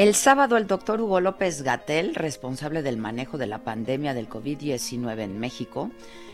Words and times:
El 0.00 0.14
sábado 0.14 0.56
el 0.56 0.66
doctor 0.66 0.98
Hugo 1.02 1.20
López 1.20 1.60
Gatel, 1.60 2.14
responsable 2.14 2.80
del 2.80 2.96
manejo 2.96 3.36
de 3.36 3.46
la 3.46 3.64
pandemia 3.64 4.14
del 4.14 4.30
COVID-19 4.30 5.20
en 5.20 5.38
México, 5.38 5.90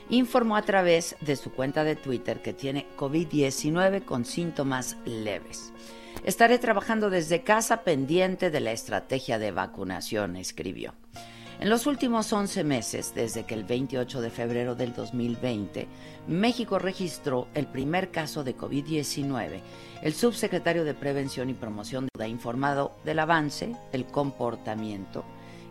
informó 0.09 0.57
a 0.57 0.63
través 0.63 1.17
de 1.21 1.35
su 1.35 1.51
cuenta 1.51 1.83
de 1.83 1.97
Twitter 1.97 2.43
que 2.43 2.53
tiene 2.53 2.87
COVID-19 2.97 4.05
con 4.05 4.25
síntomas 4.25 4.97
leves. 5.05 5.73
Estaré 6.23 6.61
trabajando 6.61 7.11
desde 7.11 7.43
casa 7.43 7.83
pendiente 7.83 8.53
de 8.53 8.61
la 8.61 8.71
estrategia 8.71 9.41
de 9.41 9.51
vacunación, 9.51 10.37
escribió. 10.37 10.95
En 11.59 11.71
los 11.71 11.87
últimos 11.87 12.31
11 12.35 12.65
meses, 12.65 13.13
desde 13.15 13.45
que 13.45 13.55
el 13.55 13.65
28 13.65 14.21
de 14.21 14.29
febrero 14.29 14.75
del 14.75 14.93
2020, 14.93 15.89
México 16.29 16.79
registró 16.79 17.49
el 17.55 17.67
primer 17.67 18.11
caso 18.11 18.45
de 18.45 18.55
COVID-19, 18.55 19.61
el 20.03 20.13
subsecretario 20.13 20.85
de 20.85 20.93
Prevención 20.93 21.49
y 21.49 21.55
Promoción 21.55 22.09
ha 22.21 22.29
informado 22.29 22.93
del 23.05 23.21
avance, 23.21 23.75
el 23.93 24.05
comportamiento 24.05 25.25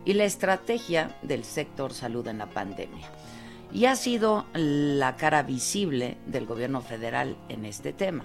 y 0.04 0.14
la 0.14 0.24
estrategia 0.24 1.16
del 1.22 1.44
sector 1.44 1.92
salud 1.92 2.26
en 2.26 2.38
la 2.38 2.50
pandemia. 2.50 3.08
Y 3.72 3.84
ha 3.84 3.94
sido 3.94 4.46
la 4.54 5.16
cara 5.16 5.42
visible 5.42 6.16
del 6.26 6.46
gobierno 6.46 6.80
federal 6.80 7.36
en 7.48 7.64
este 7.64 7.92
tema. 7.92 8.24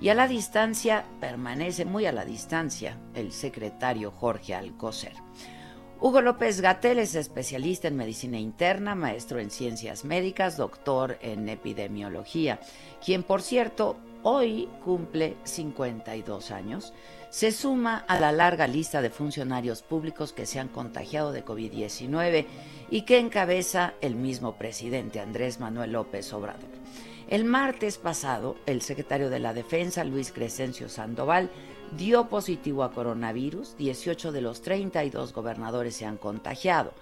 Y 0.00 0.08
a 0.08 0.14
la 0.14 0.26
distancia, 0.26 1.04
permanece 1.20 1.84
muy 1.84 2.06
a 2.06 2.12
la 2.12 2.24
distancia, 2.24 2.98
el 3.14 3.32
secretario 3.32 4.10
Jorge 4.10 4.54
Alcocer. 4.54 5.12
Hugo 6.04 6.20
López 6.20 6.60
Gatel 6.60 6.98
es 6.98 7.14
especialista 7.14 7.88
en 7.88 7.96
medicina 7.96 8.38
interna, 8.38 8.94
maestro 8.94 9.38
en 9.38 9.50
ciencias 9.50 10.04
médicas, 10.04 10.58
doctor 10.58 11.16
en 11.22 11.48
epidemiología, 11.48 12.60
quien 13.02 13.22
por 13.22 13.40
cierto 13.40 13.96
hoy 14.22 14.68
cumple 14.84 15.38
52 15.44 16.50
años. 16.50 16.92
Se 17.30 17.52
suma 17.52 18.04
a 18.06 18.20
la 18.20 18.32
larga 18.32 18.66
lista 18.66 19.00
de 19.00 19.08
funcionarios 19.08 19.80
públicos 19.80 20.34
que 20.34 20.44
se 20.44 20.60
han 20.60 20.68
contagiado 20.68 21.32
de 21.32 21.42
COVID-19 21.42 22.44
y 22.90 23.02
que 23.06 23.18
encabeza 23.18 23.94
el 24.02 24.14
mismo 24.14 24.56
presidente 24.56 25.20
Andrés 25.20 25.58
Manuel 25.58 25.92
López 25.92 26.30
Obrador. 26.34 26.68
El 27.28 27.46
martes 27.46 27.96
pasado, 27.96 28.56
el 28.66 28.82
secretario 28.82 29.30
de 29.30 29.38
la 29.38 29.54
Defensa, 29.54 30.04
Luis 30.04 30.32
Crescencio 30.32 30.90
Sandoval, 30.90 31.50
dio 31.96 32.28
positivo 32.28 32.82
a 32.82 32.92
coronavirus, 32.92 33.76
18 33.76 34.32
de 34.32 34.40
los 34.40 34.62
32 34.62 35.32
gobernadores 35.32 35.96
se 35.96 36.06
han 36.06 36.16
contagiado. 36.16 36.92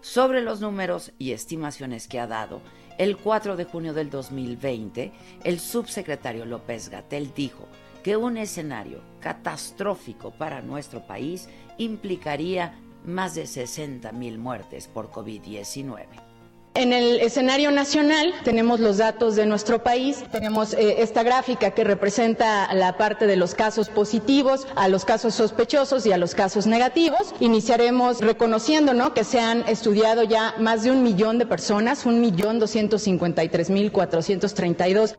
Sobre 0.00 0.42
los 0.42 0.60
números 0.60 1.12
y 1.18 1.32
estimaciones 1.32 2.08
que 2.08 2.18
ha 2.18 2.26
dado, 2.26 2.60
el 2.98 3.16
4 3.16 3.56
de 3.56 3.64
junio 3.64 3.94
del 3.94 4.10
2020, 4.10 5.12
el 5.44 5.60
subsecretario 5.60 6.44
López 6.44 6.88
Gatel 6.88 7.32
dijo 7.34 7.68
que 8.02 8.16
un 8.16 8.36
escenario 8.36 9.00
catastrófico 9.20 10.32
para 10.32 10.60
nuestro 10.60 11.06
país 11.06 11.48
implicaría 11.78 12.78
más 13.04 13.34
de 13.34 13.46
60 13.46 14.12
mil 14.12 14.38
muertes 14.38 14.88
por 14.88 15.10
COVID-19. 15.10 16.31
En 16.74 16.94
el 16.94 17.20
escenario 17.20 17.70
nacional 17.70 18.32
tenemos 18.44 18.80
los 18.80 18.96
datos 18.96 19.36
de 19.36 19.44
nuestro 19.44 19.82
país, 19.82 20.24
tenemos 20.32 20.72
eh, 20.72 21.02
esta 21.02 21.22
gráfica 21.22 21.72
que 21.72 21.84
representa 21.84 22.72
la 22.72 22.96
parte 22.96 23.26
de 23.26 23.36
los 23.36 23.54
casos 23.54 23.90
positivos, 23.90 24.66
a 24.74 24.88
los 24.88 25.04
casos 25.04 25.34
sospechosos 25.34 26.06
y 26.06 26.12
a 26.12 26.16
los 26.16 26.34
casos 26.34 26.66
negativos. 26.66 27.34
Iniciaremos 27.40 28.20
reconociendo 28.20 28.94
¿no? 28.94 29.12
que 29.12 29.22
se 29.22 29.38
han 29.38 29.68
estudiado 29.68 30.22
ya 30.22 30.54
más 30.58 30.82
de 30.82 30.90
un 30.90 31.02
millón 31.02 31.36
de 31.38 31.44
personas, 31.44 32.06
un 32.06 32.22
millón 32.22 32.58
doscientos 32.58 33.02
cincuenta 33.02 33.44
y 33.44 33.50
tres 33.50 33.68
mil 33.68 33.92
cuatrocientos 33.92 34.54
treinta 34.54 34.88
y 34.88 34.94
dos. 34.94 35.14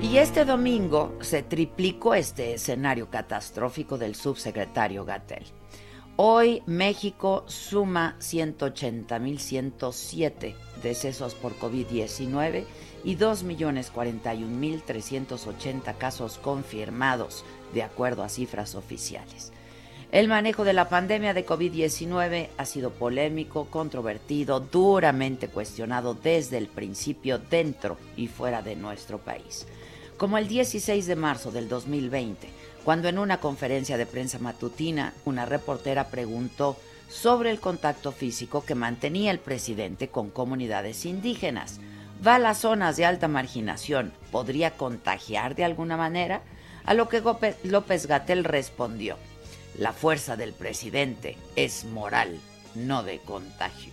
Y 0.00 0.16
este 0.16 0.46
domingo 0.46 1.18
se 1.20 1.42
triplicó 1.42 2.14
este 2.14 2.54
escenario 2.54 3.10
catastrófico 3.10 3.98
del 3.98 4.14
subsecretario 4.14 5.04
Gatel. 5.04 5.44
Hoy 6.20 6.64
México 6.66 7.44
suma 7.46 8.16
180.107 8.18 10.56
decesos 10.82 11.36
por 11.36 11.56
COVID-19 11.56 12.64
y 13.04 13.16
2.041.380 13.16 15.96
casos 15.96 16.38
confirmados, 16.38 17.44
de 17.72 17.84
acuerdo 17.84 18.24
a 18.24 18.28
cifras 18.28 18.74
oficiales. 18.74 19.52
El 20.10 20.26
manejo 20.26 20.64
de 20.64 20.72
la 20.72 20.88
pandemia 20.88 21.34
de 21.34 21.46
COVID-19 21.46 22.48
ha 22.56 22.64
sido 22.64 22.90
polémico, 22.90 23.66
controvertido, 23.66 24.58
duramente 24.58 25.46
cuestionado 25.46 26.14
desde 26.14 26.58
el 26.58 26.66
principio 26.66 27.38
dentro 27.38 27.96
y 28.16 28.26
fuera 28.26 28.60
de 28.60 28.74
nuestro 28.74 29.18
país. 29.18 29.68
Como 30.16 30.36
el 30.36 30.48
16 30.48 31.06
de 31.06 31.14
marzo 31.14 31.52
del 31.52 31.68
2020, 31.68 32.48
cuando 32.88 33.10
en 33.10 33.18
una 33.18 33.38
conferencia 33.38 33.98
de 33.98 34.06
prensa 34.06 34.38
matutina 34.38 35.12
una 35.26 35.44
reportera 35.44 36.08
preguntó 36.08 36.78
sobre 37.06 37.50
el 37.50 37.60
contacto 37.60 38.12
físico 38.12 38.64
que 38.64 38.74
mantenía 38.74 39.30
el 39.30 39.40
presidente 39.40 40.08
con 40.08 40.30
comunidades 40.30 41.04
indígenas. 41.04 41.80
¿Va 42.26 42.36
a 42.36 42.38
las 42.38 42.60
zonas 42.60 42.96
de 42.96 43.04
alta 43.04 43.28
marginación? 43.28 44.14
¿Podría 44.32 44.70
contagiar 44.70 45.54
de 45.54 45.64
alguna 45.64 45.98
manera? 45.98 46.40
A 46.86 46.94
lo 46.94 47.10
que 47.10 47.20
López 47.62 48.06
Gatel 48.06 48.44
respondió, 48.44 49.18
la 49.76 49.92
fuerza 49.92 50.36
del 50.36 50.54
presidente 50.54 51.36
es 51.56 51.84
moral, 51.84 52.40
no 52.74 53.02
de 53.02 53.18
contagio. 53.18 53.92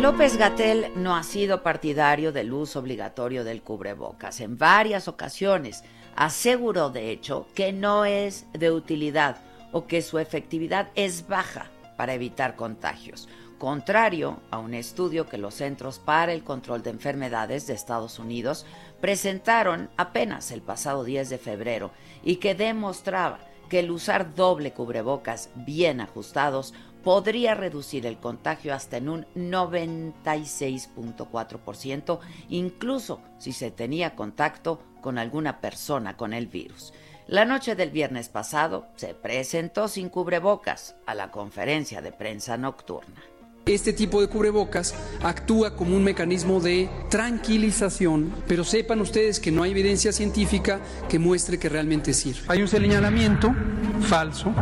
López 0.00 0.36
Gatel 0.36 0.90
no 0.96 1.16
ha 1.16 1.22
sido 1.22 1.62
partidario 1.62 2.32
del 2.32 2.52
uso 2.52 2.80
obligatorio 2.80 3.44
del 3.44 3.62
cubrebocas. 3.62 4.40
En 4.40 4.58
varias 4.58 5.08
ocasiones 5.08 5.82
aseguró, 6.16 6.90
de 6.90 7.10
hecho, 7.10 7.46
que 7.54 7.72
no 7.72 8.04
es 8.04 8.46
de 8.52 8.70
utilidad 8.70 9.36
o 9.72 9.86
que 9.86 10.02
su 10.02 10.18
efectividad 10.18 10.90
es 10.94 11.26
baja 11.28 11.70
para 11.96 12.12
evitar 12.12 12.56
contagios, 12.56 13.28
contrario 13.58 14.40
a 14.50 14.58
un 14.58 14.74
estudio 14.74 15.26
que 15.26 15.38
los 15.38 15.54
Centros 15.54 16.00
para 16.00 16.32
el 16.32 16.44
Control 16.44 16.82
de 16.82 16.90
Enfermedades 16.90 17.66
de 17.66 17.74
Estados 17.74 18.18
Unidos 18.18 18.66
presentaron 19.00 19.90
apenas 19.96 20.50
el 20.50 20.60
pasado 20.60 21.04
10 21.04 21.30
de 21.30 21.38
febrero 21.38 21.92
y 22.22 22.36
que 22.36 22.54
demostraba 22.54 23.38
que 23.68 23.78
el 23.78 23.90
usar 23.90 24.34
doble 24.34 24.72
cubrebocas 24.72 25.50
bien 25.54 26.00
ajustados 26.00 26.74
podría 27.04 27.54
reducir 27.54 28.06
el 28.06 28.18
contagio 28.18 28.74
hasta 28.74 28.96
en 28.96 29.10
un 29.10 29.26
96.4%, 29.36 32.18
incluso 32.48 33.20
si 33.38 33.52
se 33.52 33.70
tenía 33.70 34.16
contacto 34.16 34.80
con 35.00 35.18
alguna 35.18 35.60
persona 35.60 36.16
con 36.16 36.32
el 36.32 36.48
virus. 36.48 36.92
La 37.26 37.44
noche 37.44 37.76
del 37.76 37.90
viernes 37.90 38.28
pasado 38.28 38.88
se 38.96 39.14
presentó 39.14 39.86
sin 39.88 40.08
cubrebocas 40.08 40.96
a 41.06 41.14
la 41.14 41.30
conferencia 41.30 42.02
de 42.02 42.10
prensa 42.12 42.56
nocturna. 42.56 43.22
Este 43.66 43.94
tipo 43.94 44.20
de 44.20 44.28
cubrebocas 44.28 44.94
actúa 45.22 45.74
como 45.74 45.96
un 45.96 46.04
mecanismo 46.04 46.60
de 46.60 46.90
tranquilización, 47.08 48.30
pero 48.46 48.62
sepan 48.62 49.00
ustedes 49.00 49.40
que 49.40 49.50
no 49.50 49.62
hay 49.62 49.70
evidencia 49.70 50.12
científica 50.12 50.80
que 51.08 51.18
muestre 51.18 51.58
que 51.58 51.70
realmente 51.70 52.12
sirve. 52.12 52.42
Hay 52.48 52.60
un 52.60 52.68
señalamiento 52.68 53.54
falso 54.02 54.52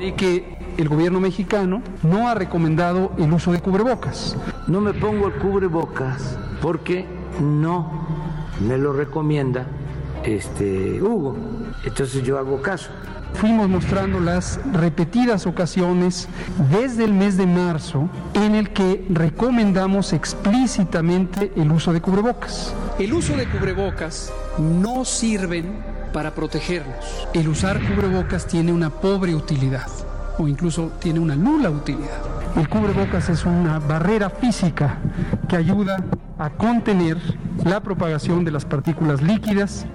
de 0.00 0.16
que 0.16 0.61
el 0.78 0.88
gobierno 0.88 1.20
mexicano 1.20 1.82
no 2.02 2.28
ha 2.28 2.34
recomendado 2.34 3.12
el 3.18 3.32
uso 3.32 3.52
de 3.52 3.60
cubrebocas. 3.60 4.36
No 4.66 4.80
me 4.80 4.94
pongo 4.94 5.28
el 5.28 5.34
cubrebocas 5.34 6.38
porque 6.60 7.06
no 7.40 8.06
me 8.66 8.78
lo 8.78 8.92
recomienda 8.92 9.66
este 10.24 11.02
Hugo. 11.02 11.36
Entonces 11.84 12.22
yo 12.22 12.38
hago 12.38 12.60
caso 12.62 12.90
fuimos 13.34 13.68
mostrando 13.68 14.20
las 14.20 14.60
repetidas 14.72 15.46
ocasiones 15.46 16.28
desde 16.70 17.04
el 17.04 17.12
mes 17.12 17.36
de 17.36 17.46
marzo 17.46 18.08
en 18.34 18.54
el 18.54 18.70
que 18.70 19.04
recomendamos 19.08 20.12
explícitamente 20.12 21.52
el 21.56 21.72
uso 21.72 21.92
de 21.92 22.00
cubrebocas. 22.00 22.74
El 22.98 23.12
uso 23.12 23.36
de 23.36 23.48
cubrebocas 23.48 24.32
no 24.58 25.04
sirven 25.04 25.82
para 26.12 26.34
protegernos. 26.34 27.26
El 27.32 27.48
usar 27.48 27.80
cubrebocas 27.80 28.46
tiene 28.46 28.72
una 28.72 28.90
pobre 28.90 29.34
utilidad 29.34 29.88
o 30.38 30.48
incluso 30.48 30.92
tiene 31.00 31.20
una 31.20 31.36
nula 31.36 31.70
utilidad. 31.70 32.20
El 32.56 32.68
cubrebocas 32.68 33.28
es 33.28 33.44
una 33.44 33.78
barrera 33.78 34.30
física 34.30 34.98
que 35.48 35.56
ayuda 35.56 36.04
a 36.38 36.50
contener 36.50 37.16
la 37.64 37.80
propagación 37.80 38.44
de 38.44 38.50
las 38.50 38.64
partículas 38.64 39.22
líquidas. 39.22 39.86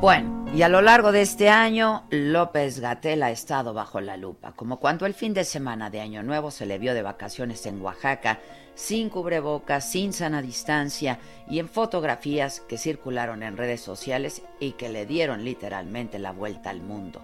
Bueno, 0.00 0.44
y 0.54 0.62
a 0.62 0.68
lo 0.68 0.82
largo 0.82 1.10
de 1.10 1.22
este 1.22 1.48
año, 1.48 2.04
López 2.10 2.78
Gatel 2.78 3.24
ha 3.24 3.32
estado 3.32 3.74
bajo 3.74 4.00
la 4.00 4.16
lupa, 4.16 4.52
como 4.52 4.78
cuando 4.78 5.04
el 5.04 5.12
fin 5.12 5.34
de 5.34 5.42
semana 5.42 5.90
de 5.90 6.00
Año 6.00 6.22
Nuevo 6.22 6.52
se 6.52 6.64
le 6.64 6.78
vio 6.78 6.94
de 6.94 7.02
vacaciones 7.02 7.66
en 7.66 7.82
Oaxaca, 7.82 8.38
sin 8.76 9.08
cubrebocas, 9.08 9.90
sin 9.90 10.12
sana 10.12 10.42
distancia 10.42 11.18
y 11.48 11.58
en 11.58 11.68
fotografías 11.68 12.60
que 12.60 12.78
circularon 12.78 13.42
en 13.42 13.56
redes 13.56 13.80
sociales 13.80 14.42
y 14.60 14.72
que 14.72 14.88
le 14.88 15.06
dieron 15.06 15.44
literalmente 15.44 16.18
la 16.18 16.30
vuelta 16.30 16.70
al 16.70 16.82
mundo. 16.82 17.20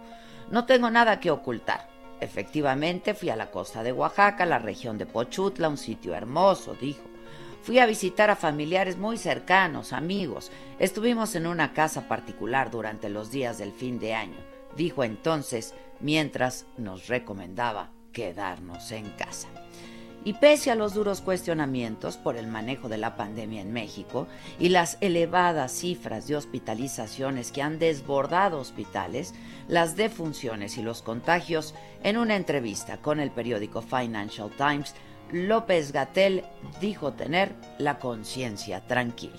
No 0.51 0.67
tengo 0.67 0.91
nada 0.91 1.21
que 1.21 1.31
ocultar. 1.31 1.89
Efectivamente, 2.21 3.15
fui 3.15 3.31
a 3.31 3.37
la 3.37 3.51
costa 3.51 3.83
de 3.83 3.93
Oaxaca, 3.93 4.45
la 4.45 4.59
región 4.59 4.99
de 4.99 5.07
Pochutla, 5.07 5.69
un 5.69 5.79
sitio 5.79 6.15
hermoso, 6.15 6.75
dijo. 6.75 7.03
Fui 7.63 7.79
a 7.79 7.87
visitar 7.87 8.31
a 8.31 8.37
familiares 8.37 8.99
muy 8.99 9.17
cercanos, 9.17 9.93
amigos. 9.93 10.51
Estuvimos 10.79 11.35
en 11.35 11.47
una 11.47 11.73
casa 11.73 12.09
particular 12.09 12.71
durante 12.71 13.09
los 13.09 13.31
días 13.31 13.59
del 13.59 13.73
fin 13.73 13.99
de 13.99 14.15
año, 14.15 14.39
dijo 14.77 15.05
entonces, 15.05 15.75
mientras 16.01 16.67
nos 16.77 17.07
recomendaba 17.07 17.91
quedarnos 18.13 18.91
en 18.93 19.09
casa. 19.11 19.49
Y 20.25 20.35
pese 20.35 20.71
a 20.71 20.75
los 20.75 20.93
duros 20.93 21.23
cuestionamientos 21.23 22.19
por 22.19 22.37
el 22.37 22.47
manejo 22.47 22.89
de 22.89 22.99
la 22.99 23.17
pandemia 23.17 23.63
en 23.63 23.73
México 23.73 24.27
y 24.59 24.69
las 24.69 24.99
elevadas 25.01 25.73
cifras 25.73 26.27
de 26.29 26.37
hospitalizaciones 26.37 27.53
que 27.53 27.63
han 27.63 27.79
desbordado 27.79 28.59
hospitales, 28.59 29.35
las 29.67 29.97
defunciones 29.97 30.77
y 30.77 30.83
los 30.83 31.01
contagios, 31.01 31.75
en 32.03 32.19
una 32.19 32.37
entrevista 32.37 32.99
con 32.99 33.19
el 33.19 33.31
periódico 33.31 33.81
Financial 33.81 34.51
Times, 34.51 34.95
López 35.33 35.93
Gatel 35.93 36.45
dijo 36.81 37.13
tener 37.13 37.55
la 37.79 37.99
conciencia 37.99 38.87
tranquila. 38.87 39.39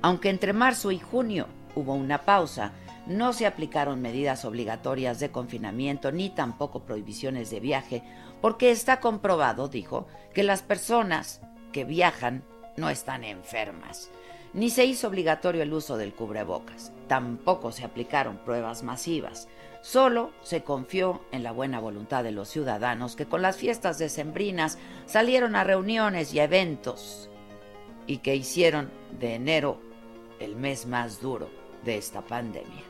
Aunque 0.00 0.30
entre 0.30 0.52
marzo 0.52 0.90
y 0.90 0.98
junio 0.98 1.46
hubo 1.74 1.94
una 1.94 2.22
pausa, 2.22 2.72
no 3.06 3.32
se 3.32 3.46
aplicaron 3.46 4.02
medidas 4.02 4.44
obligatorias 4.44 5.18
de 5.18 5.30
confinamiento 5.30 6.12
ni 6.12 6.30
tampoco 6.30 6.80
prohibiciones 6.80 7.50
de 7.50 7.60
viaje, 7.60 8.02
porque 8.40 8.70
está 8.70 9.00
comprobado, 9.00 9.68
dijo, 9.68 10.06
que 10.34 10.42
las 10.42 10.62
personas 10.62 11.40
que 11.72 11.84
viajan 11.84 12.44
no 12.76 12.90
están 12.90 13.24
enfermas. 13.24 14.10
Ni 14.54 14.70
se 14.70 14.84
hizo 14.84 15.08
obligatorio 15.08 15.62
el 15.62 15.72
uso 15.72 15.96
del 15.96 16.14
cubrebocas, 16.14 16.92
tampoco 17.06 17.70
se 17.72 17.84
aplicaron 17.84 18.38
pruebas 18.38 18.82
masivas. 18.82 19.48
Solo 19.82 20.32
se 20.42 20.62
confió 20.64 21.20
en 21.32 21.42
la 21.42 21.52
buena 21.52 21.80
voluntad 21.80 22.24
de 22.24 22.32
los 22.32 22.48
ciudadanos 22.48 23.14
que 23.14 23.26
con 23.26 23.42
las 23.42 23.56
fiestas 23.56 23.98
decembrinas 23.98 24.78
salieron 25.06 25.54
a 25.54 25.64
reuniones 25.64 26.34
y 26.34 26.40
eventos 26.40 27.30
y 28.06 28.18
que 28.18 28.34
hicieron 28.34 28.90
de 29.20 29.34
enero 29.34 29.80
el 30.40 30.56
mes 30.56 30.86
más 30.86 31.20
duro 31.20 31.50
de 31.84 31.96
esta 31.96 32.22
pandemia. 32.22 32.82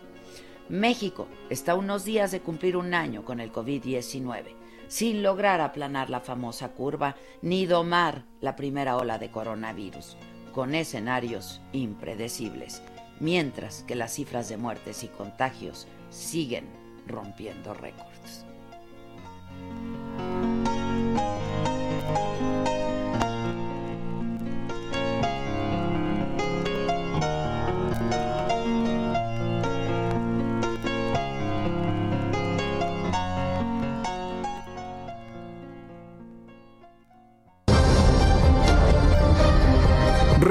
México 0.69 1.27
está 1.51 1.73
a 1.73 1.77
unos 1.77 2.05
días 2.05 2.31
de 2.31 2.41
cumplir 2.41 2.77
un 2.77 2.95
año 2.95 3.25
con 3.25 3.41
el 3.41 3.53
COVID-19, 3.53 4.55
sin 4.89 5.23
lograr 5.23 5.61
aplanar 5.61 6.11
la 6.11 6.21
famosa 6.21 6.71
curva 6.71 7.17
ni 7.43 7.67
domar 7.67 8.25
la 8.41 8.57
primera 8.57 8.97
ola 8.97 9.19
de 9.19 9.31
coronavirus, 9.31 10.17
con 10.53 10.75
escenarios 10.75 11.61
impredecibles, 11.73 12.83
mientras 13.21 13.85
que 13.85 13.95
las 13.95 14.15
cifras 14.15 14.49
de 14.49 14.57
muertes 14.57 15.05
y 15.05 15.09
contagios 15.09 15.87
siguen 16.11 16.67
rompiendo 17.07 17.75
récords. 17.75 18.45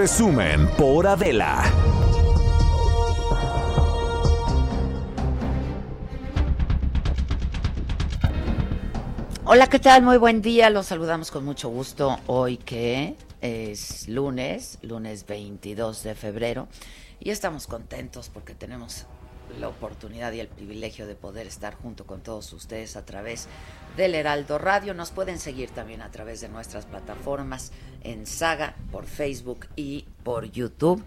Resumen 0.10 0.70
por 0.78 1.06
Adela. 1.06 1.66
Hola, 9.44 9.68
¿qué 9.68 9.80
tal? 9.80 10.04
Muy 10.04 10.16
buen 10.16 10.42
día. 10.42 10.70
Los 10.70 10.86
saludamos 10.86 11.30
con 11.30 11.44
mucho 11.44 11.68
gusto 11.68 12.22
hoy 12.28 12.56
que 12.56 13.18
es 13.42 14.08
lunes, 14.08 14.80
lunes 14.82 15.26
22 15.26 16.04
de 16.04 16.16
febrero, 16.16 16.70
y 17.20 17.32
estamos 17.32 17.68
contentos 17.68 18.30
porque 18.30 18.56
tenemos 18.56 19.08
la 19.60 19.68
oportunidad 19.70 20.32
y 20.34 20.40
el 20.40 20.48
privilegio 20.48 21.08
de 21.08 21.16
poder 21.16 21.48
estar 21.48 21.76
junto 21.76 22.06
con 22.06 22.22
todos 22.22 22.52
ustedes 22.54 22.96
a 22.96 23.06
través 23.06 23.48
del 23.96 24.16
Heraldo 24.16 24.58
Radio. 24.58 24.94
Nos 24.94 25.12
pueden 25.12 25.40
seguir 25.40 25.70
también 25.70 26.02
a 26.02 26.12
través 26.12 26.42
de 26.42 26.50
nuestras 26.50 26.86
plataformas 26.86 27.72
en 28.04 28.26
Saga, 28.26 28.76
por 28.92 29.06
Facebook 29.06 29.68
y 29.76 30.06
por 30.24 30.52
YouTube. 30.52 31.04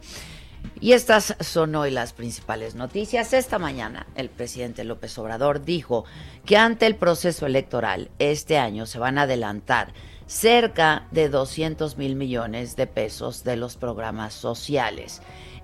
Y 0.80 0.92
estas 0.92 1.36
son 1.40 1.74
hoy 1.74 1.90
las 1.90 2.12
principales 2.12 2.74
noticias. 2.74 3.32
Esta 3.32 3.58
mañana 3.58 4.06
el 4.14 4.30
presidente 4.30 4.84
López 4.84 5.16
Obrador 5.18 5.64
dijo 5.64 6.04
que 6.44 6.56
ante 6.56 6.86
el 6.86 6.96
proceso 6.96 7.46
electoral 7.46 8.10
este 8.18 8.58
año 8.58 8.86
se 8.86 8.98
van 8.98 9.18
a 9.18 9.22
adelantar 9.22 9.92
cerca 10.26 11.06
de 11.10 11.28
200 11.28 11.96
mil 11.96 12.14
millones 12.14 12.76
de 12.76 12.86
pesos 12.86 13.44
de 13.44 13.56
los 13.56 13.76
programas 13.76 14.32
sociales. 14.32 15.20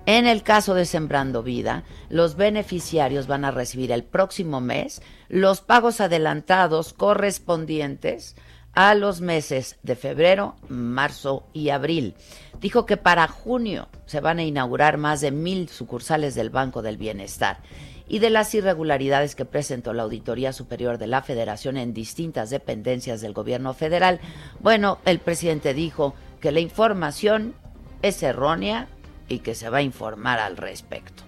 En 0.07 0.25
el 0.25 0.41
caso 0.41 0.73
de 0.73 0.85
Sembrando 0.85 1.43
Vida, 1.43 1.83
los 2.09 2.35
beneficiarios 2.35 3.27
van 3.27 3.45
a 3.45 3.51
recibir 3.51 3.91
el 3.91 4.03
próximo 4.03 4.59
mes 4.59 5.03
los 5.29 5.61
pagos 5.61 6.01
adelantados 6.01 6.93
correspondientes 6.93 8.35
a 8.73 8.95
los 8.95 9.21
meses 9.21 9.77
de 9.83 9.95
febrero, 9.95 10.55
marzo 10.69 11.45
y 11.53 11.69
abril 11.69 12.15
dijo 12.59 12.85
que 12.85 12.97
para 12.97 13.27
junio 13.27 13.87
se 14.05 14.19
van 14.19 14.39
a 14.39 14.43
inaugurar 14.43 14.97
más 14.97 15.21
de 15.21 15.31
mil 15.31 15.69
sucursales 15.69 16.35
del 16.35 16.49
Banco 16.49 16.81
del 16.81 16.97
Bienestar 16.97 17.59
y 18.07 18.19
de 18.19 18.29
las 18.29 18.53
irregularidades 18.55 19.35
que 19.35 19.45
presentó 19.45 19.93
la 19.93 20.03
Auditoría 20.03 20.53
Superior 20.53 20.97
de 20.97 21.07
la 21.07 21.21
Federación 21.21 21.77
en 21.77 21.93
distintas 21.93 22.49
dependencias 22.49 23.21
del 23.21 23.33
gobierno 23.33 23.73
federal. 23.73 24.21
Bueno, 24.59 24.99
el 25.05 25.19
presidente 25.19 25.73
dijo 25.73 26.15
que 26.39 26.51
la 26.51 26.61
información 26.61 27.53
es 28.01 28.23
errónea 28.23 28.87
y 29.27 29.39
que 29.39 29.55
se 29.55 29.69
va 29.69 29.79
a 29.79 29.81
informar 29.81 30.39
al 30.39 30.57
respecto. 30.57 31.23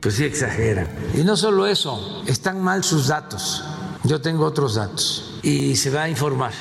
Pues 0.00 0.14
sí, 0.14 0.24
exagera. 0.24 0.86
Y 1.14 1.24
no 1.24 1.36
solo 1.36 1.66
eso, 1.66 2.22
están 2.26 2.60
mal 2.60 2.84
sus 2.84 3.08
datos. 3.08 3.64
Yo 4.04 4.20
tengo 4.20 4.44
otros 4.44 4.76
datos 4.76 5.40
y 5.42 5.76
se 5.76 5.90
va 5.90 6.04
a 6.04 6.08
informar 6.08 6.52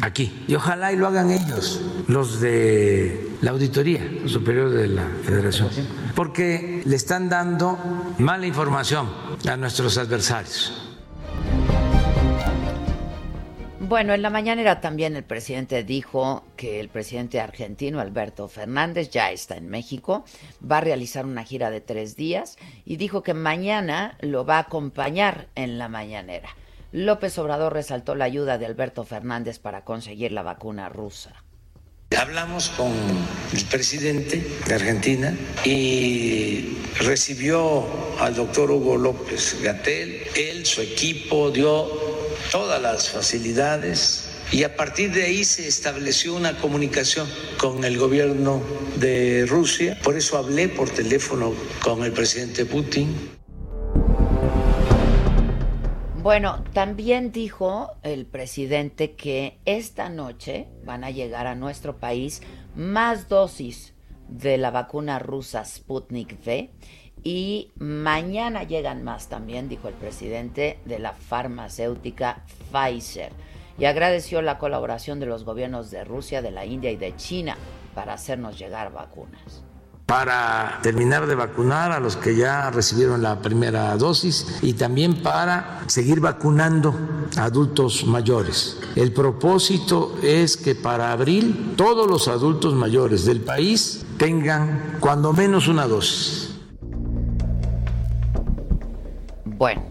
aquí. 0.00 0.44
Y 0.48 0.54
ojalá 0.54 0.92
y 0.92 0.96
lo 0.96 1.06
hagan 1.06 1.30
ellos, 1.30 1.80
los 2.08 2.40
de 2.40 3.36
la 3.42 3.50
Auditoría 3.50 4.00
Superior 4.26 4.70
de 4.70 4.88
la 4.88 5.06
Federación, 5.24 5.68
porque 6.14 6.82
le 6.84 6.96
están 6.96 7.28
dando 7.28 7.78
mala 8.18 8.46
información 8.46 9.10
a 9.48 9.56
nuestros 9.56 9.98
adversarios. 9.98 10.83
Bueno, 13.94 14.12
en 14.12 14.22
la 14.22 14.30
mañanera 14.30 14.80
también 14.80 15.14
el 15.14 15.22
presidente 15.22 15.84
dijo 15.84 16.42
que 16.56 16.80
el 16.80 16.88
presidente 16.88 17.38
argentino 17.38 18.00
Alberto 18.00 18.48
Fernández 18.48 19.10
ya 19.10 19.30
está 19.30 19.56
en 19.56 19.68
México, 19.68 20.24
va 20.68 20.78
a 20.78 20.80
realizar 20.80 21.24
una 21.24 21.44
gira 21.44 21.70
de 21.70 21.80
tres 21.80 22.16
días 22.16 22.56
y 22.84 22.96
dijo 22.96 23.22
que 23.22 23.34
mañana 23.34 24.18
lo 24.18 24.44
va 24.44 24.56
a 24.56 24.62
acompañar 24.62 25.46
en 25.54 25.78
la 25.78 25.88
mañanera. 25.88 26.48
López 26.90 27.38
Obrador 27.38 27.72
resaltó 27.72 28.16
la 28.16 28.24
ayuda 28.24 28.58
de 28.58 28.66
Alberto 28.66 29.04
Fernández 29.04 29.60
para 29.60 29.84
conseguir 29.84 30.32
la 30.32 30.42
vacuna 30.42 30.88
rusa. 30.88 31.44
Hablamos 32.18 32.70
con 32.70 32.90
el 33.52 33.64
presidente 33.66 34.44
de 34.66 34.74
Argentina 34.74 35.36
y 35.64 36.78
recibió 36.98 37.84
al 38.18 38.34
doctor 38.34 38.72
Hugo 38.72 38.96
López 38.96 39.60
Gatel. 39.62 40.20
Él, 40.36 40.66
su 40.66 40.80
equipo, 40.80 41.52
dio 41.52 42.13
todas 42.54 42.80
las 42.80 43.10
facilidades 43.10 44.30
y 44.52 44.62
a 44.62 44.76
partir 44.76 45.10
de 45.10 45.24
ahí 45.24 45.42
se 45.42 45.66
estableció 45.66 46.36
una 46.36 46.56
comunicación 46.56 47.26
con 47.58 47.82
el 47.82 47.98
gobierno 47.98 48.62
de 49.00 49.44
Rusia. 49.44 49.98
Por 50.04 50.16
eso 50.16 50.38
hablé 50.38 50.68
por 50.68 50.88
teléfono 50.88 51.52
con 51.82 52.04
el 52.04 52.12
presidente 52.12 52.64
Putin. 52.64 53.12
Bueno, 56.22 56.62
también 56.72 57.32
dijo 57.32 57.90
el 58.04 58.24
presidente 58.24 59.16
que 59.16 59.58
esta 59.64 60.08
noche 60.08 60.68
van 60.84 61.02
a 61.02 61.10
llegar 61.10 61.48
a 61.48 61.56
nuestro 61.56 61.98
país 61.98 62.40
más 62.76 63.28
dosis 63.28 63.94
de 64.28 64.58
la 64.58 64.70
vacuna 64.70 65.18
rusa 65.18 65.64
Sputnik 65.64 66.38
V 66.46 66.70
y 67.24 67.72
mañana 67.78 68.62
llegan 68.64 69.02
más 69.02 69.28
también, 69.28 69.68
dijo 69.68 69.88
el 69.88 69.94
presidente 69.94 70.78
de 70.84 70.98
la 70.98 71.14
farmacéutica 71.14 72.42
Pfizer. 72.70 73.32
Y 73.78 73.86
agradeció 73.86 74.42
la 74.42 74.58
colaboración 74.58 75.18
de 75.18 75.26
los 75.26 75.44
gobiernos 75.44 75.90
de 75.90 76.04
Rusia, 76.04 76.42
de 76.42 76.52
la 76.52 76.64
India 76.64 76.92
y 76.92 76.96
de 76.96 77.16
China 77.16 77.56
para 77.94 78.12
hacernos 78.12 78.58
llegar 78.58 78.92
vacunas 78.92 79.64
para 80.06 80.80
terminar 80.82 81.26
de 81.26 81.34
vacunar 81.34 81.90
a 81.92 82.00
los 82.00 82.16
que 82.16 82.36
ya 82.36 82.70
recibieron 82.70 83.22
la 83.22 83.40
primera 83.40 83.96
dosis 83.96 84.58
y 84.60 84.74
también 84.74 85.22
para 85.22 85.80
seguir 85.86 86.20
vacunando 86.20 86.94
a 87.36 87.44
adultos 87.44 88.04
mayores. 88.04 88.78
El 88.96 89.12
propósito 89.12 90.16
es 90.22 90.58
que 90.58 90.74
para 90.74 91.10
abril 91.12 91.72
todos 91.76 92.06
los 92.06 92.28
adultos 92.28 92.74
mayores 92.74 93.24
del 93.24 93.40
país 93.40 94.04
tengan 94.18 94.98
cuando 95.00 95.32
menos 95.32 95.68
una 95.68 95.86
dosis. 95.86 96.53
Bueno, 99.56 99.84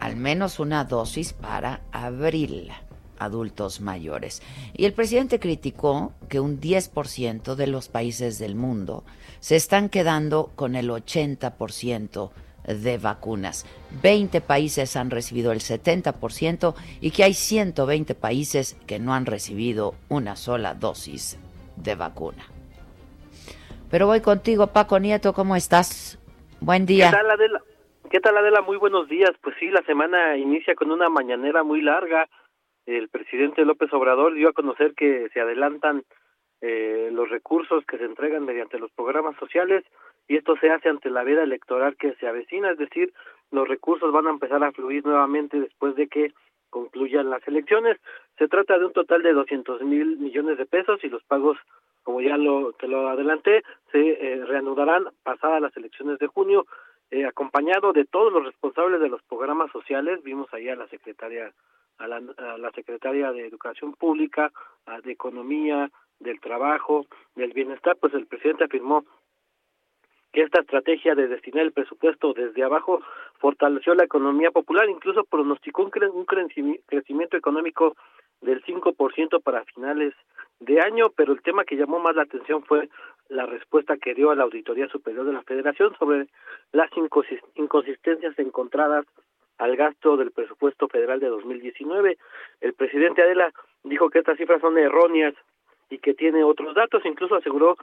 al 0.00 0.16
menos 0.16 0.60
una 0.60 0.84
dosis 0.84 1.32
para 1.32 1.80
abril 1.92 2.70
adultos 3.18 3.80
mayores. 3.80 4.42
Y 4.74 4.84
el 4.84 4.92
presidente 4.92 5.40
criticó 5.40 6.12
que 6.28 6.40
un 6.40 6.60
10% 6.60 7.54
de 7.54 7.66
los 7.66 7.88
países 7.88 8.38
del 8.38 8.54
mundo 8.54 9.02
se 9.40 9.56
están 9.56 9.88
quedando 9.88 10.50
con 10.56 10.76
el 10.76 10.90
80% 10.90 12.32
de 12.66 12.98
vacunas. 12.98 13.64
20 14.02 14.42
países 14.42 14.94
han 14.96 15.10
recibido 15.10 15.50
el 15.50 15.60
70% 15.60 16.74
y 17.00 17.12
que 17.12 17.24
hay 17.24 17.32
120 17.32 18.14
países 18.14 18.76
que 18.86 18.98
no 18.98 19.14
han 19.14 19.24
recibido 19.24 19.94
una 20.10 20.36
sola 20.36 20.74
dosis 20.74 21.38
de 21.76 21.94
vacuna. 21.94 22.44
Pero 23.90 24.06
voy 24.06 24.20
contigo, 24.20 24.66
Paco 24.66 24.98
Nieto, 24.98 25.32
¿cómo 25.32 25.56
estás? 25.56 26.18
Buen 26.60 26.84
día. 26.84 27.10
¿Qué 27.10 27.16
tal, 27.16 27.30
Adela? 27.30 27.62
Muy 28.74 28.78
buenos 28.78 29.08
días. 29.08 29.30
Pues 29.42 29.54
sí, 29.60 29.68
la 29.68 29.82
semana 29.82 30.36
inicia 30.36 30.74
con 30.74 30.90
una 30.90 31.08
mañanera 31.08 31.62
muy 31.62 31.80
larga. 31.80 32.28
El 32.86 33.08
presidente 33.08 33.64
López 33.64 33.92
Obrador 33.92 34.34
dio 34.34 34.48
a 34.48 34.52
conocer 34.52 34.94
que 34.94 35.28
se 35.34 35.40
adelantan 35.40 36.02
eh, 36.60 37.10
los 37.12 37.28
recursos 37.28 37.84
que 37.86 37.98
se 37.98 38.04
entregan 38.04 38.44
mediante 38.44 38.78
los 38.78 38.90
programas 38.92 39.36
sociales 39.36 39.84
y 40.26 40.36
esto 40.36 40.56
se 40.56 40.70
hace 40.70 40.88
ante 40.88 41.10
la 41.10 41.24
veda 41.24 41.42
electoral 41.42 41.96
que 41.96 42.14
se 42.14 42.26
avecina, 42.26 42.70
es 42.70 42.78
decir, 42.78 43.12
los 43.50 43.68
recursos 43.68 44.10
van 44.12 44.26
a 44.26 44.30
empezar 44.30 44.64
a 44.64 44.72
fluir 44.72 45.04
nuevamente 45.04 45.60
después 45.60 45.94
de 45.94 46.08
que 46.08 46.32
concluyan 46.70 47.30
las 47.30 47.46
elecciones. 47.46 47.98
Se 48.38 48.48
trata 48.48 48.78
de 48.78 48.86
un 48.86 48.92
total 48.92 49.22
de 49.22 49.34
200 49.34 49.82
mil 49.82 50.16
millones 50.16 50.58
de 50.58 50.66
pesos 50.66 50.98
y 51.04 51.08
los 51.08 51.22
pagos, 51.24 51.58
como 52.02 52.20
ya 52.22 52.36
lo 52.36 52.72
te 52.72 52.88
lo 52.88 53.08
adelanté, 53.08 53.62
se 53.92 54.00
eh, 54.00 54.44
reanudarán 54.46 55.04
pasadas 55.22 55.60
las 55.60 55.76
elecciones 55.76 56.18
de 56.18 56.26
junio 56.26 56.66
eh, 57.10 57.26
acompañado 57.26 57.92
de 57.92 58.04
todos 58.04 58.32
los 58.32 58.44
responsables 58.44 59.00
de 59.00 59.08
los 59.08 59.22
programas 59.22 59.70
sociales, 59.72 60.22
vimos 60.22 60.52
ahí 60.52 60.68
a 60.68 60.76
la 60.76 60.88
secretaria 60.88 61.52
a 61.98 62.08
la, 62.08 62.72
secretaria 62.74 63.30
de 63.30 63.46
Educación 63.46 63.92
Pública, 63.92 64.50
de 65.04 65.12
Economía, 65.12 65.90
del 66.18 66.40
Trabajo, 66.40 67.06
del 67.36 67.52
Bienestar, 67.52 67.96
pues 68.00 68.12
el 68.14 68.26
presidente 68.26 68.64
afirmó 68.64 69.04
que 70.32 70.42
esta 70.42 70.60
estrategia 70.60 71.14
de 71.14 71.28
destinar 71.28 71.64
el 71.64 71.72
presupuesto 71.72 72.32
desde 72.32 72.64
abajo 72.64 73.00
fortaleció 73.38 73.94
la 73.94 74.04
economía 74.04 74.50
popular, 74.50 74.88
incluso 74.88 75.22
pronosticó 75.24 75.84
un, 75.84 75.90
cre 75.90 76.08
un 76.08 76.24
crecimiento 76.24 77.36
económico 77.36 77.96
del 78.40 78.62
5% 78.64 79.42
para 79.42 79.64
finales 79.64 80.12
de 80.58 80.80
año, 80.80 81.10
pero 81.16 81.32
el 81.32 81.42
tema 81.42 81.64
que 81.64 81.76
llamó 81.76 82.00
más 82.00 82.16
la 82.16 82.22
atención 82.22 82.64
fue 82.64 82.88
la 83.28 83.46
respuesta 83.46 83.96
que 83.96 84.14
dio 84.14 84.30
a 84.30 84.36
la 84.36 84.44
Auditoría 84.44 84.88
Superior 84.88 85.24
de 85.24 85.32
la 85.32 85.42
Federación 85.42 85.94
sobre 85.98 86.26
las 86.72 86.90
inconsistencias 87.54 88.38
encontradas 88.38 89.06
al 89.58 89.76
gasto 89.76 90.16
del 90.16 90.32
presupuesto 90.32 90.88
federal 90.88 91.20
de 91.20 91.28
2019. 91.28 92.18
El 92.60 92.74
presidente 92.74 93.22
Adela 93.22 93.52
dijo 93.82 94.10
que 94.10 94.18
estas 94.18 94.36
cifras 94.36 94.60
son 94.60 94.78
erróneas 94.78 95.34
y 95.90 95.98
que 95.98 96.14
tiene 96.14 96.44
otros 96.44 96.74
datos, 96.74 97.04
incluso 97.04 97.36
aseguró 97.36 97.76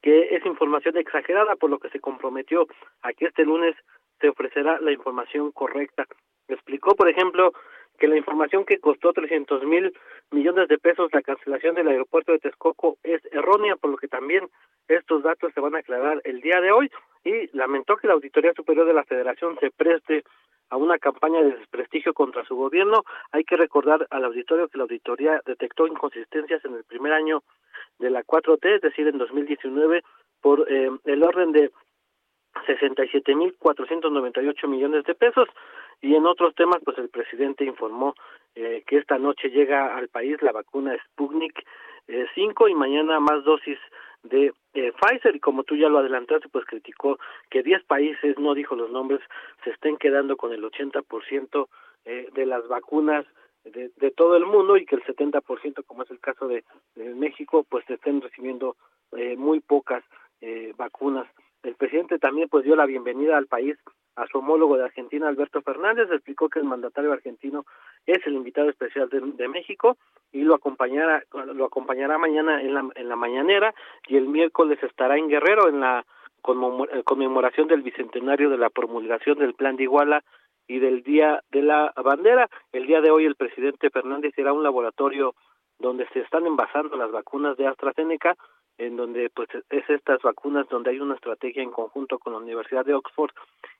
que 0.00 0.36
es 0.36 0.46
información 0.46 0.96
exagerada, 0.96 1.56
por 1.56 1.70
lo 1.70 1.78
que 1.78 1.90
se 1.90 2.00
comprometió 2.00 2.66
a 3.02 3.12
que 3.12 3.26
este 3.26 3.44
lunes 3.44 3.74
se 4.20 4.28
ofrecerá 4.28 4.80
la 4.80 4.92
información 4.92 5.52
correcta. 5.52 6.06
Explicó, 6.48 6.94
por 6.94 7.08
ejemplo, 7.08 7.52
que 7.98 8.08
la 8.08 8.16
información 8.16 8.64
que 8.64 8.78
costó 8.78 9.12
300 9.12 9.64
mil 9.64 9.92
millones 10.30 10.68
de 10.68 10.78
pesos 10.78 11.10
la 11.12 11.22
cancelación 11.22 11.74
del 11.74 11.88
aeropuerto 11.88 12.32
de 12.32 12.38
Texcoco 12.38 12.96
es 13.02 13.20
errónea, 13.32 13.76
por 13.76 13.90
lo 13.90 13.96
que 13.96 14.08
también 14.08 14.48
estos 14.86 15.22
datos 15.22 15.52
se 15.52 15.60
van 15.60 15.74
a 15.74 15.80
aclarar 15.80 16.20
el 16.24 16.40
día 16.40 16.60
de 16.60 16.70
hoy 16.70 16.90
y 17.24 17.54
lamentó 17.56 17.96
que 17.96 18.06
la 18.06 18.14
Auditoría 18.14 18.52
Superior 18.54 18.86
de 18.86 18.94
la 18.94 19.04
Federación 19.04 19.58
se 19.60 19.70
preste 19.70 20.24
a 20.70 20.76
una 20.76 20.98
campaña 20.98 21.42
de 21.42 21.56
desprestigio 21.56 22.14
contra 22.14 22.44
su 22.44 22.54
gobierno. 22.54 23.02
Hay 23.32 23.44
que 23.44 23.56
recordar 23.56 24.06
al 24.10 24.24
auditorio 24.24 24.68
que 24.68 24.78
la 24.78 24.84
auditoría 24.84 25.40
detectó 25.44 25.86
inconsistencias 25.86 26.64
en 26.64 26.74
el 26.74 26.84
primer 26.84 27.12
año 27.12 27.42
de 27.98 28.10
la 28.10 28.22
4T, 28.22 28.76
es 28.76 28.82
decir, 28.82 29.08
en 29.08 29.18
2019, 29.18 30.02
por 30.40 30.70
eh, 30.70 30.90
el 31.04 31.22
orden 31.22 31.52
de 31.52 31.70
67.498 32.66 34.68
millones 34.68 35.04
de 35.04 35.14
pesos. 35.14 35.48
Y 36.00 36.14
en 36.14 36.26
otros 36.26 36.54
temas, 36.54 36.78
pues 36.84 36.96
el 36.98 37.08
presidente 37.08 37.64
informó 37.64 38.14
eh, 38.54 38.84
que 38.86 38.98
esta 38.98 39.18
noche 39.18 39.50
llega 39.50 39.96
al 39.96 40.08
país 40.08 40.40
la 40.42 40.52
vacuna 40.52 40.96
Sputnik 41.06 41.64
eh, 42.06 42.26
5 42.34 42.68
y 42.68 42.74
mañana 42.74 43.18
más 43.20 43.42
dosis 43.44 43.78
de 44.22 44.52
eh, 44.74 44.92
Pfizer 45.00 45.36
y 45.36 45.40
como 45.40 45.64
tú 45.64 45.76
ya 45.76 45.88
lo 45.88 45.98
adelantaste, 45.98 46.48
pues 46.48 46.64
criticó 46.64 47.18
que 47.50 47.62
10 47.62 47.84
países, 47.84 48.38
no 48.38 48.54
dijo 48.54 48.76
los 48.76 48.90
nombres, 48.90 49.20
se 49.64 49.70
estén 49.70 49.96
quedando 49.96 50.36
con 50.36 50.52
el 50.52 50.62
80% 50.62 51.68
eh, 52.04 52.28
de 52.32 52.46
las 52.46 52.66
vacunas 52.68 53.26
de, 53.64 53.90
de, 53.96 54.10
todo 54.10 54.36
el 54.36 54.46
mundo 54.46 54.76
y 54.76 54.86
que 54.86 54.96
el 54.96 55.04
70%, 55.04 55.84
como 55.84 56.02
es 56.02 56.10
el 56.10 56.20
caso 56.20 56.48
de, 56.48 56.64
de 56.94 57.14
México, 57.14 57.66
pues 57.68 57.88
estén 57.90 58.20
recibiendo 58.20 58.76
eh, 59.12 59.36
muy 59.36 59.60
pocas 59.60 60.02
eh, 60.40 60.72
vacunas. 60.76 61.26
El 61.62 61.74
presidente 61.74 62.18
también 62.18 62.48
pues 62.48 62.64
dio 62.64 62.76
la 62.76 62.86
bienvenida 62.86 63.36
al 63.36 63.46
país 63.46 63.76
a 64.16 64.26
su 64.26 64.38
homólogo 64.38 64.76
de 64.76 64.84
Argentina, 64.84 65.28
Alberto 65.28 65.62
Fernández, 65.62 66.08
explicó 66.10 66.48
que 66.48 66.58
el 66.58 66.64
mandatario 66.64 67.12
argentino 67.12 67.64
es 68.04 68.18
el 68.26 68.34
invitado 68.34 68.68
especial 68.68 69.08
de, 69.08 69.48
México 69.48 69.96
y 70.32 70.42
lo 70.42 70.54
acompañará, 70.54 71.22
lo 71.32 71.64
acompañará 71.64 72.18
mañana 72.18 72.60
en 72.60 72.74
la, 72.74 72.88
en 72.94 73.08
la 73.08 73.16
mañanera 73.16 73.74
y 74.08 74.16
el 74.16 74.26
miércoles 74.26 74.78
estará 74.82 75.16
en 75.16 75.28
Guerrero 75.28 75.68
en 75.68 75.80
la 75.80 76.04
conmemoración 77.04 77.68
del 77.68 77.82
bicentenario 77.82 78.50
de 78.50 78.58
la 78.58 78.70
promulgación 78.70 79.38
del 79.38 79.54
Plan 79.54 79.76
de 79.76 79.84
Iguala 79.84 80.24
y 80.66 80.78
del 80.78 81.02
Día 81.02 81.42
de 81.50 81.62
la 81.62 81.92
Bandera. 81.96 82.48
El 82.72 82.86
día 82.86 83.00
de 83.00 83.10
hoy 83.10 83.24
el 83.24 83.36
presidente 83.36 83.90
Fernández 83.90 84.32
irá 84.36 84.50
a 84.50 84.54
un 84.54 84.62
laboratorio 84.62 85.34
donde 85.78 86.08
se 86.08 86.20
están 86.20 86.46
envasando 86.46 86.96
las 86.96 87.10
vacunas 87.10 87.56
de 87.56 87.66
AstraZeneca 87.66 88.36
en 88.78 88.96
donde 88.96 89.28
pues 89.30 89.48
es 89.70 89.90
estas 89.90 90.22
vacunas 90.22 90.68
donde 90.68 90.90
hay 90.90 91.00
una 91.00 91.16
estrategia 91.16 91.62
en 91.62 91.70
conjunto 91.70 92.18
con 92.18 92.32
la 92.32 92.38
Universidad 92.38 92.86
de 92.86 92.94
Oxford 92.94 93.32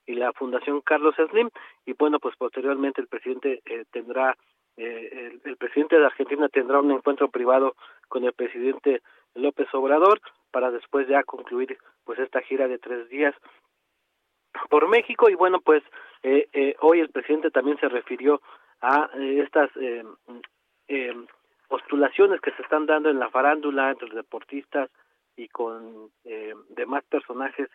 y 0.06 0.14
la 0.14 0.32
Fundación 0.32 0.80
Carlos 0.80 1.14
Slim. 1.30 1.50
Y 1.86 1.94
bueno 1.94 2.18
pues 2.18 2.36
posteriormente 2.36 3.00
el 3.00 3.06
presidente 3.06 3.62
eh, 3.64 3.84
tendrá 3.90 4.36
eh, 4.76 5.08
el, 5.12 5.40
el, 5.44 5.56
presidente 5.56 5.98
de 5.98 6.06
Argentina 6.06 6.48
tendrá 6.48 6.80
un 6.80 6.90
encuentro 6.90 7.28
privado 7.30 7.74
con 8.08 8.24
el 8.24 8.32
presidente 8.32 9.02
López 9.34 9.68
Obrador 9.72 10.20
para 10.50 10.70
después 10.70 11.08
ya 11.08 11.22
concluir 11.22 11.78
pues 12.04 12.18
esta 12.18 12.40
gira 12.42 12.68
de 12.68 12.78
tres 12.78 13.08
días 13.08 13.34
por 14.68 14.88
México. 14.88 15.30
Y 15.30 15.34
bueno 15.34 15.60
pues 15.60 15.82
eh, 16.22 16.48
eh, 16.52 16.74
hoy 16.80 17.00
el 17.00 17.10
presidente 17.10 17.50
también 17.50 17.78
se 17.78 17.88
refirió 17.88 18.40
a 18.80 19.10
eh, 19.14 19.42
estas 19.44 19.70
eh, 19.76 20.04
postulaciones 21.68 22.40
que 22.40 22.50
se 22.52 22.62
están 22.62 22.86
dando 22.86 23.10
en 23.10 23.18
la 23.18 23.30
farándula 23.30 23.90
entre 23.90 24.08
los 24.08 24.16
deportistas 24.16 24.90
y 25.36 25.48
con 25.48 26.10
eh, 26.24 26.54
demás 26.70 27.04
personajes 27.04 27.68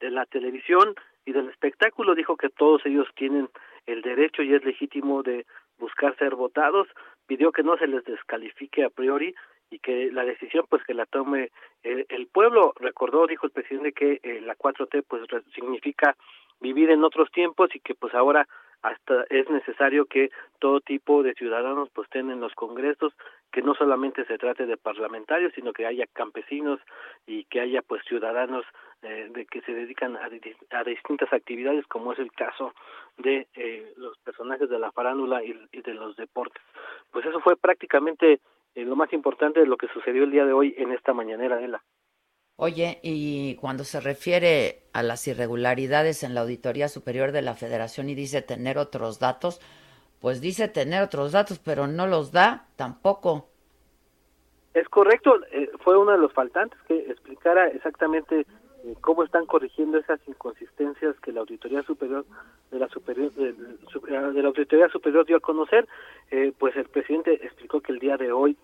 de 0.00 0.10
la 0.10 0.26
televisión 0.26 0.94
y 1.24 1.32
del 1.32 1.48
espectáculo. 1.48 2.14
Dijo 2.14 2.36
que 2.36 2.50
todos 2.50 2.84
ellos 2.84 3.08
tienen 3.16 3.48
el 3.86 4.02
derecho 4.02 4.42
y 4.42 4.52
es 4.52 4.64
legítimo 4.64 5.22
de 5.22 5.46
buscar 5.78 6.16
ser 6.18 6.34
votados. 6.34 6.88
Pidió 7.26 7.52
que 7.52 7.62
no 7.62 7.76
se 7.78 7.86
les 7.86 8.04
descalifique 8.04 8.84
a 8.84 8.90
priori 8.90 9.34
y 9.70 9.78
que 9.78 10.10
la 10.12 10.24
decisión 10.24 10.66
pues 10.68 10.84
que 10.84 10.94
la 10.94 11.06
tome 11.06 11.50
el, 11.82 12.06
el 12.08 12.26
pueblo. 12.26 12.74
Recordó 12.78 13.26
dijo 13.26 13.46
el 13.46 13.52
presidente 13.52 13.92
que 13.92 14.20
eh, 14.22 14.40
la 14.42 14.56
4T 14.56 15.04
pues 15.08 15.22
significa 15.54 16.16
vivir 16.60 16.90
en 16.90 17.04
otros 17.04 17.30
tiempos 17.30 17.74
y 17.74 17.80
que 17.80 17.94
pues 17.94 18.14
ahora 18.14 18.46
hasta 18.86 19.24
es 19.30 19.48
necesario 19.50 20.06
que 20.06 20.30
todo 20.60 20.80
tipo 20.80 21.22
de 21.22 21.34
ciudadanos 21.34 21.88
pues 21.92 22.06
estén 22.06 22.30
en 22.30 22.40
los 22.40 22.54
congresos 22.54 23.12
que 23.50 23.62
no 23.62 23.74
solamente 23.74 24.24
se 24.26 24.38
trate 24.38 24.66
de 24.66 24.76
parlamentarios 24.76 25.52
sino 25.54 25.72
que 25.72 25.86
haya 25.86 26.06
campesinos 26.12 26.80
y 27.26 27.44
que 27.44 27.60
haya 27.60 27.82
pues 27.82 28.02
ciudadanos 28.04 28.64
eh, 29.02 29.28
de 29.30 29.44
que 29.46 29.60
se 29.62 29.74
dedican 29.74 30.16
a, 30.16 30.28
a, 30.70 30.84
distintas 30.84 31.32
actividades 31.32 31.86
como 31.86 32.12
es 32.12 32.18
el 32.18 32.30
caso 32.32 32.74
de 33.18 33.46
eh, 33.54 33.92
los 33.96 34.16
personajes 34.18 34.70
de 34.70 34.78
la 34.78 34.92
farándula 34.92 35.42
y, 35.42 35.52
de 35.52 35.94
los 35.94 36.16
deportes. 36.16 36.62
Pues 37.10 37.26
eso 37.26 37.40
fue 37.40 37.56
prácticamente 37.56 38.40
eh, 38.74 38.84
lo 38.84 38.96
más 38.96 39.12
importante 39.12 39.60
de 39.60 39.66
lo 39.66 39.76
que 39.76 39.88
sucedió 39.88 40.24
el 40.24 40.30
día 40.30 40.46
de 40.46 40.52
hoy 40.52 40.74
en 40.78 40.92
esta 40.92 41.12
mañanera 41.12 41.56
de 41.56 41.68
la 41.68 41.82
Oye, 42.58 43.00
y 43.02 43.54
cuando 43.56 43.84
se 43.84 44.00
refiere 44.00 44.80
a 44.94 45.02
las 45.02 45.28
irregularidades 45.28 46.22
en 46.22 46.34
la 46.34 46.40
Auditoría 46.40 46.88
Superior 46.88 47.30
de 47.30 47.42
la 47.42 47.54
Federación 47.54 48.08
y 48.08 48.14
dice 48.14 48.40
tener 48.40 48.78
otros 48.78 49.18
datos, 49.18 49.60
pues 50.22 50.40
dice 50.40 50.66
tener 50.68 51.02
otros 51.02 51.32
datos, 51.32 51.58
pero 51.58 51.86
no 51.86 52.06
los 52.06 52.32
da 52.32 52.66
tampoco. 52.76 53.50
Es 54.72 54.88
correcto, 54.88 55.38
eh, 55.52 55.70
fue 55.84 55.98
uno 55.98 56.12
de 56.12 56.18
los 56.18 56.32
faltantes 56.32 56.80
que 56.88 56.98
explicara 57.10 57.68
exactamente 57.68 58.40
eh, 58.40 58.94
cómo 59.02 59.22
están 59.22 59.44
corrigiendo 59.44 59.98
esas 59.98 60.20
inconsistencias 60.26 61.14
que 61.20 61.32
la 61.32 61.40
Auditoría 61.40 61.82
Superior 61.82 62.24
de 62.70 62.78
la 62.78 62.88
Superior 62.88 63.32
de, 63.34 63.52
de 63.52 64.42
la 64.42 64.48
Auditoría 64.48 64.88
Superior 64.88 65.26
dio 65.26 65.36
a 65.36 65.40
conocer, 65.40 65.86
eh, 66.30 66.52
pues 66.58 66.74
el 66.76 66.86
presidente 66.86 67.34
explicó 67.34 67.82
que 67.82 67.92
el 67.92 67.98
día 67.98 68.16
de 68.16 68.32
hoy 68.32 68.56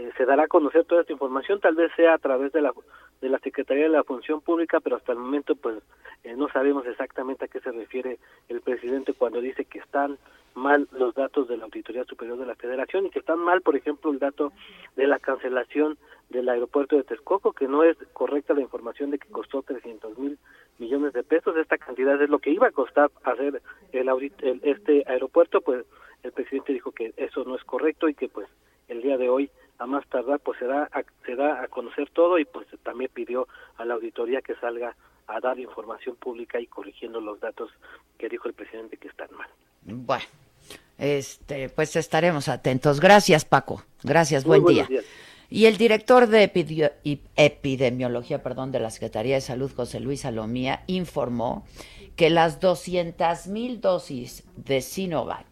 eh, 0.00 0.10
se 0.16 0.24
dará 0.24 0.44
a 0.44 0.48
conocer 0.48 0.86
toda 0.86 1.02
esta 1.02 1.12
información, 1.12 1.60
tal 1.60 1.74
vez 1.74 1.92
sea 1.94 2.14
a 2.14 2.18
través 2.18 2.52
de 2.52 2.62
la 2.62 2.72
de 3.20 3.28
la 3.28 3.38
Secretaría 3.40 3.82
de 3.82 3.90
la 3.90 4.02
Función 4.02 4.40
Pública, 4.40 4.80
pero 4.80 4.96
hasta 4.96 5.12
el 5.12 5.18
momento 5.18 5.54
pues 5.54 5.76
eh, 6.24 6.34
no 6.36 6.48
sabemos 6.48 6.86
exactamente 6.86 7.44
a 7.44 7.48
qué 7.48 7.60
se 7.60 7.70
refiere 7.70 8.18
el 8.48 8.62
presidente 8.62 9.12
cuando 9.12 9.42
dice 9.42 9.66
que 9.66 9.78
están 9.78 10.16
mal 10.54 10.88
los 10.92 11.14
datos 11.14 11.46
de 11.48 11.58
la 11.58 11.64
Auditoría 11.64 12.04
Superior 12.04 12.38
de 12.38 12.46
la 12.46 12.54
Federación 12.54 13.04
y 13.04 13.10
que 13.10 13.18
están 13.18 13.40
mal, 13.40 13.60
por 13.60 13.76
ejemplo, 13.76 14.10
el 14.10 14.18
dato 14.18 14.54
de 14.96 15.06
la 15.06 15.18
cancelación 15.18 15.98
del 16.30 16.48
aeropuerto 16.48 16.96
de 16.96 17.04
Texcoco, 17.04 17.52
que 17.52 17.68
no 17.68 17.84
es 17.84 17.98
correcta 18.14 18.54
la 18.54 18.62
información 18.62 19.10
de 19.10 19.18
que 19.18 19.28
costó 19.28 19.60
300 19.62 20.18
mil 20.18 20.38
millones 20.78 21.12
de 21.12 21.22
pesos. 21.22 21.54
Esta 21.58 21.76
cantidad 21.76 22.20
es 22.22 22.30
lo 22.30 22.38
que 22.38 22.50
iba 22.50 22.68
a 22.68 22.72
costar 22.72 23.10
hacer 23.24 23.60
el, 23.92 24.08
el 24.08 24.60
este 24.62 25.04
aeropuerto, 25.06 25.60
pues 25.60 25.84
el 26.22 26.32
presidente 26.32 26.72
dijo 26.72 26.90
que 26.90 27.12
eso 27.18 27.44
no 27.44 27.54
es 27.54 27.64
correcto 27.64 28.08
y 28.08 28.14
que 28.14 28.28
pues 28.28 28.48
el 28.88 29.02
día 29.02 29.18
de 29.18 29.28
hoy 29.28 29.50
a 29.80 29.86
más 29.86 30.06
tardar 30.08 30.38
pues 30.40 30.58
se 30.58 30.66
da 30.66 30.88
a, 30.92 31.02
se 31.24 31.34
da 31.34 31.62
a 31.62 31.68
conocer 31.68 32.10
todo 32.10 32.38
y 32.38 32.44
pues 32.44 32.66
también 32.82 33.10
pidió 33.12 33.48
a 33.78 33.84
la 33.84 33.94
auditoría 33.94 34.42
que 34.42 34.54
salga 34.56 34.94
a 35.26 35.40
dar 35.40 35.58
información 35.58 36.16
pública 36.16 36.60
y 36.60 36.66
corrigiendo 36.66 37.20
los 37.20 37.40
datos 37.40 37.70
que 38.18 38.28
dijo 38.28 38.46
el 38.46 38.54
presidente 38.54 38.98
que 38.98 39.08
están 39.08 39.28
mal. 39.36 39.48
Bueno, 39.82 40.24
este, 40.98 41.70
pues 41.70 41.96
estaremos 41.96 42.48
atentos. 42.48 43.00
Gracias, 43.00 43.46
Paco. 43.46 43.82
Gracias, 44.02 44.44
buen 44.44 44.64
día. 44.66 44.84
Días. 44.84 45.04
Y 45.48 45.64
el 45.64 45.78
director 45.78 46.26
de 46.26 46.44
epidemiología, 47.36 48.42
perdón, 48.42 48.70
de 48.72 48.80
la 48.80 48.90
Secretaría 48.90 49.36
de 49.36 49.40
Salud, 49.40 49.72
José 49.74 49.98
Luis 49.98 50.20
Salomía, 50.20 50.84
informó 50.88 51.66
que 52.16 52.28
las 52.28 52.60
200 52.60 53.46
mil 53.48 53.80
dosis 53.80 54.44
de 54.56 54.82
Sinovac 54.82 55.46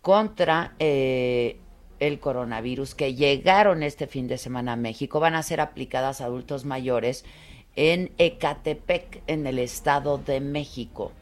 contra 0.00 0.74
eh, 0.78 1.60
el 2.02 2.18
coronavirus 2.18 2.96
que 2.96 3.14
llegaron 3.14 3.84
este 3.84 4.08
fin 4.08 4.26
de 4.26 4.36
semana 4.36 4.72
a 4.72 4.76
México 4.76 5.20
van 5.20 5.36
a 5.36 5.42
ser 5.42 5.60
aplicadas 5.60 6.20
a 6.20 6.24
adultos 6.24 6.64
mayores 6.64 7.24
en 7.76 8.10
Ecatepec, 8.18 9.22
en 9.28 9.46
el 9.46 9.60
Estado 9.60 10.18
de 10.18 10.40
México. 10.40 11.12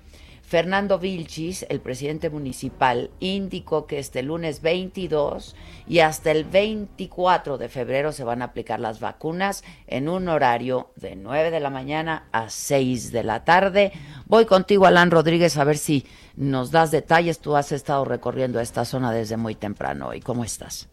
Fernando 0.50 0.98
Vilchis, 0.98 1.64
el 1.68 1.78
presidente 1.78 2.28
municipal, 2.28 3.12
indicó 3.20 3.86
que 3.86 4.00
este 4.00 4.24
lunes 4.24 4.62
22 4.62 5.54
y 5.86 6.00
hasta 6.00 6.32
el 6.32 6.42
24 6.42 7.56
de 7.56 7.68
febrero 7.68 8.10
se 8.10 8.24
van 8.24 8.42
a 8.42 8.46
aplicar 8.46 8.80
las 8.80 8.98
vacunas 8.98 9.62
en 9.86 10.08
un 10.08 10.26
horario 10.26 10.90
de 10.96 11.14
9 11.14 11.52
de 11.52 11.60
la 11.60 11.70
mañana 11.70 12.24
a 12.32 12.50
6 12.50 13.12
de 13.12 13.22
la 13.22 13.44
tarde. 13.44 13.92
Voy 14.26 14.44
contigo, 14.44 14.86
Alan 14.86 15.12
Rodríguez, 15.12 15.56
a 15.56 15.62
ver 15.62 15.78
si 15.78 16.04
nos 16.34 16.72
das 16.72 16.90
detalles. 16.90 17.38
Tú 17.38 17.54
has 17.54 17.70
estado 17.70 18.04
recorriendo 18.04 18.58
esta 18.58 18.84
zona 18.84 19.12
desde 19.12 19.36
muy 19.36 19.54
temprano 19.54 20.08
hoy. 20.08 20.20
¿Cómo 20.20 20.42
estás? 20.42 20.88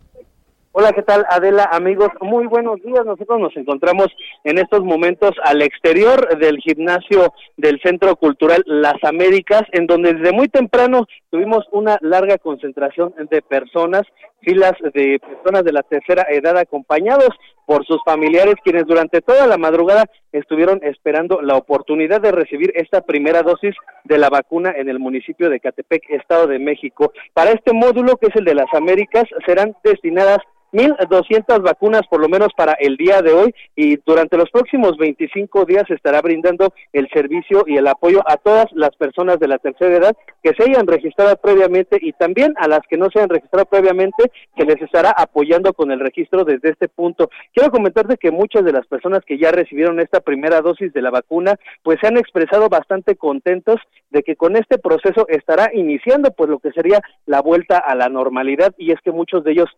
Hola, 0.80 0.94
¿qué 0.94 1.02
tal 1.02 1.26
Adela? 1.32 1.68
Amigos, 1.72 2.10
muy 2.22 2.46
buenos 2.46 2.80
días. 2.84 3.04
Nosotros 3.04 3.40
nos 3.40 3.58
encontramos 3.58 4.10
en 4.44 4.60
estos 4.60 4.84
momentos 4.84 5.32
al 5.44 5.64
exterior 5.64 6.38
del 6.38 6.60
gimnasio 6.60 7.34
del 7.56 7.82
Centro 7.82 8.16
Cultural 8.16 8.62
Las 8.68 9.04
Américas, 9.04 9.64
en 9.72 9.88
donde 9.88 10.14
desde 10.14 10.34
muy 10.34 10.50
temprano 10.50 11.08
tuvimos 11.32 11.66
una 11.72 11.98
larga 12.02 12.38
concentración 12.38 13.12
de 13.18 13.42
personas, 13.42 14.04
filas 14.42 14.74
de 14.94 15.20
personas 15.20 15.64
de 15.64 15.72
la 15.72 15.82
tercera 15.82 16.28
edad 16.30 16.56
acompañados 16.60 17.30
por 17.68 17.86
sus 17.86 18.02
familiares, 18.06 18.56
quienes 18.64 18.88
durante 18.88 19.22
toda 19.22 19.46
la 19.46 19.58
madrugada 19.58 20.06
estuvieron 20.32 20.80
esperando 20.84 21.42
la 21.42 21.58
oportunidad 21.58 22.22
de 22.22 22.32
recibir 22.32 22.72
esta 22.76 23.02
primera 23.02 23.44
dosis 23.44 23.76
de 24.06 24.18
la 24.18 24.30
vacuna 24.30 24.74
en 24.76 24.88
el 24.88 25.00
municipio 25.00 25.50
de 25.50 25.60
Catepec, 25.60 26.10
Estado 26.10 26.48
de 26.48 26.60
México. 26.60 27.12
Para 27.34 27.52
este 27.52 27.74
módulo, 27.74 28.16
que 28.16 28.28
es 28.28 28.36
el 28.38 28.46
de 28.46 28.56
las 28.56 28.74
Américas, 28.74 29.26
serán 29.46 29.76
destinadas 29.84 30.40
1.200 30.74 31.62
vacunas 31.62 32.02
por 32.10 32.20
lo 32.20 32.28
menos 32.28 32.50
para 32.56 32.74
el 32.74 32.98
día 32.98 33.22
de 33.22 33.32
hoy 33.32 33.56
y 33.76 33.98
durante 34.06 34.38
los 34.38 34.50
próximos 34.50 34.98
25 34.98 35.66
días 35.66 35.90
estará 35.90 36.22
brindando 36.22 36.74
el 36.92 37.08
servicio 37.10 37.64
y 37.66 37.78
el 37.78 37.88
apoyo 37.88 38.22
a 38.28 38.38
todas 38.38 38.66
las 38.74 38.96
personas 38.96 39.40
de 39.40 39.48
la 39.48 39.60
tercera 39.60 39.96
edad 39.96 40.18
que 40.44 40.54
se 40.54 40.70
hayan 40.70 40.86
registrado 40.86 41.36
previamente 41.38 41.98
y 42.02 42.12
también 42.14 42.54
a 42.58 42.68
las 42.68 42.82
que 42.90 42.98
no 42.98 43.10
se 43.10 43.20
hayan 43.20 43.30
registrado 43.30 43.66
previamente 43.66 44.32
se 44.58 44.66
les 44.66 44.82
estará 44.82 45.12
apoyando 45.12 45.74
con 45.74 45.92
el 45.92 46.00
registro 46.00 46.44
desde 46.44 46.72
este 46.72 46.90
punto. 46.90 47.30
Quiero 47.58 47.72
comentarte 47.72 48.18
que 48.18 48.30
muchas 48.30 48.64
de 48.64 48.72
las 48.72 48.86
personas 48.86 49.26
que 49.26 49.40
ya 49.40 49.50
recibieron 49.50 50.00
esta 50.00 50.20
primera 50.20 50.62
dosis 50.62 50.94
de 50.94 51.02
la 51.02 51.10
vacuna 51.10 51.56
pues 51.82 51.98
se 52.00 52.06
han 52.06 52.16
expresado 52.16 52.70
bastante 52.70 53.16
contentos 53.16 53.78
de 54.12 54.22
que 54.22 54.36
con 54.36 54.56
este 54.56 54.78
proceso 54.78 55.28
estará 55.28 55.72
iniciando 55.74 56.30
pues 56.38 56.52
lo 56.52 56.60
que 56.60 56.72
sería 56.72 57.02
la 57.26 57.42
vuelta 57.42 57.80
a 57.80 57.96
la 57.96 58.10
normalidad 58.10 58.76
y 58.78 58.92
es 58.92 59.02
que 59.02 59.12
muchos 59.12 59.44
de 59.44 59.54
ellos 59.54 59.70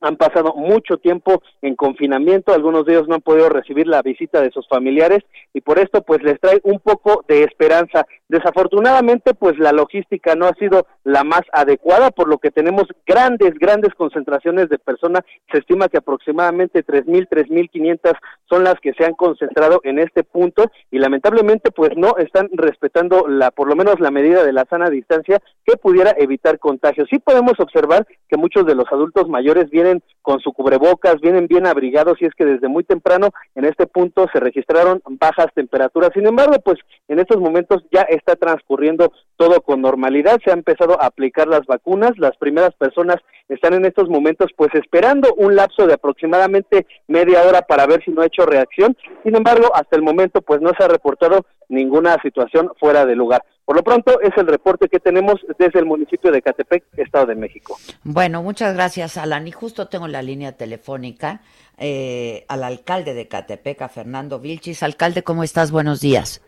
han 0.00 0.16
pasado 0.16 0.54
mucho 0.54 0.98
tiempo 0.98 1.42
en 1.60 1.74
confinamiento, 1.74 2.54
algunos 2.54 2.86
de 2.86 2.92
ellos 2.92 3.08
no 3.08 3.16
han 3.16 3.20
podido 3.20 3.48
recibir 3.48 3.88
la 3.88 4.02
visita 4.02 4.40
de 4.40 4.52
sus 4.52 4.68
familiares 4.68 5.24
y 5.52 5.60
por 5.60 5.80
esto 5.80 6.02
pues 6.02 6.22
les 6.22 6.38
trae 6.38 6.60
un 6.62 6.78
poco 6.78 7.24
de 7.26 7.42
esperanza. 7.42 8.06
Desafortunadamente 8.28 9.34
pues 9.34 9.58
la 9.58 9.72
logística 9.72 10.34
no 10.34 10.46
ha 10.46 10.54
sido 10.54 10.86
la 11.04 11.24
más 11.24 11.42
adecuada, 11.52 12.10
por 12.10 12.28
lo 12.28 12.38
que 12.38 12.50
tenemos 12.50 12.84
grandes, 13.06 13.54
grandes 13.54 13.94
concentraciones 13.94 14.68
de 14.68 14.78
personas, 14.78 15.22
se 15.50 15.58
estima 15.58 15.88
que 15.88 15.98
aproximadamente 15.98 16.82
tres 16.82 17.06
mil, 17.06 17.26
tres 17.28 17.48
mil 17.48 17.70
quinientas 17.70 18.14
son 18.48 18.64
las 18.64 18.74
que 18.80 18.92
se 18.94 19.04
han 19.04 19.14
concentrado 19.14 19.80
en 19.84 19.98
este 19.98 20.24
punto 20.24 20.70
y 20.90 20.98
lamentablemente 20.98 21.70
pues 21.70 21.90
no 21.96 22.16
están 22.18 22.48
respetando 22.52 23.26
la, 23.28 23.50
por 23.50 23.68
lo 23.68 23.76
menos 23.76 24.00
la 24.00 24.10
medida 24.10 24.44
de 24.44 24.52
la 24.52 24.66
sana 24.68 24.90
distancia 24.90 25.40
que 25.64 25.76
pudiera 25.76 26.14
evitar 26.18 26.58
contagios. 26.58 27.08
Sí 27.10 27.18
podemos 27.18 27.54
observar 27.58 28.06
que 28.28 28.36
muchos 28.36 28.66
de 28.66 28.74
los 28.74 28.86
adultos 28.90 29.28
mayores 29.28 29.70
vienen 29.70 30.02
con 30.22 30.40
su 30.40 30.52
cubrebocas, 30.52 31.20
vienen 31.20 31.46
bien 31.46 31.66
abrigados 31.66 32.20
y 32.20 32.26
es 32.26 32.34
que 32.34 32.44
desde 32.44 32.68
muy 32.68 32.84
temprano 32.84 33.30
en 33.54 33.64
este 33.64 33.86
punto 33.86 34.26
se 34.32 34.40
registraron 34.40 35.00
bajas 35.04 35.46
temperaturas. 35.54 36.10
Sin 36.12 36.26
embargo, 36.26 36.56
pues 36.62 36.78
en 37.08 37.18
estos 37.18 37.38
momentos 37.38 37.84
ya 37.90 38.02
está 38.18 38.36
transcurriendo 38.36 39.12
todo 39.36 39.62
con 39.62 39.80
normalidad, 39.80 40.38
se 40.44 40.50
ha 40.50 40.54
empezado 40.54 41.00
a 41.00 41.06
aplicar 41.06 41.48
las 41.48 41.64
vacunas, 41.66 42.12
las 42.18 42.36
primeras 42.36 42.74
personas 42.74 43.16
están 43.48 43.74
en 43.74 43.86
estos 43.86 44.08
momentos 44.08 44.50
pues 44.56 44.70
esperando 44.74 45.32
un 45.34 45.56
lapso 45.56 45.86
de 45.86 45.94
aproximadamente 45.94 46.86
media 47.06 47.42
hora 47.44 47.62
para 47.62 47.86
ver 47.86 48.02
si 48.04 48.10
no 48.10 48.22
ha 48.22 48.26
hecho 48.26 48.44
reacción. 48.44 48.96
Sin 49.24 49.34
embargo, 49.36 49.74
hasta 49.74 49.96
el 49.96 50.02
momento 50.02 50.42
pues 50.42 50.60
no 50.60 50.72
se 50.76 50.84
ha 50.84 50.88
reportado 50.88 51.46
ninguna 51.68 52.20
situación 52.22 52.70
fuera 52.78 53.06
de 53.06 53.16
lugar. 53.16 53.42
Por 53.64 53.76
lo 53.76 53.82
pronto 53.82 54.18
es 54.22 54.30
el 54.38 54.46
reporte 54.46 54.88
que 54.88 54.98
tenemos 54.98 55.34
desde 55.58 55.78
el 55.78 55.84
municipio 55.84 56.32
de 56.32 56.40
Catepec, 56.40 56.84
Estado 56.96 57.26
de 57.26 57.34
México. 57.34 57.76
Bueno, 58.02 58.42
muchas 58.42 58.74
gracias, 58.74 59.18
Alan. 59.18 59.46
Y 59.46 59.52
justo 59.52 59.88
tengo 59.88 60.08
la 60.08 60.22
línea 60.22 60.52
telefónica 60.52 61.42
eh, 61.76 62.46
al 62.48 62.64
alcalde 62.64 63.12
de 63.12 63.28
Catepec, 63.28 63.82
a 63.82 63.90
Fernando 63.90 64.40
Vilchis. 64.40 64.82
Alcalde, 64.82 65.22
¿cómo 65.22 65.44
estás? 65.44 65.70
Buenos 65.70 66.00
días. 66.00 66.42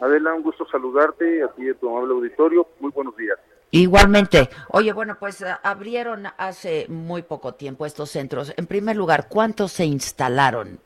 Adela, 0.00 0.34
un 0.34 0.42
gusto 0.42 0.66
saludarte, 0.66 1.42
a 1.42 1.48
ti 1.48 1.64
y 1.64 1.70
a 1.70 1.74
tu 1.74 1.88
amable 1.88 2.14
auditorio. 2.14 2.66
Muy 2.80 2.90
buenos 2.90 3.16
días. 3.16 3.38
Igualmente. 3.70 4.48
Oye, 4.70 4.92
bueno, 4.92 5.16
pues 5.18 5.42
eh, 5.42 5.54
abrieron 5.62 6.24
hace 6.38 6.86
muy 6.88 7.22
poco 7.22 7.54
tiempo 7.54 7.86
estos 7.86 8.10
centros. 8.10 8.52
En 8.56 8.66
primer 8.66 8.96
lugar, 8.96 9.28
¿cuántos 9.28 9.72
se 9.72 9.84
instalaron 9.84 10.80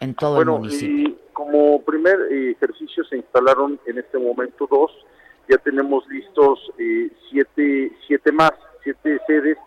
en 0.00 0.14
todo 0.14 0.40
el 0.40 0.46
municipio? 0.46 1.10
Y 1.10 1.18
como 1.32 1.82
primer 1.82 2.18
ejercicio 2.32 3.04
se 3.04 3.16
instalaron 3.16 3.78
en 3.86 3.98
este 3.98 4.18
momento 4.18 4.66
dos. 4.70 4.90
Ya 5.48 5.58
tenemos 5.58 6.06
listos 6.08 6.60
eh, 6.78 7.10
siete, 7.28 7.92
siete 8.06 8.32
más, 8.32 8.52
siete 8.82 9.20
sedes 9.26 9.58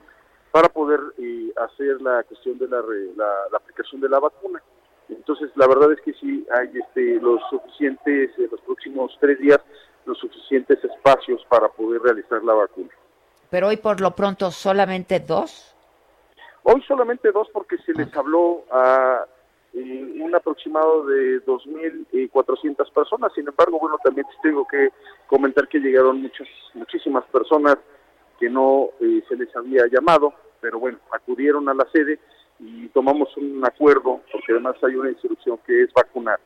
para 0.51 0.69
poder 0.69 1.01
eh, 1.17 1.51
hacer 1.57 2.01
la 2.01 2.23
cuestión 2.23 2.57
de 2.57 2.67
la, 2.69 2.81
la, 3.17 3.57
aplicación 3.57 3.99
de 3.99 4.07
la 4.07 4.19
vacuna. 4.19 4.63
Entonces, 5.09 5.51
la 5.55 5.67
verdad 5.67 5.91
es 5.91 6.01
que 6.01 6.13
sí 6.13 6.45
hay 6.51 6.69
este, 6.77 7.19
los 7.21 7.41
suficientes, 7.49 8.31
en 8.37 8.49
los 8.51 8.61
próximos 8.61 9.15
tres 9.19 9.39
días, 9.39 9.59
los 10.05 10.17
suficientes 10.17 10.83
espacios 10.83 11.43
para 11.49 11.67
poder 11.69 12.01
realizar 12.01 12.43
la 12.43 12.53
vacuna. 12.53 12.89
Pero 13.49 13.67
hoy 13.67 13.77
por 13.77 14.01
lo 14.01 14.11
pronto 14.11 14.51
solamente 14.51 15.19
dos. 15.19 15.75
Hoy 16.63 16.81
solamente 16.87 17.31
dos 17.31 17.47
porque 17.53 17.77
se 17.79 17.93
les 17.93 18.15
habló 18.15 18.63
a 18.71 19.25
eh, 19.73 20.21
un 20.21 20.33
aproximado 20.33 21.05
de 21.05 21.45
2.400 21.45 22.91
personas. 22.91 23.31
Sin 23.33 23.47
embargo, 23.47 23.77
bueno, 23.79 23.97
también 24.03 24.25
tengo 24.41 24.65
que 24.67 24.89
comentar 25.27 25.67
que 25.67 25.79
llegaron 25.79 26.21
muchas, 26.21 26.47
muchísimas 26.73 27.23
personas 27.25 27.77
que 28.39 28.49
no 28.49 28.89
eh, 28.99 29.21
se 29.27 29.35
les 29.35 29.55
había 29.55 29.85
llamado, 29.87 30.33
pero 30.59 30.79
bueno, 30.79 30.97
acudieron 31.11 31.69
a 31.69 31.73
la 31.73 31.85
sede 31.91 32.19
y 32.59 32.87
tomamos 32.89 33.35
un 33.37 33.63
acuerdo, 33.65 34.21
porque 34.31 34.53
además 34.53 34.75
hay 34.83 34.95
una 34.95 35.09
instrucción 35.09 35.59
que 35.65 35.83
es 35.83 35.93
vacunar. 35.93 36.39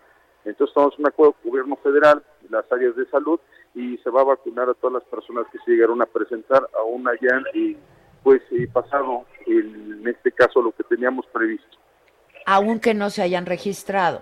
Entonces 0.45 0.74
tomamos 0.74 0.98
un 0.98 1.08
acuerdo 1.08 1.34
con 1.34 1.43
el 1.43 1.50
gobierno 1.52 1.76
federal, 1.78 2.24
las 2.50 2.72
áreas 2.72 2.95
de 2.95 3.06
salud, 3.08 3.39
y 3.76 3.98
se 3.98 4.10
va 4.10 4.22
a 4.22 4.26
vacunar 4.26 4.69
a 4.69 4.74
todas 4.74 5.02
las 5.02 5.04
personas 5.04 5.45
que 5.52 5.60
se 5.60 5.72
llegaron 5.72 6.02
a 6.02 6.06
presentar, 6.06 6.67
aún 6.78 7.08
hayan 7.08 7.43
y 7.54 7.78
pues 8.24 8.41
pasado 8.74 9.26
en 9.45 10.06
este 10.08 10.32
caso 10.32 10.62
lo 10.62 10.72
que 10.72 10.84
teníamos 10.84 11.26
previsto. 11.28 11.78
Aunque 12.45 12.93
no 12.93 13.10
se 13.10 13.22
hayan 13.22 13.45
registrado. 13.45 14.22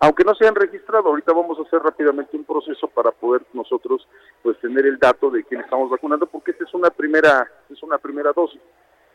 Aunque 0.00 0.24
no 0.24 0.34
se 0.34 0.44
hayan 0.44 0.54
registrado, 0.54 1.08
ahorita 1.08 1.32
vamos 1.32 1.58
a 1.58 1.62
hacer 1.62 1.80
rápidamente 1.80 2.36
un 2.36 2.44
proceso 2.44 2.88
para 2.88 3.10
poder 3.10 3.42
nosotros 3.52 4.06
pues 4.42 4.58
tener 4.60 4.84
el 4.86 4.98
dato 4.98 5.30
de 5.30 5.42
quién 5.44 5.62
estamos 5.62 5.88
vacunando, 5.88 6.26
porque 6.26 6.50
esta 6.50 6.64
es 6.64 6.74
una 6.74 6.90
primera, 6.90 7.50
es 7.70 7.82
una 7.82 7.98
primera 7.98 8.32
dosis. 8.32 8.60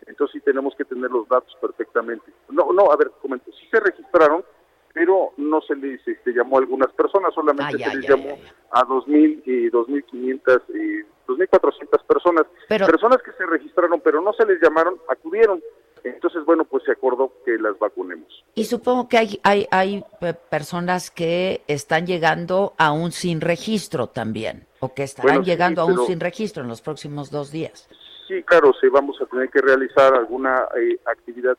Entonces 0.10 0.34
sí 0.34 0.40
tenemos 0.42 0.76
que 0.76 0.84
tener 0.86 1.10
los 1.12 1.28
datos 1.30 1.56
perfectamente. 1.62 2.34
No, 2.50 2.74
no, 2.74 2.92
a 2.92 2.98
ver, 2.98 3.12
comento, 3.22 3.52
sí 3.52 3.68
se 3.72 3.80
registraron, 3.80 4.44
pero 4.92 5.34
no 5.38 5.62
se 5.62 5.76
les 5.76 6.06
este, 6.06 6.34
llamó 6.34 6.58
a 6.58 6.62
algunas 6.62 6.92
personas, 6.94 7.34
solamente 7.34 7.78
se 7.78 7.96
les 7.96 8.10
llamó 8.10 8.38
a 8.72 8.86
2.000 8.86 9.44
y 9.46 9.70
2.500 9.70 10.62
y 10.70 11.04
2.400 11.28 12.06
personas. 12.08 12.46
personas 12.68 13.22
que 13.22 13.32
se 13.34 13.46
registraron, 13.46 14.02
pero 14.02 14.20
no 14.20 14.34
se 14.34 14.46
les 14.48 14.60
llamaron, 14.62 14.96
acudieron. 15.08 15.62
Entonces, 16.04 16.44
bueno, 16.44 16.66
pues 16.66 16.84
se 16.86 16.92
acordó 16.92 17.32
que 17.46 17.58
las 17.58 17.78
vacunemos. 17.78 18.44
Y 18.56 18.66
supongo 18.66 19.08
que 19.08 19.18
hay, 19.18 19.40
hay, 19.44 19.68
hay 19.70 20.04
personas 20.50 21.12
que 21.12 21.62
están 21.68 22.08
llegando 22.08 22.74
aún 22.78 23.12
sin 23.12 23.42
registro 23.42 24.08
también, 24.08 24.66
o 24.80 24.94
que 24.94 25.04
estarán 25.04 25.44
llegando 25.44 25.82
aún 25.82 26.08
sin 26.08 26.20
registro 26.20 26.64
en 26.64 26.70
los 26.70 26.82
próximos 26.82 27.30
dos 27.30 27.52
días. 27.52 27.88
Sí, 28.30 28.44
claro, 28.44 28.72
sí, 28.80 28.88
vamos 28.90 29.20
a 29.20 29.26
tener 29.26 29.50
que 29.50 29.60
realizar 29.60 30.14
alguna 30.14 30.68
eh, 30.80 31.00
actividad, 31.06 31.58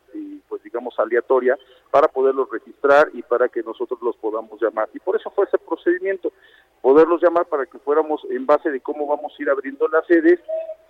pues 0.49 0.63
digamos, 0.63 0.97
aleatoria 1.01 1.59
para 1.91 2.07
poderlos 2.07 2.49
registrar 2.49 3.11
y 3.13 3.23
para 3.23 3.49
que 3.49 3.61
nosotros 3.65 4.01
los 4.01 4.17
podamos 4.19 4.63
llamar. 4.63 4.89
Y 4.95 5.01
por 5.01 5.17
eso 5.17 5.33
fue 5.33 5.47
ese 5.47 5.59
procedimiento, 5.59 6.33
poderlos 6.81 7.21
llamar 7.21 7.47
para 7.47 7.67
que 7.67 7.81
fuéramos 7.81 8.25
en 8.31 8.47
base 8.47 8.71
de 8.71 8.81
cómo 8.81 9.09
vamos 9.09 9.33
a 9.37 9.43
ir 9.43 9.51
abriendo 9.51 9.89
las 9.89 10.07
sedes, 10.07 10.39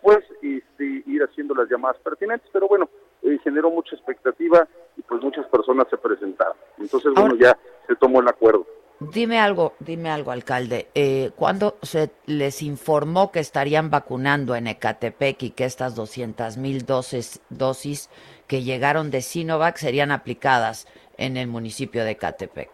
pues 0.02 0.18
este, 0.42 1.02
ir 1.06 1.22
haciendo 1.22 1.54
las 1.54 1.70
llamadas 1.70 1.96
pertinentes. 2.02 2.50
Pero 2.52 2.68
bueno, 2.68 2.90
eh, 3.22 3.38
generó 3.42 3.70
mucha 3.70 3.96
expectativa 3.96 4.68
y 4.98 5.00
pues 5.00 5.22
muchas 5.22 5.46
personas 5.46 5.88
se 5.88 5.96
presentaron. 5.96 6.58
Entonces, 6.76 7.14
bueno, 7.14 7.36
ya 7.36 7.56
se 7.86 7.96
tomó 7.96 8.20
el 8.20 8.28
acuerdo. 8.28 8.66
Dime 9.00 9.40
algo, 9.40 9.72
dime 9.80 10.10
algo, 10.10 10.30
alcalde. 10.30 10.88
Eh, 10.94 11.30
¿Cuándo 11.34 11.78
se 11.80 12.10
les 12.26 12.60
informó 12.60 13.32
que 13.32 13.40
estarían 13.40 13.88
vacunando 13.88 14.54
en 14.54 14.66
Ecatepec 14.66 15.42
y 15.42 15.50
que 15.52 15.64
estas 15.64 15.96
200 15.96 16.58
mil 16.58 16.84
dosis, 16.84 17.40
dosis 17.48 18.10
que 18.46 18.62
llegaron 18.62 19.10
de 19.10 19.22
Sinovac 19.22 19.78
serían 19.78 20.10
aplicadas 20.10 20.86
en 21.16 21.38
el 21.38 21.46
municipio 21.46 22.04
de 22.04 22.10
Ecatepec? 22.10 22.68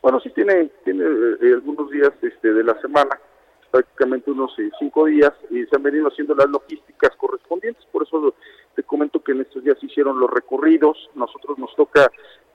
Bueno, 0.00 0.20
sí 0.20 0.30
tiene, 0.30 0.70
tiene 0.84 1.02
eh, 1.04 1.54
algunos 1.54 1.90
días 1.90 2.12
este, 2.22 2.52
de 2.52 2.62
la 2.62 2.80
semana, 2.80 3.18
prácticamente 3.72 4.30
unos 4.30 4.56
eh, 4.60 4.70
cinco 4.78 5.06
días, 5.06 5.32
y 5.50 5.64
se 5.64 5.74
han 5.74 5.82
venido 5.82 6.06
haciendo 6.06 6.36
las 6.36 6.48
logísticas 6.50 7.10
correspondientes. 7.16 7.84
Por 7.90 8.04
eso 8.04 8.36
te 8.76 8.84
comento 8.84 9.20
que 9.20 9.32
en 9.32 9.40
estos 9.40 9.64
días 9.64 9.76
se 9.80 9.86
hicieron 9.86 10.20
los 10.20 10.30
recorridos. 10.30 11.10
Nosotros 11.16 11.58
nos 11.58 11.74
toca 11.74 12.08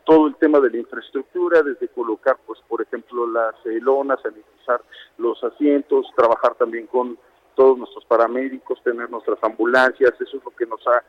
todo 0.07 0.27
el 0.27 0.35
tema 0.37 0.61
de 0.61 0.69
la 0.69 0.77
infraestructura, 0.77 1.61
desde 1.61 1.89
colocar, 1.89 2.37
por 2.77 2.85
ejemplo, 2.85 3.25
las 3.25 3.55
eh, 3.65 3.79
lonas, 3.81 4.21
sanitizar 4.21 4.79
los 5.17 5.43
asientos, 5.43 6.05
trabajar 6.15 6.53
también 6.55 6.85
con 6.85 7.17
todos 7.55 7.75
nuestros 7.75 8.05
paramédicos, 8.05 8.83
tener 8.83 9.09
nuestras 9.09 9.43
ambulancias, 9.43 10.13
eso 10.21 10.37
es 10.37 10.43
lo 10.43 10.51
que 10.51 10.67
nos 10.67 10.85
ha, 10.85 11.03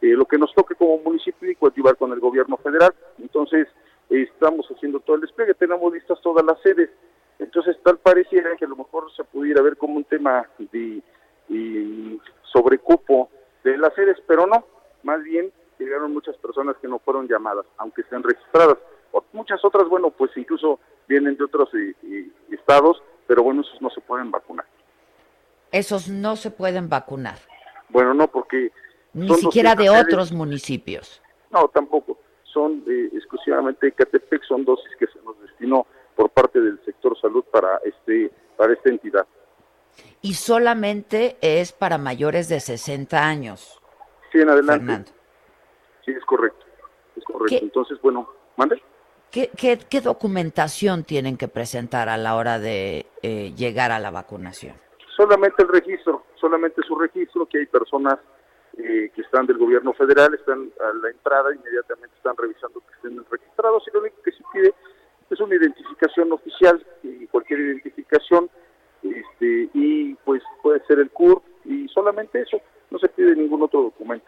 eh, 0.00 0.16
lo 0.16 0.24
que 0.24 0.36
nos 0.36 0.52
toque 0.52 0.74
como 0.74 0.98
municipio 0.98 1.48
y 1.48 1.54
coadyuvar 1.54 1.96
con 1.96 2.10
el 2.10 2.18
gobierno 2.18 2.56
federal. 2.56 2.92
Entonces, 3.20 3.68
estamos 4.10 4.66
haciendo 4.66 4.98
todo 4.98 5.14
el 5.14 5.22
despliegue, 5.22 5.54
tenemos 5.54 5.92
listas 5.92 6.20
todas 6.22 6.44
las 6.44 6.60
sedes. 6.60 6.90
Entonces, 7.38 7.76
tal 7.84 7.98
pareciera 7.98 8.56
que 8.56 8.64
a 8.64 8.68
lo 8.68 8.74
mejor 8.74 9.12
se 9.14 9.22
pudiera 9.22 9.62
ver 9.62 9.76
como 9.76 9.94
un 9.94 10.04
tema 10.04 10.44
de, 10.58 11.00
de 11.48 12.18
sobrecupo 12.52 13.30
de 13.62 13.78
las 13.78 13.94
sedes, 13.94 14.18
pero 14.26 14.48
no, 14.48 14.66
más 15.04 15.22
bien 15.22 15.52
llegaron 15.78 16.12
muchas 16.12 16.36
personas 16.38 16.76
que 16.78 16.88
no 16.88 16.98
fueron 16.98 17.28
llamadas, 17.28 17.66
aunque 17.78 18.00
estén 18.00 18.24
registradas. 18.24 18.78
muchas 19.32 19.64
otras, 19.64 19.88
bueno, 19.88 20.10
pues 20.10 20.36
incluso 20.36 20.80
vienen 21.12 21.36
de 21.36 21.44
otros 21.44 21.68
eh, 21.74 21.94
eh, 22.04 22.30
estados, 22.50 23.02
pero 23.26 23.42
bueno, 23.42 23.60
esos 23.60 23.80
no 23.82 23.90
se 23.90 24.00
pueden 24.00 24.30
vacunar. 24.30 24.66
Esos 25.70 26.08
no 26.08 26.36
se 26.36 26.50
pueden 26.50 26.88
vacunar. 26.88 27.38
Bueno, 27.88 28.14
no, 28.14 28.28
porque... 28.28 28.72
Ni 29.12 29.28
siquiera 29.34 29.74
de 29.74 29.90
otros 29.90 30.32
municipios. 30.32 31.20
No, 31.50 31.68
tampoco. 31.68 32.18
Son 32.44 32.82
eh, 32.88 33.10
exclusivamente 33.12 33.86
de 33.86 33.92
Catepec, 33.92 34.42
son 34.44 34.64
dosis 34.64 34.90
que 34.98 35.06
se 35.06 35.20
nos 35.22 35.38
destinó 35.42 35.86
por 36.16 36.30
parte 36.30 36.60
del 36.60 36.82
sector 36.84 37.18
salud 37.20 37.44
para 37.50 37.78
este 37.84 38.30
para 38.56 38.72
esta 38.72 38.88
entidad. 38.88 39.26
Y 40.22 40.34
solamente 40.34 41.36
es 41.42 41.72
para 41.72 41.98
mayores 41.98 42.48
de 42.48 42.60
60 42.60 43.18
años. 43.18 43.80
Sí, 44.30 44.38
en 44.38 44.48
adelante. 44.48 45.12
Sí, 46.04 46.12
es 46.12 46.24
correcto. 46.24 46.64
Es 47.16 47.24
correcto. 47.24 47.58
Entonces, 47.60 48.00
bueno, 48.00 48.28
mande. 48.56 48.82
¿Qué, 49.32 49.48
¿Qué, 49.88 50.00
documentación 50.02 51.04
tienen 51.04 51.38
que 51.38 51.48
presentar 51.48 52.10
a 52.10 52.18
la 52.18 52.36
hora 52.36 52.58
de 52.58 53.06
eh, 53.22 53.54
llegar 53.56 53.90
a 53.90 53.98
la 53.98 54.10
vacunación? 54.10 54.74
Solamente 55.16 55.62
el 55.62 55.68
registro, 55.70 56.26
solamente 56.38 56.82
su 56.86 56.94
registro, 56.98 57.46
que 57.46 57.60
hay 57.60 57.66
personas 57.66 58.18
eh, 58.76 59.10
que 59.14 59.22
están 59.22 59.46
del 59.46 59.56
gobierno 59.56 59.94
federal, 59.94 60.34
están 60.34 60.70
a 60.78 60.92
la 61.02 61.08
entrada, 61.08 61.48
inmediatamente 61.54 62.14
están 62.14 62.36
revisando 62.36 62.80
que 62.80 62.94
estén 62.94 63.24
registrados 63.30 63.82
y 63.88 63.94
lo 63.94 64.00
único 64.00 64.16
que 64.22 64.32
se 64.32 64.44
pide 64.52 64.74
es 65.30 65.40
una 65.40 65.54
identificación 65.54 66.30
oficial, 66.30 66.84
y 67.02 67.26
cualquier 67.28 67.60
identificación, 67.60 68.50
este, 69.02 69.70
y 69.72 70.14
pues 70.26 70.42
puede 70.62 70.84
ser 70.84 70.98
el 70.98 71.10
CUR, 71.10 71.40
y 71.64 71.88
solamente 71.88 72.42
eso, 72.42 72.60
no 72.90 72.98
se 72.98 73.08
pide 73.08 73.34
ningún 73.34 73.62
otro 73.62 73.80
documento. 73.80 74.26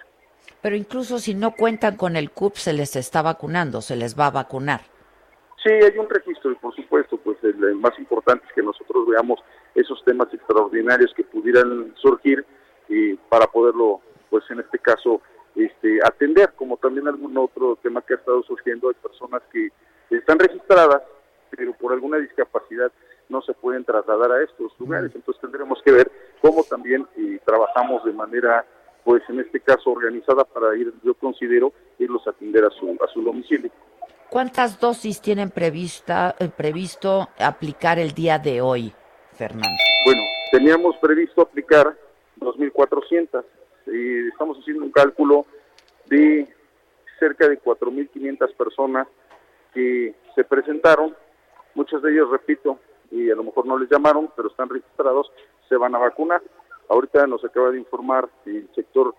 Pero 0.63 0.77
incluso 0.77 1.19
si 1.19 1.35
no 1.35 1.51
cuentan 1.55 1.99
con 1.99 2.17
el 2.17 2.31
CUP, 2.31 2.57
se 2.57 2.73
les 2.73 2.97
está 2.97 3.21
vacunando, 3.21 3.83
se 3.83 3.97
les 3.97 4.19
va 4.19 4.29
a 4.29 4.31
vacunar. 4.31 4.94
Sí, 5.65 5.73
hay 5.73 5.97
un 5.97 6.11
registro 6.11 6.53
y 6.53 6.57
por 6.57 6.75
supuesto, 6.75 7.17
pues 7.17 7.39
el, 7.43 7.57
más 7.77 7.99
importante 7.99 8.45
es 8.47 8.53
que 8.53 8.63
nosotros 8.63 9.07
veamos 9.09 9.41
esos 9.75 10.05
temas 10.05 10.29
extraordinarios 10.31 11.15
que 11.15 11.25
pudieran 11.25 11.95
surgir 11.97 12.45
y 12.87 13.15
para 13.15 13.47
poderlo, 13.47 14.03
pues 14.29 14.45
en 14.51 14.61
este 14.61 14.79
caso, 14.79 15.23
este, 15.57 16.01
atender, 16.05 16.53
como 16.55 16.77
también 16.77 17.09
algún 17.09 17.39
otro 17.39 17.77
tema 17.83 18.03
que 18.03 18.13
ha 18.13 18.17
estado 18.19 18.43
surgiendo, 18.43 18.89
hay 18.89 18.95
personas 18.97 19.41
que 19.51 19.71
están 20.11 20.39
registradas, 20.39 21.03
pero 21.49 21.73
por 21.73 21.95
alguna 21.95 22.19
discapacidad 22.19 22.93
no 23.31 23.41
se 23.41 23.55
pueden 23.55 23.87
trasladar 23.87 24.33
a 24.33 24.43
estos 24.43 24.79
lugares, 24.79 25.13
entonces 25.15 25.41
tendremos 25.41 25.81
que 25.83 25.93
ver 25.93 26.13
cómo 26.43 26.63
también 26.65 27.07
eh, 27.17 27.41
trabajamos 27.43 28.05
de 28.05 28.13
manera 28.13 28.67
pues 29.03 29.23
en 29.29 29.41
este 29.41 29.61
caso 29.61 29.91
organizada 29.91 30.45
para 30.45 30.77
ir, 30.77 30.93
yo 31.03 31.15
considero, 31.15 31.73
irlos 31.99 32.27
a 32.27 32.31
atender 32.31 32.65
a 32.65 32.71
su, 32.71 32.99
a 33.03 33.07
su 33.13 33.23
domicilio. 33.23 33.71
¿Cuántas 34.31 34.81
dosis 34.81 35.21
tienen 35.21 35.51
prevista, 35.51 36.35
eh, 36.39 36.49
previsto 36.55 37.29
aplicar 37.39 37.99
el 37.99 38.13
día 38.13 38.39
de 38.39 38.61
hoy, 38.61 38.93
Fernando? 39.33 39.79
Bueno, 40.05 40.23
teníamos 40.51 40.97
previsto 40.97 41.43
aplicar 41.43 41.97
2.400 42.41 43.45
y 43.87 44.29
estamos 44.29 44.59
haciendo 44.59 44.85
un 44.85 44.91
cálculo 44.91 45.47
de 46.07 46.49
cerca 47.19 47.49
de 47.49 47.61
4.500 47.61 48.57
personas 48.57 49.07
que 49.73 50.15
se 50.35 50.45
presentaron, 50.45 51.15
muchas 51.75 52.03
de 52.03 52.13
ellas, 52.13 52.29
repito, 52.31 52.79
y 53.11 53.31
a 53.31 53.35
lo 53.35 53.45
mejor 53.45 53.67
no 53.67 53.79
les 53.79 53.89
llamaron, 53.91 54.31
pero 54.35 54.49
están 54.49 54.69
registrados, 54.69 55.31
se 55.69 55.77
van 55.77 55.95
a 55.95 55.99
vacunar. 55.99 56.43
Ahorita 56.89 57.27
nos 57.27 57.45
acaba 57.45 57.71
de 57.71 57.79
informar 57.79 58.29
el 58.47 58.69
sector 58.75 59.15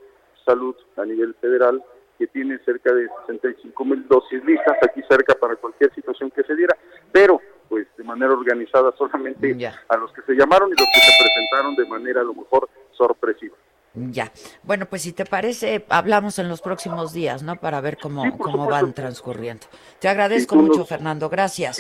salud 0.46 0.76
a 0.98 1.06
nivel 1.06 1.34
federal 1.36 1.84
que 2.18 2.28
tiene 2.28 2.58
cerca 2.60 2.94
de 2.94 3.08
65 3.28 3.86
mil 3.86 4.08
dosis 4.08 4.44
listas 4.44 4.78
aquí 4.82 5.02
cerca 5.10 5.36
para 5.36 5.56
cualquier 5.56 5.94
situación 5.94 6.32
que 6.32 6.44
se 6.44 6.56
diera, 6.56 6.76
pero 7.12 7.40
pues 7.70 7.88
de 7.98 8.04
manera 8.04 8.34
organizada 8.34 8.94
solamente 8.98 9.56
a 9.90 9.98
los 9.98 10.12
que 10.14 10.22
se 10.22 10.34
llamaron 10.34 10.70
y 10.70 10.80
los 10.80 10.88
que 10.94 11.00
se 11.00 11.24
presentaron 11.24 11.76
de 11.76 11.86
manera 11.86 12.22
a 12.22 12.24
lo 12.24 12.34
mejor 12.34 12.70
sorpresiva. 12.92 13.56
Ya. 13.94 14.32
Bueno, 14.64 14.86
pues 14.88 15.04
si 15.04 15.14
te 15.14 15.26
parece, 15.26 15.86
hablamos 15.90 16.38
en 16.38 16.50
los 16.50 16.62
próximos 16.62 17.14
días, 17.14 17.44
¿no? 17.44 17.56
Para 17.56 17.80
ver 17.80 17.98
cómo, 18.02 18.38
cómo 18.38 18.68
van 18.70 18.94
transcurriendo. 18.94 19.66
Te 20.00 20.10
agradezco 20.10 20.56
mucho, 20.58 20.86
Fernando. 20.86 21.30
Gracias. 21.30 21.78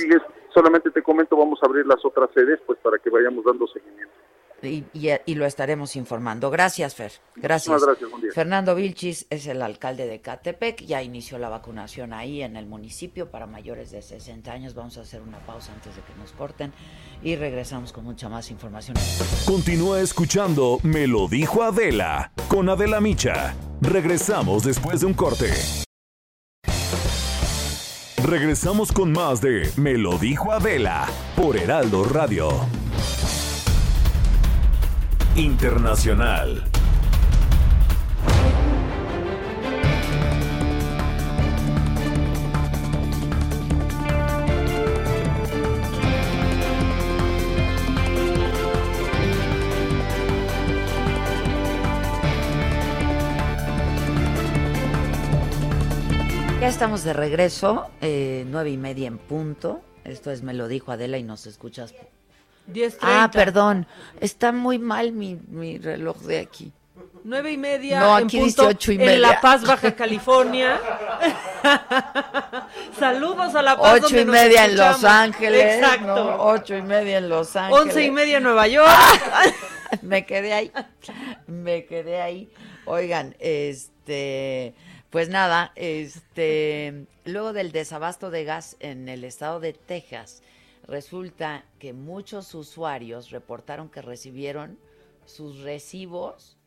solamente 0.54 0.91
te 0.91 1.02
comento, 1.02 1.36
vamos 1.36 1.60
a 1.62 1.65
abrir 1.65 1.86
las 1.86 2.04
otras 2.06 2.30
sedes, 2.34 2.60
pues 2.65 2.80
para 2.80 2.98
que 3.00 3.10
vayamos 3.10 3.43
dando 3.43 3.67
seguimiento 3.67 4.13
y, 4.61 5.35
lo 5.35 5.45
estaremos 5.45 5.95
informando. 5.95 6.49
Gracias, 6.49 6.95
Fer. 6.95 7.11
Gracias. 7.35 7.81
Fernando 8.33 8.75
Vilchis 8.75 9.27
es 9.29 9.47
el 9.47 9.61
alcalde 9.61 10.07
de 10.07 10.21
Catepec. 10.21 10.81
Ya 10.85 11.03
inició 11.03 11.37
la 11.37 11.49
vacunación 11.49 12.13
ahí 12.13 12.41
en 12.41 12.55
el 12.55 12.65
municipio 12.65 13.29
para 13.29 13.45
mayores 13.45 13.91
de 13.91 14.01
60 14.01 14.51
años. 14.51 14.73
Vamos 14.73 14.97
a 14.97 15.01
hacer 15.01 15.21
una 15.21 15.39
pausa 15.39 15.73
antes 15.73 15.95
de 15.95 16.01
que 16.01 16.13
nos 16.19 16.31
corten 16.31 16.73
y 17.21 17.35
regresamos 17.35 17.91
con 17.91 18.03
mucha 18.03 18.29
más 18.29 18.49
información. 18.51 18.97
Continúa 19.45 20.01
escuchando 20.01 20.79
Me 20.83 21.07
lo 21.07 21.27
dijo 21.27 21.63
Adela 21.63 22.31
con 22.47 22.69
Adela 22.69 23.01
Micha. 23.01 23.55
Regresamos 23.81 24.63
después 24.63 25.01
de 25.01 25.07
un 25.07 25.13
corte. 25.13 25.51
Regresamos 28.23 28.91
con 28.91 29.11
más 29.11 29.39
de 29.39 29.69
Me 29.77 29.97
lo 29.97 30.17
dijo 30.17 30.51
Adela 30.51 31.07
por 31.35 31.57
Heraldo 31.57 32.05
Radio. 32.05 32.49
Internacional. 35.36 36.63
Ya 56.62 56.69
estamos 56.69 57.04
de 57.04 57.12
regreso, 57.12 57.91
eh, 58.00 58.45
nueve 58.50 58.71
y 58.71 58.78
media 58.78 59.08
en 59.08 59.17
punto. 59.17 59.82
Esto 60.06 60.32
es 60.32 60.43
Me 60.43 60.54
lo 60.54 60.69
dijo 60.69 60.93
Adela 60.93 61.17
y 61.17 61.24
nos 61.24 61.45
escuchas 61.45 61.93
Ah, 63.01 63.30
perdón. 63.32 63.88
Está 64.19 64.51
muy 64.51 64.80
mal 64.80 65.12
mi, 65.12 65.39
mi 65.47 65.78
reloj 65.78 66.17
de 66.21 66.39
aquí. 66.39 66.71
Nueve 67.23 67.51
y 67.51 67.58
media. 67.58 68.01
No, 68.01 68.15
aquí 68.15 68.38
en 68.38 68.54
punto, 68.54 68.91
y 68.91 68.97
media. 68.97 69.13
En 69.13 69.21
La 69.21 69.41
Paz, 69.41 69.65
Baja 69.65 69.95
California. 69.95 70.80
Saludos 72.99 73.56
a 73.56 73.63
La 73.63 73.78
Paz. 73.78 74.01
Ocho 74.04 74.19
y 74.19 74.25
media 74.25 74.65
en 74.65 74.78
Los 74.78 75.04
Ángeles. 75.04 75.75
Exacto. 75.75 76.38
Ocho 76.39 76.78
y 76.78 76.84
media 76.84 77.17
en 77.17 77.30
Los 77.30 77.56
Ángeles. 77.56 77.82
Once 77.82 78.04
y 78.04 78.12
media 78.12 78.38
en 78.38 78.43
Nueva 78.43 78.67
York. 78.67 78.91
me 80.04 80.25
quedé 80.25 80.54
ahí. 80.54 80.71
Me 81.47 81.86
quedé 81.86 82.21
ahí. 82.21 82.49
Oigan, 82.86 83.36
este. 83.39 84.75
Pues 85.10 85.30
nada, 85.30 85.71
este. 85.75 87.08
Luego 87.23 87.54
del 87.54 87.71
desabasto 87.71 88.30
de 88.30 88.43
gas 88.43 88.78
en 88.80 89.10
el 89.10 89.23
estado 89.23 89.60
de 89.60 89.73
Texas 89.73 90.43
resulta 90.88 91.65
que 91.80 91.93
muchos 91.93 92.54
usuarios 92.56 93.32
reportaron 93.32 93.89
que 93.89 94.02
recibieron 94.02 94.78
sus 95.26 95.60
recibos 95.60 96.58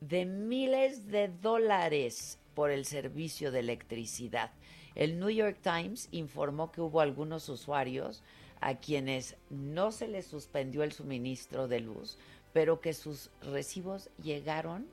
de 0.00 0.24
miles 0.24 1.08
de 1.08 1.28
dólares 1.28 2.38
por 2.54 2.70
el 2.70 2.84
servicio 2.84 3.50
de 3.50 3.60
electricidad. 3.60 4.50
El 4.94 5.18
New 5.18 5.30
York 5.30 5.58
Times 5.62 6.08
informó 6.12 6.72
que 6.72 6.80
hubo 6.80 7.00
algunos 7.00 7.48
usuarios 7.48 8.22
a 8.60 8.76
quienes 8.76 9.36
no 9.50 9.92
se 9.92 10.08
les 10.08 10.26
suspendió 10.26 10.82
el 10.82 10.92
suministro 10.92 11.68
de 11.68 11.80
luz, 11.80 12.18
pero 12.52 12.80
que 12.80 12.94
sus 12.94 13.30
recibos 13.42 14.08
llegaron 14.22 14.86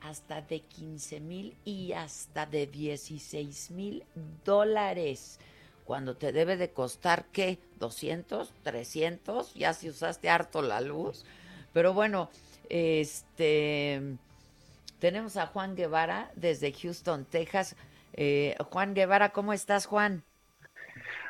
hasta 0.00 0.42
de 0.42 0.60
15 0.60 1.20
mil 1.20 1.56
y 1.64 1.92
hasta 1.92 2.44
de 2.44 2.66
16 2.66 3.70
mil 3.70 4.04
dólares 4.44 5.40
cuando 5.86 6.16
te 6.16 6.32
debe 6.32 6.56
de 6.56 6.70
costar, 6.70 7.26
¿qué? 7.32 7.58
¿200? 7.78 8.48
¿300? 8.64 9.54
Ya 9.54 9.72
si 9.72 9.88
usaste 9.88 10.28
harto 10.28 10.60
la 10.60 10.80
luz. 10.80 11.24
Pero 11.72 11.94
bueno, 11.94 12.28
este, 12.68 14.02
tenemos 14.98 15.36
a 15.36 15.46
Juan 15.46 15.76
Guevara 15.76 16.30
desde 16.34 16.72
Houston, 16.72 17.24
Texas. 17.24 17.76
Eh, 18.14 18.56
Juan 18.70 18.94
Guevara, 18.94 19.30
¿cómo 19.30 19.52
estás, 19.52 19.86
Juan? 19.86 20.24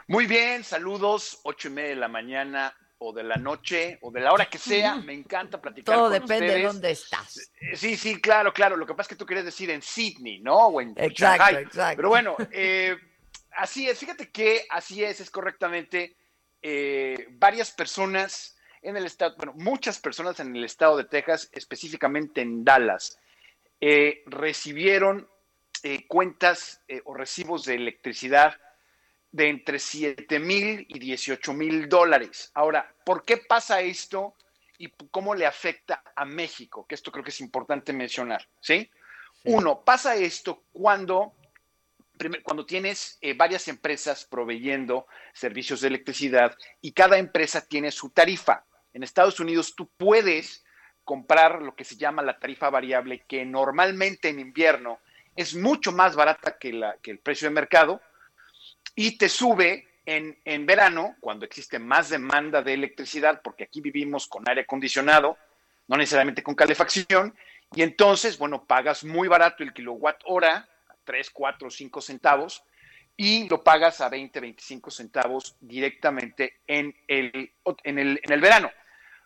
Muy 0.08 0.26
bien, 0.26 0.64
saludos, 0.64 1.40
ocho 1.42 1.68
y 1.68 1.72
media 1.72 1.90
de 1.90 1.96
la 1.96 2.08
mañana 2.08 2.74
o 2.98 3.12
de 3.12 3.24
la 3.24 3.36
noche 3.36 3.98
o 4.00 4.10
de 4.10 4.20
la 4.20 4.32
hora 4.32 4.46
que 4.46 4.56
sea. 4.56 4.96
Me 4.96 5.12
encanta 5.12 5.60
platicar 5.60 5.94
Todo 5.94 6.08
depende 6.08 6.54
de 6.54 6.62
dónde 6.62 6.92
estás. 6.92 7.50
Sí, 7.74 7.96
sí, 7.96 8.20
claro, 8.20 8.54
claro. 8.54 8.76
Lo 8.76 8.86
que 8.86 8.94
pasa 8.94 9.02
es 9.02 9.08
que 9.08 9.16
tú 9.16 9.26
querías 9.26 9.44
decir 9.44 9.68
en 9.68 9.82
Sydney, 9.82 10.38
¿no? 10.38 10.68
O 10.68 10.80
en 10.80 10.94
exacto, 10.96 11.58
Exacto. 11.58 11.96
Pero 11.96 12.08
bueno, 12.08 12.36
eh, 12.52 12.96
así 13.56 13.88
es, 13.88 13.98
fíjate 13.98 14.30
que 14.30 14.66
así 14.70 15.02
es, 15.02 15.20
es 15.20 15.30
correctamente. 15.30 16.16
Eh, 16.62 17.26
varias 17.30 17.70
personas 17.70 18.56
en 18.82 18.96
el 18.96 19.06
estado, 19.06 19.36
bueno, 19.36 19.52
muchas 19.56 19.98
personas 19.98 20.40
en 20.40 20.54
el 20.56 20.64
estado 20.64 20.96
de 20.96 21.04
Texas, 21.04 21.48
específicamente 21.52 22.40
en 22.40 22.64
Dallas, 22.64 23.18
eh, 23.80 24.22
recibieron 24.26 25.28
eh, 25.82 26.06
cuentas 26.06 26.82
o 27.04 27.14
recibos 27.14 27.64
de 27.64 27.74
electricidad 27.74 28.56
de 29.30 29.48
entre 29.48 29.78
7 29.78 30.38
mil 30.38 30.86
y 30.88 30.98
18 30.98 31.52
mil 31.52 31.88
dólares. 31.88 32.50
Ahora, 32.54 32.94
¿por 33.04 33.24
qué 33.24 33.36
pasa 33.36 33.80
esto 33.80 34.34
y 34.78 34.88
cómo 35.10 35.34
le 35.34 35.46
afecta 35.46 36.02
a 36.14 36.24
México? 36.24 36.86
Que 36.86 36.94
esto 36.94 37.12
creo 37.12 37.24
que 37.24 37.30
es 37.30 37.40
importante 37.40 37.92
mencionar, 37.92 38.48
¿sí? 38.60 38.90
Uno, 39.44 39.84
pasa 39.84 40.16
esto 40.16 40.64
cuando 40.72 41.34
cuando 42.42 42.66
tienes 42.66 43.18
eh, 43.20 43.34
varias 43.34 43.68
empresas 43.68 44.24
proveyendo 44.24 45.06
servicios 45.32 45.80
de 45.80 45.88
electricidad 45.88 46.56
y 46.80 46.92
cada 46.92 47.18
empresa 47.18 47.66
tiene 47.66 47.90
su 47.90 48.10
tarifa. 48.10 48.64
En 48.92 49.02
Estados 49.02 49.40
Unidos 49.40 49.74
tú 49.76 49.90
puedes 49.96 50.64
comprar 51.04 51.62
lo 51.62 51.74
que 51.74 51.84
se 51.84 51.96
llama 51.96 52.22
la 52.22 52.38
tarifa 52.38 52.70
variable, 52.70 53.24
que 53.28 53.44
normalmente 53.44 54.28
en 54.28 54.40
invierno 54.40 54.98
es 55.36 55.54
mucho 55.54 55.92
más 55.92 56.16
barata 56.16 56.58
que, 56.58 56.70
el 57.04 57.18
precio 57.18 57.48
de 57.48 57.54
mercado 57.54 58.00
y 58.94 59.18
te 59.18 59.28
sube 59.28 59.86
en, 60.06 60.38
en 60.44 60.66
verano, 60.66 61.16
cuando 61.20 61.44
existe 61.44 61.78
más 61.78 62.08
demanda 62.08 62.62
de 62.62 62.74
electricidad, 62.74 63.40
porque 63.42 63.64
aquí 63.64 63.80
vivimos 63.80 64.26
con 64.26 64.48
aire 64.48 64.62
acondicionado, 64.62 65.36
no 65.88 65.96
necesariamente 65.96 66.42
con 66.42 66.54
calefacción, 66.54 67.36
y 67.74 67.82
entonces, 67.82 68.38
bueno, 68.38 68.64
pagas 68.64 69.04
muy 69.04 69.28
barato 69.28 69.62
el 69.62 69.72
kilowatt 69.72 70.22
hora 70.24 70.68
3, 71.06 71.30
4, 71.30 71.70
5 71.70 72.00
centavos 72.02 72.62
y 73.16 73.48
lo 73.48 73.64
pagas 73.64 74.02
a 74.02 74.10
20, 74.10 74.40
25 74.40 74.90
centavos 74.90 75.56
directamente 75.60 76.60
en 76.66 76.94
el, 77.08 77.50
en 77.84 77.98
el, 77.98 78.20
en 78.22 78.32
el 78.32 78.40
verano. 78.42 78.70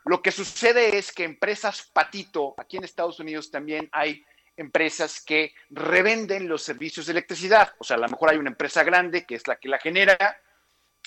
Lo 0.04 0.22
que 0.22 0.30
sucede 0.30 0.96
es 0.96 1.12
que 1.12 1.24
empresas 1.24 1.90
patito, 1.92 2.54
aquí 2.56 2.76
en 2.76 2.84
Estados 2.84 3.18
Unidos 3.18 3.50
también 3.50 3.88
hay 3.90 4.24
empresas 4.56 5.20
que 5.20 5.54
revenden 5.70 6.48
los 6.48 6.62
servicios 6.62 7.06
de 7.06 7.12
electricidad. 7.12 7.74
O 7.78 7.84
sea, 7.84 7.96
a 7.96 8.00
lo 8.00 8.08
mejor 8.08 8.30
hay 8.30 8.36
una 8.36 8.50
empresa 8.50 8.84
grande 8.84 9.24
que 9.24 9.34
es 9.34 9.48
la 9.48 9.56
que 9.56 9.68
la 9.68 9.78
genera 9.78 10.38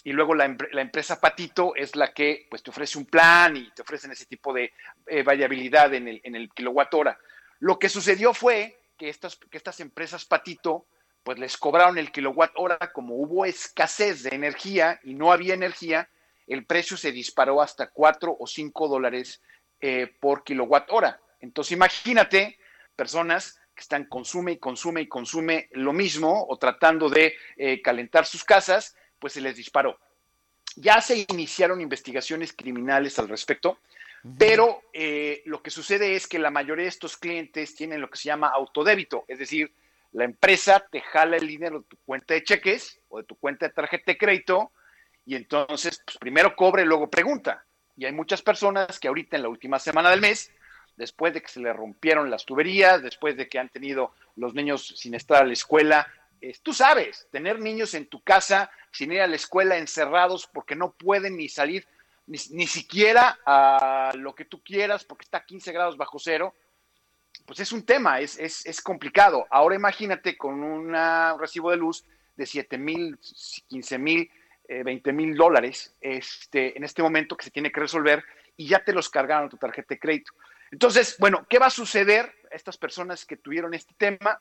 y 0.03 0.11
luego 0.11 0.35
la, 0.35 0.45
empresa 0.45 1.21
patito 1.21 1.75
es 1.75 1.95
la 1.95 2.13
que 2.13 2.47
pues, 2.49 2.61
te 2.61 2.71
ofrece 2.71 2.97
un 2.97 3.05
plan 3.05 3.55
y 3.55 3.69
te 3.71 3.83
ofrecen 3.83 4.11
ese 4.11 4.25
tipo 4.25 4.51
de 4.53 4.73
eh, 5.07 5.23
variabilidad 5.23 5.93
en 5.93 6.07
el, 6.07 6.21
en 6.23 6.35
el 6.35 6.49
kilowatt 6.49 6.93
hora. 6.93 7.17
Lo 7.59 7.79
que 7.79 7.89
sucedió 7.89 8.33
fue 8.33 8.82
que 8.97 9.09
estas, 9.09 9.35
que 9.35 9.57
estas 9.57 9.79
empresas 9.79 10.25
patito, 10.25 10.85
pues 11.23 11.39
les 11.39 11.57
cobraron 11.57 11.97
el 11.97 12.11
kilowatt 12.11 12.51
hora, 12.55 12.91
como 12.93 13.15
hubo 13.15 13.45
escasez 13.45 14.23
de 14.23 14.35
energía 14.35 14.99
y 15.03 15.13
no 15.13 15.31
había 15.31 15.53
energía, 15.53 16.09
el 16.47 16.65
precio 16.65 16.97
se 16.97 17.11
disparó 17.11 17.61
hasta 17.61 17.89
4 17.89 18.35
o 18.39 18.45
5 18.45 18.87
dólares 18.87 19.41
eh, 19.79 20.13
por 20.19 20.43
kilowatt 20.43 20.91
hora. 20.91 21.19
Entonces 21.39 21.71
imagínate 21.71 22.57
personas 22.95 23.59
que 23.75 23.81
están 23.81 24.05
consume 24.05 24.53
y 24.53 24.57
consume 24.57 25.01
y 25.01 25.07
consume 25.07 25.69
lo 25.71 25.93
mismo 25.93 26.45
o 26.47 26.57
tratando 26.57 27.09
de 27.09 27.35
eh, 27.57 27.81
calentar 27.81 28.25
sus 28.25 28.43
casas, 28.43 28.95
pues 29.19 29.33
se 29.33 29.41
les 29.41 29.55
disparó. 29.55 29.99
Ya 30.75 31.01
se 31.01 31.25
iniciaron 31.29 31.81
investigaciones 31.81 32.53
criminales 32.53 33.17
al 33.19 33.29
respecto 33.29 33.79
pero 34.37 34.81
eh, 34.93 35.41
lo 35.45 35.61
que 35.61 35.69
sucede 35.69 36.15
es 36.15 36.27
que 36.27 36.39
la 36.39 36.49
mayoría 36.49 36.83
de 36.83 36.89
estos 36.89 37.17
clientes 37.17 37.75
tienen 37.75 38.01
lo 38.01 38.09
que 38.09 38.17
se 38.17 38.25
llama 38.25 38.49
autodébito, 38.49 39.25
es 39.27 39.39
decir, 39.39 39.73
la 40.13 40.23
empresa 40.25 40.85
te 40.91 41.01
jala 41.01 41.37
el 41.37 41.47
dinero 41.47 41.79
de 41.79 41.85
tu 41.85 41.97
cuenta 42.05 42.33
de 42.33 42.43
cheques 42.43 42.99
o 43.09 43.17
de 43.17 43.23
tu 43.23 43.35
cuenta 43.35 43.67
de 43.67 43.73
tarjeta 43.73 44.11
de 44.11 44.17
crédito 44.17 44.71
y 45.25 45.35
entonces 45.35 46.01
pues, 46.05 46.17
primero 46.17 46.55
cobre 46.55 46.85
luego 46.85 47.09
pregunta. 47.09 47.65
Y 47.97 48.05
hay 48.05 48.11
muchas 48.11 48.41
personas 48.41 48.99
que 48.99 49.07
ahorita 49.07 49.37
en 49.37 49.43
la 49.43 49.49
última 49.49 49.79
semana 49.79 50.11
del 50.11 50.21
mes 50.21 50.51
después 50.95 51.33
de 51.33 51.41
que 51.41 51.47
se 51.47 51.59
le 51.59 51.73
rompieron 51.73 52.29
las 52.29 52.45
tuberías, 52.45 53.01
después 53.01 53.35
de 53.35 53.47
que 53.47 53.59
han 53.59 53.69
tenido 53.69 54.13
los 54.35 54.53
niños 54.53 54.93
sin 54.97 55.15
estar 55.15 55.41
a 55.41 55.45
la 55.45 55.53
escuela. 55.53 56.07
tú 56.61 56.73
sabes, 56.73 57.27
tener 57.31 57.59
niños 57.59 57.93
en 57.93 58.07
tu 58.07 58.21
casa 58.21 58.69
sin 58.91 59.11
ir 59.11 59.21
a 59.21 59.27
la 59.27 59.35
escuela 59.35 59.77
encerrados 59.77 60.47
porque 60.47 60.75
no 60.75 60.91
pueden 60.91 61.37
ni 61.37 61.49
salir 61.49 61.87
ni, 62.27 62.67
siquiera 62.67 63.39
a 63.45 64.11
lo 64.15 64.33
que 64.33 64.45
tú 64.45 64.61
quieras 64.63 65.03
porque 65.03 65.23
está 65.23 65.39
a 65.39 65.45
15 65.45 65.71
grados 65.71 65.97
bajo 65.97 66.19
cero, 66.19 66.53
pues 67.45 67.59
es 67.59 67.71
un 67.71 67.85
tema, 67.85 68.19
es, 68.19 68.37
es, 68.39 68.81
complicado. 68.81 69.45
Ahora 69.49 69.75
imagínate 69.75 70.37
con 70.37 70.63
un 70.63 70.95
recibo 71.39 71.71
de 71.71 71.77
luz 71.77 72.05
de 72.35 72.45
7 72.45 72.77
mil, 72.77 73.19
15 73.67 73.97
mil, 73.97 74.29
20 74.67 75.09
eh, 75.09 75.13
mil 75.13 75.35
dólares 75.35 75.95
este, 75.99 76.77
en 76.77 76.83
este 76.83 77.03
momento 77.03 77.35
que 77.35 77.43
se 77.43 77.51
tiene 77.51 77.71
que 77.71 77.81
resolver 77.81 78.23
y 78.55 78.67
ya 78.67 78.83
te 78.83 78.93
los 78.93 79.09
cargaron 79.09 79.49
tu 79.49 79.57
tarjeta 79.57 79.93
de 79.93 79.99
crédito. 79.99 80.33
Entonces, 80.71 81.17
bueno, 81.19 81.45
¿qué 81.49 81.59
va 81.59 81.67
a 81.67 81.71
suceder? 81.71 82.33
Estas 82.49 82.77
personas 82.77 83.25
que 83.25 83.37
tuvieron 83.37 83.73
este 83.73 83.93
tema, 83.97 84.39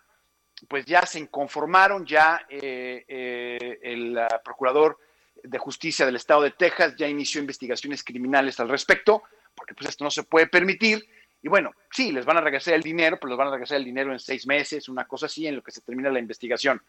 pues 0.68 0.84
ya 0.84 1.04
se 1.04 1.18
inconformaron, 1.18 2.06
ya 2.06 2.46
eh, 2.48 3.04
eh, 3.08 3.78
el 3.82 4.18
procurador 4.44 4.98
de 5.42 5.58
justicia 5.58 6.06
del 6.06 6.16
estado 6.16 6.42
de 6.42 6.52
Texas 6.52 6.94
ya 6.96 7.08
inició 7.08 7.40
investigaciones 7.40 8.04
criminales 8.04 8.60
al 8.60 8.68
respecto, 8.68 9.22
porque 9.54 9.74
pues 9.74 9.90
esto 9.90 10.04
no 10.04 10.10
se 10.10 10.22
puede 10.22 10.46
permitir. 10.46 11.04
Y 11.42 11.48
bueno, 11.48 11.72
sí, 11.90 12.12
les 12.12 12.24
van 12.24 12.36
a 12.36 12.40
regresar 12.40 12.74
el 12.74 12.82
dinero, 12.82 13.18
pero 13.20 13.30
les 13.30 13.38
van 13.38 13.48
a 13.48 13.52
regresar 13.52 13.78
el 13.78 13.84
dinero 13.84 14.12
en 14.12 14.18
seis 14.18 14.46
meses, 14.46 14.88
una 14.88 15.06
cosa 15.06 15.26
así, 15.26 15.46
en 15.46 15.56
lo 15.56 15.62
que 15.62 15.72
se 15.72 15.80
termina 15.80 16.10
la 16.10 16.20
investigación. 16.20 16.80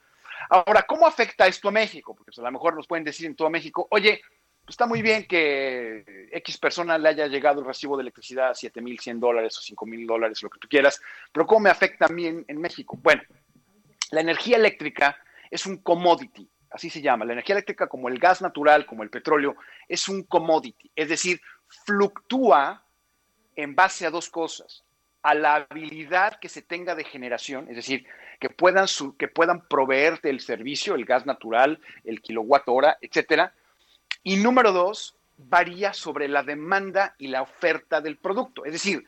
Ahora, 0.50 0.84
¿cómo 0.84 1.08
afecta 1.08 1.48
esto 1.48 1.70
a 1.70 1.72
México? 1.72 2.16
Porque 2.16 2.32
pues, 2.32 2.40
a 2.40 2.44
lo 2.44 2.52
mejor 2.52 2.76
nos 2.76 2.88
pueden 2.88 3.04
decir 3.04 3.26
en 3.26 3.36
todo 3.36 3.50
México, 3.50 3.88
oye, 3.90 4.22
pues 4.66 4.76
está 4.76 4.86
muy 4.86 5.02
bien 5.02 5.26
que 5.26 6.30
X 6.32 6.58
persona 6.58 6.98
le 6.98 7.10
haya 7.10 7.28
llegado 7.28 7.60
el 7.60 7.66
recibo 7.66 7.98
de 7.98 8.02
electricidad 8.02 8.50
a 8.50 8.54
7.100 8.54 9.20
dólares 9.20 9.58
o 9.58 9.62
5.000 9.62 10.08
dólares, 10.08 10.42
lo 10.42 10.50
que 10.50 10.60
tú 10.60 10.70
quieras, 10.70 11.02
pero 11.34 11.46
¿cómo 11.46 11.62
me 11.62 11.70
afecta 11.70 12.06
a 12.06 12.10
mí 12.10 12.28
en, 12.28 12.62
México? 12.62 12.98
Bueno, 13.02 13.24
la 14.12 14.22
energía 14.22 14.56
eléctrica 14.56 15.18
es 15.52 15.66
un 15.66 15.78
commodity, 15.78 16.50
así 16.74 16.90
se 16.90 17.02
llama. 17.02 17.26
La 17.26 17.34
energía 17.34 17.56
eléctrica, 17.56 17.88
como 17.88 18.10
el 18.10 18.20
gas 18.20 18.42
natural, 18.42 18.86
como 18.86 19.04
el 19.04 19.10
petróleo, 19.10 19.56
es 19.88 20.10
un 20.10 20.24
commodity, 20.24 20.92
es 20.96 21.10
decir, 21.10 21.40
fluctúa 21.86 22.84
en 23.56 23.76
base 23.76 24.06
a 24.06 24.10
dos 24.10 24.30
cosas, 24.30 24.84
a 25.22 25.34
la 25.36 25.56
habilidad 25.56 26.40
que 26.40 26.50
se 26.50 26.62
tenga 26.62 26.96
de 26.96 27.04
generación, 27.04 27.68
es 27.70 27.76
decir, 27.76 28.06
que 28.40 28.50
puedan, 28.50 28.88
que 29.18 29.28
puedan 29.28 29.68
proveer 29.68 30.20
del 30.22 30.40
servicio, 30.40 30.96
el 30.96 31.06
gas 31.06 31.26
natural, 31.26 31.80
el 32.04 32.22
kilowatt 32.22 32.64
hora, 32.68 32.98
etcétera, 33.00 33.54
y 34.24 34.38
número 34.38 34.72
dos, 34.72 35.18
varía 35.38 35.94
sobre 35.94 36.28
la 36.28 36.44
demanda 36.44 37.16
y 37.18 37.28
la 37.28 37.42
oferta 37.42 38.02
del 38.02 38.18
producto. 38.18 38.66
Es 38.66 38.74
decir, 38.74 39.04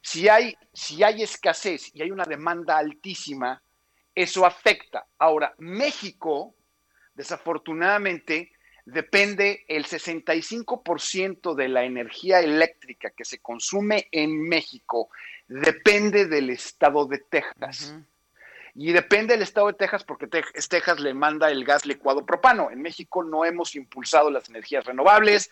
si 0.00 0.28
hay, 0.28 0.56
si 0.72 1.02
hay 1.02 1.22
escasez 1.22 1.94
y 1.94 2.02
hay 2.02 2.10
una 2.10 2.24
demanda 2.24 2.76
altísima, 2.78 3.62
eso 4.14 4.46
afecta. 4.46 5.06
Ahora, 5.18 5.54
México, 5.58 6.54
desafortunadamente, 7.16 8.52
depende 8.84 9.64
el 9.66 9.84
65% 9.84 11.54
de 11.54 11.68
la 11.68 11.84
energía 11.84 12.40
eléctrica 12.40 13.10
que 13.10 13.24
se 13.24 13.38
consume 13.38 14.08
en 14.12 14.40
México, 14.48 15.08
depende 15.48 16.26
del 16.26 16.50
estado 16.50 17.06
de 17.06 17.18
Texas. 17.18 17.96
Y 18.78 18.92
depende 18.92 19.32
del 19.32 19.42
estado 19.42 19.68
de 19.68 19.72
Texas 19.72 20.04
porque 20.04 20.26
Texas 20.26 21.00
le 21.00 21.14
manda 21.14 21.50
el 21.50 21.64
gas 21.64 21.86
licuado 21.86 22.26
propano. 22.26 22.70
En 22.70 22.82
México 22.82 23.24
no 23.24 23.44
hemos 23.44 23.74
impulsado 23.74 24.30
las 24.30 24.50
energías 24.50 24.84
renovables, 24.84 25.50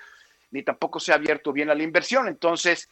ni 0.50 0.62
tampoco 0.62 1.00
se 1.00 1.10
ha 1.10 1.14
abierto 1.14 1.50
bien 1.50 1.70
a 1.70 1.74
la 1.74 1.82
inversión. 1.82 2.28
Entonces, 2.28 2.88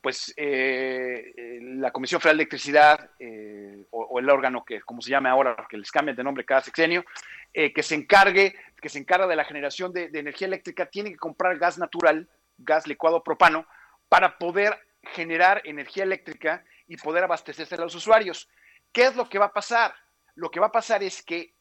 pues 0.00 0.32
eh, 0.36 1.34
eh, 1.36 1.58
la 1.60 1.90
Comisión 1.90 2.20
Federal 2.20 2.38
de 2.38 2.42
Electricidad 2.42 3.10
eh, 3.18 3.84
o, 3.90 4.18
el 4.18 4.30
órgano 4.30 4.64
que, 4.64 4.80
como 4.80 5.02
se 5.02 5.10
llame 5.10 5.28
ahora, 5.28 5.66
que 5.68 5.76
les 5.76 5.90
cambien 5.90 6.16
de 6.16 6.24
nombre 6.24 6.44
cada 6.44 6.62
sexenio, 6.62 7.04
que 7.52 7.82
se 7.82 7.94
encargue, 7.94 8.54
que 8.80 8.88
se 8.88 8.98
encarga 8.98 9.26
de 9.26 9.36
la 9.36 9.44
generación 9.44 9.92
de, 9.92 10.10
energía 10.12 10.46
eléctrica, 10.46 10.86
tiene 10.86 11.10
que 11.10 11.16
comprar 11.16 11.58
gas 11.58 11.78
natural, 11.78 12.28
gas 12.58 12.86
licuado 12.86 13.22
propano, 13.22 13.66
para 14.08 14.38
poder 14.38 14.78
generar 15.02 15.62
energía 15.64 16.04
eléctrica 16.04 16.64
y 16.86 16.96
poder 16.96 17.24
abastecerse 17.24 17.74
a 17.74 17.78
los 17.78 17.94
usuarios. 17.94 18.48
¿Qué 18.92 19.06
es 19.06 19.16
lo 19.16 19.28
que 19.28 19.38
va 19.38 19.46
a 19.46 19.52
pasar? 19.52 19.94
Lo 20.34 20.50
que 20.50 20.60
va 20.60 20.68
a 20.68 20.72
pasar 20.72 21.02
es 21.02 21.22
que 21.22 21.54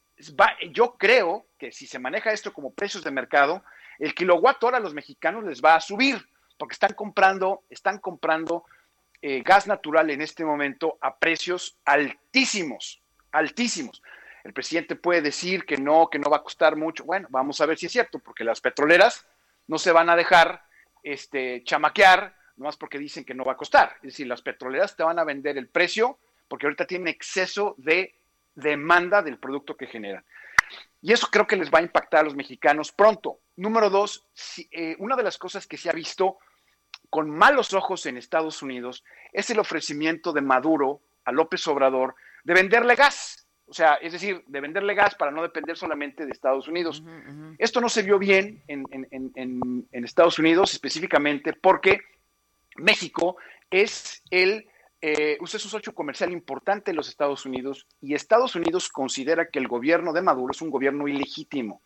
yo 0.71 0.95
creo 0.97 1.45
que 1.57 1.71
si 1.71 1.87
se 1.87 1.99
maneja 1.99 2.31
esto 2.31 2.53
como 2.53 2.73
precios 2.73 3.03
de 3.03 3.11
mercado, 3.11 3.63
el 3.99 4.13
kilowatt 4.13 4.63
hora 4.63 4.77
a 4.77 4.81
los 4.81 4.93
mexicanos 4.93 5.43
les 5.43 5.61
va 5.61 5.75
a 5.75 5.81
subir, 5.81 6.17
porque 6.57 6.73
están 6.73 6.93
comprando, 6.93 7.63
están 7.69 7.99
comprando 7.99 8.65
eh, 9.21 9.41
gas 9.41 9.67
natural 9.67 10.09
en 10.09 10.21
este 10.21 10.45
momento 10.45 10.97
a 11.01 11.17
precios 11.17 11.77
altísimos, 11.85 13.01
altísimos. 13.31 14.01
El 14.47 14.53
presidente 14.53 14.95
puede 14.95 15.21
decir 15.21 15.65
que 15.65 15.75
no, 15.75 16.09
que 16.09 16.19
no 16.19 16.29
va 16.29 16.37
a 16.37 16.41
costar 16.41 16.77
mucho. 16.77 17.03
Bueno, 17.03 17.27
vamos 17.29 17.59
a 17.59 17.65
ver 17.65 17.77
si 17.77 17.87
es 17.87 17.91
cierto, 17.91 18.19
porque 18.19 18.45
las 18.45 18.61
petroleras 18.61 19.27
no 19.67 19.77
se 19.77 19.91
van 19.91 20.09
a 20.09 20.15
dejar 20.15 20.63
este, 21.03 21.65
chamaquear, 21.65 22.33
nomás 22.55 22.77
porque 22.77 22.97
dicen 22.97 23.25
que 23.25 23.33
no 23.33 23.43
va 23.43 23.51
a 23.51 23.57
costar. 23.57 23.97
Es 23.97 24.13
decir, 24.13 24.25
las 24.25 24.41
petroleras 24.41 24.95
te 24.95 25.03
van 25.03 25.19
a 25.19 25.25
vender 25.25 25.57
el 25.57 25.67
precio 25.67 26.17
porque 26.47 26.65
ahorita 26.65 26.87
tienen 26.87 27.09
exceso 27.09 27.75
de 27.77 28.15
demanda 28.55 29.21
del 29.21 29.37
producto 29.37 29.75
que 29.75 29.85
generan. 29.85 30.23
Y 31.01 31.11
eso 31.11 31.27
creo 31.29 31.45
que 31.45 31.57
les 31.57 31.69
va 31.69 31.79
a 31.79 31.83
impactar 31.83 32.21
a 32.21 32.23
los 32.23 32.35
mexicanos 32.35 32.93
pronto. 32.93 33.39
Número 33.57 33.89
dos, 33.89 34.27
eh, 34.71 34.95
una 34.99 35.17
de 35.17 35.23
las 35.23 35.37
cosas 35.37 35.67
que 35.67 35.75
se 35.75 35.89
ha 35.89 35.93
visto 35.93 36.37
con 37.09 37.29
malos 37.29 37.73
ojos 37.73 38.05
en 38.05 38.15
Estados 38.15 38.61
Unidos 38.61 39.03
es 39.33 39.49
el 39.49 39.59
ofrecimiento 39.59 40.31
de 40.31 40.39
Maduro 40.39 41.01
a 41.25 41.33
López 41.33 41.67
Obrador 41.67 42.15
de 42.45 42.53
venderle 42.53 42.95
gas. 42.95 43.46
O 43.67 43.73
sea, 43.73 43.95
es 43.95 44.13
decir, 44.13 44.43
de 44.47 44.61
venderle 44.61 44.93
gas 44.95 45.15
para 45.15 45.31
no 45.31 45.41
depender 45.41 45.75
solamente 45.75 46.25
de 46.25 46.31
Estados 46.31 46.67
Unidos. 46.67 47.03
Esto 47.57 47.81
no 47.81 47.89
se 47.89 48.01
vio 48.01 48.17
bien 48.17 48.63
en, 48.67 48.85
en 48.91 50.03
Estados 50.05 50.39
Unidos 50.39 50.73
específicamente 50.73 51.53
porque 51.53 51.99
México 52.77 53.37
es 53.69 54.23
el 54.29 54.67
eh, 54.99 55.37
usted 55.41 55.57
es 55.57 55.65
un 55.65 55.71
socio 55.71 55.93
comercial 55.93 56.31
importante 56.31 56.89
en 56.89 56.97
los 56.97 57.07
Estados 57.07 57.45
Unidos 57.45 57.85
y 58.01 58.15
Estados 58.15 58.55
Unidos 58.55 58.89
considera 58.89 59.49
que 59.49 59.59
el 59.59 59.67
gobierno 59.67 60.11
de 60.11 60.23
Maduro 60.23 60.51
es 60.51 60.61
un 60.61 60.71
gobierno 60.71 61.07
ilegítimo. 61.07 61.83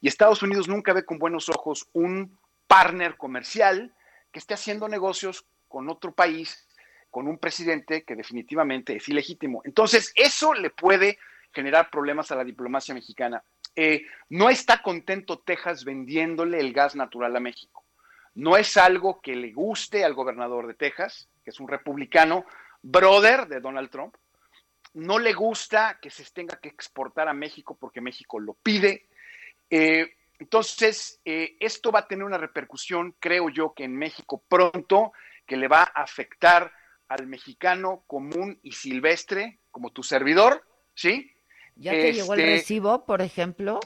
Y 0.00 0.08
Estados 0.08 0.42
Unidos 0.42 0.68
nunca 0.68 0.92
ve 0.92 1.04
con 1.04 1.18
buenos 1.18 1.48
ojos 1.48 1.88
un 1.92 2.38
partner 2.66 3.16
comercial 3.16 3.94
que 4.32 4.40
esté 4.40 4.54
haciendo 4.54 4.88
negocios 4.88 5.46
con 5.68 5.88
otro 5.88 6.12
país, 6.12 6.67
con 7.10 7.28
un 7.28 7.38
presidente 7.38 8.02
que 8.04 8.16
definitivamente 8.16 8.96
es 8.96 9.08
ilegítimo. 9.08 9.62
Entonces, 9.64 10.12
eso 10.14 10.54
le 10.54 10.70
puede 10.70 11.18
generar 11.52 11.90
problemas 11.90 12.30
a 12.30 12.36
la 12.36 12.44
diplomacia 12.44 12.94
mexicana. 12.94 13.42
Eh, 13.74 14.02
no 14.30 14.50
está 14.50 14.82
contento 14.82 15.38
Texas 15.38 15.84
vendiéndole 15.84 16.58
el 16.58 16.72
gas 16.72 16.96
natural 16.96 17.34
a 17.36 17.40
México. 17.40 17.84
No 18.34 18.56
es 18.56 18.76
algo 18.76 19.20
que 19.20 19.34
le 19.34 19.52
guste 19.52 20.04
al 20.04 20.14
gobernador 20.14 20.66
de 20.66 20.74
Texas 20.74 21.28
que 21.48 21.52
es 21.52 21.60
un 21.60 21.68
republicano, 21.68 22.44
brother 22.82 23.46
de 23.48 23.60
Donald 23.60 23.88
Trump. 23.88 24.14
No 24.92 25.18
le 25.18 25.32
gusta 25.32 25.98
que 25.98 26.10
se 26.10 26.22
tenga 26.30 26.58
que 26.60 26.68
exportar 26.68 27.26
a 27.26 27.32
México 27.32 27.74
porque 27.80 28.02
México 28.02 28.38
lo 28.38 28.52
pide. 28.52 29.06
Eh, 29.70 30.14
entonces, 30.38 31.22
eh, 31.24 31.56
esto 31.58 31.90
va 31.90 32.00
a 32.00 32.06
tener 32.06 32.24
una 32.24 32.36
repercusión, 32.36 33.14
creo 33.18 33.48
yo, 33.48 33.72
que 33.72 33.84
en 33.84 33.96
México 33.96 34.42
pronto, 34.46 35.12
que 35.46 35.56
le 35.56 35.68
va 35.68 35.84
a 35.84 36.02
afectar 36.02 36.70
al 37.08 37.26
mexicano 37.26 38.04
común 38.06 38.58
y 38.62 38.72
silvestre, 38.72 39.60
como 39.70 39.90
tu 39.90 40.02
servidor, 40.02 40.64
¿sí? 40.94 41.32
¿Ya 41.76 41.92
te 41.92 42.12
llegó 42.12 42.34
el 42.34 42.40
este, 42.40 42.52
recibo, 42.52 43.04
por 43.06 43.22
ejemplo? 43.22 43.80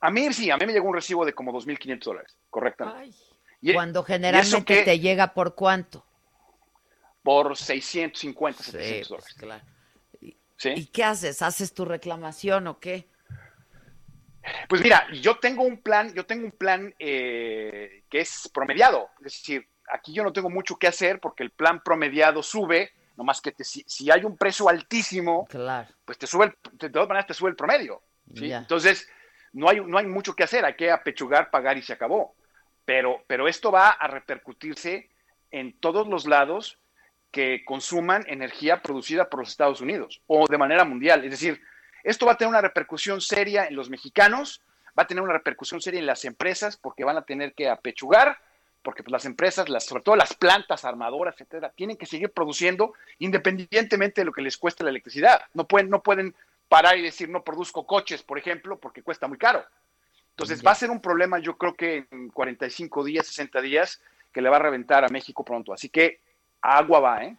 A 0.00 0.10
mí 0.10 0.32
sí, 0.32 0.50
a 0.50 0.56
mí 0.56 0.66
me 0.66 0.72
llegó 0.72 0.88
un 0.88 0.94
recibo 0.94 1.24
de 1.24 1.32
como 1.32 1.52
2.500 1.52 2.04
dólares, 2.04 2.36
correctamente. 2.50 3.16
Cuando 3.74 4.04
generalmente 4.04 4.84
te 4.84 4.98
llega 5.00 5.34
por 5.34 5.54
cuánto? 5.54 6.04
por 7.28 7.58
650, 7.58 8.62
700 8.62 9.08
pues, 9.08 9.36
dólares. 9.36 9.64
¿Y 10.20 10.86
qué 10.86 11.04
haces? 11.04 11.42
¿Haces 11.42 11.74
tu 11.74 11.84
reclamación 11.84 12.66
o 12.68 12.80
qué? 12.80 13.06
Pues 14.66 14.80
mira, 14.80 15.06
yo 15.12 15.38
tengo 15.38 15.62
un 15.62 15.82
plan, 15.82 16.14
yo 16.14 16.24
tengo 16.24 16.46
un 16.46 16.52
plan 16.52 16.94
eh, 16.98 18.04
que 18.08 18.20
es 18.20 18.50
promediado, 18.52 19.10
es 19.18 19.24
decir, 19.24 19.68
aquí 19.90 20.12
yo 20.12 20.22
no 20.22 20.32
tengo 20.32 20.50
mucho 20.50 20.76
que 20.76 20.86
hacer 20.86 21.20
porque 21.20 21.42
el 21.42 21.50
plan 21.50 21.82
promediado 21.82 22.42
sube, 22.42 22.92
nomás 23.16 23.40
que 23.40 23.54
si, 23.62 24.10
hay 24.10 24.24
un 24.24 24.36
precio 24.36 24.68
altísimo, 24.68 25.46
pues 26.04 26.18
te 26.18 26.26
sube, 26.26 26.54
de 26.72 26.90
todas 26.90 27.08
maneras 27.08 27.26
te 27.26 27.34
sube 27.34 27.50
el 27.50 27.56
promedio. 27.56 28.02
Entonces, 28.34 29.08
no 29.52 29.68
hay, 29.68 29.80
no 29.80 29.98
hay 29.98 30.06
mucho 30.06 30.34
que 30.34 30.44
hacer, 30.44 30.64
hay 30.64 30.74
que 30.74 30.90
apechugar, 30.90 31.50
pagar 31.50 31.78
y 31.78 31.82
se 31.82 31.92
acabó. 31.92 32.34
Pero, 32.84 33.22
pero 33.26 33.48
esto 33.48 33.70
va 33.70 33.90
a 33.90 34.06
repercutirse 34.06 35.10
en 35.50 35.78
todos 35.78 36.06
los 36.06 36.26
lados 36.26 36.78
que 37.30 37.64
consuman 37.64 38.24
energía 38.26 38.82
producida 38.82 39.28
por 39.28 39.40
los 39.40 39.50
Estados 39.50 39.80
Unidos 39.80 40.22
o 40.26 40.46
de 40.46 40.58
manera 40.58 40.84
mundial. 40.84 41.24
Es 41.24 41.30
decir, 41.30 41.60
esto 42.02 42.26
va 42.26 42.32
a 42.32 42.36
tener 42.36 42.50
una 42.50 42.60
repercusión 42.60 43.20
seria 43.20 43.66
en 43.66 43.76
los 43.76 43.90
mexicanos, 43.90 44.62
va 44.98 45.02
a 45.02 45.06
tener 45.06 45.22
una 45.22 45.34
repercusión 45.34 45.80
seria 45.80 46.00
en 46.00 46.06
las 46.06 46.24
empresas 46.24 46.76
porque 46.76 47.04
van 47.04 47.16
a 47.16 47.22
tener 47.22 47.54
que 47.54 47.68
apechugar 47.68 48.38
porque 48.82 49.02
pues, 49.02 49.12
las 49.12 49.24
empresas, 49.24 49.68
las, 49.68 49.84
sobre 49.84 50.02
todo 50.02 50.16
las 50.16 50.34
plantas 50.34 50.84
armadoras, 50.84 51.34
etcétera, 51.34 51.72
tienen 51.74 51.96
que 51.96 52.06
seguir 52.06 52.30
produciendo 52.30 52.94
independientemente 53.18 54.20
de 54.20 54.24
lo 54.24 54.32
que 54.32 54.42
les 54.42 54.56
cueste 54.56 54.84
la 54.84 54.90
electricidad. 54.90 55.42
No 55.54 55.66
pueden, 55.66 55.90
no 55.90 56.02
pueden 56.02 56.34
parar 56.68 56.98
y 56.98 57.02
decir 57.02 57.28
no 57.28 57.42
produzco 57.42 57.86
coches, 57.86 58.22
por 58.22 58.38
ejemplo, 58.38 58.78
porque 58.78 59.02
cuesta 59.02 59.26
muy 59.26 59.38
caro. 59.38 59.64
Entonces 60.30 60.64
va 60.64 60.70
a 60.70 60.76
ser 60.76 60.90
un 60.90 61.00
problema, 61.00 61.40
yo 61.40 61.58
creo 61.58 61.74
que 61.74 62.06
en 62.10 62.28
45 62.28 63.02
días, 63.02 63.26
60 63.26 63.60
días, 63.60 64.00
que 64.32 64.40
le 64.40 64.48
va 64.48 64.56
a 64.56 64.60
reventar 64.60 65.04
a 65.04 65.08
México 65.08 65.44
pronto. 65.44 65.72
Así 65.72 65.88
que 65.88 66.20
agua 66.60 67.00
va, 67.00 67.24
¿eh? 67.24 67.36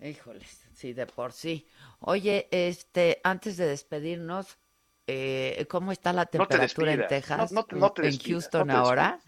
Híjoles, 0.00 0.64
sí, 0.72 0.92
de 0.92 1.06
por 1.06 1.32
sí. 1.32 1.66
Oye, 2.00 2.46
este, 2.50 3.20
antes 3.24 3.56
de 3.56 3.66
despedirnos, 3.66 4.58
eh, 5.06 5.66
¿cómo 5.68 5.90
está 5.90 6.12
la 6.12 6.26
temperatura 6.26 6.92
en 6.92 7.06
Texas? 7.08 7.52
en 7.52 8.18
Houston 8.18 8.70
ahora. 8.70 9.18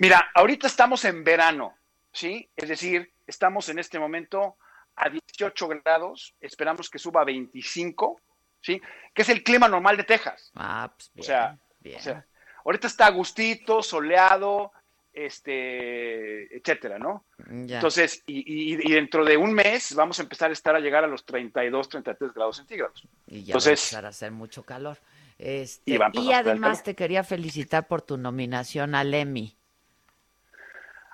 Mira, 0.00 0.30
ahorita 0.34 0.66
estamos 0.66 1.04
en 1.04 1.22
verano, 1.22 1.74
¿sí? 2.10 2.48
Es 2.56 2.70
decir, 2.70 3.12
estamos 3.26 3.68
en 3.68 3.78
este 3.78 3.98
momento 3.98 4.56
a 4.96 5.10
18 5.10 5.68
grados, 5.68 6.34
esperamos 6.40 6.88
que 6.88 6.98
suba 6.98 7.20
a 7.20 7.26
25, 7.26 8.18
¿sí? 8.62 8.80
Que 9.12 9.20
es 9.20 9.28
el 9.28 9.42
clima 9.42 9.68
normal 9.68 9.98
de 9.98 10.04
Texas. 10.04 10.52
Ah, 10.54 10.90
pues 10.96 11.10
bien, 11.12 11.22
o 11.22 11.26
sea, 11.26 11.58
O 11.84 12.00
sea, 12.00 12.26
ahorita 12.64 12.86
está 12.86 13.10
gustito, 13.10 13.82
soleado, 13.82 14.72
este, 15.12 16.56
etcétera, 16.56 16.98
¿no? 16.98 17.26
Entonces, 17.50 18.22
y, 18.26 18.76
dentro 18.76 19.22
de 19.22 19.36
un 19.36 19.52
mes 19.52 19.94
vamos 19.94 20.18
a 20.18 20.22
empezar 20.22 20.48
a 20.48 20.54
estar 20.54 20.74
a 20.74 20.80
llegar 20.80 21.04
a 21.04 21.08
los 21.08 21.26
32, 21.26 21.90
33 21.90 22.32
grados 22.32 22.56
centígrados. 22.56 23.06
Y 23.26 23.42
ya 23.42 23.52
Entonces, 23.52 23.68
va 23.68 23.82
a 23.82 23.84
empezar 23.84 24.04
a 24.06 24.08
hacer 24.08 24.32
mucho 24.32 24.62
calor. 24.62 24.96
Este, 25.36 25.98
y, 26.14 26.32
además 26.32 26.84
te 26.84 26.94
quería 26.94 27.22
felicitar 27.22 27.86
por 27.86 28.00
tu 28.00 28.16
nominación 28.16 28.94
al 28.94 29.12
Emmy. 29.12 29.59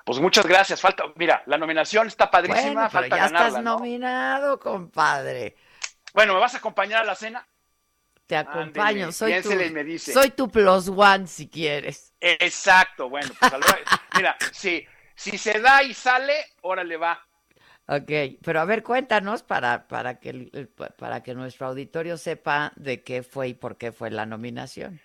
Pues 0.06 0.20
muchas 0.20 0.46
gracias. 0.46 0.80
Falta, 0.80 1.02
mira, 1.16 1.42
la 1.46 1.58
nominación 1.58 2.06
está 2.06 2.30
padrísima, 2.30 2.88
falta 2.88 3.16
ya 3.16 3.26
estás 3.26 3.60
nominado, 3.60 4.60
compadre. 4.60 5.56
Bueno, 6.14 6.34
¿me 6.34 6.38
vas 6.38 6.54
a 6.54 6.58
acompañar 6.58 7.02
a 7.02 7.04
la 7.04 7.16
cena? 7.16 7.44
Te 8.24 8.36
acompaño, 8.36 9.10
soy 9.10 9.42
tu, 9.42 9.50
soy 9.98 10.30
tu 10.30 10.48
plus 10.48 10.88
one 10.88 11.26
si 11.26 11.48
quieres. 11.48 12.14
Exacto, 12.20 13.08
bueno, 13.08 13.30
pues 13.40 13.52
mira, 14.16 14.36
si, 14.52 14.86
si 15.16 15.36
se 15.38 15.58
da 15.58 15.82
y 15.82 15.92
sale, 15.92 16.34
órale 16.62 16.96
va. 16.96 17.20
Ok, 17.88 18.38
pero 18.44 18.60
a 18.60 18.64
ver, 18.64 18.84
cuéntanos 18.84 19.42
para, 19.42 19.88
para, 19.88 20.20
que, 20.20 20.68
para 20.96 21.24
que 21.24 21.34
nuestro 21.34 21.66
auditorio 21.66 22.16
sepa 22.16 22.72
de 22.76 23.02
qué 23.02 23.24
fue 23.24 23.48
y 23.48 23.54
por 23.54 23.76
qué 23.76 23.90
fue 23.90 24.12
la 24.12 24.24
nominación. 24.24 25.00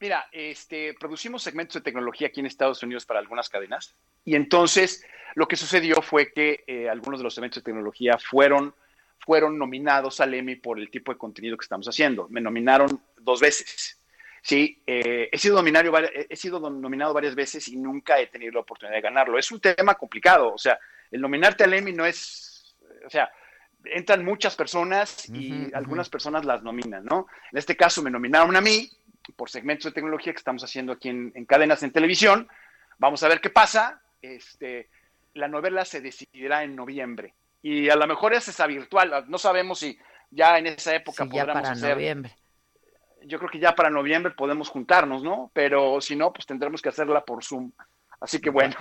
Mira, 0.00 0.26
este, 0.32 0.94
producimos 0.94 1.42
segmentos 1.42 1.74
de 1.74 1.82
tecnología 1.82 2.28
aquí 2.28 2.40
en 2.40 2.46
Estados 2.46 2.82
Unidos 2.82 3.04
para 3.04 3.20
algunas 3.20 3.50
cadenas 3.50 3.94
y 4.24 4.34
entonces 4.34 5.04
lo 5.34 5.46
que 5.46 5.56
sucedió 5.56 6.00
fue 6.00 6.32
que 6.32 6.64
eh, 6.66 6.88
algunos 6.88 7.20
de 7.20 7.24
los 7.24 7.34
segmentos 7.34 7.62
de 7.62 7.66
tecnología 7.66 8.16
fueron 8.18 8.74
fueron 9.18 9.58
nominados 9.58 10.20
al 10.20 10.32
Emmy 10.32 10.56
por 10.56 10.78
el 10.78 10.90
tipo 10.90 11.12
de 11.12 11.18
contenido 11.18 11.56
que 11.58 11.64
estamos 11.64 11.86
haciendo. 11.86 12.26
Me 12.30 12.40
nominaron 12.40 13.02
dos 13.18 13.38
veces. 13.38 14.00
Sí, 14.42 14.82
eh, 14.86 15.28
he, 15.30 15.36
sido 15.36 15.56
nominado, 15.56 15.92
he 15.98 16.36
sido 16.36 16.58
nominado 16.70 17.12
varias 17.12 17.34
veces 17.34 17.68
y 17.68 17.76
nunca 17.76 18.18
he 18.18 18.28
tenido 18.28 18.52
la 18.52 18.60
oportunidad 18.60 18.96
de 18.96 19.02
ganarlo. 19.02 19.38
Es 19.38 19.52
un 19.52 19.60
tema 19.60 19.94
complicado, 19.94 20.54
o 20.54 20.58
sea, 20.58 20.78
el 21.10 21.20
nominarte 21.20 21.64
al 21.64 21.74
Emmy 21.74 21.92
no 21.92 22.06
es, 22.06 22.74
o 23.04 23.10
sea, 23.10 23.30
entran 23.84 24.24
muchas 24.24 24.56
personas 24.56 25.28
y 25.28 25.70
algunas 25.74 26.08
personas 26.08 26.46
las 26.46 26.62
nominan, 26.62 27.04
¿no? 27.04 27.26
En 27.52 27.58
este 27.58 27.76
caso 27.76 28.02
me 28.02 28.10
nominaron 28.10 28.56
a 28.56 28.62
mí 28.62 28.90
por 29.32 29.50
segmentos 29.50 29.84
de 29.84 29.92
tecnología 29.92 30.32
que 30.32 30.38
estamos 30.38 30.62
haciendo 30.64 30.92
aquí 30.92 31.08
en, 31.08 31.32
en 31.34 31.44
cadenas 31.44 31.82
en 31.82 31.92
televisión. 31.92 32.48
Vamos 32.98 33.22
a 33.22 33.28
ver 33.28 33.40
qué 33.40 33.50
pasa. 33.50 34.02
Este, 34.22 34.88
la 35.34 35.48
novela 35.48 35.84
se 35.84 36.00
decidirá 36.00 36.64
en 36.64 36.76
noviembre 36.76 37.34
y 37.62 37.88
a 37.88 37.96
lo 37.96 38.06
mejor 38.06 38.34
es 38.34 38.48
esa 38.48 38.66
virtual. 38.66 39.24
No 39.28 39.38
sabemos 39.38 39.78
si 39.78 39.98
ya 40.30 40.58
en 40.58 40.66
esa 40.66 40.94
época 40.94 41.24
sí, 41.24 41.30
ya 41.32 41.46
para 41.46 41.74
noviembre. 41.74 42.36
Yo 43.22 43.38
creo 43.38 43.50
que 43.50 43.58
ya 43.58 43.74
para 43.74 43.90
noviembre 43.90 44.32
podemos 44.32 44.68
juntarnos, 44.68 45.22
¿no? 45.22 45.50
Pero 45.52 46.00
si 46.00 46.16
no, 46.16 46.32
pues 46.32 46.46
tendremos 46.46 46.80
que 46.80 46.88
hacerla 46.88 47.24
por 47.24 47.44
Zoom. 47.44 47.70
Así 48.20 48.40
que 48.40 48.50
bueno. 48.50 48.76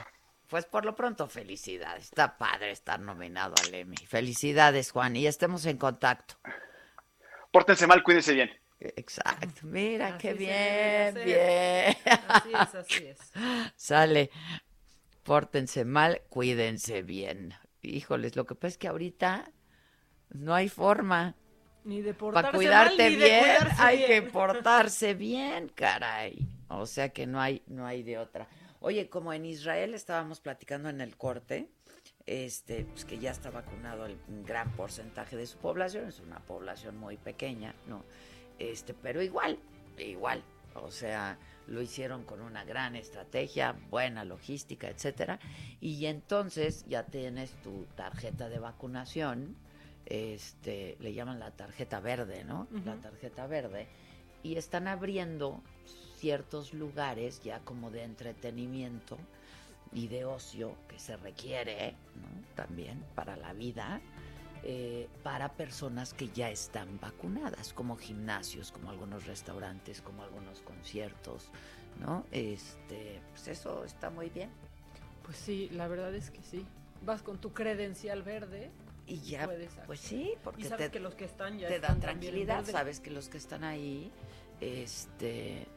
Pues 0.48 0.66
por 0.66 0.86
lo 0.86 0.96
pronto, 0.96 1.28
felicidades. 1.28 2.06
Está 2.06 2.38
padre 2.38 2.72
estar 2.72 3.00
nominado 3.00 3.54
al 3.64 3.74
Emmy. 3.74 3.98
Felicidades, 3.98 4.92
Juan, 4.92 5.16
y 5.16 5.28
estemos 5.28 5.66
en 5.66 5.78
contacto. 5.78 6.36
Pórtense 7.52 7.86
mal, 7.86 8.02
cuídense 8.02 8.34
bien. 8.34 8.50
Exacto, 8.80 9.62
mira 9.64 10.18
qué 10.18 10.34
bien, 10.34 11.14
bien. 11.26 11.96
Así 12.28 12.50
es, 12.54 12.76
así 12.76 13.06
es. 13.06 13.20
Sale, 13.76 14.30
pórtense 15.24 15.84
mal, 15.86 16.22
cuídense 16.30 17.02
bien 17.02 17.54
híjoles, 17.82 18.36
lo 18.36 18.46
que 18.46 18.56
pasa 18.56 18.68
es 18.68 18.78
que 18.78 18.88
ahorita 18.88 19.52
no 20.30 20.54
hay 20.54 20.70
forma. 20.70 21.36
Ni 21.84 22.02
de 22.02 22.14
Para 22.14 22.52
cuidarte 22.52 23.10
bien, 23.10 23.58
hay 23.78 24.06
que 24.06 24.22
portarse 24.22 25.14
bien, 25.14 25.70
caray. 25.70 26.48
O 26.68 26.86
sea 26.86 27.10
que 27.10 27.26
no 27.26 27.42
hay, 27.42 27.64
no 27.68 27.86
hay 27.86 28.04
de 28.04 28.18
otra. 28.18 28.48
Oye, 28.80 29.10
como 29.10 29.34
en 29.34 29.46
Israel 29.46 29.94
estábamos 29.94 30.40
platicando 30.40 30.90
en 30.90 31.02
el 31.02 31.18
corte, 31.18 31.70
este, 32.26 32.86
pues 32.86 33.06
que 33.06 33.18
ya 33.18 33.32
está 33.32 33.50
vacunado 33.50 34.06
el 34.06 34.18
gran 34.46 34.72
porcentaje 34.74 35.36
de 35.36 35.48
su 35.48 35.58
población, 35.58 36.08
es 36.08 36.20
una 36.20 36.40
población 36.40 36.98
muy 36.98 37.18
pequeña, 37.18 37.74
¿no? 37.88 38.04
Este, 38.60 38.94
pero 38.94 39.22
igual, 39.22 39.58
igual, 39.98 40.44
o 40.76 40.92
sea, 40.92 41.38
lo 41.68 41.82
hicieron 41.82 42.26
con 42.26 42.42
una 42.42 42.64
gran 42.66 42.96
estrategia, 42.96 43.76
buena 43.90 44.26
logística, 44.26 44.90
etcétera, 44.90 45.40
y 45.80 46.06
entonces 46.06 46.86
ya 46.88 47.04
tienes 47.04 47.52
tu 47.64 47.86
tarjeta 47.96 48.50
de 48.50 48.60
vacunación, 48.60 49.56
este, 50.06 50.98
le 51.00 51.14
llaman 51.14 51.40
la 51.40 51.52
tarjeta 51.52 52.00
verde, 52.00 52.44
¿no? 52.44 52.68
La 52.84 52.96
tarjeta 52.96 53.48
verde, 53.48 53.88
y 54.44 54.56
están 54.56 54.88
abriendo 54.88 55.62
ciertos 56.18 56.74
lugares 56.74 57.42
ya 57.44 57.60
como 57.60 57.92
de 57.92 58.04
entretenimiento 58.04 59.18
y 59.94 60.08
de 60.08 60.26
ocio 60.26 60.76
que 60.88 61.00
se 61.00 61.16
requiere, 61.18 61.92
¿no? 62.16 62.56
También 62.56 63.06
para 63.16 63.36
la 63.38 63.54
vida. 63.54 64.02
Eh, 64.64 65.08
para 65.24 65.54
personas 65.54 66.14
que 66.14 66.28
ya 66.28 66.50
están 66.50 67.00
vacunadas, 67.00 67.72
como 67.72 67.96
gimnasios, 67.96 68.74
como 68.74 68.90
algunos 68.90 69.26
restaurantes, 69.26 70.02
como 70.02 70.22
algunos 70.22 70.60
conciertos, 70.62 71.50
¿no? 72.00 72.26
Este, 72.32 73.22
pues 73.32 73.48
eso 73.48 73.86
está 73.86 74.10
muy 74.10 74.30
bien. 74.30 74.50
Pues 75.24 75.38
sí, 75.38 75.70
la 75.72 75.88
verdad 75.88 76.14
es 76.14 76.30
que 76.30 76.42
sí. 76.44 76.66
Vas 77.06 77.22
con 77.22 77.40
tu 77.40 77.54
credencial 77.54 78.22
verde 78.22 78.70
y 79.08 79.22
ya, 79.22 79.50
pues 79.86 80.02
sí, 80.02 80.34
porque 80.44 80.66
sabes 80.66 80.90
que 80.90 81.00
los 81.00 81.16
que 81.16 81.24
están 81.26 81.58
ya 81.58 81.70
te 81.70 81.80
dan 81.80 82.00
tranquilidad, 82.02 82.66
sabes 82.66 83.00
que 83.00 83.12
los 83.12 83.30
que 83.30 83.38
están 83.38 83.64
ahí, 83.64 84.12
este, 84.60 85.68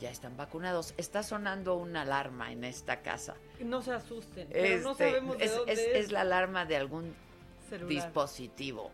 ya 0.00 0.10
están 0.10 0.36
vacunados. 0.36 0.94
Está 0.96 1.22
sonando 1.22 1.76
una 1.76 2.02
alarma 2.02 2.50
en 2.50 2.64
esta 2.64 3.02
casa. 3.02 3.36
No 3.60 3.82
se 3.82 3.92
asusten, 3.92 4.48
pero 4.52 4.82
no 4.82 4.90
este, 4.90 5.10
sabemos 5.10 5.38
de 5.38 5.44
es, 5.44 5.56
dónde 5.56 5.72
es, 5.72 5.78
es. 5.78 6.12
la 6.12 6.22
alarma 6.22 6.66
de 6.66 6.76
algún 6.76 7.14
dispositivo. 7.78 8.90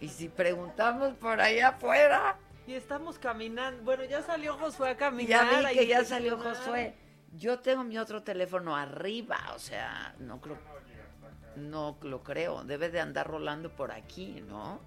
Y 0.00 0.08
si 0.08 0.28
preguntamos 0.28 1.14
por 1.14 1.40
ahí 1.40 1.60
afuera. 1.60 2.36
Y 2.66 2.74
estamos 2.74 3.18
caminando. 3.18 3.82
Bueno, 3.82 4.04
ya 4.04 4.22
salió 4.22 4.56
Josué 4.56 4.90
a 4.90 4.96
caminar. 4.96 5.50
Ya 5.50 5.68
vi 5.68 5.74
que 5.74 5.86
ya 5.86 6.04
salió 6.04 6.38
Josué. 6.38 6.94
Yo 7.32 7.60
tengo 7.60 7.84
mi 7.84 7.98
otro 7.98 8.22
teléfono 8.22 8.76
arriba, 8.76 9.38
o 9.54 9.58
sea, 9.58 10.14
no 10.18 10.40
creo. 10.40 10.58
No 11.56 11.98
lo 12.02 12.22
creo. 12.22 12.64
Debe 12.64 12.90
de 12.90 13.00
andar 13.00 13.26
rolando 13.26 13.70
por 13.70 13.92
aquí, 13.92 14.42
¿no? 14.48 14.80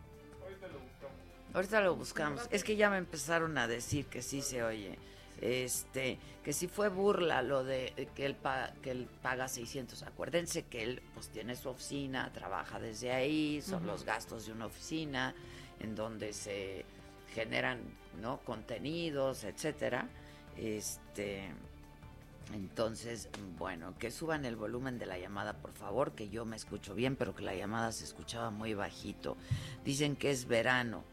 Ahorita 1.53 1.81
lo 1.81 1.95
buscamos. 1.95 2.47
Es 2.49 2.63
que 2.63 2.75
ya 2.75 2.89
me 2.89 2.97
empezaron 2.97 3.57
a 3.57 3.67
decir 3.67 4.07
que 4.07 4.21
sí 4.21 4.41
se 4.41 4.63
oye 4.63 4.97
este 5.43 6.19
que 6.43 6.53
si 6.53 6.67
fue 6.67 6.89
burla 6.89 7.41
lo 7.41 7.63
de 7.63 8.09
que 8.15 8.25
él, 8.25 8.37
que 8.81 8.91
él 8.91 9.07
paga 9.21 9.47
600. 9.47 10.03
Acuérdense 10.03 10.63
que 10.63 10.83
él 10.83 11.01
pues 11.13 11.29
tiene 11.29 11.55
su 11.55 11.69
oficina, 11.69 12.31
trabaja 12.33 12.79
desde 12.79 13.11
ahí, 13.11 13.61
son 13.61 13.85
los 13.85 14.05
gastos 14.05 14.45
de 14.45 14.53
una 14.53 14.65
oficina 14.65 15.35
en 15.79 15.95
donde 15.95 16.33
se 16.33 16.85
generan, 17.33 17.81
¿no? 18.21 18.39
contenidos, 18.39 19.43
etcétera. 19.43 20.07
Este 20.57 21.51
entonces, 22.51 23.29
bueno, 23.57 23.95
que 23.97 24.11
suban 24.11 24.45
el 24.45 24.55
volumen 24.55 24.99
de 24.99 25.05
la 25.05 25.17
llamada, 25.17 25.53
por 25.53 25.71
favor, 25.71 26.11
que 26.11 26.29
yo 26.29 26.45
me 26.45 26.55
escucho 26.55 26.93
bien, 26.93 27.15
pero 27.15 27.33
que 27.33 27.43
la 27.43 27.55
llamada 27.55 27.91
se 27.91 28.03
escuchaba 28.03 28.51
muy 28.51 28.73
bajito. 28.73 29.37
Dicen 29.83 30.15
que 30.15 30.29
es 30.29 30.45
verano. 30.45 31.03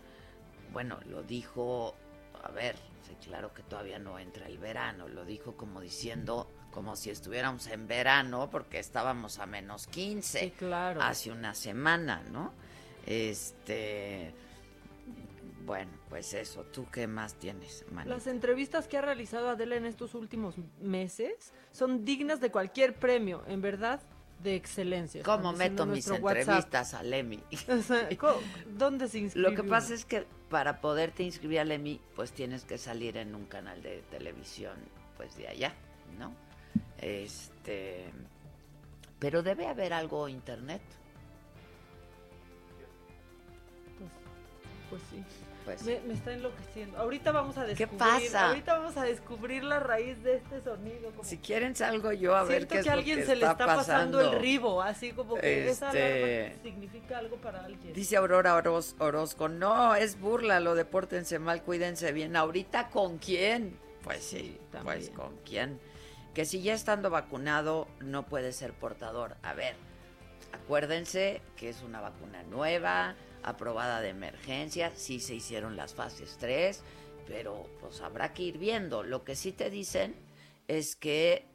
Bueno, 0.73 0.99
lo 1.09 1.23
dijo, 1.23 1.95
a 2.43 2.51
ver, 2.51 2.77
claro 3.21 3.53
que 3.55 3.63
todavía 3.63 3.99
no 3.99 4.19
entra 4.19 4.47
el 4.47 4.59
verano, 4.59 5.09
lo 5.09 5.25
dijo 5.25 5.57
como 5.57 5.81
diciendo, 5.81 6.51
como 6.71 6.97
si 6.97 7.11
estuviéramos 7.11 7.67
en 7.69 7.87
verano, 7.87 8.49
porque 8.51 8.79
estábamos 8.79 9.39
a 9.39 9.47
menos 9.47 9.87
15 9.87 10.53
claro. 10.53 11.01
hace 11.03 11.31
una 11.31 11.55
semana, 11.55 12.23
¿no? 12.31 12.53
Este, 13.07 14.35
Bueno, 15.65 15.93
pues 16.09 16.35
eso, 16.35 16.65
¿tú 16.65 16.87
qué 16.91 17.07
más 17.07 17.35
tienes, 17.35 17.85
Las 18.05 18.27
entrevistas 18.27 18.89
que 18.89 18.99
ha 18.99 19.03
realizado 19.03 19.51
Adela 19.51 19.77
en 19.77 19.85
estos 19.85 20.15
últimos 20.15 20.57
meses 20.81 21.53
son 21.71 22.05
dignas 22.05 22.41
de 22.41 22.51
cualquier 22.51 22.95
premio, 22.95 23.45
en 23.47 23.61
verdad, 23.61 24.01
de 24.43 24.55
excelencia. 24.55 25.23
¿Cómo 25.23 25.53
meto 25.53 25.87
mis 25.87 26.07
entrevistas 26.09 26.95
a 26.95 27.03
Lemi? 27.03 27.43
¿Dónde 28.79 29.09
se 29.09 29.19
inscribe? 29.19 29.51
Lo 29.51 29.55
que 29.55 29.65
pasa 29.65 29.95
es 29.95 30.05
que 30.05 30.27
para 30.49 30.81
poderte 30.81 31.23
inscribir 31.23 31.61
a 31.61 31.65
Lemi, 31.65 32.01
pues 32.17 32.33
tienes 32.33 32.65
que 32.65 32.79
salir 32.79 33.17
en 33.17 33.35
un 33.35 33.47
canal 33.47 33.83
de 33.83 34.03
televisión, 34.11 34.77
pues 35.17 35.37
de 35.37 35.49
allá, 35.49 35.75
¿no? 36.19 36.33
Este, 36.99 38.11
pero 39.19 39.43
debe 39.43 39.67
haber 39.67 39.93
algo 39.93 40.29
internet. 40.29 40.83
Pues, 43.99 44.11
pues 44.91 45.03
sí. 45.11 45.25
Pues. 45.65 45.83
Me, 45.83 46.01
está 46.13 46.33
enloqueciendo. 46.33 46.99
Ahorita 46.99 47.33
vamos 47.33 47.57
a 47.59 47.65
descubrir. 47.65 47.89
¿Qué 47.89 47.97
pasa? 47.97 48.49
Ahorita 48.49 48.79
vamos 48.79 48.97
a 48.97 49.03
descubrir 49.05 49.65
la 49.65 49.81
raíz 49.81 50.23
de 50.23 50.37
este 50.37 50.61
sonido. 50.63 51.13
si 51.23 51.39
quieren 51.39 51.77
salgo 51.77 52.13
yo 52.13 52.35
a 52.35 52.45
ver 52.45 52.67
qué 52.67 52.79
es 52.79 52.85
que 52.85 52.91
a 52.91 52.95
alguien 52.95 53.25
se 53.27 53.37
le 53.37 53.47
está 53.47 53.67
pasando 53.67 54.21
el 54.21 54.41
ribo, 54.41 54.83
así 54.83 55.13
como 55.13 55.37
que 55.37 55.69
esa 55.69 55.89
este, 55.89 56.45
alarma 56.45 56.63
significa 56.63 57.19
algo 57.19 57.37
para 57.37 57.65
alguien. 57.65 57.93
Dice 57.93 58.17
Aurora 58.17 58.55
Orozco, 58.55 59.49
no, 59.49 59.95
es 59.95 60.19
burla, 60.19 60.61
lo 60.61 60.75
depórtense 60.75 61.39
mal, 61.39 61.63
cuídense 61.63 62.13
bien. 62.13 62.37
¿Ahorita 62.37 62.89
con 62.89 63.19
quién? 63.19 63.79
Pues 64.03 64.25
sí, 64.25 64.59
pues 64.83 65.11
con 65.11 65.37
quién. 65.45 65.79
Que 66.35 66.45
si 66.45 66.63
ya 66.63 66.75
estando 66.75 67.11
vacunado 67.11 67.89
no 68.01 68.27
puede 68.27 68.53
ser 68.53 68.73
portador. 68.73 69.37
A 69.43 69.53
ver, 69.53 69.75
acuérdense 70.53 71.43
que 71.57 71.69
es 71.69 71.83
una 71.83 72.01
vacuna 72.01 72.43
nueva, 72.45 73.15
aprobada 73.43 74.01
de 74.01 74.11
emergencia, 74.11 74.93
sí 74.95 75.21
se 75.21 75.35
hicieron 75.35 75.77
las 75.77 75.95
fases 75.95 76.37
3, 76.39 76.83
pero 77.27 77.67
pues 77.81 78.01
habrá 78.01 78.33
que 78.33 78.43
ir 78.43 78.59
viendo. 78.59 79.03
Lo 79.03 79.25
que 79.25 79.37
sí 79.37 79.53
te 79.53 79.71
dicen 79.71 80.15
es 80.69 80.97
que 80.97 81.47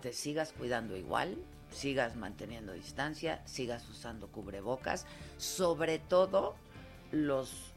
te 0.00 0.12
sigas 0.12 0.52
cuidando 0.52 0.96
igual, 0.96 1.36
sigas 1.70 2.16
manteniendo 2.16 2.72
distancia, 2.72 3.42
sigas 3.46 3.88
usando 3.88 4.28
cubrebocas, 4.28 5.06
sobre 5.38 5.98
todo 5.98 6.56
los 7.10 7.74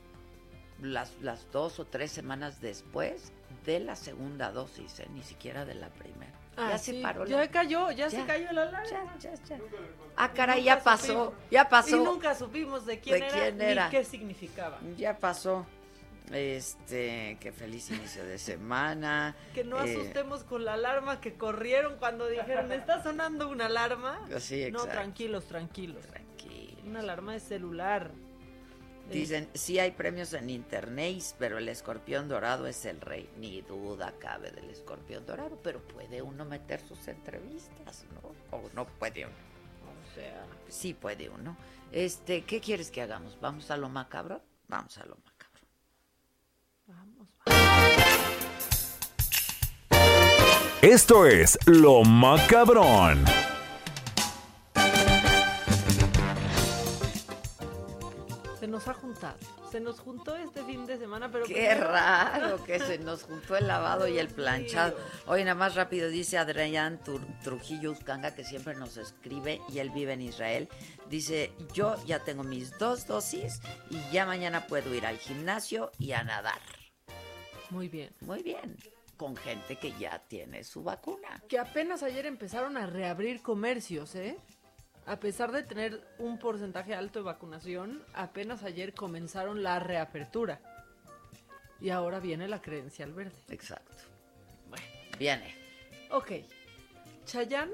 las, 0.82 1.12
las 1.22 1.52
dos 1.52 1.80
o 1.80 1.86
tres 1.86 2.12
semanas 2.12 2.62
después 2.62 3.32
de 3.66 3.80
la 3.80 3.96
segunda 3.96 4.52
dosis, 4.52 5.00
¿eh? 5.00 5.08
ni 5.14 5.24
siquiera 5.24 5.66
de 5.66 5.76
la 5.76 5.90
primera. 5.90 6.37
Ya 6.58 6.74
ah, 6.74 6.78
se 6.78 7.02
paró. 7.02 7.26
Ya 7.26 7.48
cayó, 7.50 7.92
ya, 7.92 8.10
se 8.10 8.26
cayó 8.26 8.52
la 8.52 8.64
alarma. 8.64 8.90
Ya, 8.90 9.18
ya, 9.20 9.34
ya. 9.44 9.60
Ah, 10.16 10.32
caray, 10.34 10.64
ya 10.64 10.82
pasó, 10.82 11.34
ya 11.52 11.70
pasó. 11.70 11.98
Y 11.98 12.04
nunca 12.04 12.34
supimos 12.34 12.86
de 12.86 13.00
quién, 13.00 13.24
era, 13.24 13.86
ni 13.86 13.92
qué 13.92 14.04
significaba. 14.04 14.80
Ya 14.98 15.18
pasó. 15.18 15.66
Este, 16.32 17.38
qué 17.40 17.54
feliz 17.54 17.90
inicio 17.90 18.26
de 18.26 18.38
semana. 18.38 19.36
Que 19.54 19.64
no 19.64 19.82
eh, 19.82 19.94
asustemos 19.94 20.44
con 20.44 20.66
la 20.66 20.74
alarma 20.74 21.22
que 21.22 21.36
corrieron 21.36 21.98
cuando 21.98 22.28
dijeron, 22.28 22.72
¿está 22.72 23.02
sonando 23.02 23.48
una 23.50 23.68
alarma? 23.68 24.20
Sí, 24.40 24.64
exacto. 24.64 24.88
No, 24.88 24.92
tranquilos, 24.92 25.46
tranquilos. 25.46 26.06
Tranquilos. 26.06 26.84
Una 26.86 27.00
alarma 27.00 27.34
de 27.34 27.40
celular. 27.40 28.12
Dicen, 29.12 29.50
sí 29.54 29.80
hay 29.80 29.92
premios 29.92 30.34
en 30.34 30.50
internet, 30.50 31.24
pero 31.40 31.58
el 31.58 31.70
escorpión 31.70 32.28
dorado 32.28 32.68
es 32.68 32.86
el 32.86 33.00
rey. 33.00 33.30
Ni 33.38 33.62
duda 33.62 34.14
cabe 34.20 34.52
del 34.52 34.70
escorpión 34.70 35.26
dorado, 35.26 35.58
pero 35.64 35.80
puede 35.82 36.22
uno 36.22 36.44
meter 36.44 36.82
sus 36.82 37.08
entrevistas, 37.08 38.06
¿no? 38.14 38.58
O 38.58 38.70
no 38.74 38.86
puede 38.86 39.26
uno. 39.26 39.34
O 39.86 40.16
sea. 40.16 40.46
Sí 40.68 40.94
puede 40.94 41.30
uno. 41.30 41.58
Este, 41.92 42.44
¿qué 42.44 42.60
quieres 42.60 42.92
que 42.92 43.02
hagamos? 43.02 43.40
¿Vamos 43.40 43.72
a 43.72 43.78
lo 43.78 43.88
macabro? 43.88 44.42
Vamos 44.68 44.98
a 44.98 45.06
lo 45.06 45.16
macabro. 45.16 45.68
Vamos, 46.88 47.28
vamos. 47.46 48.08
Esto 50.82 51.26
es 51.26 51.58
Lo 51.66 52.04
Macabrón. 52.04 53.26
Nos 58.68 58.88
ha 58.88 58.94
juntado. 58.94 59.38
Se 59.72 59.80
nos 59.80 60.00
juntó 60.00 60.36
este 60.36 60.64
fin 60.64 60.86
de 60.86 60.98
semana, 60.98 61.32
pero... 61.32 61.46
Qué 61.46 61.74
raro 61.74 62.64
que 62.64 62.80
se 62.80 63.00
nos 63.00 63.24
juntó 63.24 63.58
el 63.58 63.68
lavado 63.68 64.08
y 64.08 64.18
el 64.18 64.28
planchado. 64.34 64.98
Hoy 65.26 65.44
nada 65.44 65.56
más 65.56 65.76
rápido 65.76 66.10
dice 66.10 66.38
Adrián 66.38 67.00
Trujillo 67.44 67.92
Uscanga, 67.92 68.36
que 68.36 68.44
siempre 68.44 68.76
nos 68.76 68.98
escribe 68.98 69.62
y 69.70 69.80
él 69.80 69.90
vive 69.90 70.14
en 70.14 70.22
Israel. 70.22 70.70
Dice, 71.10 71.52
yo 71.74 71.96
ya 72.06 72.20
tengo 72.20 72.44
mis 72.44 72.78
dos 72.78 73.08
dosis 73.08 73.62
y 73.90 74.00
ya 74.12 74.26
mañana 74.26 74.68
puedo 74.68 74.94
ir 74.94 75.06
al 75.06 75.18
gimnasio 75.18 75.92
y 75.98 76.12
a 76.12 76.24
nadar. 76.24 76.62
Muy 77.70 77.90
bien. 77.90 78.14
Muy 78.22 78.44
bien 78.44 78.78
con 79.18 79.36
gente 79.36 79.76
que 79.76 79.92
ya 80.00 80.20
tiene 80.28 80.64
su 80.64 80.84
vacuna. 80.84 81.44
Que 81.50 81.60
apenas 81.60 82.04
ayer 82.04 82.26
empezaron 82.26 82.78
a 82.78 82.86
reabrir 82.86 83.42
comercios, 83.42 84.16
¿eh? 84.16 84.38
A 85.08 85.20
pesar 85.20 85.54
de 85.54 85.64
tener 85.64 86.06
un 86.20 86.38
porcentaje 86.38 86.94
alto 86.94 87.20
de 87.20 87.26
vacunación, 87.26 88.04
apenas 88.14 88.64
ayer 88.64 88.94
comenzaron 88.94 89.64
la 89.64 89.80
reapertura. 89.80 90.60
Y 91.80 91.92
ahora 91.92 92.20
viene 92.20 92.48
la 92.50 92.62
credencial 92.62 93.14
verde. 93.14 93.38
Exacto. 93.48 94.04
Bueno, 94.68 94.86
viene. 95.18 95.56
Ok. 96.12 96.32
Chayanne 97.26 97.72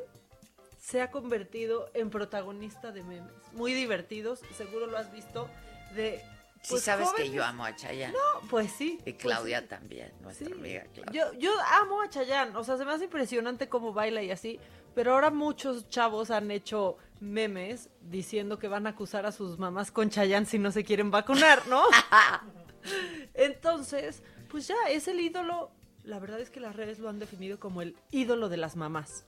se 0.80 1.02
ha 1.02 1.10
convertido 1.10 1.90
en 1.96 2.12
protagonista 2.12 2.92
de 2.92 3.02
memes. 3.04 3.32
Muy 3.54 3.74
divertidos, 3.74 4.42
seguro 4.56 4.86
lo 4.86 4.98
has 4.98 5.12
visto. 5.12 5.50
De 5.96 6.20
sí 6.62 6.72
pues, 6.72 6.84
sabes 6.84 7.10
que 7.14 7.32
yo 7.32 7.44
amo 7.44 7.66
a 7.66 7.76
Chayanne. 7.76 8.14
No, 8.14 8.48
pues 8.48 8.72
sí. 8.72 9.00
Y 9.06 9.14
pues 9.14 9.16
Claudia 9.16 9.68
también, 9.68 10.12
nuestra 10.22 10.54
amiga 10.54 10.86
Claudia. 10.94 11.32
Yo, 11.32 11.40
yo 11.40 11.52
amo 11.82 12.02
a 12.02 12.10
Chayanne, 12.10 12.56
o 12.56 12.64
sea, 12.64 12.78
se 12.78 12.86
me 12.86 12.92
hace 12.92 13.06
impresionante 13.06 13.70
cómo 13.70 13.92
baila 13.92 14.22
y 14.22 14.30
así, 14.30 14.60
pero 14.94 15.14
ahora 15.14 15.32
muchos 15.32 15.90
chavos 15.90 16.30
han 16.30 16.52
hecho 16.52 16.98
memes 17.24 17.90
diciendo 18.02 18.60
que 18.60 18.68
van 18.68 18.86
a 18.86 18.92
acusar 18.92 19.26
a 19.26 19.32
sus 19.32 19.58
mamás 19.58 19.92
con 19.92 20.10
Chayanne 20.10 20.46
si 20.46 20.60
no 20.60 20.72
se 20.72 20.84
quieren 20.84 21.10
vacunar, 21.10 21.68
¿no? 21.68 21.84
Entonces, 23.34 24.22
pues 24.50 24.68
ya 24.68 24.76
es 24.90 25.08
el 25.08 25.20
ídolo. 25.20 25.72
La 26.04 26.20
verdad 26.20 26.40
es 26.42 26.50
que 26.50 26.60
las 26.60 26.76
redes 26.76 27.00
lo 27.00 27.10
han 27.10 27.20
definido 27.20 27.60
como 27.60 27.82
el 27.82 27.96
ídolo 28.12 28.50
de 28.50 28.58
las 28.58 28.76
mamás. 28.76 29.26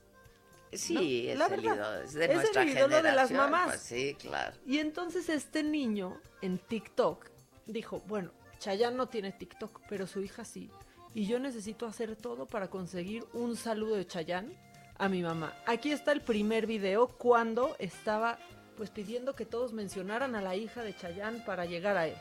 Sí, 0.72 1.28
es, 1.28 1.40
el 1.40 1.64
ídolo, 1.64 1.90
de 2.02 2.34
nuestra 2.34 2.62
el 2.62 2.68
ídolo 2.70 3.02
de 3.02 3.12
las 3.12 3.30
mamás. 3.30 3.66
Pues 3.68 3.80
sí, 3.80 4.16
claro. 4.18 4.54
Y 4.66 4.78
entonces 4.78 5.28
este 5.28 5.62
niño 5.62 6.20
en 6.42 6.58
TikTok 6.58 7.30
dijo, 7.66 8.00
bueno, 8.06 8.32
Chayanne 8.58 8.96
no 8.96 9.08
tiene 9.08 9.32
TikTok, 9.32 9.80
pero 9.88 10.06
su 10.06 10.20
hija 10.20 10.44
sí. 10.44 10.70
Y 11.14 11.26
yo 11.26 11.38
necesito 11.38 11.86
hacer 11.86 12.14
todo 12.14 12.46
para 12.46 12.68
conseguir 12.68 13.24
un 13.32 13.56
saludo 13.56 13.96
de 13.96 14.06
Chayanne 14.06 14.54
a 14.98 15.08
mi 15.08 15.22
mamá. 15.22 15.52
Aquí 15.66 15.92
está 15.92 16.12
el 16.12 16.20
primer 16.20 16.66
video 16.66 17.08
cuando 17.08 17.76
estaba 17.78 18.38
pues 18.76 18.90
pidiendo 18.90 19.34
que 19.34 19.46
todos 19.46 19.72
mencionaran 19.72 20.34
a 20.34 20.42
la 20.42 20.54
hija 20.54 20.82
de 20.82 20.94
Chayanne 20.94 21.40
para 21.46 21.64
llegar 21.64 21.96
a 21.96 22.06
él. 22.06 22.16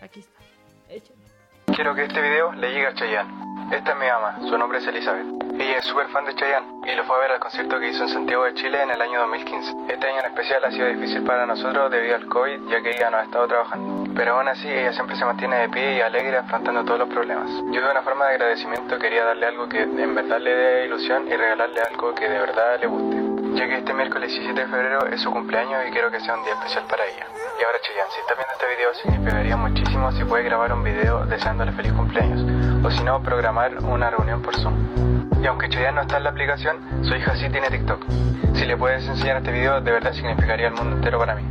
Aquí 0.00 0.20
está. 0.20 0.40
Échale. 0.88 1.20
Quiero 1.74 1.94
que 1.94 2.04
este 2.04 2.20
video 2.20 2.52
le 2.52 2.72
llegue 2.72 2.86
a 2.86 2.94
Chayanne. 2.94 3.74
Esta 3.74 3.92
es 3.92 3.98
mi 3.98 4.06
mamá, 4.06 4.38
su 4.48 4.58
nombre 4.58 4.78
es 4.78 4.86
Elizabeth. 4.86 5.26
Ella 5.54 5.78
es 5.78 5.84
súper 5.84 6.08
fan 6.08 6.24
de 6.24 6.34
Chayanne 6.34 6.79
y 6.92 6.96
lo 6.96 7.04
fue 7.04 7.16
a 7.16 7.20
ver 7.20 7.32
al 7.32 7.40
concierto 7.40 7.78
que 7.78 7.88
hizo 7.88 8.02
en 8.02 8.08
Santiago 8.08 8.44
de 8.44 8.54
Chile 8.54 8.82
en 8.82 8.90
el 8.90 9.00
año 9.00 9.20
2015. 9.20 9.72
Este 9.88 10.06
año 10.06 10.20
en 10.20 10.26
especial 10.26 10.64
ha 10.64 10.70
sido 10.70 10.86
difícil 10.88 11.22
para 11.22 11.46
nosotros 11.46 11.90
debido 11.90 12.16
al 12.16 12.26
COVID, 12.26 12.68
ya 12.68 12.82
que 12.82 12.90
ella 12.90 13.10
no 13.10 13.18
ha 13.18 13.22
estado 13.24 13.46
trabajando. 13.46 14.12
Pero 14.14 14.36
aún 14.36 14.48
así, 14.48 14.68
ella 14.68 14.92
siempre 14.92 15.16
se 15.16 15.24
mantiene 15.24 15.56
de 15.56 15.68
pie 15.68 15.96
y 15.96 16.00
alegre 16.00 16.38
afrontando 16.38 16.84
todos 16.84 17.00
los 17.00 17.08
problemas. 17.08 17.48
Yo 17.70 17.80
de 17.80 17.90
una 17.90 18.02
forma 18.02 18.26
de 18.26 18.30
agradecimiento 18.32 18.98
quería 18.98 19.24
darle 19.24 19.46
algo 19.46 19.68
que 19.68 19.82
en 19.82 20.14
verdad 20.14 20.40
le 20.40 20.54
dé 20.54 20.86
ilusión 20.86 21.28
y 21.28 21.36
regalarle 21.36 21.80
algo 21.80 22.14
que 22.14 22.28
de 22.28 22.38
verdad 22.38 22.80
le 22.80 22.86
guste. 22.86 23.29
Ya 23.54 23.66
que 23.66 23.78
este 23.78 23.92
miércoles 23.92 24.30
17 24.30 24.60
de 24.60 24.66
febrero 24.68 25.06
es 25.06 25.20
su 25.20 25.30
cumpleaños 25.30 25.82
y 25.88 25.90
quiero 25.90 26.10
que 26.10 26.20
sea 26.20 26.34
un 26.36 26.44
día 26.44 26.54
especial 26.54 26.84
para 26.88 27.04
ella. 27.04 27.26
Y 27.58 27.64
ahora 27.64 27.78
Chayanne, 27.82 28.10
si 28.10 28.20
está 28.20 28.34
viendo 28.34 28.52
este 28.52 28.66
video, 28.76 28.94
significaría 28.94 29.56
muchísimo 29.56 30.12
si 30.12 30.24
puede 30.24 30.44
grabar 30.44 30.72
un 30.72 30.84
video 30.84 31.26
deseándole 31.26 31.72
feliz 31.72 31.92
cumpleaños. 31.92 32.42
O 32.84 32.90
si 32.90 33.02
no, 33.02 33.22
programar 33.22 33.78
una 33.84 34.10
reunión 34.10 34.40
por 34.42 34.56
Zoom. 34.56 35.42
Y 35.42 35.46
aunque 35.46 35.68
Chayanne 35.68 35.96
no 35.96 36.02
está 36.02 36.18
en 36.18 36.24
la 36.24 36.30
aplicación, 36.30 37.04
su 37.04 37.14
hija 37.14 37.34
sí 37.36 37.48
tiene 37.50 37.68
TikTok. 37.70 38.04
Si 38.54 38.66
le 38.66 38.76
puedes 38.76 39.06
enseñar 39.06 39.38
este 39.38 39.52
video, 39.52 39.80
de 39.80 39.90
verdad 39.90 40.12
significaría 40.12 40.68
el 40.68 40.74
mundo 40.74 40.96
entero 40.96 41.18
para 41.18 41.34
mí. 41.34 41.42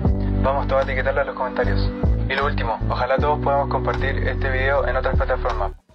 Vamos 0.41 0.67
todos 0.67 0.81
a 0.81 0.83
etiquetarla 0.85 1.21
en 1.21 1.27
los 1.27 1.35
comentarios. 1.35 1.91
Y 2.29 2.33
lo 2.33 2.45
último, 2.45 2.79
ojalá 2.89 3.17
todos 3.17 3.39
podamos 3.39 3.69
compartir 3.69 4.27
este 4.27 4.49
video 4.49 4.87
en 4.87 4.95
otras 4.95 5.15
plataformas. 5.15 5.88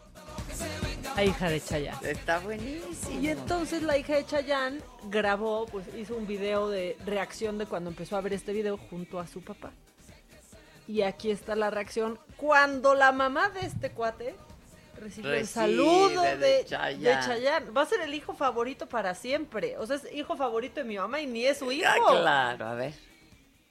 La 1.16 1.24
hija 1.24 1.48
de 1.48 1.60
Chayanne. 1.60 2.10
Está 2.10 2.40
buenísimo. 2.40 3.20
Y 3.20 3.28
entonces 3.28 3.82
la 3.82 3.96
hija 3.96 4.16
de 4.16 4.26
Chayanne 4.26 4.80
grabó, 5.04 5.66
pues 5.66 5.86
hizo 5.94 6.16
un 6.16 6.26
video 6.26 6.68
de 6.68 6.96
reacción 7.06 7.56
de 7.56 7.66
cuando 7.66 7.90
empezó 7.90 8.16
a 8.16 8.20
ver 8.20 8.32
este 8.32 8.52
video 8.52 8.76
junto 8.76 9.20
a 9.20 9.26
su 9.26 9.42
papá. 9.42 9.70
Y 10.88 11.02
aquí 11.02 11.30
está 11.30 11.54
la 11.54 11.70
reacción 11.70 12.18
cuando 12.36 12.94
la 12.94 13.12
mamá 13.12 13.48
de 13.50 13.60
este 13.60 13.90
cuate 13.92 14.34
recibe, 15.00 15.40
el 15.40 15.46
saludo 15.46 16.22
de, 16.22 16.64
Chayanne. 16.66 17.70
Va 17.70 17.82
a 17.82 17.86
ser 17.86 18.00
el 18.00 18.12
hijo 18.12 18.34
favorito 18.34 18.88
para 18.88 19.14
siempre. 19.14 19.78
O 19.78 19.86
sea, 19.86 19.96
es 19.96 20.12
hijo 20.12 20.36
favorito 20.36 20.80
de 20.80 20.84
mi 20.84 20.98
mamá 20.98 21.20
y 21.20 21.26
ni 21.26 21.46
es 21.46 21.58
su 21.58 21.70
hijo. 21.70 21.88
Ah, 21.88 22.20
claro, 22.20 22.66
a 22.66 22.74
ver. 22.74 22.92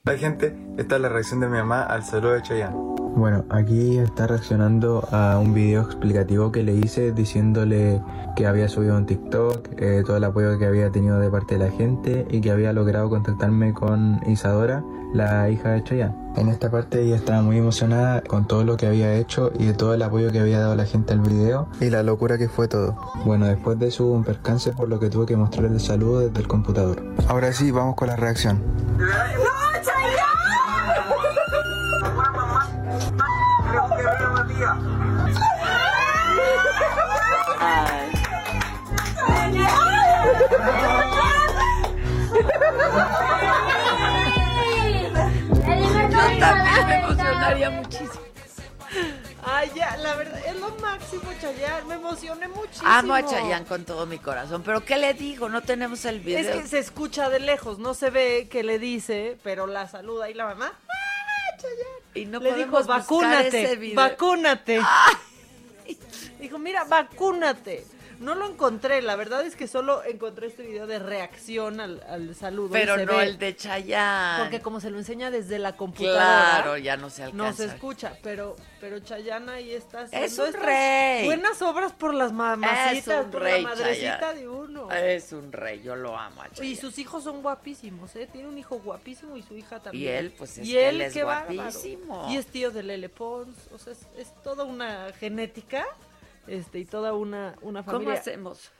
Hola 0.06 0.18
gente, 0.18 0.54
esta 0.76 0.96
es 0.96 1.00
la 1.00 1.08
reacción 1.08 1.40
de 1.40 1.48
mi 1.48 1.56
mamá 1.56 1.82
al 1.82 2.04
saludo 2.04 2.32
de 2.34 2.42
Chayanne. 2.42 2.76
Bueno, 3.16 3.46
aquí 3.48 3.96
está 3.96 4.26
reaccionando 4.26 5.08
a 5.10 5.38
un 5.38 5.54
video 5.54 5.80
explicativo 5.80 6.52
que 6.52 6.62
le 6.62 6.74
hice 6.74 7.12
diciéndole 7.12 8.02
que 8.36 8.46
había 8.46 8.68
subido 8.68 8.98
un 8.98 9.06
TikTok, 9.06 9.66
eh, 9.78 10.02
todo 10.04 10.18
el 10.18 10.24
apoyo 10.24 10.58
que 10.58 10.66
había 10.66 10.90
tenido 10.90 11.18
de 11.18 11.30
parte 11.30 11.56
de 11.56 11.64
la 11.64 11.70
gente 11.70 12.26
y 12.30 12.42
que 12.42 12.50
había 12.50 12.74
logrado 12.74 13.08
contactarme 13.08 13.72
con 13.72 14.20
Isadora, 14.26 14.84
la 15.14 15.48
hija 15.48 15.70
de 15.70 15.84
Chayanne. 15.84 16.14
En 16.36 16.50
esta 16.50 16.70
parte 16.70 17.00
ella 17.00 17.16
estaba 17.16 17.40
muy 17.40 17.56
emocionada 17.56 18.20
con 18.20 18.46
todo 18.46 18.62
lo 18.62 18.76
que 18.76 18.86
había 18.86 19.14
hecho 19.14 19.52
y 19.58 19.64
de 19.64 19.72
todo 19.72 19.94
el 19.94 20.02
apoyo 20.02 20.30
que 20.30 20.40
había 20.40 20.60
dado 20.60 20.74
la 20.74 20.84
gente 20.84 21.14
al 21.14 21.20
video 21.20 21.68
y 21.80 21.88
la 21.88 22.02
locura 22.02 22.36
que 22.36 22.50
fue 22.50 22.68
todo. 22.68 22.94
Bueno, 23.24 23.46
después 23.46 23.78
de 23.78 23.86
eso 23.86 24.04
hubo 24.04 24.12
un 24.12 24.24
percance 24.24 24.70
por 24.72 24.90
lo 24.90 25.00
que 25.00 25.08
tuve 25.08 25.24
que 25.24 25.36
mostrarle 25.38 25.70
el 25.70 25.80
saludo 25.80 26.20
desde 26.20 26.40
el 26.40 26.46
computador. 26.46 27.02
Ahora 27.26 27.54
sí, 27.54 27.70
vamos 27.70 27.94
con 27.94 28.08
la 28.08 28.16
reacción. 28.16 28.60
Muchísimo. 47.70 48.20
Ay, 49.42 49.70
ya, 49.74 49.96
la 49.96 50.14
verdad, 50.14 50.40
es 50.46 50.56
lo 50.56 50.70
máximo, 50.76 51.22
Chayanne. 51.40 51.84
Me 51.86 51.94
emocioné 51.94 52.48
muchísimo. 52.48 52.88
Amo 52.88 53.14
a 53.14 53.24
Chayanne 53.24 53.66
con 53.66 53.84
todo 53.84 54.06
mi 54.06 54.18
corazón. 54.18 54.62
¿Pero 54.62 54.84
qué 54.84 54.96
le 54.96 55.14
dijo? 55.14 55.48
No 55.48 55.62
tenemos 55.62 56.04
el 56.04 56.20
video. 56.20 56.38
Es 56.38 56.62
que 56.62 56.68
se 56.68 56.78
escucha 56.78 57.28
de 57.28 57.40
lejos, 57.40 57.78
no 57.78 57.94
se 57.94 58.10
ve 58.10 58.48
qué 58.50 58.62
le 58.62 58.78
dice, 58.78 59.36
pero 59.42 59.66
la 59.66 59.88
saluda 59.88 60.30
y 60.30 60.34
la 60.34 60.46
mamá. 60.46 60.72
¡Ah, 60.72 61.56
Chayanne! 61.56 62.04
Y 62.14 62.26
no 62.26 62.38
le 62.38 62.54
dijo, 62.54 62.82
vacúnate, 62.84 63.64
ese 63.64 63.76
video. 63.76 63.96
vacúnate. 63.96 64.80
Dijo, 66.38 66.58
mira, 66.58 66.84
vacúnate. 66.84 67.86
No 68.20 68.34
lo 68.34 68.46
encontré, 68.46 69.02
la 69.02 69.16
verdad 69.16 69.44
es 69.44 69.56
que 69.56 69.66
solo 69.68 70.02
encontré 70.04 70.46
este 70.48 70.62
video 70.62 70.86
de 70.86 70.98
reacción 70.98 71.80
al, 71.80 72.02
al 72.08 72.34
saludo. 72.34 72.68
y 72.68 72.72
Pero 72.80 72.96
no 72.98 73.16
ve. 73.18 73.22
el 73.24 73.38
de 73.38 73.56
Chayanne. 73.56 74.42
Porque 74.42 74.60
como 74.60 74.80
se 74.80 74.90
lo 74.90 74.98
enseña 74.98 75.30
desde 75.30 75.58
la 75.58 75.76
computadora. 75.76 76.60
Claro, 76.62 76.76
ya 76.78 76.96
no 76.96 77.10
se 77.10 77.24
alcanza. 77.24 77.44
No 77.44 77.52
se 77.52 77.64
escucha, 77.66 78.16
pero, 78.22 78.56
pero 78.80 78.98
Chayanne 79.00 79.50
ahí 79.52 79.72
está 79.74 80.02
haciendo 80.02 80.26
Es 80.26 80.38
un 80.38 80.52
rey. 80.54 81.24
Buenas 81.26 81.60
obras 81.62 81.92
por 81.92 82.14
las 82.14 82.32
mamacitas, 82.32 83.18
Es 83.20 83.24
un 83.24 83.30
por 83.30 83.42
rey, 83.42 83.62
la 83.62 83.68
madrecita 83.70 84.18
Chayanne. 84.20 84.40
de 84.40 84.48
uno. 84.48 84.90
Es 84.92 85.32
un 85.32 85.52
rey, 85.52 85.82
yo 85.82 85.96
lo 85.96 86.16
amo 86.18 86.42
a 86.42 86.46
Y 86.48 86.50
Chayanne. 86.50 86.76
sus 86.76 86.98
hijos 86.98 87.24
son 87.24 87.42
guapísimos, 87.42 88.14
¿eh? 88.16 88.28
Tiene 88.30 88.48
un 88.48 88.58
hijo 88.58 88.78
guapísimo 88.78 89.36
y 89.36 89.42
su 89.42 89.56
hija 89.56 89.80
también. 89.80 90.04
Y 90.04 90.08
él, 90.16 90.34
pues, 90.36 90.58
es 90.58 90.66
y 90.66 90.76
él, 90.78 90.96
él 90.96 91.00
es 91.02 91.14
bárbaro. 91.24 91.54
guapísimo. 91.54 92.28
Y 92.30 92.36
es 92.36 92.46
tío 92.46 92.70
de 92.70 92.82
Lele 92.82 93.08
Pons, 93.08 93.56
o 93.74 93.78
sea, 93.78 93.92
es, 93.92 94.00
es 94.18 94.32
toda 94.42 94.64
una 94.64 95.08
genética 95.18 95.84
este 96.46 96.78
y 96.80 96.84
toda 96.84 97.14
una, 97.14 97.54
una 97.62 97.82
¿Cómo 97.84 97.98
familia. 97.98 98.20
hacemos 98.20 98.70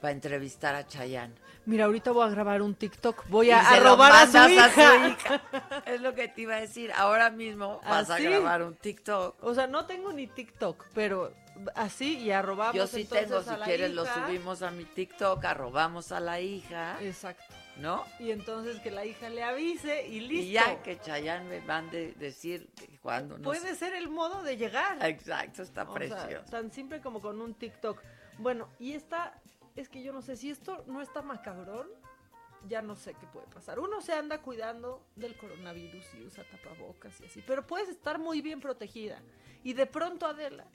para 0.00 0.12
entrevistar 0.12 0.74
a 0.74 0.86
Chayanne? 0.86 1.34
Mira, 1.66 1.84
ahorita 1.84 2.12
voy 2.12 2.26
a 2.26 2.30
grabar 2.30 2.62
un 2.62 2.74
TikTok. 2.74 3.28
Voy 3.28 3.50
a, 3.50 3.60
a 3.60 3.80
robar 3.80 4.12
a 4.12 4.26
su, 4.26 4.50
hija. 4.50 5.42
Es 5.86 6.00
lo 6.00 6.14
que 6.14 6.28
te 6.28 6.42
iba 6.42 6.56
a 6.56 6.60
decir. 6.60 6.90
Ahora 6.96 7.28
mismo 7.30 7.80
vas 7.84 8.08
a 8.08 8.14
Así. 8.14 8.24
grabar 8.24 8.62
un 8.62 8.74
TikTok. 8.74 9.42
O 9.42 9.54
sea, 9.54 9.66
no 9.66 9.84
tengo 9.84 10.12
ni 10.12 10.26
TikTok, 10.26 10.86
pero 10.94 11.32
así 11.74 12.18
y 12.18 12.30
arrobamos 12.30 12.74
Yo 12.74 12.86
sí 12.86 13.02
entonces 13.02 13.28
tengo, 13.28 13.42
si 13.42 13.50
a 13.50 13.56
la 13.58 13.64
quieres 13.66 13.92
lo 13.92 14.06
subimos 14.06 14.62
a 14.62 14.70
mi 14.70 14.84
TikTok, 14.84 15.44
arrobamos 15.44 16.12
a 16.12 16.20
la 16.20 16.40
hija, 16.40 16.96
Exacto. 17.02 17.54
¿No? 17.78 18.04
Y 18.18 18.30
entonces 18.30 18.80
que 18.80 18.90
la 18.90 19.04
hija 19.04 19.28
le 19.28 19.42
avise 19.42 20.06
y 20.06 20.20
listo. 20.20 20.46
Y 20.46 20.52
ya 20.52 20.82
que 20.82 20.98
Chayanne 21.00 21.48
me 21.48 21.60
mande 21.60 22.12
decir 22.14 22.68
que 22.74 22.98
cuando 22.98 23.38
no 23.38 23.44
Puede 23.44 23.74
ser 23.74 23.94
el 23.94 24.08
modo 24.08 24.42
de 24.42 24.56
llegar. 24.56 24.98
Exacto, 25.04 25.62
está 25.62 25.82
O 25.82 25.86
sea, 25.86 25.94
precioso. 25.94 26.50
tan 26.50 26.70
simple 26.72 27.00
como 27.00 27.20
con 27.20 27.40
un 27.40 27.54
TikTok. 27.54 28.02
Bueno, 28.38 28.68
y 28.78 28.92
esta, 28.92 29.40
es 29.76 29.88
que 29.88 30.02
yo 30.02 30.12
no 30.12 30.22
sé, 30.22 30.36
si 30.36 30.50
esto 30.50 30.84
no 30.86 31.00
está 31.00 31.22
macabrón, 31.22 31.88
ya 32.66 32.82
no 32.82 32.96
sé 32.96 33.14
qué 33.14 33.26
puede 33.28 33.46
pasar. 33.46 33.78
Uno 33.78 34.00
se 34.00 34.12
anda 34.12 34.42
cuidando 34.42 35.06
del 35.14 35.36
coronavirus 35.36 36.04
y 36.14 36.24
usa 36.24 36.44
tapabocas 36.44 37.20
y 37.20 37.26
así, 37.26 37.42
pero 37.46 37.66
puedes 37.66 37.88
estar 37.88 38.18
muy 38.18 38.40
bien 38.40 38.60
protegida. 38.60 39.22
Y 39.62 39.72
de 39.74 39.86
pronto, 39.86 40.26
Adela, 40.26 40.66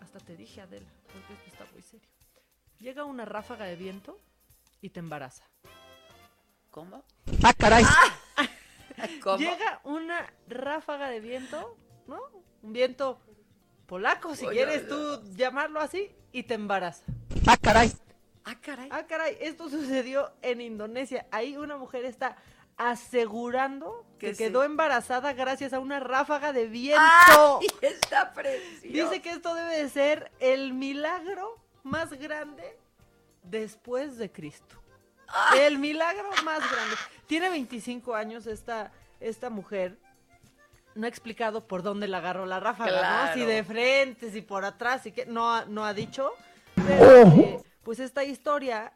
hasta 0.00 0.18
te 0.18 0.36
dije 0.36 0.60
Adela, 0.60 0.90
porque 1.12 1.32
esto 1.32 1.46
está 1.46 1.66
muy 1.72 1.82
serio. 1.82 2.08
Llega 2.78 3.04
una 3.04 3.24
ráfaga 3.24 3.64
de 3.64 3.76
viento 3.76 4.18
y 4.80 4.90
te 4.90 5.00
embaraza. 5.00 5.44
¿Cómo? 6.78 7.02
¡Ah, 7.42 7.52
caray! 7.54 7.84
¿Cómo? 9.24 9.38
Llega 9.38 9.80
una 9.82 10.32
ráfaga 10.46 11.08
de 11.10 11.18
viento, 11.18 11.76
¿no? 12.06 12.20
Un 12.62 12.72
viento 12.72 13.18
polaco, 13.86 14.36
si 14.36 14.46
Oye, 14.46 14.58
quieres 14.58 14.86
tú 14.86 15.20
llamarlo 15.34 15.80
así, 15.80 16.14
y 16.30 16.44
te 16.44 16.54
embaraza. 16.54 17.02
Ah, 17.48 17.56
caray. 17.60 17.90
Ah, 18.44 18.54
caray. 18.60 18.88
Ah, 18.92 19.06
caray, 19.08 19.36
esto 19.40 19.68
sucedió 19.68 20.30
en 20.40 20.60
Indonesia. 20.60 21.26
Ahí 21.32 21.56
una 21.56 21.76
mujer 21.76 22.04
está 22.04 22.36
asegurando 22.76 24.06
que 24.20 24.28
Que 24.28 24.34
sí. 24.36 24.44
quedó 24.44 24.62
embarazada 24.62 25.32
gracias 25.32 25.72
a 25.72 25.80
una 25.80 25.98
ráfaga 25.98 26.52
de 26.52 26.68
viento. 26.68 27.00
¡Ay, 27.60 27.66
está 27.80 28.32
precioso! 28.34 29.10
Dice 29.10 29.20
que 29.20 29.30
esto 29.30 29.52
debe 29.52 29.82
de 29.82 29.88
ser 29.88 30.30
el 30.38 30.74
milagro 30.74 31.58
más 31.82 32.12
grande 32.12 32.78
después 33.42 34.16
de 34.16 34.30
Cristo. 34.30 34.77
El 35.58 35.78
milagro 35.78 36.28
más 36.44 36.60
grande. 36.70 36.96
Tiene 37.26 37.50
25 37.50 38.14
años 38.14 38.46
esta, 38.46 38.90
esta 39.20 39.50
mujer. 39.50 39.98
No 40.94 41.06
ha 41.06 41.08
explicado 41.08 41.66
por 41.66 41.82
dónde 41.82 42.08
la 42.08 42.18
agarró 42.18 42.46
la 42.46 42.60
ráfaga, 42.60 42.90
¿no? 43.28 43.34
Si 43.34 43.40
de 43.44 43.62
frente, 43.64 44.30
si 44.30 44.40
por 44.42 44.64
atrás, 44.64 45.06
y 45.06 45.12
que 45.12 45.26
no, 45.26 45.52
ha- 45.54 45.64
no 45.66 45.84
ha 45.84 45.94
dicho. 45.94 46.32
Pero, 46.74 47.22
eh, 47.26 47.62
pues 47.82 48.00
esta 48.00 48.24
historia 48.24 48.92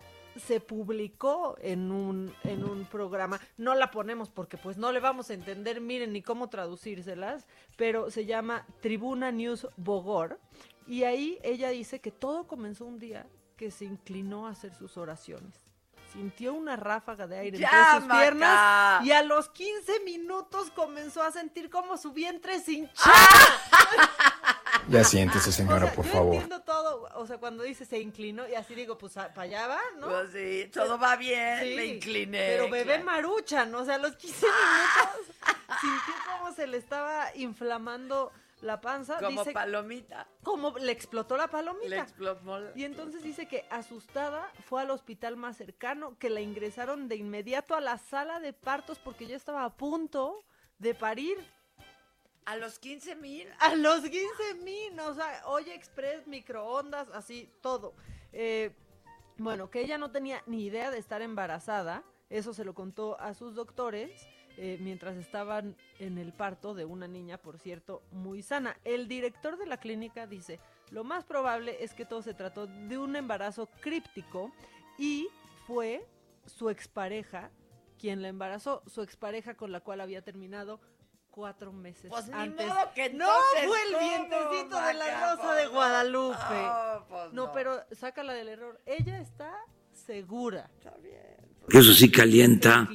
se 0.47 0.61
publicó 0.61 1.57
en 1.61 1.93
un, 1.93 2.35
en 2.45 2.65
un 2.65 2.87
programa. 2.87 3.39
No 3.59 3.75
la 3.75 3.91
ponemos 3.91 4.31
porque 4.31 4.57
pues 4.57 4.79
no 4.79 4.91
le 4.91 4.99
vamos 5.01 5.29
a 5.31 5.35
entender, 5.35 5.81
miren, 5.81 6.13
ni 6.13 6.23
cómo 6.23 6.49
traducírselas, 6.49 7.47
pero 7.77 8.11
se 8.11 8.25
llama 8.25 8.67
Tribuna 8.81 9.31
News 9.31 9.69
Bogor. 9.77 10.41
Y 10.87 11.05
ahí 11.05 11.39
ella 11.43 11.69
dice 11.69 12.01
que 12.01 12.11
todo 12.11 12.49
comenzó 12.49 12.87
un 12.87 12.99
día 12.99 13.27
que 13.57 13.71
se 13.71 13.85
inclinó 13.85 14.47
a 14.49 14.51
hacer 14.53 14.75
sus 14.75 14.97
oraciones. 14.97 15.55
Sintió 16.13 16.53
una 16.53 16.77
ráfaga 16.77 17.27
de 17.27 17.39
aire 17.39 17.59
¡Ya, 17.59 17.69
entre 17.69 18.01
sus 18.09 18.19
piernas 18.19 19.05
y 19.05 19.13
a 19.13 19.23
los 19.23 19.49
15 19.49 20.01
minutos 20.01 20.71
comenzó 20.75 21.23
a 21.23 21.31
sentir 21.33 21.71
como 21.71 21.97
su 21.97 22.13
vientre 22.13 22.61
se 22.61 22.73
hinchaba. 22.73 23.15
Ya 24.89 25.05
siéntese, 25.05 25.53
señora, 25.53 25.85
O 25.85 25.87
sea, 25.87 25.95
por 25.95 26.05
yo 26.07 26.13
favor. 26.13 26.35
entiendo 26.35 26.61
todo, 26.63 27.09
o 27.15 27.27
sea, 27.27 27.39
cuando 27.39 27.63
dice 27.63 27.85
se 27.85 28.01
inclinó 28.01 28.49
y 28.49 28.55
así 28.57 28.75
digo, 28.75 28.99
pues 28.99 29.13
para 29.15 29.43
allá 29.43 29.69
va, 29.69 29.81
¿no? 29.99 30.09
Pues 30.09 30.31
sí, 30.33 30.69
todo 30.73 30.99
va 30.99 31.15
bien, 31.17 31.61
Sí, 31.63 31.75
me 31.77 31.87
incliné. 31.87 32.39
Pero 32.49 32.65
bebé 32.69 32.85
claro. 33.01 33.05
marucha, 33.05 33.65
¿no? 33.65 33.79
O 33.79 33.85
sea, 33.85 33.95
a 33.95 33.99
los 33.99 34.17
15 34.17 34.45
minutos 34.47 35.37
sintió 35.81 36.15
como 36.33 36.53
se 36.53 36.67
le 36.67 36.79
estaba 36.79 37.29
inflamando 37.37 38.33
la 38.63 38.81
panza. 38.81 39.19
Como 39.19 39.43
dice, 39.43 39.53
palomita. 39.53 40.27
como 40.43 40.71
le 40.79 40.93
explotó 40.93 41.37
la 41.37 41.49
palomita. 41.49 41.89
Le 41.89 41.99
explotó 41.99 42.59
la- 42.61 42.73
Y 42.75 42.85
entonces 42.85 43.23
dice 43.23 43.47
que 43.47 43.67
asustada 43.71 44.51
fue 44.65 44.81
al 44.83 44.91
hospital 44.91 45.37
más 45.37 45.57
cercano, 45.57 46.17
que 46.19 46.31
la 46.31 46.41
ingresaron 46.41 47.09
de 47.09 47.17
inmediato 47.17 47.75
a 47.75 47.81
la 47.81 47.99
sala 47.99 48.41
de 48.41 48.53
partos 48.53 48.99
porque 48.99 49.27
ya 49.27 49.37
estaba 49.37 49.65
a 49.65 49.77
punto 49.77 50.45
de 50.79 50.95
parir. 50.95 51.37
A 52.45 52.57
los 52.57 52.79
15 52.79 53.15
mil. 53.17 53.49
A 53.61 53.75
los 53.77 54.01
15 54.03 54.55
mil, 54.63 54.99
o 55.01 55.15
sea, 55.15 55.43
Oye 55.47 55.75
Express, 55.75 56.27
microondas, 56.27 57.09
así, 57.13 57.49
todo. 57.61 57.95
Eh, 58.33 58.75
bueno, 59.39 59.71
que 59.71 59.81
ella 59.81 59.99
no 59.99 60.11
tenía 60.11 60.43
ni 60.47 60.65
idea 60.65 60.91
de 60.91 60.99
estar 60.99 61.23
embarazada, 61.23 62.03
eso 62.31 62.53
se 62.55 62.65
lo 62.65 62.75
contó 62.75 63.19
a 63.21 63.35
sus 63.35 63.55
doctores 63.55 64.27
eh, 64.57 64.79
mientras 64.81 65.17
estaban 65.17 65.77
en 65.99 66.19
el 66.19 66.33
parto 66.33 66.75
de 66.75 66.85
una 66.85 67.09
niña, 67.09 67.39
por 67.39 67.59
cierto, 67.59 68.03
muy 68.13 68.43
sana. 68.43 68.77
El 68.85 69.09
director 69.09 69.57
de 69.59 69.67
la 69.67 69.79
clínica 69.79 70.27
dice, 70.27 70.61
lo 70.91 71.05
más 71.05 71.25
probable 71.25 71.83
es 71.83 71.95
que 71.95 72.05
todo 72.05 72.23
se 72.23 72.35
trató 72.35 72.67
de 72.67 72.99
un 72.99 73.17
embarazo 73.17 73.69
críptico 73.81 74.53
y 74.99 75.29
fue 75.67 76.07
su 76.47 76.71
expareja 76.71 77.51
quien 77.99 78.21
la 78.21 78.29
embarazó, 78.29 78.83
su 78.87 79.03
expareja 79.03 79.55
con 79.55 79.71
la 79.73 79.81
cual 79.81 80.01
había 80.01 80.23
terminado 80.23 80.81
cuatro 81.31 81.73
meses 81.73 82.11
Pues 82.11 82.27
ni 82.29 82.35
antes. 82.35 82.67
modo 82.67 82.93
que 82.95 83.11
no 83.11 83.27
fue 83.65 83.79
el 83.87 83.93
¿cómo, 83.95 84.09
vientecito 84.09 84.81
de 84.83 84.95
la? 84.95 85.35
Rosa 85.37 85.55
de 85.55 85.63
Pues. 85.63 85.71
Guadalupe. 85.73 86.37
No, 86.63 87.07
pues 87.09 87.33
no, 87.33 87.47
no. 87.47 87.53
pero 87.53 87.81
sácala 87.93 88.35
del 88.35 88.49
error. 88.49 88.81
Ella 88.85 89.19
está 89.21 89.55
segura. 89.93 90.69
Está 90.79 90.97
bien. 90.99 91.37
Eso 91.69 91.93
sí 91.95 92.07
Se 92.07 92.11
calienta. 92.11 92.87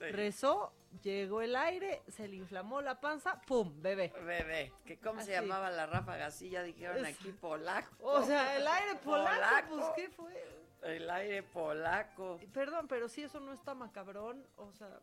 Rezó, 0.00 0.72
llegó 1.02 1.42
el 1.42 1.54
aire, 1.56 2.02
se 2.08 2.28
le 2.28 2.36
inflamó 2.36 2.80
la 2.80 3.00
panza, 3.00 3.40
¡pum! 3.42 3.80
Bebé. 3.80 4.12
Bebé, 4.24 4.72
que 4.84 4.98
cómo 4.98 5.20
se 5.22 5.32
llamaba 5.32 5.70
la 5.70 5.86
ráfaga, 5.86 6.26
así 6.26 6.50
ya 6.50 6.62
dijeron 6.62 7.04
Es- 7.04 7.16
aquí 7.18 7.32
polaco. 7.32 7.94
O 8.00 8.22
sea, 8.24 8.56
el 8.56 8.66
aire 8.66 8.94
polaco, 8.96 9.34
Polaco. 9.36 9.76
pues 9.76 9.86
¿qué 9.96 10.08
fue? 10.10 10.44
El 10.82 11.10
aire 11.10 11.42
polaco. 11.42 12.38
Perdón, 12.52 12.86
pero 12.88 13.08
si 13.08 13.22
eso 13.22 13.40
no 13.40 13.52
está 13.52 13.74
macabrón, 13.74 14.46
o 14.56 14.72
sea, 14.72 15.00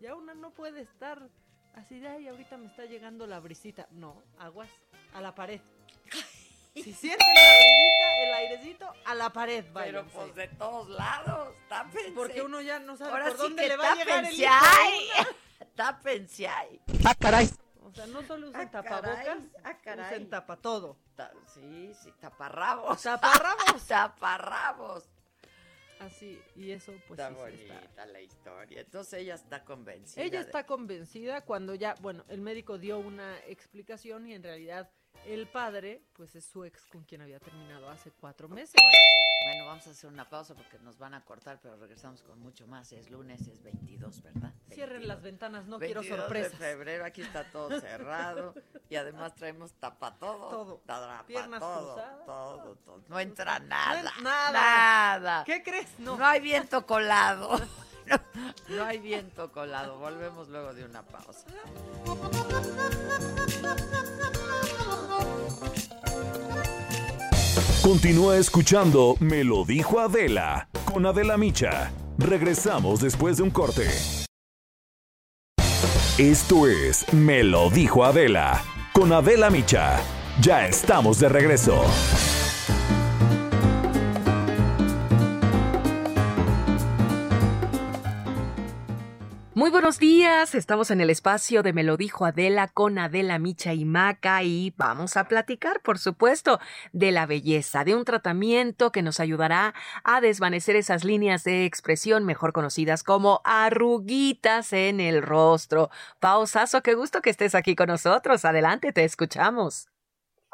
Ya 0.00 0.14
una 0.16 0.34
no 0.34 0.50
puede 0.50 0.80
estar 0.82 1.30
así 1.74 1.98
de 2.00 2.08
ahí, 2.08 2.28
ahorita 2.28 2.56
me 2.58 2.66
está 2.66 2.84
llegando 2.84 3.26
la 3.26 3.38
brisita. 3.40 3.86
No, 3.92 4.22
aguas 4.38 4.68
a 5.14 5.20
la 5.20 5.34
pared. 5.34 5.60
Si 6.84 6.92
sienten 6.92 7.26
la 7.34 7.42
brisita, 7.56 8.22
el 8.24 8.34
airecito, 8.34 8.92
a 9.06 9.14
la 9.14 9.30
pared, 9.30 9.64
Pero 9.72 10.06
pues 10.08 10.34
de 10.34 10.48
todos 10.48 10.88
lados, 10.88 11.54
tápense. 11.68 12.10
Porque 12.12 12.42
uno 12.42 12.60
ya 12.60 12.78
no 12.80 12.96
sabe 12.96 13.12
Ahora 13.12 13.24
por 13.26 13.36
sí 13.36 13.42
dónde 13.42 13.62
que 13.62 13.68
le 13.68 13.76
va 13.76 13.92
a 13.92 13.94
llegar 13.94 14.24
el 14.24 14.34
hijo 14.34 14.50
tápense 15.76 16.48
ahí. 16.48 16.80
Ah, 17.04 17.14
caray. 17.18 17.48
O 17.82 17.92
sea, 17.92 18.06
no 18.06 18.22
solo 18.22 18.48
usen 18.48 18.60
Ah, 18.62 18.70
tapabocas, 18.70 19.24
caray, 19.24 19.50
ah, 19.62 19.78
caray. 19.82 20.06
usen 20.14 20.30
tapa 20.30 20.56
todo. 20.56 20.96
Ta- 21.14 21.32
Sí, 21.52 21.92
sí, 22.02 22.12
taparrabos. 22.20 23.02
Taparrabos. 23.02 23.84
taparrabos. 23.88 25.04
Así, 26.00 26.42
y 26.56 26.72
eso 26.72 26.92
pues 27.06 27.20
está 27.20 27.28
sí, 27.28 27.34
sí 27.34 27.40
bonita 27.40 27.80
está. 27.84 28.06
la 28.06 28.20
historia. 28.20 28.80
Entonces 28.80 29.20
ella 29.20 29.34
está 29.36 29.64
convencida. 29.64 30.24
Ella 30.24 30.40
de- 30.40 30.46
está 30.46 30.66
convencida 30.66 31.42
cuando 31.42 31.74
ya, 31.76 31.94
bueno, 32.00 32.24
el 32.28 32.40
médico 32.40 32.78
dio 32.78 32.98
una 32.98 33.38
explicación 33.46 34.26
y 34.26 34.34
en 34.34 34.42
realidad 34.42 34.90
el 35.26 35.46
padre, 35.46 36.02
pues 36.12 36.34
es 36.36 36.44
su 36.44 36.64
ex 36.64 36.84
con 36.86 37.04
quien 37.04 37.22
había 37.22 37.40
terminado 37.40 37.88
hace 37.88 38.10
cuatro 38.12 38.48
meses. 38.48 38.74
Bueno, 39.44 39.66
vamos 39.66 39.86
a 39.86 39.90
hacer 39.90 40.10
una 40.10 40.28
pausa 40.28 40.54
porque 40.54 40.78
nos 40.78 40.96
van 40.98 41.12
a 41.14 41.24
cortar, 41.24 41.58
pero 41.62 41.76
regresamos 41.76 42.22
con 42.22 42.38
mucho 42.40 42.66
más. 42.66 42.92
Es 42.92 43.10
lunes, 43.10 43.46
es 43.46 43.62
22, 43.62 44.22
¿verdad? 44.22 44.52
Cierren 44.72 45.06
las 45.06 45.20
ventanas, 45.20 45.66
no 45.66 45.78
quiero 45.78 46.00
22 46.00 46.20
sorpresas. 46.20 46.52
de 46.52 46.66
febrero, 46.66 47.04
aquí 47.04 47.20
está 47.22 47.44
todo 47.50 47.68
cerrado 47.80 48.54
y 48.88 48.96
además 48.96 49.34
traemos 49.34 49.72
tapa 49.74 50.14
todo. 50.18 50.48
Todo. 50.48 50.82
Tapa 50.86 51.26
Piernas 51.26 51.60
todo, 51.60 51.94
cruzadas. 51.94 52.26
todo, 52.26 52.76
todo. 52.76 53.04
No 53.08 53.20
entra 53.20 53.58
nada. 53.58 54.12
nada. 54.22 54.52
Nada. 54.52 55.44
¿Qué 55.44 55.62
crees? 55.62 55.98
No. 55.98 56.16
No 56.16 56.24
hay 56.24 56.40
viento 56.40 56.86
colado. 56.86 57.60
No, 58.68 58.84
hay 58.84 58.98
viento 58.98 59.50
colado. 59.52 59.98
Volvemos 59.98 60.48
luego 60.48 60.72
de 60.74 60.84
una 60.84 61.02
pausa. 61.02 61.44
Continúa 67.82 68.38
escuchando 68.38 69.16
Me 69.20 69.44
lo 69.44 69.64
dijo 69.64 70.00
Adela 70.00 70.68
con 70.84 71.04
Adela 71.06 71.36
Micha. 71.36 71.92
Regresamos 72.18 73.00
después 73.00 73.36
de 73.36 73.42
un 73.42 73.50
corte. 73.50 73.88
Esto 76.16 76.66
es 76.66 77.12
Me 77.12 77.42
lo 77.44 77.70
dijo 77.70 78.04
Adela 78.04 78.62
con 78.92 79.12
Adela 79.12 79.50
Micha. 79.50 80.00
Ya 80.40 80.66
estamos 80.66 81.20
de 81.20 81.28
regreso. 81.28 81.84
Muy 89.56 89.70
buenos 89.70 90.00
días, 90.00 90.56
estamos 90.56 90.90
en 90.90 91.00
el 91.00 91.10
espacio 91.10 91.62
de 91.62 91.72
Me 91.72 91.84
lo 91.84 91.96
dijo 91.96 92.26
Adela 92.26 92.66
con 92.66 92.98
Adela 92.98 93.38
Micha 93.38 93.72
y 93.72 93.84
Maca 93.84 94.42
y 94.42 94.74
vamos 94.76 95.16
a 95.16 95.28
platicar, 95.28 95.80
por 95.80 96.00
supuesto, 96.00 96.58
de 96.92 97.12
la 97.12 97.24
belleza, 97.24 97.84
de 97.84 97.94
un 97.94 98.04
tratamiento 98.04 98.90
que 98.90 99.02
nos 99.02 99.20
ayudará 99.20 99.72
a 100.02 100.20
desvanecer 100.20 100.74
esas 100.74 101.04
líneas 101.04 101.44
de 101.44 101.66
expresión 101.66 102.24
mejor 102.24 102.52
conocidas 102.52 103.04
como 103.04 103.42
arruguitas 103.44 104.72
en 104.72 104.98
el 104.98 105.22
rostro. 105.22 105.88
Pausazo, 106.18 106.82
qué 106.82 106.94
gusto 106.94 107.22
que 107.22 107.30
estés 107.30 107.54
aquí 107.54 107.76
con 107.76 107.86
nosotros. 107.86 108.44
Adelante, 108.44 108.92
te 108.92 109.04
escuchamos. 109.04 109.93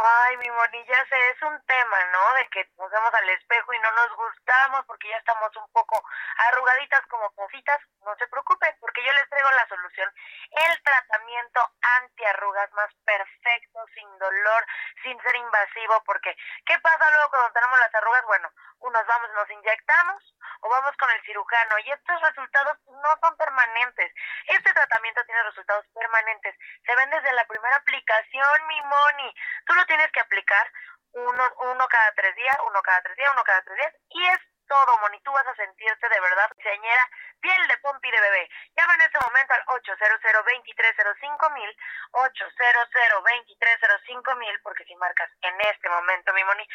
Ay, 0.02 0.36
mi 0.38 0.46
ya 0.86 1.04
sé, 1.10 1.30
es 1.30 1.42
un 1.42 1.60
tema, 1.66 2.04
¿no? 2.06 2.34
De 2.34 2.48
que 2.48 2.66
nos 2.78 2.90
vemos 2.90 3.12
al 3.12 3.28
espejo 3.28 3.74
y 3.74 3.78
no 3.80 3.92
nos 3.92 4.16
gustamos 4.16 4.86
porque 4.86 5.10
ya 5.10 5.18
estamos 5.18 5.54
un 5.56 5.70
poco 5.72 6.02
arrugaditas 6.48 7.04
como 7.08 7.30
positas. 7.32 7.78
No 8.06 8.16
se 8.16 8.26
preocupen, 8.28 8.74
porque 8.80 9.04
yo 9.04 9.12
les 9.12 9.28
traigo 9.28 9.50
la 9.50 9.68
solución. 9.68 10.10
El 10.52 10.82
tratamiento 10.82 11.60
antiarrugas 12.00 12.72
más 12.72 12.88
perfecto, 13.04 13.84
sin 13.94 14.18
dolor, 14.18 14.66
sin 15.02 15.20
ser 15.20 15.36
invasivo, 15.36 16.02
porque 16.06 16.34
¿qué 16.64 16.78
pasa 16.78 17.10
luego 17.10 17.28
cuando 17.28 17.52
tenemos 17.52 17.78
las 17.78 17.94
arrugas? 17.94 18.24
Bueno, 18.24 18.50
unos 18.80 19.06
vamos, 19.06 19.30
nos 19.32 19.50
inyectamos 19.50 20.34
o 20.62 20.68
vamos 20.68 20.96
con 20.96 21.10
el 21.10 21.22
cirujano 21.24 21.78
y 21.84 21.90
estos 21.90 22.20
resultados 22.22 22.78
no 22.86 23.08
son 23.20 23.36
permanentes. 23.36 24.12
Este 24.46 24.72
tratamiento 24.72 25.24
tiene 25.24 25.42
resultados 25.42 25.84
permanentes. 25.94 26.56
Se 26.86 26.96
ven 26.96 27.10
desde 27.10 27.32
la 27.32 27.46
primera 27.46 27.76
aplicación, 27.76 28.66
mi 28.66 28.80
Moni. 28.82 29.34
Tú 29.66 29.74
lo 29.74 29.86
tienes 29.90 30.12
que 30.12 30.20
aplicar 30.20 30.70
uno, 31.12 31.42
uno 31.72 31.88
cada 31.88 32.12
tres 32.14 32.34
días, 32.36 32.56
uno 32.68 32.80
cada 32.82 33.02
tres 33.02 33.16
días, 33.16 33.30
uno 33.34 33.42
cada 33.42 33.62
tres 33.62 33.76
días 33.76 33.94
y 34.10 34.22
es 34.22 34.38
todo, 34.70 34.98
Moni. 34.98 35.20
Tú 35.22 35.32
vas 35.32 35.46
a 35.46 35.54
sentirte 35.56 36.08
de 36.08 36.20
verdad, 36.20 36.48
señora, 36.62 37.10
piel 37.42 37.66
de 37.66 37.76
pompi 37.78 38.08
de 38.08 38.20
bebé. 38.20 38.48
Llama 38.78 38.94
en 38.94 39.00
este 39.02 39.18
momento 39.18 39.52
al 39.52 39.64
800 39.66 40.20
2305 40.22 41.50
mil 41.50 41.76
800 42.12 42.88
2305 42.94 44.34
mil 44.36 44.60
porque 44.62 44.84
si 44.84 44.94
marcas 44.94 45.28
en 45.42 45.60
este 45.60 45.88
momento, 45.88 46.32
mi 46.32 46.44
Moni, 46.44 46.66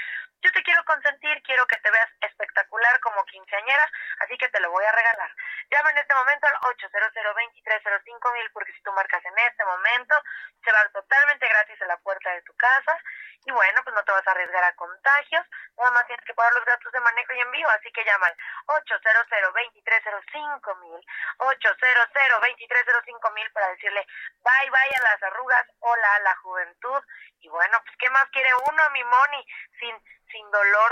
yo 0.44 0.52
te 0.52 0.62
quiero 0.64 0.84
consentir, 0.84 1.42
quiero 1.44 1.66
que 1.68 1.80
te 1.80 1.90
veas 1.90 2.12
espectacular 2.20 3.00
como 3.00 3.24
quinceañera, 3.26 3.90
así 4.20 4.38
que 4.38 4.50
te 4.50 4.60
lo 4.60 4.72
voy 4.72 4.84
a 4.84 4.92
regalar. 4.92 5.32
Llama 5.72 5.92
en 5.92 5.98
este 5.98 6.14
momento 6.14 6.48
al 6.48 6.58
800 6.76 7.14
2305 7.16 8.34
mil 8.34 8.52
porque 8.52 8.74
si 8.74 8.82
tú 8.84 8.92
marcas 8.92 9.24
en 9.24 9.38
este 9.40 9.64
momento, 9.64 10.16
se 10.64 10.72
va 10.72 10.90
totalmente 10.90 11.48
gratis 11.48 11.82
a 11.82 11.86
la 11.86 11.98
puerta 11.98 12.30
de 12.32 12.42
tu 12.42 12.54
casa 12.58 13.00
y 13.46 13.52
bueno, 13.52 13.82
pues 13.84 13.96
no 13.96 14.04
te 14.04 14.12
vas 14.12 14.28
a 14.28 14.32
arriesgar 14.32 14.64
a 14.64 14.76
contagios, 14.76 15.46
nada 15.78 15.92
más 15.92 16.08
tienes 16.08 16.26
que 16.26 16.34
pagar 16.34 16.54
los 16.54 16.66
gastos 16.66 16.92
de 16.92 17.00
manejo 17.00 17.34
y 17.34 17.42
envío, 17.42 17.70
así 17.70 17.85
que 17.92 18.04
llama 18.06 18.28
al 18.28 18.38
800 18.66 19.28
2305 19.54 20.76
mil 20.76 21.00
800 21.38 22.08
2305 22.14 23.32
mil 23.32 23.52
para 23.52 23.70
decirle 23.70 24.06
bye 24.44 24.70
bye 24.70 24.96
a 24.96 25.04
las 25.04 25.24
arrugas, 25.24 25.66
hola 25.80 26.16
a 26.16 26.20
la 26.20 26.36
juventud 26.38 27.04
y 27.46 27.48
bueno, 27.50 27.78
pues 27.86 27.96
qué 28.00 28.10
más 28.10 28.26
quiere 28.32 28.50
uno, 28.56 28.84
mi 28.92 29.04
Moni, 29.04 29.46
sin, 29.80 29.96
sin 30.32 30.50
dolor, 30.50 30.92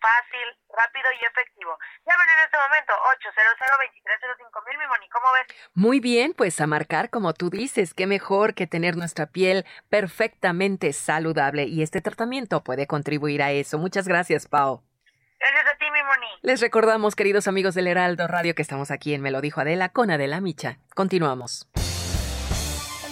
fácil, 0.00 0.46
rápido 0.68 1.10
y 1.20 1.24
efectivo. 1.24 1.76
Llamen 2.06 2.30
en 2.30 2.44
este 2.44 2.56
momento 2.58 2.92
800 3.18 3.54
2305 3.58 4.62
mil, 4.68 4.78
mi 4.78 4.86
Moni, 4.86 5.08
¿cómo 5.08 5.32
ves? 5.32 5.46
Muy 5.74 5.98
bien, 5.98 6.32
pues 6.32 6.60
a 6.60 6.68
marcar 6.68 7.10
como 7.10 7.34
tú 7.34 7.50
dices, 7.50 7.92
qué 7.92 8.06
mejor 8.06 8.54
que 8.54 8.68
tener 8.68 8.96
nuestra 8.96 9.26
piel 9.26 9.66
perfectamente 9.90 10.92
saludable 10.92 11.64
y 11.64 11.82
este 11.82 12.00
tratamiento 12.00 12.62
puede 12.62 12.86
contribuir 12.86 13.42
a 13.42 13.50
eso. 13.50 13.78
Muchas 13.78 14.06
gracias, 14.06 14.46
Pau. 14.46 14.84
Gracias 15.44 15.74
a 15.74 15.78
ti, 15.78 15.84
mi 15.92 16.02
Moni. 16.02 16.26
Les 16.40 16.62
recordamos, 16.62 17.14
queridos 17.14 17.46
amigos 17.48 17.74
del 17.74 17.86
Heraldo 17.86 18.26
Radio, 18.26 18.54
que 18.54 18.62
estamos 18.62 18.90
aquí 18.90 19.12
en 19.12 19.20
Me 19.20 19.30
lo 19.30 19.42
dijo 19.42 19.60
Adela 19.60 19.90
con 19.90 20.10
Adela 20.10 20.40
Micha. 20.40 20.78
Continuamos. 20.94 21.68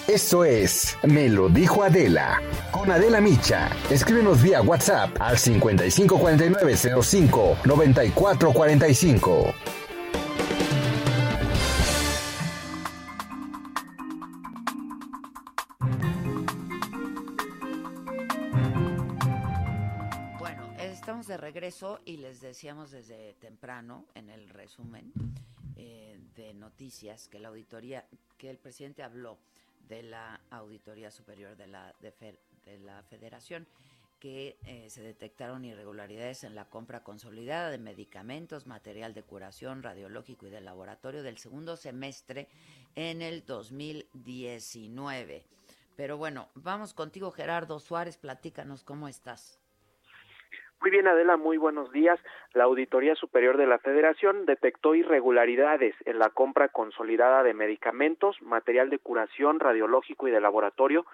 Esto 0.09 0.47
es 0.47 0.97
Me 1.03 1.29
lo 1.29 1.51
dijo 1.51 1.85
Adela 1.85 2.41
con 2.71 2.91
Adela 2.91 3.21
Micha. 3.21 3.69
Escríbenos 3.91 4.43
vía 4.43 4.63
WhatsApp 4.63 5.11
al 5.21 5.37
554905 5.37 7.59
9445. 7.67 9.55
De 21.27 21.37
regreso 21.37 22.01
y 22.05 22.17
les 22.17 22.41
decíamos 22.41 22.91
desde 22.91 23.35
temprano 23.35 24.07
en 24.15 24.31
el 24.31 24.49
resumen 24.49 25.13
eh, 25.77 26.19
de 26.35 26.55
noticias 26.55 27.29
que 27.29 27.39
la 27.39 27.49
auditoría, 27.49 28.07
que 28.39 28.51
el 28.51 28.59
presidente 28.59 29.03
habló 29.03 29.39
de 29.89 30.03
la 30.03 30.41
Auditoría 30.51 31.11
Superior 31.11 31.57
de 31.57 31.67
la, 31.67 31.95
de 32.01 32.79
la 32.79 33.03
Federación, 33.05 33.67
que 34.19 34.57
eh, 34.67 34.89
se 34.89 35.03
detectaron 35.03 35.65
irregularidades 35.65 36.45
en 36.45 36.55
la 36.55 36.65
compra 36.65 37.03
consolidada 37.03 37.71
de 37.71 37.79
medicamentos, 37.79 38.67
material 38.67 39.15
de 39.15 39.23
curación 39.23 39.83
radiológico 39.83 40.47
y 40.47 40.51
de 40.51 40.61
laboratorio 40.61 41.23
del 41.23 41.39
segundo 41.39 41.77
semestre 41.77 42.49
en 42.95 43.23
el 43.23 43.45
2019. 43.45 45.45
Pero 45.97 46.17
bueno, 46.17 46.49
vamos 46.55 46.95
contigo 46.95 47.33
Gerardo 47.33 47.81
Suárez, 47.81 48.17
platícanos 48.17 48.85
cómo 48.85 49.09
estás. 49.09 49.62
Muy 50.83 50.91
bien, 50.91 51.07
Adela, 51.07 51.37
muy 51.37 51.59
buenos 51.59 51.93
días. 51.93 52.19
La 52.55 52.65
Auditoría 52.65 53.15
Superior 53.15 53.57
de 53.57 53.69
la 53.69 53.79
Federación 53.79 54.47
detectó 54.47 54.97
irregularidades 54.97 55.95
en 56.07 56.19
la 56.19 56.31
compra 56.31 56.71
consolidada 56.71 57.45
de 57.45 57.55
medicamentos, 57.55 58.43
material 58.43 58.91
de 58.91 58.99
curación 58.99 59.61
radiológico 59.61 60.27
y 60.27 60.33
de 60.33 60.41
laboratorio 60.41 61.07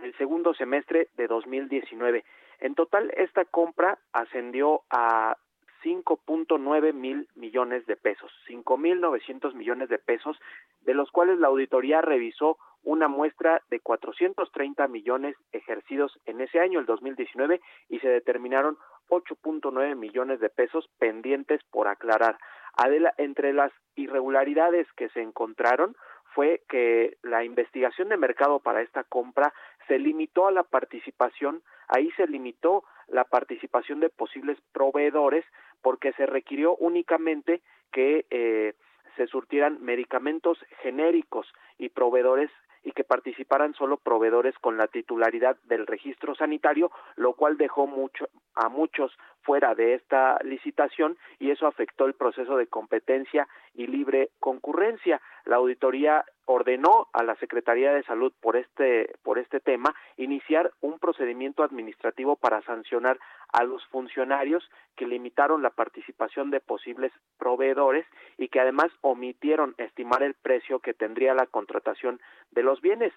del 0.00 0.12
segundo 0.18 0.54
semestre 0.54 1.06
de 1.16 1.28
2019. 1.28 2.24
En 2.58 2.74
total, 2.74 3.12
esta 3.16 3.44
compra 3.44 3.96
ascendió 4.12 4.80
a 4.90 5.36
5.9 5.84 6.92
mil 6.92 7.28
millones 7.36 7.86
de 7.86 7.94
pesos, 7.94 8.32
5.900 8.48 9.54
millones 9.54 9.88
de 9.88 9.98
pesos, 9.98 10.36
de 10.80 10.94
los 10.94 11.12
cuales 11.12 11.38
la 11.38 11.46
auditoría 11.46 12.00
revisó 12.00 12.58
una 12.84 13.06
muestra 13.06 13.62
de 13.70 13.78
430 13.78 14.88
millones 14.88 15.36
ejercidos 15.52 16.18
en 16.26 16.40
ese 16.40 16.58
año, 16.58 16.80
el 16.80 16.86
2019, 16.86 17.60
y 17.88 18.00
se 18.00 18.08
determinaron 18.08 18.76
8.9 19.12 19.94
millones 19.94 20.40
de 20.40 20.48
pesos 20.48 20.88
pendientes 20.98 21.60
por 21.70 21.86
aclarar. 21.86 22.38
Adela, 22.76 23.12
entre 23.18 23.52
las 23.52 23.70
irregularidades 23.94 24.90
que 24.96 25.10
se 25.10 25.20
encontraron 25.20 25.94
fue 26.34 26.62
que 26.70 27.18
la 27.22 27.44
investigación 27.44 28.08
de 28.08 28.16
mercado 28.16 28.60
para 28.60 28.80
esta 28.80 29.04
compra 29.04 29.52
se 29.86 29.98
limitó 29.98 30.46
a 30.46 30.50
la 30.50 30.62
participación, 30.62 31.62
ahí 31.88 32.10
se 32.12 32.26
limitó 32.26 32.84
la 33.08 33.24
participación 33.24 34.00
de 34.00 34.08
posibles 34.08 34.56
proveedores 34.72 35.44
porque 35.82 36.14
se 36.14 36.24
requirió 36.24 36.74
únicamente 36.76 37.60
que 37.92 38.24
eh, 38.30 38.72
se 39.16 39.26
surtieran 39.26 39.82
medicamentos 39.82 40.58
genéricos 40.80 41.52
y 41.76 41.90
proveedores 41.90 42.50
y 42.82 42.92
que 42.92 43.04
participaran 43.04 43.74
solo 43.74 43.96
proveedores 43.96 44.58
con 44.58 44.76
la 44.76 44.86
titularidad 44.86 45.56
del 45.64 45.86
registro 45.86 46.34
sanitario, 46.34 46.90
lo 47.16 47.34
cual 47.34 47.56
dejó 47.56 47.86
mucho, 47.86 48.28
a 48.54 48.68
muchos 48.68 49.16
fuera 49.42 49.74
de 49.74 49.94
esta 49.94 50.38
licitación 50.44 51.16
y 51.38 51.50
eso 51.50 51.66
afectó 51.66 52.06
el 52.06 52.14
proceso 52.14 52.56
de 52.56 52.66
competencia 52.66 53.48
y 53.74 53.86
libre 53.86 54.30
concurrencia. 54.38 55.20
La 55.44 55.56
auditoría 55.56 56.24
ordenó 56.46 57.08
a 57.12 57.22
la 57.22 57.36
Secretaría 57.36 57.92
de 57.92 58.02
Salud 58.02 58.32
por 58.40 58.56
este 58.56 59.14
por 59.22 59.38
este 59.38 59.60
tema 59.60 59.94
iniciar 60.16 60.72
un 60.80 60.98
procedimiento 60.98 61.62
administrativo 61.62 62.36
para 62.36 62.62
sancionar 62.62 63.18
a 63.52 63.64
los 63.64 63.84
funcionarios 63.86 64.68
que 64.96 65.06
limitaron 65.06 65.62
la 65.62 65.70
participación 65.70 66.50
de 66.50 66.60
posibles 66.60 67.12
proveedores 67.38 68.06
y 68.38 68.48
que 68.48 68.60
además 68.60 68.90
omitieron 69.02 69.74
estimar 69.78 70.22
el 70.22 70.34
precio 70.34 70.80
que 70.80 70.94
tendría 70.94 71.34
la 71.34 71.46
contratación 71.46 72.20
de 72.50 72.62
los 72.62 72.80
bienes. 72.80 73.12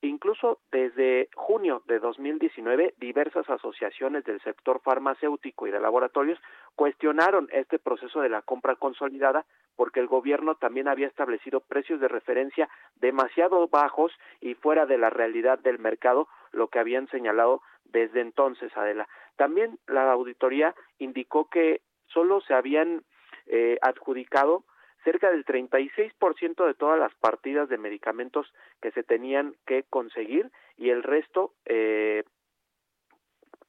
Incluso 0.00 0.60
desde 0.70 1.28
junio 1.34 1.82
de 1.86 1.98
2019, 1.98 2.94
diversas 2.98 3.50
asociaciones 3.50 4.24
del 4.24 4.40
sector 4.42 4.80
farmacéutico 4.80 5.66
y 5.66 5.72
de 5.72 5.80
laboratorios 5.80 6.38
cuestionaron 6.76 7.48
este 7.50 7.80
proceso 7.80 8.20
de 8.20 8.28
la 8.28 8.42
compra 8.42 8.76
consolidada 8.76 9.44
porque 9.74 9.98
el 9.98 10.06
gobierno 10.06 10.54
también 10.54 10.86
había 10.86 11.08
establecido 11.08 11.60
precios 11.60 12.00
de 12.00 12.06
referencia 12.06 12.68
demasiado 13.00 13.66
bajos 13.66 14.12
y 14.40 14.54
fuera 14.54 14.86
de 14.86 14.98
la 14.98 15.10
realidad 15.10 15.58
del 15.58 15.80
mercado, 15.80 16.28
lo 16.52 16.68
que 16.68 16.78
habían 16.78 17.08
señalado 17.08 17.62
desde 17.84 18.20
entonces, 18.20 18.76
Adela. 18.76 19.08
También 19.36 19.78
la 19.88 20.12
auditoría 20.12 20.76
indicó 20.98 21.48
que 21.48 21.80
solo 22.06 22.40
se 22.40 22.54
habían 22.54 23.02
eh, 23.46 23.78
adjudicado 23.82 24.64
cerca 25.08 25.30
del 25.30 25.46
36% 25.46 26.66
de 26.66 26.74
todas 26.74 26.98
las 26.98 27.14
partidas 27.14 27.70
de 27.70 27.78
medicamentos 27.78 28.46
que 28.82 28.90
se 28.90 29.02
tenían 29.02 29.54
que 29.66 29.84
conseguir 29.84 30.50
y 30.76 30.90
el 30.90 31.02
resto 31.02 31.54
eh, 31.64 32.24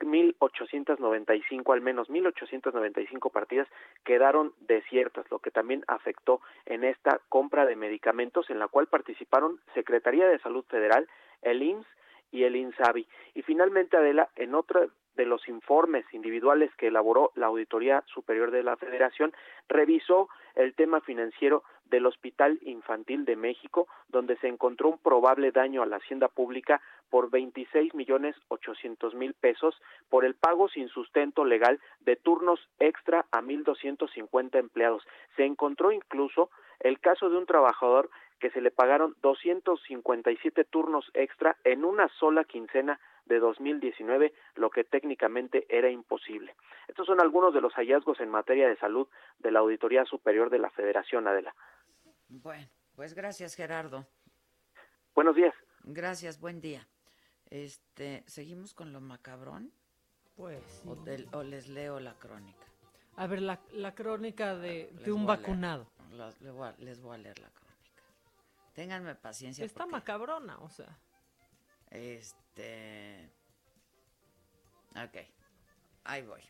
1.895, 0.01 1.73
al 1.73 1.79
menos 1.79 2.09
1.895 2.09 3.31
partidas 3.31 3.69
quedaron 4.03 4.53
desiertas, 4.59 5.31
lo 5.31 5.39
que 5.39 5.49
también 5.49 5.85
afectó 5.87 6.41
en 6.65 6.83
esta 6.83 7.21
compra 7.29 7.65
de 7.65 7.77
medicamentos 7.77 8.49
en 8.49 8.59
la 8.59 8.67
cual 8.67 8.87
participaron 8.87 9.61
Secretaría 9.73 10.27
de 10.27 10.39
Salud 10.39 10.65
Federal, 10.65 11.07
el 11.41 11.63
IMSS 11.63 11.87
y 12.31 12.43
el 12.43 12.57
INSABI. 12.57 13.07
Y 13.35 13.43
finalmente, 13.43 13.95
Adela, 13.95 14.27
en 14.35 14.55
otro 14.55 14.89
de 15.19 15.25
los 15.25 15.49
informes 15.49 16.05
individuales 16.13 16.73
que 16.77 16.87
elaboró 16.87 17.33
la 17.35 17.47
Auditoría 17.47 18.05
Superior 18.07 18.51
de 18.51 18.63
la 18.63 18.77
Federación, 18.77 19.33
revisó 19.67 20.29
el 20.55 20.73
tema 20.75 21.01
financiero 21.01 21.65
del 21.89 22.05
Hospital 22.05 22.57
Infantil 22.61 23.25
de 23.25 23.35
México, 23.35 23.89
donde 24.07 24.37
se 24.37 24.47
encontró 24.47 24.87
un 24.87 24.97
probable 24.97 25.51
daño 25.51 25.83
a 25.83 25.85
la 25.85 25.97
hacienda 25.97 26.29
pública 26.29 26.79
por 27.09 27.29
26 27.31 27.95
millones 27.95 28.33
800 28.47 29.13
mil 29.13 29.33
pesos 29.33 29.75
por 30.09 30.23
el 30.23 30.35
pago 30.35 30.69
sin 30.69 30.87
sustento 30.87 31.43
legal 31.43 31.81
de 31.99 32.15
turnos 32.15 32.69
extra 32.79 33.25
a 33.33 33.41
1.250 33.41 34.57
empleados. 34.57 35.05
Se 35.35 35.43
encontró 35.43 35.91
incluso 35.91 36.49
el 36.79 37.01
caso 37.01 37.29
de 37.29 37.37
un 37.37 37.45
trabajador 37.45 38.09
que 38.39 38.51
se 38.51 38.61
le 38.61 38.71
pagaron 38.71 39.17
257 39.21 40.63
turnos 40.63 41.11
extra 41.13 41.57
en 41.65 41.83
una 41.83 42.07
sola 42.19 42.45
quincena 42.45 43.01
de 43.29 43.39
2019, 43.39 44.33
lo 44.55 44.69
que 44.69 44.83
técnicamente 44.83 45.65
era 45.69 45.89
imposible. 45.89 46.55
Estos 46.87 47.07
son 47.07 47.21
algunos 47.21 47.53
de 47.53 47.61
los 47.61 47.73
hallazgos 47.75 48.19
en 48.19 48.29
materia 48.29 48.67
de 48.67 48.75
salud 48.77 49.07
de 49.37 49.51
la 49.51 49.59
Auditoría 49.59 50.03
Superior 50.05 50.49
de 50.49 50.59
la 50.59 50.69
Federación, 50.71 51.27
Adela. 51.27 51.55
Bueno, 52.27 52.67
pues 52.95 53.13
gracias, 53.13 53.55
Gerardo. 53.55 54.05
Buenos 55.15 55.35
días. 55.35 55.53
Gracias, 55.83 56.39
buen 56.39 56.59
día. 56.59 56.87
Este, 57.49 58.23
¿seguimos 58.27 58.73
con 58.73 58.91
lo 58.91 58.99
macabrón? 58.99 59.71
Pues. 60.35 60.83
O, 61.31 61.43
les 61.43 61.67
leo 61.67 61.99
la 61.99 62.13
crónica. 62.15 62.65
A 63.17 63.27
ver, 63.27 63.41
la, 63.41 63.59
crónica 63.93 64.55
de, 64.55 64.89
un 65.07 65.25
vacunado. 65.25 65.87
les 66.77 67.01
voy 67.01 67.15
a 67.15 67.17
leer 67.17 67.39
la 67.39 67.49
crónica. 67.49 68.03
Ténganme 68.73 69.15
paciencia. 69.15 69.65
Está 69.65 69.85
macabrona, 69.85 70.57
o 70.59 70.69
sea. 70.69 70.97
Este. 71.91 73.29
Ok, 74.91 75.17
ahí 76.03 76.23
voy. 76.23 76.41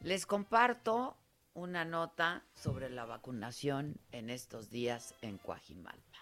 Les 0.00 0.26
comparto 0.26 1.16
una 1.54 1.84
nota 1.84 2.44
sobre 2.54 2.90
la 2.90 3.04
vacunación 3.04 3.96
en 4.10 4.30
estos 4.30 4.70
días 4.70 5.14
en 5.22 5.38
Coajimalpa. 5.38 6.18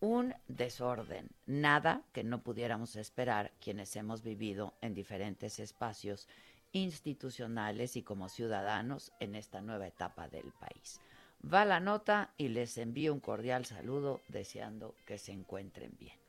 Un 0.00 0.34
desorden, 0.48 1.30
nada 1.46 2.02
que 2.12 2.24
no 2.24 2.42
pudiéramos 2.42 2.96
esperar 2.96 3.52
quienes 3.60 3.94
hemos 3.96 4.22
vivido 4.22 4.74
en 4.80 4.94
diferentes 4.94 5.60
espacios 5.60 6.26
institucionales 6.72 7.96
y 7.96 8.02
como 8.02 8.28
ciudadanos 8.28 9.12
en 9.20 9.34
esta 9.34 9.60
nueva 9.60 9.86
etapa 9.86 10.28
del 10.28 10.52
país. 10.52 11.00
Va 11.42 11.64
la 11.64 11.80
nota 11.80 12.32
y 12.36 12.48
les 12.48 12.76
envío 12.78 13.12
un 13.12 13.20
cordial 13.20 13.64
saludo 13.64 14.20
deseando 14.28 14.94
que 15.06 15.18
se 15.18 15.32
encuentren 15.32 15.96
bien. 15.98 16.19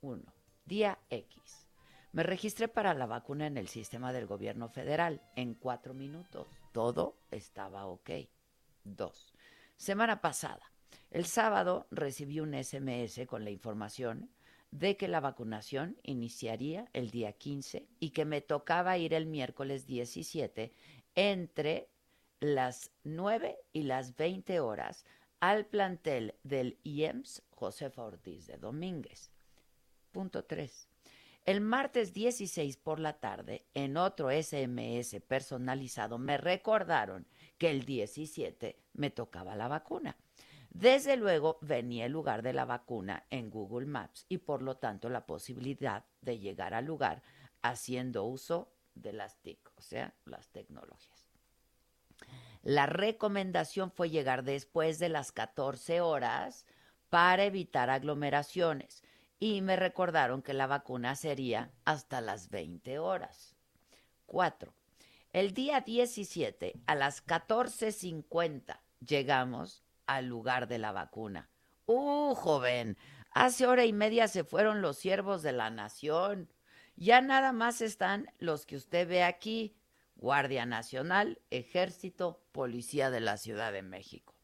1. 0.00 0.22
Día 0.64 0.98
X. 1.10 1.66
Me 2.12 2.22
registré 2.22 2.68
para 2.68 2.94
la 2.94 3.06
vacuna 3.06 3.46
en 3.46 3.56
el 3.56 3.68
sistema 3.68 4.12
del 4.12 4.26
gobierno 4.26 4.68
federal 4.68 5.22
en 5.36 5.54
cuatro 5.54 5.94
minutos. 5.94 6.46
Todo 6.72 7.18
estaba 7.30 7.86
ok. 7.86 8.10
2. 8.84 9.34
Semana 9.76 10.20
pasada. 10.20 10.72
El 11.10 11.26
sábado 11.26 11.86
recibí 11.90 12.40
un 12.40 12.54
SMS 12.54 13.26
con 13.26 13.44
la 13.44 13.50
información 13.50 14.30
de 14.70 14.96
que 14.96 15.08
la 15.08 15.20
vacunación 15.20 15.96
iniciaría 16.02 16.88
el 16.92 17.10
día 17.10 17.32
15 17.32 17.86
y 18.00 18.10
que 18.10 18.24
me 18.24 18.40
tocaba 18.40 18.98
ir 18.98 19.14
el 19.14 19.26
miércoles 19.26 19.86
17 19.86 20.72
entre 21.14 21.88
las 22.40 22.90
9 23.04 23.58
y 23.72 23.82
las 23.82 24.16
20 24.16 24.60
horas 24.60 25.04
al 25.40 25.66
plantel 25.66 26.34
del 26.42 26.78
IEMS 26.82 27.42
Josefa 27.50 28.02
Ortiz 28.02 28.46
de 28.46 28.58
Domínguez. 28.58 29.30
Punto 30.12 30.44
3. 30.44 30.88
El 31.44 31.60
martes 31.62 32.12
16 32.12 32.76
por 32.76 33.00
la 33.00 33.14
tarde, 33.14 33.64
en 33.72 33.96
otro 33.96 34.30
SMS 34.30 35.16
personalizado, 35.26 36.18
me 36.18 36.36
recordaron 36.36 37.26
que 37.56 37.70
el 37.70 37.84
17 37.84 38.78
me 38.92 39.10
tocaba 39.10 39.56
la 39.56 39.66
vacuna. 39.66 40.16
Desde 40.70 41.16
luego 41.16 41.58
venía 41.62 42.04
el 42.04 42.12
lugar 42.12 42.42
de 42.42 42.52
la 42.52 42.66
vacuna 42.66 43.24
en 43.30 43.48
Google 43.48 43.86
Maps 43.86 44.26
y 44.28 44.38
por 44.38 44.60
lo 44.62 44.76
tanto 44.76 45.08
la 45.08 45.24
posibilidad 45.24 46.04
de 46.20 46.38
llegar 46.38 46.74
al 46.74 46.84
lugar 46.84 47.22
haciendo 47.62 48.24
uso 48.24 48.70
de 48.94 49.14
las 49.14 49.40
TIC, 49.40 49.72
o 49.76 49.80
sea, 49.80 50.14
las 50.26 50.50
tecnologías. 50.50 51.26
La 52.62 52.86
recomendación 52.86 53.90
fue 53.90 54.10
llegar 54.10 54.44
después 54.44 54.98
de 54.98 55.08
las 55.08 55.32
14 55.32 56.00
horas 56.00 56.66
para 57.08 57.44
evitar 57.44 57.88
aglomeraciones 57.88 59.02
y 59.40 59.62
me 59.62 59.76
recordaron 59.76 60.42
que 60.42 60.54
la 60.54 60.66
vacuna 60.66 61.14
sería 61.14 61.70
hasta 61.84 62.20
las 62.20 62.50
20 62.50 62.98
horas. 62.98 63.54
4. 64.26 64.72
El 65.32 65.52
día 65.54 65.80
17 65.80 66.74
a 66.86 66.94
las 66.94 67.24
14.50 67.26 68.80
llegamos 69.06 69.82
al 70.06 70.26
lugar 70.26 70.68
de 70.68 70.78
la 70.78 70.92
vacuna. 70.92 71.48
¡Uh, 71.86 72.34
joven! 72.34 72.96
Hace 73.30 73.66
hora 73.66 73.84
y 73.84 73.92
media 73.92 74.26
se 74.26 74.44
fueron 74.44 74.82
los 74.82 74.98
siervos 74.98 75.42
de 75.42 75.52
la 75.52 75.70
nación. 75.70 76.50
Ya 76.96 77.20
nada 77.20 77.52
más 77.52 77.80
están 77.80 78.28
los 78.38 78.66
que 78.66 78.76
usted 78.76 79.06
ve 79.06 79.22
aquí, 79.22 79.76
Guardia 80.16 80.66
Nacional, 80.66 81.40
Ejército, 81.50 82.42
Policía 82.52 83.10
de 83.10 83.20
la 83.20 83.36
Ciudad 83.36 83.72
de 83.72 83.82
México. 83.82 84.37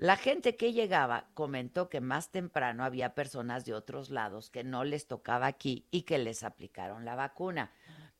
La 0.00 0.16
gente 0.16 0.56
que 0.56 0.72
llegaba 0.72 1.28
comentó 1.34 1.90
que 1.90 2.00
más 2.00 2.30
temprano 2.30 2.84
había 2.84 3.14
personas 3.14 3.66
de 3.66 3.74
otros 3.74 4.08
lados 4.08 4.48
que 4.48 4.64
no 4.64 4.82
les 4.82 5.06
tocaba 5.06 5.44
aquí 5.46 5.84
y 5.90 6.04
que 6.04 6.16
les 6.16 6.42
aplicaron 6.42 7.04
la 7.04 7.16
vacuna, 7.16 7.70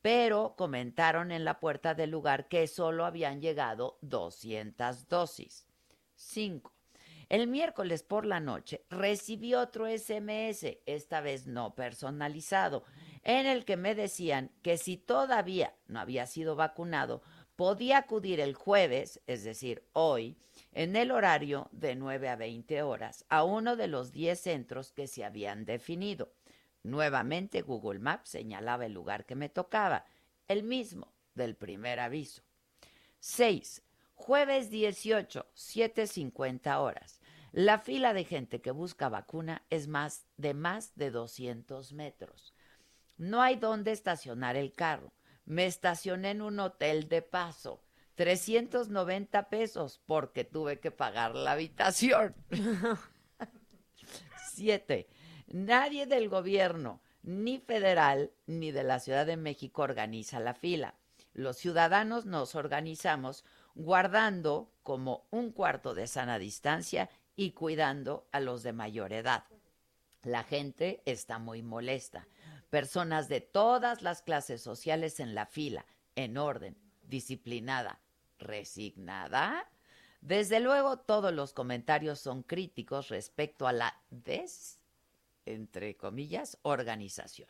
pero 0.03 0.57
comentaron 0.59 1.33
en 1.33 1.47
la 1.47 1.59
puerta 1.59 1.95
del 1.95 2.11
lugar 2.11 2.49
que 2.49 2.66
solo 2.66 3.07
habían 3.07 3.41
llegado 3.41 3.97
200 4.03 5.09
dosis. 5.09 5.66
5. 6.16 6.70
El 7.31 7.47
miércoles 7.47 8.03
por 8.03 8.26
la 8.26 8.41
noche 8.41 8.85
recibí 8.91 9.55
otro 9.55 9.87
SMS, 9.87 10.81
esta 10.85 11.22
vez 11.22 11.47
no 11.47 11.74
personalizado, 11.74 12.85
en 13.22 13.47
el 13.47 13.64
que 13.64 13.78
me 13.78 13.95
decían 13.95 14.51
que 14.61 14.76
si 14.76 14.99
todavía 14.99 15.72
no 15.87 15.99
había 16.01 16.26
sido 16.26 16.57
vacunado, 16.57 17.22
podía 17.57 17.97
acudir 17.97 18.39
el 18.39 18.55
jueves, 18.55 19.22
es 19.26 19.45
decir, 19.45 19.83
hoy, 19.95 20.37
en 20.73 20.97
el 20.97 21.11
horario 21.11 21.68
de 21.73 21.97
9 21.97 22.29
a 22.29 22.37
20 22.37 22.83
horas 22.83 23.25
a 23.29 23.45
uno 23.45 23.77
de 23.77 23.89
los 23.89 24.12
10 24.12 24.39
centros 24.39 24.93
que 24.93 25.07
se 25.07 25.25
habían 25.25 25.64
definido. 25.64 26.33
Nuevamente 26.83 27.62
Google 27.62 27.99
Maps 27.99 28.31
señalaba 28.31 28.87
el 28.87 28.93
lugar 28.93 29.27
que 29.27 29.35
me 29.35 29.49
tocaba, 29.49 30.07
el 30.49 30.62
mismo 30.62 31.12
del 31.35 31.57
primer 31.57 32.01
aviso. 32.01 32.43
6. 33.21 33.83
Jueves 34.14 34.71
18, 34.71 35.47
7.50 35.55 36.79
horas. 36.79 37.21
La 37.53 37.79
fila 37.79 38.12
de 38.12 38.25
gente 38.25 38.61
que 38.61 38.71
busca 38.71 39.09
vacuna 39.09 39.64
es 39.71 39.89
más 39.89 40.27
de 40.37 40.55
más 40.55 40.95
de 40.95 41.11
200 41.11 41.93
metros. 41.93 42.55
No 43.16 43.43
hay 43.43 43.57
dónde 43.57 43.93
estacionar 43.93 44.57
el 44.57 44.73
carro. 44.73 45.12
Me 45.45 45.66
estacioné 45.66 46.31
en 46.31 46.43
un 46.43 46.61
hotel 46.61 47.09
de 47.09 47.23
paso. 47.23 47.83
390 48.15 49.49
pesos 49.49 50.01
porque 50.07 50.45
tuve 50.45 50.81
que 50.81 50.91
pagar 50.91 51.35
la 51.35 51.53
habitación. 51.53 52.35
Siete. 54.53 55.09
Nadie 55.47 56.07
del 56.07 56.29
gobierno, 56.29 57.01
ni 57.23 57.59
federal, 57.59 58.33
ni 58.47 58.71
de 58.73 58.85
la 58.85 59.01
Ciudad 59.01 59.27
de 59.27 59.37
México 59.37 59.83
organiza 59.83 60.39
la 60.39 60.55
fila. 60.55 60.95
Los 61.33 61.57
ciudadanos 61.57 62.27
nos 62.27 62.55
organizamos 62.55 63.45
guardando 63.75 64.73
como 64.83 65.27
un 65.31 65.53
cuarto 65.53 65.95
de 65.95 66.07
sana 66.07 66.39
distancia 66.39 67.09
y 67.37 67.53
cuidando 67.53 68.29
a 68.33 68.41
los 68.41 68.63
de 68.63 68.73
mayor 68.73 69.13
edad. 69.13 69.45
La 70.23 70.45
gente 70.45 71.03
está 71.07 71.39
muy 71.39 71.63
molesta. 71.63 72.27
Personas 72.69 73.29
de 73.29 73.41
todas 73.41 74.03
las 74.03 74.23
clases 74.23 74.61
sociales 74.63 75.19
en 75.21 75.35
la 75.35 75.47
fila, 75.47 75.87
en 76.15 76.37
orden, 76.37 76.77
disciplinada, 77.11 78.01
resignada. 78.39 79.69
Desde 80.21 80.61
luego 80.61 80.99
todos 80.99 81.33
los 81.33 81.53
comentarios 81.53 82.21
son 82.21 82.43
críticos 82.43 83.09
respecto 83.09 83.67
a 83.67 83.73
la 83.73 84.01
des, 84.11 84.79
entre 85.45 85.97
comillas, 85.97 86.59
organización. 86.63 87.49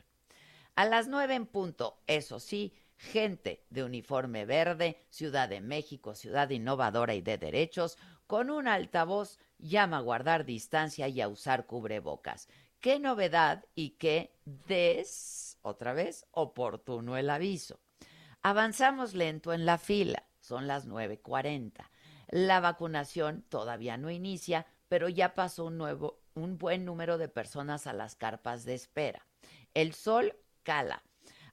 A 0.75 0.85
las 0.85 1.07
nueve 1.07 1.35
en 1.35 1.45
punto, 1.45 2.01
eso 2.07 2.39
sí, 2.39 2.73
gente 2.97 3.65
de 3.69 3.83
uniforme 3.83 4.45
verde, 4.45 5.05
Ciudad 5.09 5.49
de 5.49 5.59
México, 5.59 6.15
ciudad 6.15 6.49
innovadora 6.49 7.13
y 7.13 7.21
de 7.21 7.37
derechos, 7.37 7.97
con 8.27 8.49
un 8.49 8.67
altavoz 8.67 9.37
llama 9.57 9.97
a 9.97 10.01
guardar 10.01 10.45
distancia 10.45 11.07
y 11.07 11.19
a 11.19 11.27
usar 11.27 11.65
cubrebocas. 11.65 12.47
Qué 12.79 12.99
novedad 12.99 13.65
y 13.75 13.91
qué 13.91 14.33
des, 14.45 15.57
otra 15.61 15.93
vez, 15.93 16.25
oportuno 16.31 17.17
el 17.17 17.29
aviso. 17.29 17.79
Avanzamos 18.43 19.13
lento 19.13 19.53
en 19.53 19.65
la 19.65 19.77
fila, 19.77 20.25
son 20.39 20.67
las 20.67 20.87
9.40. 20.87 21.89
La 22.29 22.59
vacunación 22.59 23.43
todavía 23.49 23.97
no 23.97 24.09
inicia, 24.09 24.65
pero 24.87 25.09
ya 25.09 25.35
pasó 25.35 25.65
un, 25.65 25.81
un 26.33 26.57
buen 26.57 26.85
número 26.85 27.17
de 27.17 27.27
personas 27.27 27.87
a 27.87 27.93
las 27.93 28.15
carpas 28.15 28.65
de 28.65 28.73
espera. 28.73 29.25
El 29.73 29.93
sol 29.93 30.35
cala 30.63 31.03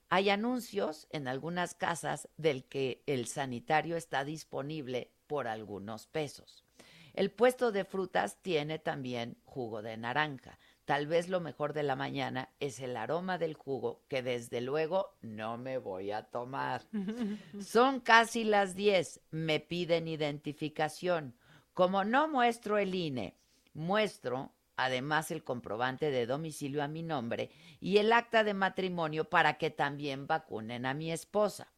hay 0.09 0.31
anuncios 0.31 1.07
en 1.11 1.27
algunas 1.27 1.75
casas 1.75 2.27
del 2.37 2.65
que 2.65 3.03
el 3.05 3.27
sanitario 3.27 3.95
está 3.95 4.25
disponible 4.25 5.11
por 5.27 5.47
algunos 5.47 6.07
pesos. 6.07 6.65
El 7.13 7.29
puesto 7.29 7.71
de 7.71 7.85
frutas 7.85 8.41
tiene 8.41 8.79
también 8.79 9.37
jugo 9.45 9.83
de 9.83 9.97
naranja. 9.97 10.57
Tal 10.89 11.05
vez 11.05 11.29
lo 11.29 11.39
mejor 11.39 11.73
de 11.73 11.83
la 11.83 11.95
mañana 11.95 12.49
es 12.59 12.79
el 12.79 12.97
aroma 12.97 13.37
del 13.37 13.53
jugo 13.53 14.01
que 14.07 14.23
desde 14.23 14.59
luego 14.59 15.15
no 15.21 15.55
me 15.55 15.77
voy 15.77 16.09
a 16.09 16.23
tomar. 16.23 16.81
Son 17.61 17.99
casi 17.99 18.43
las 18.43 18.73
10. 18.73 19.21
Me 19.29 19.59
piden 19.59 20.07
identificación. 20.07 21.35
Como 21.75 22.03
no 22.05 22.27
muestro 22.27 22.79
el 22.79 22.95
INE, 22.95 23.37
muestro 23.75 24.55
además 24.77 25.29
el 25.29 25.43
comprobante 25.43 26.09
de 26.09 26.25
domicilio 26.25 26.81
a 26.81 26.87
mi 26.87 27.03
nombre 27.03 27.51
y 27.79 27.99
el 27.99 28.11
acta 28.11 28.43
de 28.43 28.55
matrimonio 28.55 29.29
para 29.29 29.59
que 29.59 29.69
también 29.69 30.25
vacunen 30.25 30.87
a 30.87 30.95
mi 30.95 31.11
esposa. 31.11 31.71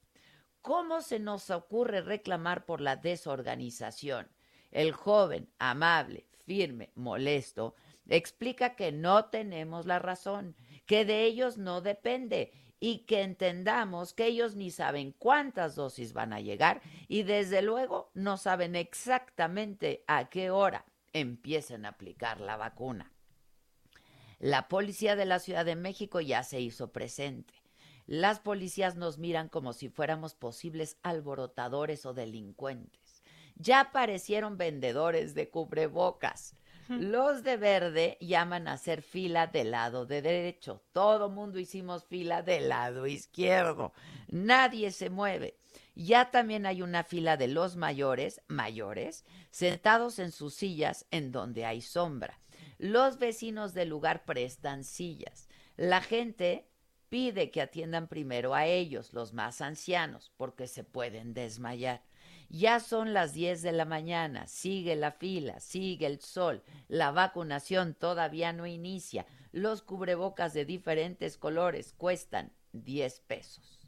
¿Cómo 0.62 1.02
se 1.02 1.20
nos 1.20 1.50
ocurre 1.50 2.00
reclamar 2.00 2.64
por 2.64 2.80
la 2.80 2.96
desorganización? 2.96 4.30
El 4.72 4.94
joven, 4.94 5.50
amable, 5.60 6.28
firme, 6.46 6.92
molesto, 6.96 7.76
explica 8.08 8.76
que 8.76 8.92
no 8.92 9.26
tenemos 9.26 9.86
la 9.86 10.00
razón, 10.00 10.56
que 10.86 11.06
de 11.06 11.24
ellos 11.24 11.58
no 11.58 11.82
depende 11.82 12.52
y 12.80 13.06
que 13.06 13.22
entendamos 13.22 14.14
que 14.14 14.26
ellos 14.26 14.56
ni 14.56 14.72
saben 14.72 15.14
cuántas 15.18 15.76
dosis 15.76 16.14
van 16.14 16.34
a 16.34 16.42
llegar 16.42 16.82
y 17.08 17.24
desde 17.24 17.62
luego 17.62 18.10
no 18.14 18.38
saben 18.38 18.76
exactamente 18.76 20.04
a 20.08 20.30
qué 20.30 20.50
hora 20.50 20.86
empiecen 21.14 21.86
a 21.86 21.90
aplicar 21.90 22.42
la 22.42 22.58
vacuna. 22.58 23.12
La 24.40 24.68
policía 24.68 25.16
de 25.16 25.26
la 25.26 25.38
Ciudad 25.38 25.66
de 25.66 25.76
México 25.76 26.20
ya 26.20 26.42
se 26.42 26.60
hizo 26.60 26.92
presente. 26.92 27.54
Las 28.08 28.40
policías 28.40 28.96
nos 28.96 29.20
miran 29.20 29.48
como 29.48 29.74
si 29.74 29.88
fuéramos 29.88 30.34
posibles 30.34 30.98
alborotadores 31.04 32.08
o 32.08 32.16
delincuentes. 32.16 33.22
Ya 33.56 33.82
aparecieron 33.82 34.58
vendedores 34.58 35.36
de 35.36 35.52
cubrebocas. 35.52 36.56
Los 37.00 37.44
de 37.44 37.58
verde 37.58 38.18
llaman 38.20 38.68
a 38.68 38.74
hacer 38.74 39.02
fila 39.02 39.48
del 39.48 39.72
lado 39.72 40.06
de 40.06 40.22
derecho. 40.22 40.84
Todo 40.92 41.30
mundo 41.30 41.58
hicimos 41.60 42.06
fila 42.06 42.42
del 42.42 42.70
lado 42.70 43.08
izquierdo. 43.08 43.94
Nadie 44.28 44.92
se 44.92 45.10
mueve. 45.10 45.58
Ya 45.96 46.32
también 46.32 46.66
hay 46.66 46.82
una 46.82 47.04
fila 47.04 47.38
de 47.38 47.48
los 47.48 47.76
mayores, 47.76 48.42
mayores, 48.48 49.26
sentados 49.52 50.20
en 50.20 50.32
sus 50.32 50.54
sillas 50.54 51.06
en 51.12 51.32
donde 51.32 51.66
hay 51.66 51.82
sombra. 51.82 52.40
Los 52.78 53.20
vecinos 53.20 53.74
del 53.74 53.90
lugar 53.90 54.26
prestan 54.26 54.84
sillas. 54.84 55.48
La 55.78 56.02
gente 56.02 56.68
pide 57.10 57.52
que 57.52 57.62
atiendan 57.62 58.08
primero 58.08 58.56
a 58.56 58.66
ellos, 58.66 59.14
los 59.14 59.34
más 59.34 59.62
ancianos, 59.62 60.32
porque 60.38 60.68
se 60.68 60.84
pueden 60.84 61.34
desmayar. 61.34 62.02
Ya 62.54 62.80
son 62.80 63.14
las 63.14 63.34
10 63.34 63.62
de 63.62 63.72
la 63.72 63.86
mañana, 63.86 64.46
sigue 64.48 64.96
la 64.96 65.12
fila, 65.12 65.60
sigue 65.60 66.06
el 66.06 66.20
sol, 66.20 66.64
la 66.88 67.12
vacunación 67.12 67.94
todavía 67.94 68.52
no 68.52 68.68
inicia, 68.68 69.26
los 69.52 69.82
cubrebocas 69.82 70.54
de 70.54 70.66
diferentes 70.66 71.38
colores 71.38 71.94
cuestan 71.98 72.52
10 72.74 73.22
pesos 73.22 73.82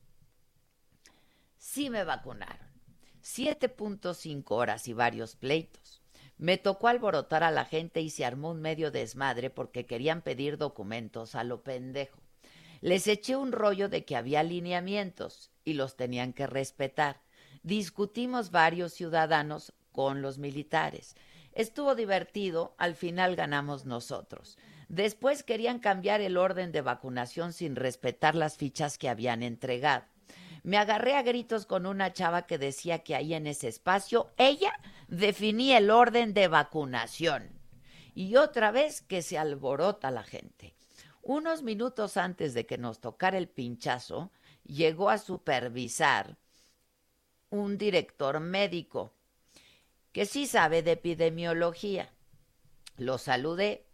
sí 1.64 1.90
me 1.90 2.04
vacunaron. 2.04 2.68
7.5 3.24 4.44
horas 4.52 4.88
y 4.90 4.94
varios 4.94 5.38
pleitos. 5.38 6.02
Me 6.38 6.58
tocó 6.58 6.90
alborotar 6.90 7.42
a 7.42 7.52
la 7.52 7.64
gente 7.64 8.02
y 8.02 8.10
se 8.10 8.26
armó 8.26 8.52
un 8.52 8.62
medio 8.62 8.92
desmadre 8.92 9.50
porque 9.50 9.86
querían 9.86 10.22
pedir 10.22 10.58
documentos 10.58 11.36
a 11.36 11.46
lo 11.46 11.64
pendejo. 11.64 12.20
Les 12.82 13.08
eché 13.08 13.38
un 13.38 13.54
rollo 13.54 13.88
de 13.88 14.04
que 14.04 14.18
había 14.18 14.44
lineamientos 14.44 15.52
y 15.64 15.74
los 15.74 15.96
tenían 15.96 16.34
que 16.34 16.48
respetar. 16.48 17.23
Discutimos 17.64 18.52
varios 18.52 18.94
ciudadanos 18.94 19.74
con 19.94 20.22
los 20.22 20.38
militares. 20.38 21.16
Estuvo 21.54 21.96
divertido, 21.96 22.76
al 22.78 22.96
final 22.96 23.38
ganamos 23.38 23.86
nosotros. 23.86 24.58
Después 24.90 25.44
querían 25.44 25.80
cambiar 25.80 26.20
el 26.20 26.36
orden 26.36 26.74
de 26.74 26.82
vacunación 26.82 27.54
sin 27.54 27.78
respetar 27.78 28.36
las 28.36 28.58
fichas 28.58 28.98
que 28.98 29.08
habían 29.08 29.44
entregado. 29.44 30.04
Me 30.64 30.78
agarré 30.78 31.16
a 31.16 31.24
gritos 31.24 31.66
con 31.66 31.86
una 31.86 32.12
chava 32.12 32.48
que 32.48 32.58
decía 32.58 33.00
que 33.00 33.16
ahí 33.16 33.34
en 33.34 33.48
ese 33.48 33.70
espacio 33.70 34.32
ella 34.38 34.74
definía 35.08 35.78
el 35.78 35.90
orden 35.90 36.34
de 36.34 36.50
vacunación. 36.50 37.50
Y 38.14 38.36
otra 38.36 38.72
vez 38.72 39.02
que 39.02 39.22
se 39.22 39.38
alborota 39.38 40.12
la 40.12 40.24
gente. 40.24 40.76
Unos 41.22 41.64
minutos 41.64 42.18
antes 42.18 42.54
de 42.54 42.66
que 42.66 42.78
nos 42.78 43.00
tocara 43.00 43.38
el 43.38 43.48
pinchazo, 43.48 44.32
llegó 44.66 45.10
a 45.10 45.18
supervisar 45.18 46.38
un 47.54 47.78
director 47.78 48.40
médico 48.40 49.14
que 50.12 50.26
sí 50.26 50.48
sabe 50.48 50.82
de 50.82 50.94
epidemiología. 50.94 52.12
Lo 52.98 53.20
saludé 53.20 53.86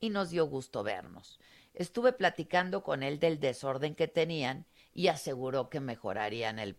y 0.00 0.08
nos 0.08 0.30
dio 0.30 0.46
gusto 0.46 0.82
vernos. 0.82 1.38
Estuve 1.74 2.14
platicando 2.14 2.82
con 2.82 3.02
él 3.02 3.18
del 3.18 3.38
desorden 3.38 3.94
que 3.94 4.08
tenían 4.08 4.64
y 4.94 5.08
aseguró 5.08 5.68
que 5.68 5.80
mejorarían 5.80 6.58
el, 6.58 6.74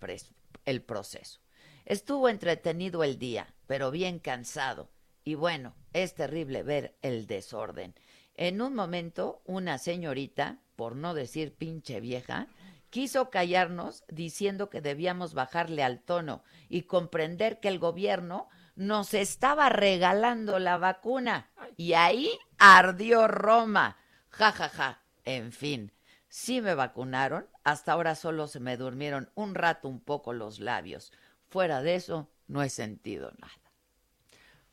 el 0.66 0.82
proceso. 0.82 1.40
Estuvo 1.86 2.28
entretenido 2.30 3.04
el 3.04 3.20
día, 3.20 3.54
pero 3.68 3.92
bien 3.92 4.18
cansado. 4.18 4.90
Y 5.24 5.36
bueno, 5.36 5.76
es 5.94 6.16
terrible 6.16 6.64
ver 6.64 6.98
el 7.04 7.28
desorden. 7.28 7.94
En 8.34 8.60
un 8.60 8.74
momento, 8.74 9.44
una 9.46 9.78
señorita, 9.78 10.64
por 10.76 10.96
no 10.96 11.14
decir 11.14 11.54
pinche 11.54 12.00
vieja, 12.00 12.48
quiso 12.94 13.32
callarnos 13.32 14.04
diciendo 14.08 14.70
que 14.70 14.80
debíamos 14.80 15.34
bajarle 15.34 15.82
al 15.84 16.00
tono 16.00 16.44
y 16.70 16.84
comprender 16.84 17.60
que 17.60 17.68
el 17.70 17.80
gobierno 17.80 18.50
nos 18.76 19.16
estaba 19.16 19.70
regalando 19.70 20.60
la 20.60 20.78
vacuna. 20.78 21.50
Y 21.76 21.94
ahí 21.94 22.30
ardió 22.60 23.28
Roma. 23.28 23.98
Ja, 24.30 24.52
ja, 24.52 24.70
ja. 24.70 25.02
En 25.26 25.52
fin, 25.52 25.92
Sí 26.28 26.62
me 26.62 26.76
vacunaron, 26.76 27.48
hasta 27.64 27.94
ahora 27.94 28.14
solo 28.16 28.48
se 28.48 28.60
me 28.60 28.78
durmieron 28.78 29.32
un 29.36 29.56
rato 29.56 29.88
un 29.88 30.00
poco 30.00 30.34
los 30.34 30.60
labios. 30.60 31.12
Fuera 31.50 31.82
de 31.82 31.96
eso, 31.96 32.30
no 32.48 32.62
he 32.62 32.70
sentido 32.70 33.32
nada. 33.40 33.54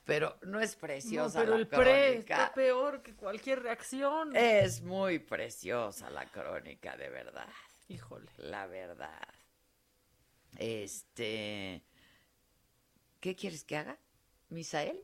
pero 0.04 0.38
no 0.42 0.60
es 0.60 0.76
preciosa 0.76 1.44
no, 1.44 1.46
pero 1.46 1.56
la 1.56 1.56
el 1.56 1.68
crónica. 1.68 1.80
pre 1.92 2.14
está 2.18 2.52
peor 2.52 3.02
que 3.02 3.14
cualquier 3.16 3.62
reacción. 3.62 4.36
Es 4.36 4.82
muy 4.82 5.18
preciosa 5.20 6.10
la 6.10 6.26
crónica, 6.30 6.96
de 6.96 7.08
verdad. 7.10 7.48
Híjole. 7.91 8.30
La 8.38 8.68
verdad. 8.68 9.28
Este. 10.59 11.82
¿Qué 13.18 13.34
quieres 13.34 13.64
que 13.64 13.76
haga? 13.76 13.99
¿Misael? 14.49 15.01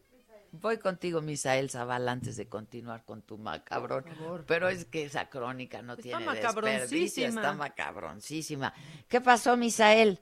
Voy 0.53 0.79
contigo, 0.79 1.21
Misael 1.21 1.69
Zaval, 1.69 2.09
antes 2.09 2.37
de 2.37 2.49
continuar 2.49 3.05
con 3.05 3.23
tu 3.23 3.39
macabrón. 3.39 4.05
Pero 4.47 4.69
es 4.69 4.85
que 4.85 5.05
esa 5.05 5.29
crónica 5.29 5.83
no 5.83 5.97
tiene 5.97 6.25
desperdicio, 6.33 7.27
está 7.27 7.53
macabroncísima. 7.53 8.73
¿Qué 9.09 9.21
pasó, 9.21 9.57
Misael? 9.57 10.21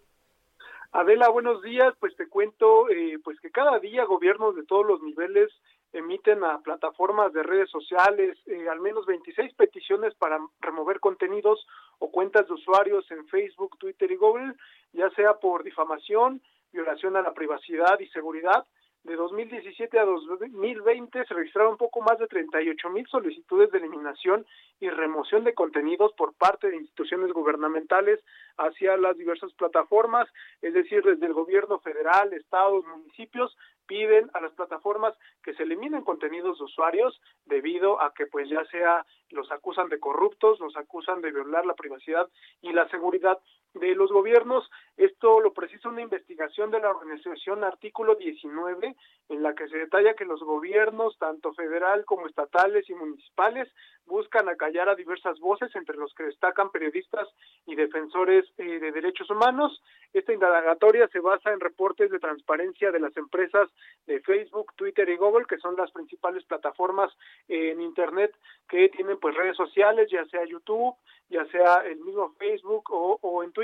Adela, 0.92 1.28
buenos 1.28 1.62
días. 1.62 1.94
Pues 2.00 2.16
te 2.16 2.28
cuento 2.28 2.88
eh, 2.88 3.18
pues 3.22 3.38
que 3.40 3.50
cada 3.50 3.78
día 3.78 4.04
gobiernos 4.04 4.56
de 4.56 4.64
todos 4.64 4.86
los 4.86 5.02
niveles 5.02 5.52
emiten 5.94 6.42
a 6.44 6.58
plataformas 6.58 7.32
de 7.32 7.42
redes 7.42 7.70
sociales 7.70 8.36
eh, 8.46 8.68
al 8.68 8.80
menos 8.80 9.06
26 9.06 9.54
peticiones 9.54 10.14
para 10.14 10.38
remover 10.60 11.00
contenidos 11.00 11.66
o 12.00 12.10
cuentas 12.10 12.46
de 12.46 12.54
usuarios 12.54 13.08
en 13.10 13.26
Facebook, 13.28 13.78
Twitter 13.78 14.10
y 14.10 14.16
Google, 14.16 14.54
ya 14.92 15.08
sea 15.10 15.34
por 15.34 15.62
difamación, 15.62 16.42
violación 16.72 17.16
a 17.16 17.22
la 17.22 17.32
privacidad 17.32 17.98
y 18.00 18.08
seguridad, 18.08 18.66
de 19.04 19.16
2017 19.16 19.98
a 19.98 20.04
2020 20.06 21.26
se 21.26 21.34
registraron 21.34 21.76
poco 21.76 22.00
más 22.00 22.18
de 22.18 22.26
38 22.26 22.88
mil 22.88 23.06
solicitudes 23.06 23.70
de 23.70 23.76
eliminación 23.76 24.46
y 24.80 24.88
remoción 24.88 25.44
de 25.44 25.52
contenidos 25.52 26.14
por 26.14 26.32
parte 26.32 26.70
de 26.70 26.76
instituciones 26.76 27.30
gubernamentales 27.32 28.20
hacia 28.56 28.96
las 28.96 29.18
diversas 29.18 29.52
plataformas, 29.52 30.26
es 30.62 30.72
decir, 30.72 31.02
desde 31.02 31.26
el 31.26 31.34
gobierno 31.34 31.80
federal, 31.80 32.32
estados, 32.32 32.82
municipios, 32.86 33.54
piden 33.86 34.30
a 34.34 34.40
las 34.40 34.52
plataformas 34.52 35.14
que 35.42 35.54
se 35.54 35.62
eliminen 35.62 36.02
contenidos 36.02 36.58
de 36.58 36.64
usuarios 36.64 37.20
debido 37.44 38.00
a 38.02 38.12
que 38.14 38.26
pues 38.26 38.48
ya 38.48 38.64
sea 38.66 39.04
los 39.30 39.50
acusan 39.50 39.88
de 39.88 40.00
corruptos, 40.00 40.60
los 40.60 40.76
acusan 40.76 41.20
de 41.20 41.32
violar 41.32 41.66
la 41.66 41.74
privacidad 41.74 42.28
y 42.62 42.72
la 42.72 42.88
seguridad 42.88 43.38
de 43.74 43.94
los 43.94 44.10
gobiernos. 44.10 44.70
Esto 44.96 45.40
lo 45.40 45.52
precisa 45.52 45.88
una 45.88 46.02
investigación 46.02 46.70
de 46.70 46.80
la 46.80 46.90
organización 46.90 47.64
Artículo 47.64 48.14
19, 48.14 48.96
en 49.28 49.42
la 49.42 49.54
que 49.54 49.68
se 49.68 49.78
detalla 49.78 50.14
que 50.14 50.24
los 50.24 50.40
gobiernos, 50.42 51.18
tanto 51.18 51.52
federal 51.54 52.04
como 52.04 52.26
estatales 52.26 52.88
y 52.88 52.94
municipales, 52.94 53.68
buscan 54.06 54.48
acallar 54.48 54.88
a 54.88 54.94
diversas 54.94 55.38
voces, 55.40 55.74
entre 55.74 55.96
los 55.96 56.14
que 56.14 56.24
destacan 56.24 56.70
periodistas 56.70 57.28
y 57.66 57.74
defensores 57.74 58.44
eh, 58.58 58.78
de 58.78 58.92
derechos 58.92 59.28
humanos. 59.30 59.82
Esta 60.12 60.32
indagatoria 60.32 61.08
se 61.08 61.20
basa 61.20 61.52
en 61.52 61.60
reportes 61.60 62.10
de 62.10 62.18
transparencia 62.18 62.92
de 62.92 63.00
las 63.00 63.16
empresas 63.16 63.68
de 64.06 64.20
Facebook, 64.20 64.72
Twitter 64.76 65.08
y 65.08 65.16
Google, 65.16 65.46
que 65.46 65.58
son 65.58 65.74
las 65.76 65.90
principales 65.90 66.44
plataformas 66.44 67.12
en 67.48 67.80
Internet 67.80 68.34
que 68.68 68.88
tienen 68.90 69.18
pues 69.18 69.34
redes 69.34 69.56
sociales, 69.56 70.08
ya 70.10 70.24
sea 70.26 70.44
YouTube, 70.44 70.94
ya 71.28 71.44
sea 71.46 71.84
el 71.86 71.98
mismo 72.00 72.32
Facebook 72.38 72.90
o, 72.90 73.18
o 73.20 73.42
en 73.42 73.52
Twitter. 73.52 73.63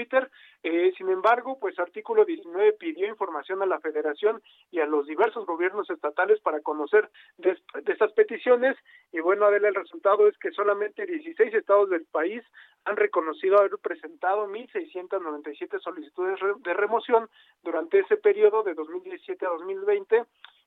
Eh, 0.62 0.92
sin 0.96 1.08
embargo, 1.08 1.58
pues 1.58 1.78
artículo 1.78 2.24
19 2.24 2.74
pidió 2.74 3.06
información 3.06 3.62
a 3.62 3.66
la 3.66 3.80
Federación 3.80 4.42
y 4.70 4.80
a 4.80 4.86
los 4.86 5.06
diversos 5.06 5.46
gobiernos 5.46 5.88
estatales 5.90 6.40
para 6.40 6.60
conocer 6.60 7.10
de, 7.38 7.56
de 7.82 7.92
estas 7.92 8.12
peticiones. 8.12 8.76
Y 9.12 9.20
bueno, 9.20 9.46
Adela, 9.46 9.68
el 9.68 9.74
resultado 9.74 10.28
es 10.28 10.36
que 10.38 10.50
solamente 10.52 11.06
16 11.06 11.54
estados 11.54 11.90
del 11.90 12.04
país 12.06 12.42
han 12.84 12.96
reconocido 12.96 13.58
haber 13.58 13.78
presentado 13.78 14.46
1.697 14.46 15.80
solicitudes 15.80 16.38
de 16.62 16.74
remoción 16.74 17.28
durante 17.62 18.00
ese 18.00 18.16
periodo 18.16 18.62
de 18.62 18.74
2017 18.74 19.46
a 19.46 19.50
2020 19.50 20.24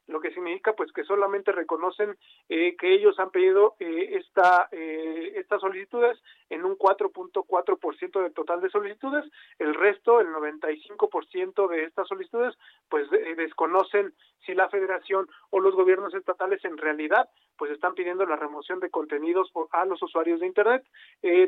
lo 0.08 0.20
que 0.20 0.34
significa 0.34 0.74
pues 0.74 0.92
que 0.92 1.04
solamente 1.04 1.52
reconocen 1.52 2.18
eh, 2.50 2.76
que 2.78 2.94
ellos 2.94 3.18
han 3.20 3.32
pedido 3.32 3.76
eh, 3.80 4.18
esta 4.20 4.68
eh, 4.72 5.34
estas 5.36 5.62
solicitudes 5.62 6.22
en 6.50 6.66
un 6.66 6.78
4.4% 6.78 8.22
del 8.22 8.34
total 8.34 8.62
de 8.62 8.70
solicitudes. 8.70 9.26
El 9.60 9.74
resto 9.74 10.20
el 10.20 10.28
95% 10.28 11.68
de 11.70 11.84
estas 11.86 12.08
solicitudes 12.08 12.56
pues 12.90 13.10
desconocen 13.10 14.14
si 14.46 14.54
la 14.54 14.70
federación 14.70 15.28
o 15.50 15.60
los 15.60 15.76
gobiernos 15.76 16.14
estatales 16.14 16.64
en 16.66 16.78
realidad 16.78 17.30
pues 17.58 17.72
están 17.72 17.94
pidiendo 17.94 18.26
la 18.26 18.36
remoción 18.36 18.80
de 18.80 18.90
contenidos 18.90 19.52
a 19.72 19.86
los 19.86 20.02
usuarios 20.02 20.40
de 20.40 20.48
internet. 20.48 20.84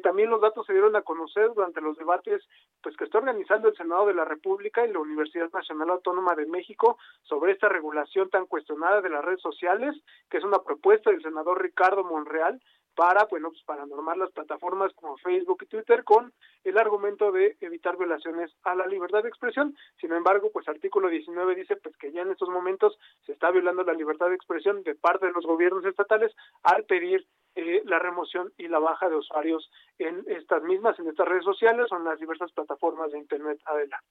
También 0.04 0.30
los 0.30 0.42
datos 0.42 0.66
se 0.66 0.74
dieron 0.74 0.96
a 0.96 1.02
conocer 1.02 1.52
durante 1.54 1.82
los 1.82 1.98
debates 1.98 2.44
pues 2.82 2.96
que 2.96 3.06
está 3.06 3.18
organizando 3.18 3.70
el 3.70 3.76
Senado 3.76 4.06
de 4.08 4.14
la 4.14 4.26
República 4.26 4.86
y 4.86 4.92
la 4.92 5.00
Universidad 5.00 5.52
Nacional 5.52 5.90
Autónoma 5.90 6.36
de 6.36 6.46
México 6.46 6.98
sobre 7.24 7.54
esta 7.54 7.70
regulación 7.70 8.30
tan 8.30 8.46
cuestionada 8.46 9.02
de 9.02 9.10
las 9.10 9.26
redes 9.26 9.42
sociales, 9.42 9.96
que 10.30 10.38
es 10.38 10.44
una 10.44 10.60
propuesta 10.60 11.10
del 11.10 11.22
senador 11.22 11.62
Ricardo 11.62 12.04
Monreal 12.04 12.62
para, 12.96 13.26
bueno, 13.26 13.50
pues 13.50 13.62
para 13.64 13.86
normar 13.86 14.18
las 14.18 14.32
plataformas 14.32 14.94
como 14.94 15.18
Facebook 15.18 15.64
y 15.64 15.68
Twitter 15.68 16.04
con 16.04 16.34
el 16.64 16.78
argumento 16.78 17.32
de 17.32 17.58
evitar 17.60 17.98
violaciones 17.98 18.52
a 18.64 18.74
la 18.74 18.88
libertad 18.88 19.22
de 19.22 19.30
expresión. 19.30 19.76
Sin 20.00 20.12
embargo, 20.14 20.50
pues 20.52 20.68
artículo 20.68 21.10
19 21.10 21.56
dice 21.56 21.76
pues 21.76 21.96
que 21.98 22.12
ya 22.12 22.22
en 22.22 22.32
estos 22.32 22.50
momentos 22.50 22.98
se 23.26 23.34
está 23.34 23.52
violando 23.52 23.84
la 23.84 23.94
libertad 23.94 24.30
de 24.30 24.36
expresión 24.36 24.84
de 24.84 24.96
parte 24.96 25.26
de 25.28 25.34
los 25.34 25.46
gobiernos 25.46 25.86
estatales 25.86 26.34
al 26.64 26.86
pedir 26.86 27.28
eh, 27.56 27.82
la 27.86 28.00
remoción 28.00 28.52
y 28.58 28.68
la 28.68 28.80
baja 28.80 29.10
de 29.10 29.16
usuarios 29.16 29.70
en 29.98 30.24
estas 30.28 30.64
mismas, 30.64 30.98
en 31.00 31.08
estas 31.08 31.28
redes 31.28 31.44
sociales 31.44 31.92
o 31.92 31.98
en 31.98 32.06
las 32.06 32.20
diversas 32.20 32.52
plataformas 32.52 33.12
de 33.12 33.20
Internet. 33.20 33.60
Adelante. 33.66 34.08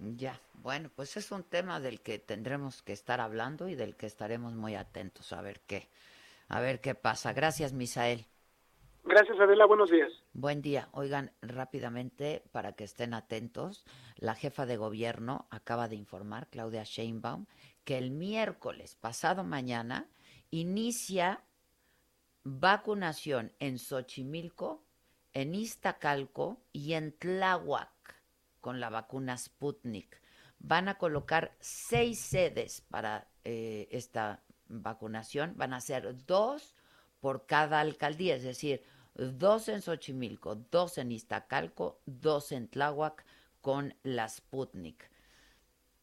Ya, 0.00 0.40
bueno, 0.54 0.90
pues 0.94 1.16
es 1.16 1.32
un 1.32 1.42
tema 1.42 1.80
del 1.80 2.00
que 2.00 2.20
tendremos 2.20 2.82
que 2.82 2.92
estar 2.92 3.20
hablando 3.20 3.68
y 3.68 3.74
del 3.74 3.96
que 3.96 4.06
estaremos 4.06 4.54
muy 4.54 4.76
atentos 4.76 5.32
a 5.32 5.42
ver 5.42 5.60
qué, 5.66 5.88
a 6.48 6.60
ver 6.60 6.80
qué 6.80 6.94
pasa. 6.94 7.32
Gracias, 7.32 7.72
Misael. 7.72 8.26
Gracias, 9.04 9.38
Adela. 9.40 9.66
Buenos 9.66 9.90
días. 9.90 10.12
Buen 10.32 10.60
día. 10.60 10.88
Oigan, 10.92 11.32
rápidamente, 11.40 12.42
para 12.52 12.72
que 12.72 12.84
estén 12.84 13.14
atentos, 13.14 13.84
la 14.16 14.34
jefa 14.34 14.66
de 14.66 14.76
gobierno 14.76 15.46
acaba 15.50 15.88
de 15.88 15.96
informar, 15.96 16.48
Claudia 16.48 16.84
Sheinbaum, 16.84 17.46
que 17.84 17.96
el 17.96 18.10
miércoles 18.10 18.96
pasado 18.96 19.44
mañana 19.44 20.08
inicia 20.50 21.42
vacunación 22.44 23.52
en 23.60 23.78
Xochimilco, 23.78 24.84
en 25.32 25.54
Iztacalco 25.54 26.60
y 26.72 26.94
en 26.94 27.12
Tláhuac 27.12 28.22
con 28.60 28.80
la 28.80 28.90
vacuna 28.90 29.36
Sputnik. 29.38 30.20
Van 30.58 30.88
a 30.88 30.98
colocar 30.98 31.56
seis 31.60 32.20
sedes 32.20 32.82
para 32.90 33.28
eh, 33.44 33.88
esta 33.90 34.42
vacunación. 34.68 35.54
Van 35.56 35.72
a 35.72 35.80
ser 35.80 36.24
dos 36.26 36.74
por 37.20 37.46
cada 37.46 37.80
alcaldía, 37.80 38.36
es 38.36 38.42
decir, 38.42 38.82
dos 39.14 39.68
en 39.68 39.82
Xochimilco, 39.82 40.54
dos 40.70 40.98
en 40.98 41.12
Iztacalco, 41.12 42.00
dos 42.06 42.52
en 42.52 42.68
Tláhuac 42.68 43.24
con 43.60 43.94
la 44.02 44.28
Sputnik. 44.28 45.10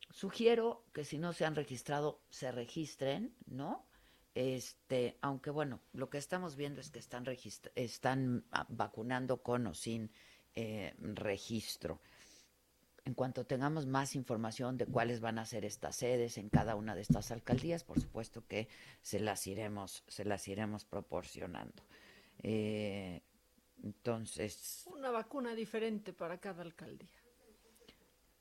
Sugiero 0.09 0.83
que 0.93 1.03
si 1.03 1.17
no 1.17 1.33
se 1.33 1.45
han 1.45 1.55
registrado, 1.55 2.21
se 2.29 2.51
registren, 2.51 3.35
¿no? 3.45 3.85
Este, 4.33 5.17
aunque 5.21 5.49
bueno, 5.49 5.79
lo 5.93 6.09
que 6.09 6.17
estamos 6.17 6.57
viendo 6.57 6.81
es 6.81 6.89
que 6.89 6.99
están, 6.99 7.25
están 7.75 8.45
ah, 8.51 8.65
vacunando 8.67 9.41
con 9.41 9.67
o 9.67 9.73
sin 9.73 10.11
eh, 10.55 10.93
registro 10.99 12.01
en 13.05 13.13
cuanto 13.13 13.45
tengamos 13.45 13.85
más 13.85 14.15
información 14.15 14.77
de 14.77 14.87
cuáles 14.87 15.21
van 15.21 15.37
a 15.37 15.45
ser 15.45 15.63
estas 15.63 15.95
sedes 15.95 16.39
en 16.39 16.49
cada 16.49 16.75
una 16.75 16.95
de 16.95 17.01
estas 17.01 17.29
alcaldías, 17.31 17.83
por 17.83 18.01
supuesto 18.01 18.45
que 18.47 18.67
se 19.01 19.19
las 19.19 19.45
iremos, 19.45 20.03
se 20.07 20.25
las 20.25 20.47
iremos 20.47 20.85
proporcionando. 20.85 21.83
Eh, 22.39 23.21
entonces. 23.83 24.83
Una 24.91 25.11
vacuna 25.11 25.53
diferente 25.53 26.13
para 26.13 26.39
cada 26.39 26.63
alcaldía. 26.63 27.21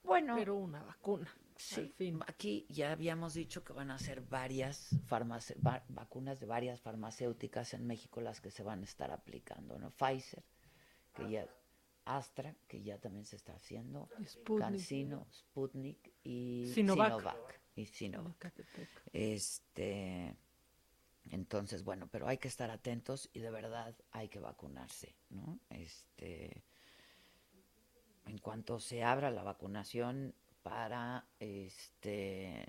Bueno. 0.03 0.35
Pero 0.37 0.57
una 0.57 0.83
vacuna. 0.83 1.31
Sí, 1.57 1.95
aquí 2.27 2.67
ya 2.69 2.93
habíamos 2.93 3.35
dicho 3.35 3.63
que 3.63 3.73
van 3.73 3.91
a 3.91 3.99
ser 3.99 4.23
varias 4.23 4.97
vacunas 5.89 6.41
de 6.41 6.47
varias 6.47 6.81
farmacéuticas 6.81 7.75
en 7.75 7.87
México 7.87 8.21
las 8.21 8.41
que 8.41 8.51
se 8.51 8.63
van 8.63 8.81
a 8.81 8.85
estar 8.85 9.13
aplicando, 9.13 9.79
¿no? 9.79 9.91
Pfizer, 9.91 10.43
que 11.15 11.31
ya 11.31 11.47
Astra, 12.05 12.55
que 12.69 12.83
ya 12.83 12.99
también 12.99 13.25
se 13.25 13.37
está 13.37 13.55
haciendo, 13.55 14.09
Sputnik, 14.27 14.61
Cancino, 14.61 15.27
Sputnik 15.33 16.13
y 16.23 16.71
Sinovac. 16.75 17.61
y 17.77 17.87
Sinovac. 17.87 18.53
Este, 19.13 20.37
entonces, 21.31 21.85
bueno, 21.85 22.09
pero 22.11 22.29
hay 22.29 22.39
que 22.39 22.49
estar 22.49 22.71
atentos 22.71 23.31
y 23.33 23.41
de 23.41 23.51
verdad 23.51 23.95
hay 24.13 24.29
que 24.29 24.41
vacunarse, 24.41 25.15
¿no? 25.31 25.59
Este, 25.71 26.63
en 28.27 28.39
cuanto 28.39 28.81
se 28.81 29.03
abra 29.03 29.31
la 29.31 29.43
vacunación 29.43 30.35
para 30.63 31.27
este 31.39 32.67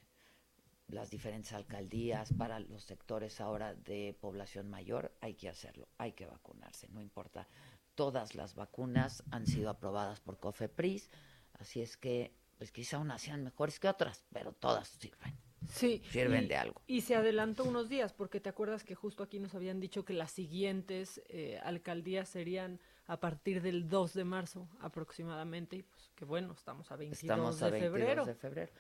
las 0.88 1.10
diferentes 1.10 1.52
alcaldías, 1.54 2.32
para 2.34 2.60
los 2.60 2.84
sectores 2.84 3.42
ahora 3.42 3.74
de 3.74 4.16
población 4.20 4.70
mayor, 4.70 5.12
hay 5.20 5.34
que 5.34 5.50
hacerlo, 5.50 5.88
hay 5.98 6.12
que 6.12 6.28
vacunarse, 6.28 6.88
no 6.90 7.02
importa 7.02 7.48
todas 7.96 8.36
las 8.36 8.56
vacunas 8.56 9.24
han 9.32 9.46
sido 9.46 9.70
aprobadas 9.70 10.20
por 10.20 10.40
COFEPRIS, 10.40 11.10
así 11.54 11.82
es 11.82 11.98
que 11.98 12.34
pues 12.58 12.72
quizá 12.72 13.00
unas 13.00 13.22
sean 13.22 13.44
mejores 13.44 13.80
que 13.80 13.88
otras, 13.88 14.24
pero 14.32 14.54
todas 14.54 14.88
sirven. 14.88 15.38
Sí. 15.68 16.02
Sirven 16.10 16.48
de 16.48 16.56
algo. 16.56 16.82
Y 16.88 17.02
se 17.02 17.16
adelantó 17.16 17.64
unos 17.64 17.90
días, 17.90 18.14
porque 18.14 18.40
te 18.40 18.50
acuerdas 18.50 18.84
que 18.84 18.96
justo 18.96 19.24
aquí 19.24 19.40
nos 19.40 19.56
habían 19.56 19.80
dicho 19.80 20.06
que 20.06 20.14
las 20.14 20.32
siguientes 20.32 21.22
eh, 21.28 21.60
alcaldías 21.64 22.30
serían 22.30 22.80
a 23.08 23.20
partir 23.20 23.62
del 23.62 23.88
2 23.90 24.14
de 24.14 24.24
marzo 24.24 24.70
aproximadamente, 24.80 25.78
y 25.78 25.84
pues 25.84 26.12
que 26.16 26.26
bueno, 26.26 26.54
estamos 26.54 26.92
a 26.92 26.96
22 26.96 27.24
estamos 27.24 27.62
a 27.62 27.72
de 27.72 27.80
febrero. 27.80 28.26
de 28.26 28.36
febrero. 28.36 28.72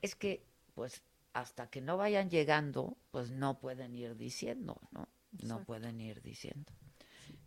Es 0.00 0.14
que, 0.14 0.46
pues, 0.74 1.02
hasta 1.32 1.68
que 1.68 1.80
no 1.80 1.96
vayan 1.96 2.30
llegando, 2.30 2.96
pues 3.10 3.30
no 3.30 3.58
pueden 3.58 3.94
ir 3.94 4.16
diciendo, 4.16 4.80
¿no? 4.92 5.08
No 5.42 5.64
pueden 5.64 6.00
ir 6.00 6.22
diciendo. 6.22 6.72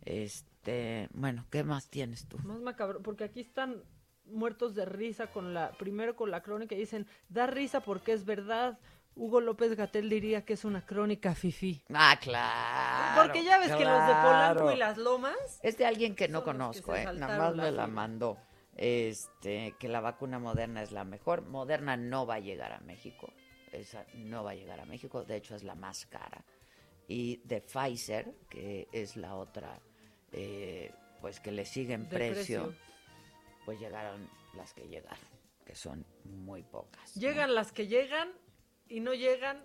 Este, 0.04 1.08
bueno, 1.12 1.46
¿qué 1.50 1.64
más 1.64 1.88
tienes 1.88 2.26
tú? 2.28 2.38
Más 2.38 2.60
macabro, 2.60 3.02
porque 3.02 3.24
aquí 3.24 3.40
están 3.40 3.82
muertos 4.24 4.74
de 4.74 4.84
risa 4.84 5.28
con 5.28 5.54
la, 5.54 5.72
primero 5.72 6.16
con 6.16 6.30
la 6.30 6.42
crónica 6.42 6.74
y 6.74 6.78
dicen, 6.78 7.06
da 7.28 7.46
risa 7.46 7.80
porque 7.80 8.12
es 8.12 8.24
verdad. 8.24 8.78
Hugo 9.14 9.40
López 9.40 9.74
Gatel 9.74 10.08
diría 10.08 10.44
que 10.44 10.52
es 10.52 10.64
una 10.64 10.86
crónica 10.86 11.34
fifí. 11.34 11.82
Ah, 11.92 12.16
claro. 12.20 13.22
Porque 13.22 13.42
ya 13.42 13.58
ves 13.58 13.72
que 13.72 13.84
los 13.84 14.06
de 14.06 14.14
Polanco 14.14 14.70
y 14.70 14.76
las 14.76 14.96
Lomas. 14.96 15.58
Es 15.62 15.76
de 15.76 15.86
alguien 15.86 16.14
que 16.14 16.28
no 16.28 16.44
conozco, 16.44 16.94
eh. 16.94 17.04
Nada 17.04 17.36
más 17.36 17.56
me 17.56 17.72
la 17.72 17.88
mandó. 17.88 18.38
Este, 18.76 19.74
que 19.80 19.88
la 19.88 20.00
vacuna 20.00 20.38
moderna 20.38 20.82
es 20.82 20.92
la 20.92 21.02
mejor. 21.02 21.42
Moderna 21.42 21.96
no 21.96 22.26
va 22.26 22.34
a 22.36 22.40
llegar 22.40 22.72
a 22.72 22.78
México. 22.78 23.32
Esa 23.72 24.06
no 24.14 24.44
va 24.44 24.52
a 24.52 24.54
llegar 24.54 24.78
a 24.78 24.84
México. 24.84 25.24
De 25.24 25.34
hecho, 25.34 25.56
es 25.56 25.64
la 25.64 25.74
más 25.74 26.06
cara. 26.06 26.44
Y 27.08 27.38
de 27.44 27.60
Pfizer, 27.60 28.36
que 28.48 28.86
es 28.92 29.16
la 29.16 29.34
otra, 29.34 29.80
eh, 30.32 30.92
pues 31.20 31.40
que 31.40 31.52
le 31.52 31.64
sigue 31.64 31.94
en 31.94 32.06
precio, 32.08 32.74
pues 33.64 33.78
llegaron 33.80 34.28
las 34.54 34.72
que 34.74 34.88
llegaron, 34.88 35.28
que 35.64 35.74
son 35.74 36.04
muy 36.24 36.62
pocas. 36.62 37.14
Llegan 37.14 37.54
las 37.54 37.72
que 37.72 37.86
llegan 37.86 38.32
y 38.88 39.00
no 39.00 39.14
llegan 39.14 39.64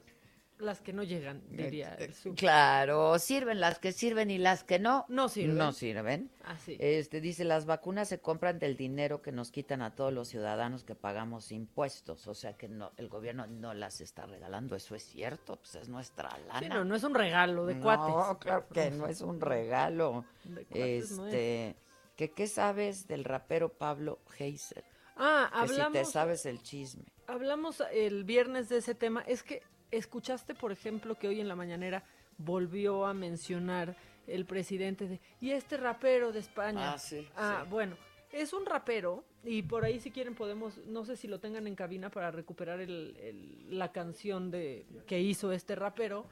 las 0.59 0.81
que 0.81 0.93
no 0.93 1.03
llegan, 1.03 1.41
diría. 1.49 1.97
Claro, 2.35 3.19
sirven 3.19 3.59
las 3.59 3.79
que 3.79 3.91
sirven 3.91 4.31
y 4.31 4.37
las 4.37 4.63
que 4.63 4.79
no. 4.79 5.05
No 5.09 5.29
sirven. 5.29 5.57
No 5.57 5.71
sirven. 5.71 6.31
Así. 6.43 6.77
Este 6.79 7.21
dice, 7.21 7.43
las 7.43 7.65
vacunas 7.65 8.09
se 8.09 8.19
compran 8.19 8.59
del 8.59 8.77
dinero 8.77 9.21
que 9.21 9.31
nos 9.31 9.51
quitan 9.51 9.81
a 9.81 9.95
todos 9.95 10.13
los 10.13 10.27
ciudadanos 10.29 10.83
que 10.83 10.95
pagamos 10.95 11.51
impuestos. 11.51 12.27
O 12.27 12.33
sea 12.33 12.53
que 12.57 12.67
no, 12.67 12.91
el 12.97 13.09
gobierno 13.09 13.47
no 13.47 13.73
las 13.73 14.01
está 14.01 14.25
regalando. 14.25 14.75
Eso 14.75 14.95
es 14.95 15.03
cierto, 15.03 15.57
pues 15.57 15.75
es 15.75 15.89
nuestra 15.89 16.29
lana. 16.47 16.75
no, 16.75 16.85
no 16.85 16.95
es 16.95 17.03
un 17.03 17.13
regalo 17.13 17.65
de 17.65 17.79
cuates. 17.79 18.15
No, 18.15 18.39
claro 18.39 18.67
que 18.69 18.91
no 18.91 19.07
es 19.07 19.21
un 19.21 19.41
regalo. 19.41 20.25
este, 20.71 21.75
que, 22.15 22.31
¿qué 22.31 22.47
sabes 22.47 23.07
del 23.07 23.23
rapero 23.23 23.69
Pablo 23.69 24.19
Heiser? 24.37 24.83
Ah, 25.15 25.49
hablamos. 25.53 25.97
si 25.97 25.99
te 25.99 26.05
sabes 26.05 26.45
el 26.45 26.61
chisme. 26.61 27.05
Hablamos 27.27 27.83
el 27.91 28.23
viernes 28.23 28.69
de 28.69 28.77
ese 28.77 28.95
tema. 28.95 29.21
Es 29.21 29.43
que 29.43 29.61
escuchaste, 29.97 30.53
por 30.55 30.71
ejemplo, 30.71 31.15
que 31.15 31.27
hoy 31.27 31.39
en 31.39 31.47
la 31.47 31.55
mañanera 31.55 32.03
volvió 32.37 33.05
a 33.05 33.13
mencionar 33.13 33.95
el 34.27 34.45
presidente 34.45 35.07
de 35.07 35.19
y 35.41 35.51
este 35.51 35.77
rapero 35.77 36.31
de 36.31 36.39
España. 36.39 36.93
Ah, 36.93 36.97
sí. 36.97 37.27
Ah, 37.35 37.65
bueno, 37.69 37.97
es 38.31 38.53
un 38.53 38.65
rapero 38.65 39.23
y 39.43 39.61
por 39.61 39.85
ahí 39.85 39.99
si 39.99 40.11
quieren 40.11 40.35
podemos, 40.35 40.77
no 40.85 41.05
sé 41.05 41.15
si 41.15 41.27
lo 41.27 41.39
tengan 41.39 41.67
en 41.67 41.75
cabina 41.75 42.09
para 42.09 42.31
recuperar 42.31 42.79
el, 42.79 43.67
la 43.69 43.91
canción 43.91 44.51
de 44.51 44.85
que 45.07 45.19
hizo 45.19 45.51
este 45.51 45.75
rapero. 45.75 46.25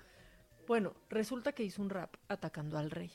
Bueno, 0.67 0.93
resulta 1.09 1.51
que 1.51 1.63
hizo 1.63 1.81
un 1.81 1.89
rap 1.89 2.15
atacando 2.27 2.77
al 2.77 2.91
rey 2.91 3.11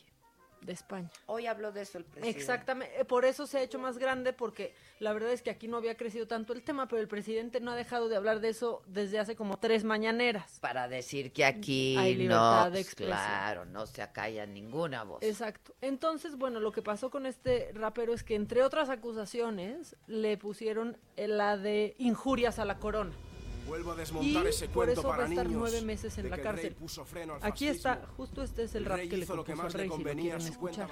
de 0.67 0.73
España. 0.73 1.09
Hoy 1.27 1.47
habló 1.47 1.73
de 1.73 1.83
eso 1.83 1.99
el 1.99 2.05
presidente. 2.05 2.39
Exactamente, 2.39 3.01
eh, 3.01 3.05
por 3.05 3.25
eso 3.25 3.47
se 3.47 3.59
ha 3.59 3.63
hecho 3.63 3.79
más 3.79 3.99
grande, 3.99 4.33
porque 4.33 4.75
la 4.99 5.13
verdad 5.13 5.31
es 5.33 5.41
que 5.41 5.51
aquí 5.51 5.69
no 5.69 5.77
había 5.77 5.97
crecido 5.97 6.27
tanto 6.27 6.53
el 6.53 6.63
tema, 6.63 6.89
pero 6.89 7.01
el 7.01 7.09
presidente 7.09 7.61
no 7.61 7.71
ha 7.71 7.77
dejado 7.77 8.09
de 8.09 8.17
hablar 8.17 8.41
de 8.41 8.49
eso 8.51 8.83
desde 8.87 9.19
hace 9.19 9.37
como 9.37 9.59
tres 9.59 9.85
mañaneras. 9.85 10.59
Para 10.61 10.89
decir 10.89 11.33
que 11.33 11.45
aquí 11.45 11.97
Hay 11.97 12.17
libertad 12.17 12.73
de 12.73 12.81
expresión. 12.81 13.17
claro, 13.17 13.65
no 13.65 13.87
se 13.87 14.03
acalla 14.03 14.45
ninguna 14.45 15.05
voz. 15.05 15.23
Exacto. 15.23 15.75
Entonces, 15.81 16.37
bueno, 16.37 16.61
lo 16.61 16.73
que 16.73 16.83
pasó 16.83 17.11
con 17.11 17.25
este 17.27 17.71
rapero 17.73 18.13
es 18.13 18.23
que 18.23 18.35
entre 18.35 18.63
otras 18.63 18.91
acusaciones 18.91 19.97
le 20.07 20.37
pusieron 20.37 20.97
la 21.17 21.57
de 21.57 21.95
injurias 21.99 22.59
a 22.59 22.65
la 22.65 22.79
corona. 22.79 23.13
Vuelvo 23.67 23.93
a 23.93 23.95
desmontar 23.97 24.45
y 24.45 24.49
ese 24.49 24.69
por 24.69 24.89
eso 24.89 25.03
para 25.03 25.17
va 25.17 25.25
a 25.25 25.29
estar 25.29 25.47
niños 25.47 25.61
nueve 25.61 25.83
meses 25.83 26.17
en 26.19 26.31
la 26.31 26.39
cárcel. 26.39 26.77
Aquí 27.43 27.67
está, 27.67 28.01
justo 28.17 28.43
este 28.43 28.65
es 28.65 28.75
el, 28.75 28.85
rap 28.85 29.01
que 29.01 29.17
le 29.17 29.27
compuso 29.27 29.63
al 29.63 29.73
rey, 29.73 29.91
si 29.91 30.03
lo 30.03 30.13
quieren 30.15 30.41
escuchar. 30.41 30.89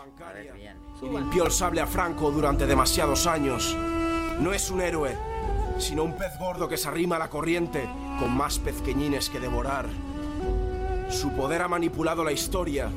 Y 1.01 1.09
limpió 1.09 1.47
el 1.47 1.53
sable 1.53 1.81
a 1.81 1.87
Franco 1.87 2.31
durante 2.31 2.67
demasiados 2.67 3.27
años. 3.27 3.77
No 4.41 4.53
es 4.53 4.71
un 4.71 4.81
héroe, 4.81 5.17
sino 5.79 6.03
un 6.05 6.17
pez 6.17 6.37
gordo 6.39 6.69
que 6.69 6.77
se 6.77 6.89
arrima 6.89 7.17
a 7.17 7.21
la 7.21 7.31
corriente 7.31 7.89
con 8.19 8.37
más 8.37 8.59
pezqueñines 8.59 9.31
que 9.31 9.39
devorar. 9.39 9.89
Su 11.11 11.31
poder 11.33 11.63
ha 11.63 11.69
manipulado 11.69 12.25
la 12.25 12.33
historia 12.33 12.91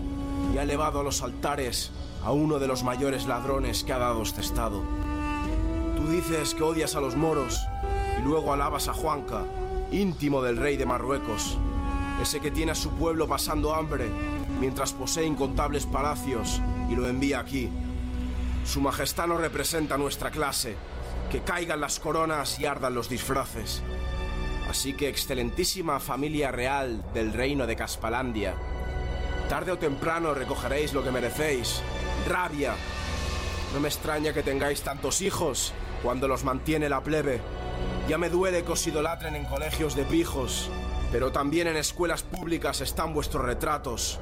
y 0.53 0.57
ha 0.57 0.63
elevado 0.63 1.01
a 1.01 1.03
los 1.03 1.21
altares 1.21 1.91
a 2.23 2.31
uno 2.31 2.57
de 2.59 2.67
los 2.67 2.83
mayores 2.83 3.27
ladrones 3.27 3.83
que 3.83 3.93
ha 3.93 3.99
dado 3.99 4.23
este 4.23 4.41
estado. 4.41 4.81
Tú 5.95 6.07
dices 6.09 6.55
que 6.55 6.63
odias 6.63 6.95
a 6.95 7.01
los 7.01 7.15
moros 7.15 7.59
y 8.19 8.23
luego 8.23 8.53
alabas 8.53 8.87
a 8.87 8.93
Juanca, 8.93 9.45
íntimo 9.91 10.41
del 10.41 10.57
rey 10.57 10.77
de 10.77 10.85
Marruecos, 10.85 11.57
ese 12.21 12.39
que 12.39 12.51
tiene 12.51 12.71
a 12.71 12.75
su 12.75 12.91
pueblo 12.91 13.27
pasando 13.27 13.73
hambre 13.73 14.09
mientras 14.59 14.93
posee 14.93 15.25
incontables 15.25 15.85
palacios 15.85 16.61
y 16.89 16.95
lo 16.95 17.07
envía 17.07 17.39
aquí. 17.39 17.69
Su 18.65 18.81
majestad 18.81 19.27
no 19.27 19.37
representa 19.37 19.97
nuestra 19.97 20.31
clase, 20.31 20.75
que 21.31 21.41
caigan 21.41 21.81
las 21.81 21.99
coronas 21.99 22.59
y 22.59 22.65
ardan 22.65 22.95
los 22.95 23.09
disfraces. 23.09 23.81
Así 24.69 24.93
que, 24.93 25.07
excelentísima 25.07 25.99
familia 25.99 26.51
real 26.51 27.03
del 27.13 27.33
reino 27.33 27.67
de 27.67 27.75
Caspalandia, 27.75 28.55
tarde 29.47 29.71
o 29.71 29.77
temprano 29.77 30.33
recogeréis 30.33 30.93
lo 30.93 31.03
que 31.03 31.11
merecéis, 31.11 31.81
rabia. 32.27 32.75
No 33.73 33.79
me 33.79 33.87
extraña 33.87 34.33
que 34.33 34.43
tengáis 34.43 34.81
tantos 34.81 35.21
hijos 35.21 35.73
cuando 36.03 36.27
los 36.27 36.43
mantiene 36.43 36.89
la 36.89 37.01
plebe. 37.01 37.39
Ya 38.07 38.17
me 38.17 38.29
duele 38.29 38.63
que 38.63 38.71
os 38.71 38.87
idolatren 38.87 39.35
en 39.35 39.45
colegios 39.45 39.95
de 39.95 40.03
pijos, 40.03 40.69
pero 41.11 41.31
también 41.31 41.67
en 41.67 41.75
escuelas 41.75 42.23
públicas 42.23 42.79
están 42.81 43.13
vuestros 43.13 43.43
retratos. 43.43 44.19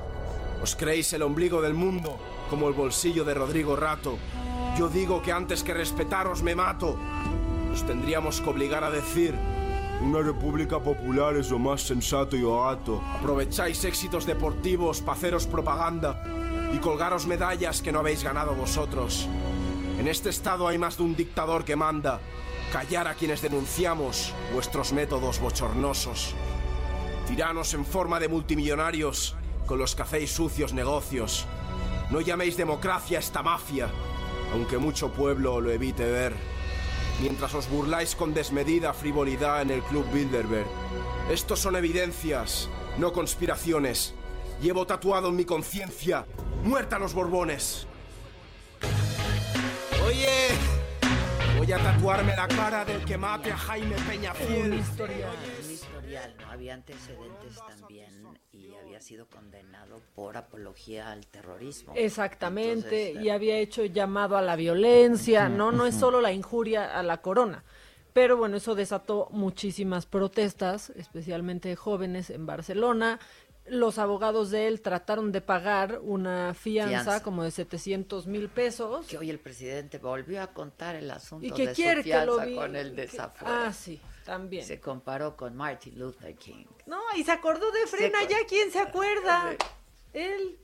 Os 0.64 0.76
creéis 0.76 1.14
el 1.14 1.22
ombligo 1.22 1.62
del 1.62 1.76
mundo, 1.76 2.18
como 2.49 2.68
el 2.68 2.74
bolsillo 2.74 3.24
de 3.24 3.36
Rodrigo 3.36 3.76
Rato. 3.76 4.18
Yo 4.78 4.90
digo 4.90 5.22
que 5.22 5.32
antes 5.32 5.64
que 5.64 5.74
respetaros 5.74 6.41
me 6.41 6.56
mato. 6.56 6.98
Os 7.72 7.86
tendríamos 7.86 8.41
que 8.41 8.49
obligar 8.49 8.84
a 8.84 8.90
decir 8.90 9.36
una 10.02 10.22
república 10.22 10.80
popular 10.80 11.38
es 11.38 11.49
lo 11.49 11.57
más 11.57 11.82
sensato 11.82 12.36
y 12.36 12.44
oato. 12.44 13.02
Aprovecháis 13.20 13.84
éxitos 13.86 14.26
deportivos 14.26 15.02
para 15.02 15.18
haceros 15.18 15.48
propaganda 15.48 16.22
y 16.74 16.78
colgaros 16.80 17.26
medallas 17.26 17.82
que 17.82 17.91
no 17.91 17.99
habéis 17.99 18.24
ganado 18.24 18.53
vosotros. 18.53 19.28
En 19.98 20.07
este 20.07 20.30
estado 20.30 20.68
hay 20.68 20.78
más 20.78 20.98
de 20.98 21.03
un 21.03 21.16
dictador 21.16 21.64
que 21.64 21.76
manda. 21.76 22.20
Callar 22.71 23.07
a 23.07 23.13
quienes 23.13 23.41
denunciamos 23.41 24.33
vuestros 24.53 24.91
métodos 24.91 25.39
bochornosos. 25.39 26.33
Tiranos 27.27 27.73
en 27.73 27.85
forma 27.85 28.19
de 28.19 28.27
multimillonarios 28.27 29.35
con 29.65 29.79
los 29.79 29.95
que 29.95 30.03
hacéis 30.03 30.31
sucios 30.31 30.73
negocios. 30.73 31.45
No 32.11 32.21
llaméis 32.21 32.57
democracia 32.57 33.17
a 33.17 33.21
esta 33.21 33.41
mafia, 33.41 33.89
aunque 34.53 34.77
mucho 34.77 35.11
pueblo 35.11 35.61
lo 35.61 35.71
evite 35.71 36.05
ver. 36.05 36.33
Mientras 37.21 37.53
os 37.53 37.69
burláis 37.69 38.15
con 38.15 38.33
desmedida 38.33 38.93
frivolidad 38.93 39.61
en 39.61 39.71
el 39.71 39.81
Club 39.83 40.05
Bilderberg. 40.11 40.67
Estos 41.31 41.59
son 41.59 41.75
evidencias, 41.75 42.69
no 42.97 43.13
conspiraciones. 43.13 44.13
Llevo 44.61 44.85
tatuado 44.85 45.29
en 45.29 45.35
mi 45.35 45.45
conciencia, 45.45 46.25
muerta 46.63 46.99
los 46.99 47.13
Borbones. 47.13 47.87
Oye, 50.05 50.49
voy 51.65 51.73
a 51.73 51.79
tatuarme 51.79 52.35
la 52.35 52.47
cara 52.47 52.85
del 52.85 53.03
que 53.05 53.17
mate 53.17 53.51
a 53.51 53.57
Jaime 53.57 53.95
Peñafiel. 54.07 54.71
Un 54.71 54.77
historial. 54.77 55.31
Un 55.63 55.71
historial, 55.71 56.35
¿no? 56.39 56.51
Había 56.51 56.73
antecedentes 56.75 57.55
también 57.67 58.27
y 58.51 58.71
había 58.75 59.01
sido 59.01 59.25
condenado 59.27 59.99
por 60.13 60.37
apología 60.37 61.11
al 61.11 61.25
terrorismo. 61.25 61.93
Exactamente, 61.95 63.13
y 63.13 63.29
había 63.29 63.57
hecho 63.57 63.83
llamado 63.85 64.37
a 64.37 64.43
la 64.43 64.55
violencia, 64.55 65.49
¿no? 65.49 65.71
No 65.71 65.87
es 65.87 65.95
solo 65.95 66.21
la 66.21 66.31
injuria 66.31 66.97
a 66.97 67.01
la 67.01 67.21
corona. 67.21 67.63
Pero 68.13 68.37
bueno, 68.37 68.57
eso 68.57 68.75
desató 68.75 69.27
muchísimas 69.31 70.05
protestas, 70.05 70.91
especialmente 70.91 71.69
de 71.69 71.75
jóvenes 71.75 72.29
en 72.29 72.45
Barcelona 72.45 73.19
los 73.67 73.97
abogados 73.97 74.51
de 74.51 74.67
él 74.67 74.81
trataron 74.81 75.31
de 75.31 75.41
pagar 75.41 75.99
una 76.03 76.53
fianza, 76.53 77.23
como 77.23 77.43
de 77.43 77.51
700 77.51 78.27
mil 78.27 78.49
pesos. 78.49 79.07
Que 79.07 79.17
hoy 79.17 79.29
el 79.29 79.39
presidente 79.39 79.97
volvió 79.97 80.41
a 80.41 80.47
contar 80.47 80.95
el 80.95 81.09
asunto 81.09 81.45
¿Y 81.45 81.51
que 81.51 81.67
de 81.67 81.73
quiere 81.73 82.01
su 82.01 82.03
fianza 82.03 82.45
que 82.45 82.51
lo 82.51 82.57
con 82.57 82.75
el 82.75 82.95
desafuero. 82.95 83.53
Ah, 83.53 83.73
sí, 83.73 83.99
también. 84.23 84.65
Se 84.65 84.79
comparó 84.79 85.35
con 85.35 85.55
Martin 85.55 85.97
Luther 85.97 86.35
King. 86.35 86.65
No, 86.85 86.99
y 87.15 87.23
se 87.23 87.31
acordó 87.31 87.71
de 87.71 87.87
Frena, 87.87 88.23
ya 88.23 88.37
quién 88.47 88.71
se 88.71 88.79
acuerda. 88.79 89.55
Él. 90.13 90.59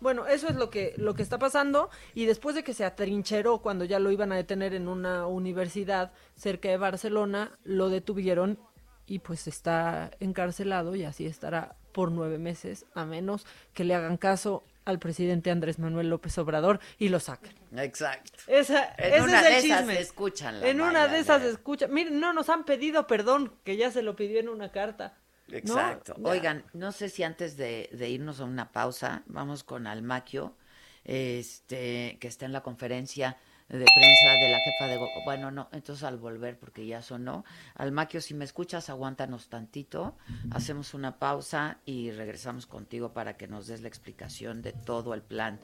Bueno, 0.00 0.26
eso 0.26 0.48
es 0.48 0.56
lo 0.56 0.70
que, 0.70 0.94
lo 0.96 1.12
que 1.12 1.22
está 1.22 1.38
pasando. 1.38 1.90
Y 2.14 2.24
después 2.24 2.54
de 2.54 2.64
que 2.64 2.72
se 2.72 2.86
atrincheró 2.86 3.58
cuando 3.58 3.84
ya 3.84 3.98
lo 3.98 4.10
iban 4.10 4.32
a 4.32 4.36
detener 4.36 4.72
en 4.72 4.88
una 4.88 5.26
universidad 5.26 6.12
cerca 6.34 6.70
de 6.70 6.78
Barcelona, 6.78 7.58
lo 7.64 7.90
detuvieron 7.90 8.58
y 9.04 9.18
pues 9.18 9.46
está 9.46 10.10
encarcelado 10.20 10.94
y 10.94 11.04
así 11.04 11.26
estará 11.26 11.76
por 11.92 12.10
nueve 12.12 12.38
meses, 12.38 12.86
a 12.94 13.04
menos 13.04 13.46
que 13.74 13.84
le 13.84 13.94
hagan 13.94 14.16
caso 14.16 14.64
al 14.84 14.98
presidente 14.98 15.50
Andrés 15.50 15.78
Manuel 15.78 16.08
López 16.08 16.36
Obrador 16.38 16.80
y 16.98 17.10
lo 17.10 17.20
saquen. 17.20 17.54
Exacto. 17.76 18.38
Esa, 18.46 18.94
en 18.98 19.14
ese 19.14 19.22
una 19.22 19.40
es 19.40 19.46
el 19.46 19.52
de 19.54 19.60
chisme. 19.60 19.92
esas 19.92 20.02
escuchan. 20.02 20.60
la 20.60 20.68
En 20.68 20.80
una 20.80 21.06
de 21.06 21.18
esas 21.18 21.36
mañanera. 21.38 21.52
escucha. 21.52 21.86
Miren, 21.86 22.18
no 22.18 22.32
nos 22.32 22.48
han 22.48 22.64
pedido 22.64 23.06
perdón, 23.06 23.52
que 23.64 23.76
ya 23.76 23.90
se 23.90 24.02
lo 24.02 24.16
pidió 24.16 24.40
en 24.40 24.48
una 24.48 24.72
carta. 24.72 25.18
Exacto. 25.52 26.16
Oigan, 26.22 26.64
no 26.72 26.92
sé 26.92 27.08
si 27.08 27.22
antes 27.22 27.56
de, 27.56 27.88
de 27.92 28.08
irnos 28.08 28.40
a 28.40 28.44
una 28.44 28.70
pausa, 28.72 29.22
vamos 29.26 29.64
con 29.64 29.86
Almaquio, 29.86 30.56
este, 31.04 32.18
que 32.20 32.28
está 32.28 32.46
en 32.46 32.52
la 32.52 32.62
conferencia 32.62 33.36
de 33.70 33.84
prensa 33.94 34.32
de 34.40 34.48
la 34.50 34.58
jefa 34.60 34.86
de... 34.88 34.96
go- 34.98 35.08
Bueno, 35.24 35.50
no, 35.50 35.68
entonces 35.72 36.02
al 36.04 36.18
volver, 36.18 36.58
porque 36.58 36.86
ya 36.86 37.02
sonó. 37.02 37.44
Almaquio, 37.76 38.20
si 38.20 38.34
me 38.34 38.44
escuchas, 38.44 38.90
aguántanos 38.90 39.48
tantito. 39.48 40.16
Hacemos 40.50 40.92
una 40.94 41.18
pausa 41.18 41.78
y 41.86 42.10
regresamos 42.10 42.66
contigo 42.66 43.12
para 43.12 43.36
que 43.36 43.46
nos 43.48 43.66
des 43.68 43.80
la 43.80 43.88
explicación 43.88 44.60
de 44.62 44.72
todo 44.72 45.14
el 45.14 45.22
plan 45.22 45.60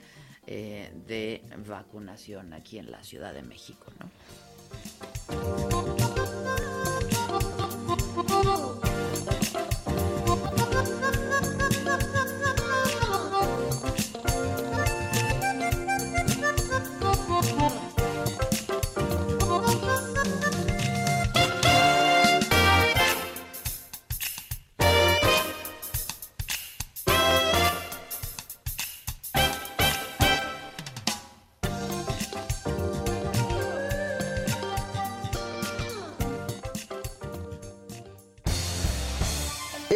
eh, 0.47 0.93
de 1.07 1.43
vacunación 1.67 2.53
aquí 2.53 2.79
en 2.79 2.91
la 2.91 3.03
Ciudad 3.03 3.35
de 3.35 3.43
México, 3.43 3.87
¿no? 3.99 5.76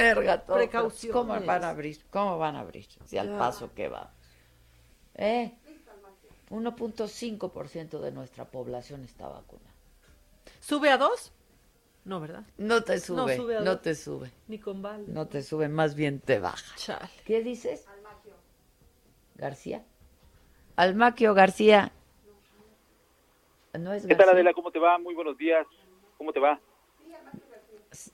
Monserga 0.00 0.40
todos! 0.40 0.58
precauciones. 0.58 1.12
¿Cómo 1.12 1.40
van 1.46 1.64
a 1.64 1.68
abrir? 1.70 1.98
¿Cómo 2.10 2.38
van 2.38 2.56
a 2.56 2.60
abrir? 2.60 2.86
Si 3.04 3.18
al 3.18 3.28
Ya. 3.30 3.38
paso 3.38 3.72
que 3.74 3.88
va. 3.88 4.12
¿Eh? 5.14 5.52
1.5% 6.50 8.00
de 8.00 8.10
nuestra 8.10 8.44
población 8.44 9.04
está 9.04 9.28
vacunada. 9.28 9.70
¿Sube 10.60 10.90
a 10.90 10.96
dos? 10.98 11.32
No, 12.04 12.18
¿verdad? 12.18 12.44
No 12.58 12.82
te 12.82 12.98
sube, 12.98 13.36
sube 13.36 13.56
a 13.58 13.60
no 13.60 13.72
dos. 13.72 13.82
te 13.82 13.94
sube. 13.94 14.30
Ni 14.48 14.58
con 14.58 14.82
vale. 14.82 15.04
No 15.06 15.26
te 15.28 15.42
sube, 15.42 15.68
más 15.68 15.94
bien 15.94 16.18
te 16.18 16.38
baja. 16.38 16.74
Chale. 16.76 17.08
¿Qué 17.24 17.42
dices? 17.42 17.86
García. 19.36 19.84
Almaquio 20.76 21.34
García. 21.34 21.92
No 23.78 23.92
es 23.92 24.02
¿Qué 24.02 24.08
tal, 24.08 24.18
García. 24.26 24.32
Adela? 24.32 24.52
¿Cómo 24.54 24.70
te 24.72 24.78
va? 24.78 24.98
Muy 24.98 25.14
buenos 25.14 25.36
días. 25.36 25.66
¿Cómo 26.18 26.32
te 26.32 26.40
va? 26.40 26.58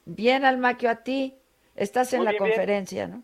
Bien, 0.05 0.45
Almaquio, 0.45 0.91
a 0.91 0.97
ti. 0.97 1.35
Estás 1.77 2.13
en 2.13 2.21
Muy 2.21 2.25
la 2.27 2.31
bien, 2.33 2.45
bien. 2.45 2.55
conferencia, 2.55 3.07
¿no? 3.07 3.23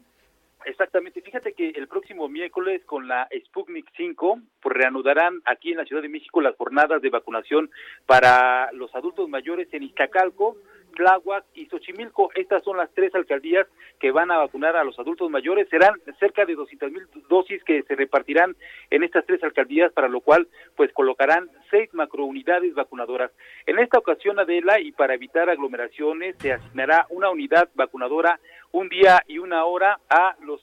Exactamente. 0.64 1.20
Fíjate 1.22 1.54
que 1.54 1.70
el 1.70 1.88
próximo 1.88 2.28
miércoles 2.28 2.82
con 2.84 3.08
la 3.08 3.28
Sputnik 3.46 3.86
5 3.96 4.40
pues, 4.60 4.76
reanudarán 4.76 5.40
aquí 5.44 5.72
en 5.72 5.78
la 5.78 5.84
Ciudad 5.84 6.02
de 6.02 6.08
México 6.08 6.40
las 6.40 6.56
jornadas 6.56 7.02
de 7.02 7.10
vacunación 7.10 7.70
para 8.06 8.70
los 8.72 8.94
adultos 8.94 9.28
mayores 9.28 9.68
en 9.72 9.82
Iztacalco, 9.82 10.56
Tláhuac 10.92 11.44
y 11.54 11.66
Xochimilco. 11.66 12.30
Estas 12.34 12.62
son 12.62 12.76
las 12.76 12.90
tres 12.94 13.14
alcaldías 13.14 13.66
que 13.98 14.12
van 14.12 14.30
a 14.30 14.38
vacunar 14.38 14.76
a 14.76 14.84
los 14.84 14.98
adultos 14.98 15.30
mayores. 15.30 15.68
Serán 15.68 15.94
cerca 16.18 16.44
de 16.44 16.54
200 16.54 16.90
mil 16.90 17.06
dosis 17.28 17.62
que 17.64 17.82
se 17.82 17.94
repartirán 17.94 18.56
en 18.90 19.02
estas 19.02 19.26
tres 19.26 19.42
alcaldías, 19.42 19.92
para 19.92 20.08
lo 20.08 20.20
cual 20.20 20.48
pues 20.76 20.92
colocarán 20.92 21.50
seis 21.70 21.92
macrounidades 21.92 22.74
vacunadoras. 22.74 23.30
En 23.66 23.78
esta 23.78 23.98
ocasión, 23.98 24.38
Adela, 24.38 24.80
y 24.80 24.92
para 24.92 25.14
evitar 25.14 25.50
aglomeraciones, 25.50 26.36
se 26.38 26.52
asignará 26.52 27.06
una 27.10 27.30
unidad 27.30 27.68
vacunadora 27.74 28.40
un 28.72 28.88
día 28.88 29.22
y 29.28 29.38
una 29.38 29.64
hora 29.64 30.00
a 30.08 30.34
los 30.42 30.60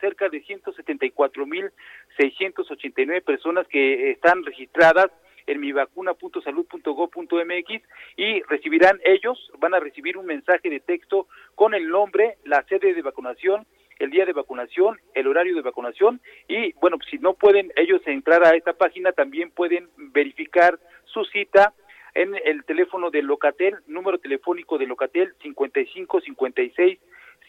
cerca 0.00 0.28
de 0.28 0.44
174.689 0.44 3.24
personas 3.24 3.66
que 3.68 4.10
están 4.10 4.44
registradas 4.44 5.10
en 5.46 5.60
mivacuna.salud.gov.mx 5.60 7.82
y 8.16 8.42
recibirán 8.42 9.00
ellos, 9.04 9.50
van 9.58 9.74
a 9.74 9.80
recibir 9.80 10.16
un 10.16 10.26
mensaje 10.26 10.70
de 10.70 10.80
texto 10.80 11.26
con 11.54 11.74
el 11.74 11.88
nombre, 11.88 12.38
la 12.44 12.62
sede 12.64 12.94
de 12.94 13.02
vacunación, 13.02 13.66
el 13.98 14.10
día 14.10 14.26
de 14.26 14.32
vacunación, 14.32 14.98
el 15.14 15.26
horario 15.26 15.54
de 15.54 15.62
vacunación 15.62 16.20
y 16.48 16.72
bueno, 16.74 16.98
si 17.10 17.18
no 17.18 17.34
pueden 17.34 17.72
ellos 17.76 18.02
entrar 18.06 18.44
a 18.44 18.56
esta 18.56 18.74
página, 18.74 19.12
también 19.12 19.50
pueden 19.50 19.88
verificar 19.96 20.78
su 21.04 21.24
cita 21.24 21.72
en 22.14 22.34
el 22.44 22.64
teléfono 22.64 23.10
de 23.10 23.22
Locatel, 23.22 23.76
número 23.86 24.18
telefónico 24.18 24.78
de 24.78 24.86
Locatel 24.86 25.34
55 25.42 26.20
56 26.20 26.98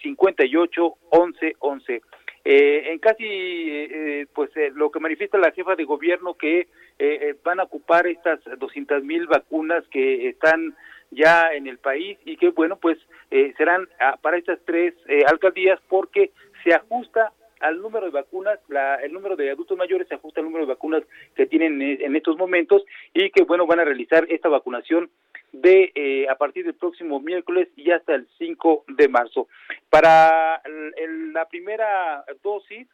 58 0.02 0.94
11 1.10 1.56
11. 1.60 2.02
Eh, 2.50 2.94
en 2.94 3.00
casi, 3.00 3.26
eh, 3.28 4.26
pues 4.34 4.50
eh, 4.56 4.72
lo 4.74 4.90
que 4.90 5.02
manifiesta 5.02 5.38
la 5.38 5.52
jefa 5.52 5.76
de 5.76 5.84
gobierno 5.84 6.36
que 6.36 6.62
eh, 6.62 6.68
eh, 6.98 7.36
van 7.44 7.60
a 7.60 7.64
ocupar 7.64 8.08
estas 8.08 8.40
200 8.58 9.04
mil 9.04 9.28
vacunas 9.28 9.84
que 9.90 10.30
están 10.30 10.74
ya 11.12 11.52
en 11.52 11.68
el 11.68 11.78
país 11.78 12.18
y 12.24 12.38
que 12.38 12.52
bueno 12.52 12.78
pues 12.78 13.00
eh, 13.32 13.54
serán 13.58 13.90
ah, 14.00 14.18
para 14.22 14.38
estas 14.38 14.60
tres 14.64 14.94
alcaldías 15.28 15.78
porque 15.90 16.32
se 16.64 16.74
ajusta 16.74 17.34
al 17.60 17.82
número 17.82 18.06
de 18.06 18.12
vacunas, 18.12 18.60
la, 18.68 18.96
el 18.96 19.14
número 19.14 19.36
de 19.36 19.52
adultos 19.52 19.78
mayores 19.78 20.08
se 20.08 20.16
ajusta 20.16 20.40
al 20.42 20.46
número 20.46 20.66
de 20.66 20.74
vacunas 20.74 21.04
que 21.36 21.46
tienen 21.46 21.82
en, 21.82 22.16
estos 22.16 22.38
momentos 22.38 22.84
y 23.14 23.30
que 23.32 23.44
bueno 23.44 23.66
van 23.66 23.80
a 23.80 23.86
realizar 23.86 24.26
esta 24.30 24.50
vacunación 24.50 25.10
de 25.52 25.92
eh, 25.96 26.28
a 26.30 26.36
partir 26.36 26.66
del 26.66 26.76
próximo 26.76 27.20
miércoles 27.20 27.70
y 27.76 27.92
hasta 27.92 28.16
el 28.16 28.28
5 28.38 28.86
de 28.88 29.08
marzo. 29.08 29.48
Para 29.90 30.62
el- 30.66 31.34
la 31.34 31.46
primera 31.48 32.24
dosis, 32.44 32.88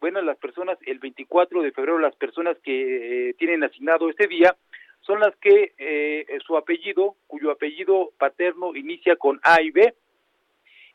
bueno, 0.00 0.20
las 0.22 0.36
personas, 0.36 0.78
el 0.86 0.98
24 0.98 1.62
de 1.62 1.72
febrero, 1.72 1.98
las 1.98 2.14
personas 2.16 2.56
que 2.62 3.30
eh, 3.30 3.34
tienen 3.34 3.64
asignado 3.64 4.08
este 4.10 4.26
día 4.26 4.54
son 5.00 5.20
las 5.20 5.34
que 5.36 5.72
eh, 5.78 6.26
su 6.46 6.56
apellido, 6.56 7.16
cuyo 7.26 7.50
apellido 7.50 8.10
paterno 8.18 8.74
inicia 8.76 9.16
con 9.16 9.40
A 9.42 9.62
y 9.62 9.70
B, 9.70 9.94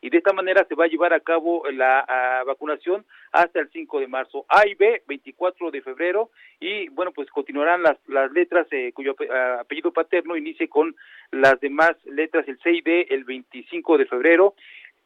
y 0.01 0.09
de 0.09 0.17
esta 0.17 0.33
manera 0.33 0.65
se 0.67 0.75
va 0.75 0.85
a 0.85 0.87
llevar 0.87 1.13
a 1.13 1.19
cabo 1.19 1.63
la 1.71 2.43
vacunación 2.45 3.05
hasta 3.31 3.59
el 3.59 3.69
5 3.69 3.99
de 3.99 4.07
marzo. 4.07 4.45
A 4.49 4.67
y 4.67 4.73
B, 4.73 5.03
24 5.07 5.71
de 5.71 5.81
febrero, 5.81 6.31
y 6.59 6.89
bueno, 6.89 7.11
pues 7.11 7.29
continuarán 7.29 7.83
las, 7.83 7.97
las 8.07 8.31
letras 8.31 8.67
eh, 8.71 8.91
cuyo 8.93 9.15
ah, 9.31 9.59
apellido 9.61 9.91
paterno 9.91 10.35
inicie 10.35 10.67
con 10.67 10.95
las 11.31 11.59
demás 11.59 11.95
letras, 12.05 12.47
el 12.47 12.59
C 12.59 12.71
y 12.71 12.81
D, 12.81 13.07
el 13.11 13.23
25 13.23 13.97
de 13.97 14.05
febrero. 14.05 14.55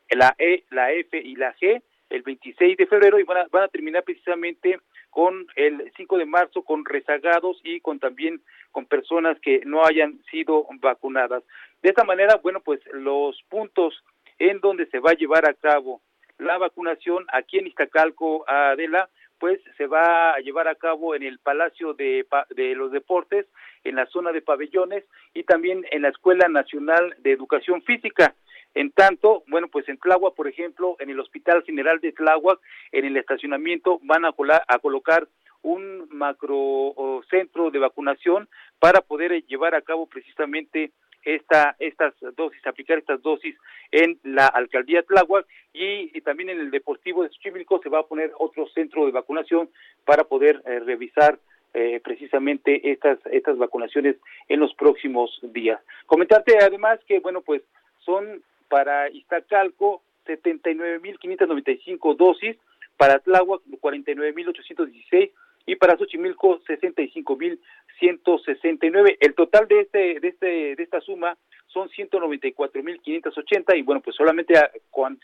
la 0.10 0.34
E, 0.38 0.64
la 0.70 0.92
F 0.92 1.18
y 1.18 1.36
la 1.36 1.54
G 1.56 1.82
el 2.10 2.22
26 2.22 2.78
de 2.78 2.86
febrero 2.86 3.20
y 3.20 3.24
van 3.24 3.38
a, 3.38 3.48
van 3.52 3.64
a 3.64 3.68
terminar 3.68 4.04
precisamente 4.04 4.80
con 5.10 5.48
el 5.56 5.92
5 5.96 6.18
de 6.18 6.26
marzo 6.26 6.62
con 6.64 6.86
rezagados 6.86 7.60
y 7.64 7.80
con 7.80 8.00
también 8.00 8.42
con 8.72 8.86
personas 8.86 9.40
que 9.40 9.62
no 9.66 9.86
hayan 9.86 10.20
sido 10.30 10.66
vacunadas. 10.82 11.44
De 11.82 11.90
esta 11.90 12.04
manera, 12.04 12.40
bueno, 12.44 12.60
pues 12.60 12.82
los 12.92 13.42
puntos 13.50 14.04
en 14.40 14.60
donde 14.60 14.86
se 14.88 14.99
va 14.99 15.12
a 15.12 15.16
llevar 15.16 15.48
a 15.48 15.53
cabo 15.53 16.02
la 16.38 16.57
vacunación 16.57 17.26
aquí 17.32 17.57
en 17.57 17.68
Iztacalco, 17.68 18.44
Adela, 18.49 19.10
pues 19.40 19.60
se 19.78 19.88
va 19.88 20.34
a 20.34 20.40
llevar 20.40 20.68
a 20.68 20.76
cabo 20.76 21.16
en 21.16 21.24
el 21.24 21.40
Palacio 21.40 21.94
de, 21.94 22.26
de 22.52 22.76
los 22.76 22.91
Deportes, 22.91 23.45
en 23.84 23.95
la 23.95 24.06
zona 24.07 24.32
de 24.32 24.41
pabellones 24.41 25.03
y 25.34 25.44
también 25.44 25.86
en 25.91 26.02
la 26.02 26.10
Escuela 26.10 26.48
Nacional 26.48 27.16
de 27.20 27.32
Educación 27.32 27.82
Física. 27.84 28.34
En 28.74 28.91
tanto, 28.91 29.44
bueno, 29.48 29.70
pues 29.70 29.88
en 29.88 29.98
Tláhuac, 29.98 30.36
por 30.36 30.48
ejemplo, 30.48 30.98
en 30.99 31.10
el 31.10 31.20
Hospital 31.20 31.64
General 31.64 31.99
de 31.99 32.12
Tláhuac, 32.12 32.60
en 32.91 33.06
el 33.06 33.16
estacionamiento 33.16 33.99
van 34.03 34.26
a, 34.26 34.34
a 34.68 34.80
colocar 34.80 35.28
un 35.62 36.07
macro 36.12 37.24
centro 37.30 37.72
de 37.72 37.80
vacunación 37.80 38.48
para 38.80 39.02
poder 39.02 39.44
llevar 39.45 39.76
a 39.76 39.82
cabo 39.82 40.07
precisamente 40.07 40.91
esta, 41.26 41.76
estas 41.80 42.14
dosis, 42.36 42.66
aplicar 42.66 43.00
estas 43.00 43.22
dosis 43.22 43.56
en 43.92 44.18
la 44.24 44.48
alcaldía 44.48 45.04
Tláhuac 45.04 45.46
y, 45.74 46.22
también 46.22 46.50
en 46.50 46.60
el 46.60 46.72
Deportivo 46.72 47.24
de 47.24 47.30
Xochimilco 47.30 47.82
se 47.82 47.90
va 47.90 48.00
a 48.00 48.08
poner 48.08 48.32
otro 48.40 48.68
centro 48.70 49.06
de 49.06 49.12
vacunación 49.12 49.70
para 50.06 50.24
poder 50.24 50.62
eh, 50.66 50.80
revisar 50.80 51.38
eh, 51.74 52.00
precisamente 52.04 52.92
estas, 52.92 53.20
estas 53.32 53.58
vacunaciones 53.58 54.16
en 54.48 54.60
los 54.60 54.74
próximos 54.76 55.40
días. 55.42 55.82
Comentarte 56.06 56.58
además 56.64 57.00
que, 57.08 57.20
bueno, 57.20 57.42
pues 57.42 57.62
son 58.00 58.42
para 58.70 59.10
Iztacalco 59.10 60.02
79.595 60.26 62.16
dosis, 62.16 62.56
para 62.98 63.20
Tláhuac 63.20 63.62
49.816 63.82 65.32
y 65.66 65.76
para 65.76 65.98
Xochimilco 65.98 66.62
65.169. 66.62 69.18
El 69.20 69.34
total 69.34 69.68
de 69.68 69.82
este 69.82 70.20
de 70.20 70.28
este 70.28 70.76
de 70.76 70.84
esta 70.84 71.02
suma 71.02 71.36
son 71.68 71.90
194.580 71.90 73.78
y 73.78 73.82
bueno, 73.82 74.02
pues 74.02 74.16
solamente 74.16 74.54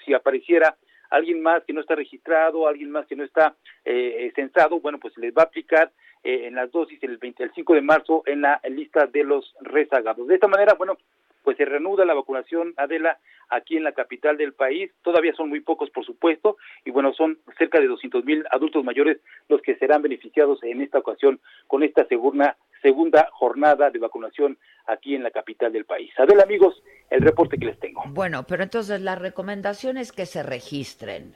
si 0.04 0.14
apareciera 0.14 0.76
alguien 1.10 1.42
más 1.42 1.64
que 1.64 1.74
no 1.74 1.82
está 1.82 1.96
registrado, 1.96 2.68
alguien 2.68 2.90
más 2.90 3.06
que 3.06 3.16
no 3.16 3.24
está 3.24 3.56
eh, 3.86 4.32
censado, 4.36 4.80
bueno, 4.80 4.98
pues 5.00 5.14
se 5.14 5.22
les 5.22 5.32
va 5.34 5.44
a 5.44 5.46
aplicar 5.46 5.92
eh, 6.24 6.48
en 6.48 6.56
las 6.56 6.72
dosis 6.72 7.02
el 7.04 7.18
25 7.18 7.74
de 7.74 7.82
marzo 7.82 8.24
en 8.26 8.42
la 8.42 8.60
lista 8.70 9.06
de 9.08 9.24
los 9.24 9.56
rezagados. 9.62 10.28
De 10.28 10.36
esta 10.36 10.48
manera, 10.48 10.76
bueno, 10.76 10.98
pues 11.44 11.58
se 11.58 11.66
reanuda 11.66 12.06
la 12.06 12.14
vacunación, 12.14 12.74
Adela, 12.78 13.20
aquí 13.50 13.78
en 13.78 13.84
la 13.84 13.92
capital 13.92 14.38
del 14.38 14.54
país. 14.54 14.92
Todavía 15.04 15.34
son 15.34 15.50
muy 15.50 15.60
pocos, 15.60 15.90
por 15.90 16.06
supuesto, 16.06 16.58
y 16.86 16.92
bueno, 16.92 17.14
son 17.14 17.40
cerca 17.58 17.80
de 17.80 17.88
200 17.88 18.24
mil 18.26 18.46
adultos 18.52 18.84
mayores 18.84 19.20
los 19.50 19.62
que 19.62 19.76
serán 19.76 20.02
beneficiados 20.02 20.64
en 20.64 20.82
esta 20.82 21.00
ocasión 21.00 21.40
con 21.68 21.84
esta 21.84 22.06
segunda, 22.06 22.58
segunda 22.82 23.30
jornada 23.34 23.90
de 23.90 24.00
vacunación 24.00 24.58
aquí 24.88 25.16
en 25.16 25.24
la 25.24 25.32
capital 25.32 25.72
del 25.72 25.86
país. 25.86 26.12
Adela, 26.18 26.44
amigos, 26.44 26.82
el 27.10 27.22
reporte 27.22 27.58
que 27.58 27.66
les 27.66 27.80
tengo. 27.80 28.04
Bueno, 28.08 28.46
pero 28.48 28.64
entonces 28.64 29.02
la 29.02 29.16
recomendación 29.16 29.98
es 29.98 30.12
que 30.12 30.26
se 30.26 30.44
registren. 30.44 31.36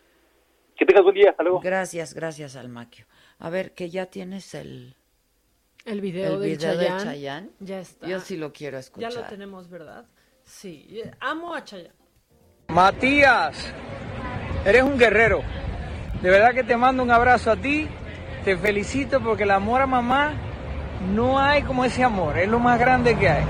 Que 0.76 0.86
tengas 0.86 1.02
buen 1.02 1.16
día, 1.16 1.30
hasta 1.30 1.42
luego. 1.42 1.58
Gracias, 1.60 2.14
gracias, 2.14 2.54
Almaquio. 2.54 3.06
A 3.40 3.50
ver, 3.50 3.72
que 3.72 3.90
ya 3.90 4.06
tienes 4.06 4.54
el... 4.54 4.94
El 5.84 6.00
video, 6.00 6.34
el 6.34 6.50
video 6.50 6.76
de 6.76 6.86
Chayanne. 6.86 7.50
Ya 7.58 7.80
está. 7.80 8.06
Yo 8.06 8.20
sí 8.20 8.36
lo 8.36 8.52
quiero 8.52 8.78
escuchar. 8.78 9.10
Ya 9.10 9.20
lo 9.20 9.26
tenemos, 9.26 9.68
¿verdad? 9.68 10.06
Sí, 10.44 11.02
amo 11.18 11.54
a 11.54 11.64
Chayanne. 11.64 11.94
Matías, 12.68 13.56
eres 14.64 14.82
un 14.82 14.96
guerrero. 14.96 15.42
De 16.22 16.30
verdad 16.30 16.54
que 16.54 16.62
te 16.62 16.76
mando 16.76 17.02
un 17.02 17.10
abrazo 17.10 17.50
a 17.50 17.56
ti. 17.56 17.88
Te 18.44 18.56
felicito 18.56 19.20
porque 19.20 19.42
el 19.42 19.50
amor 19.50 19.82
a 19.82 19.86
mamá 19.86 20.34
no 21.12 21.40
hay 21.40 21.62
como 21.62 21.84
ese 21.84 22.04
amor. 22.04 22.38
Es 22.38 22.48
lo 22.48 22.60
más 22.60 22.78
grande 22.78 23.18
que 23.18 23.28
hay. 23.28 23.44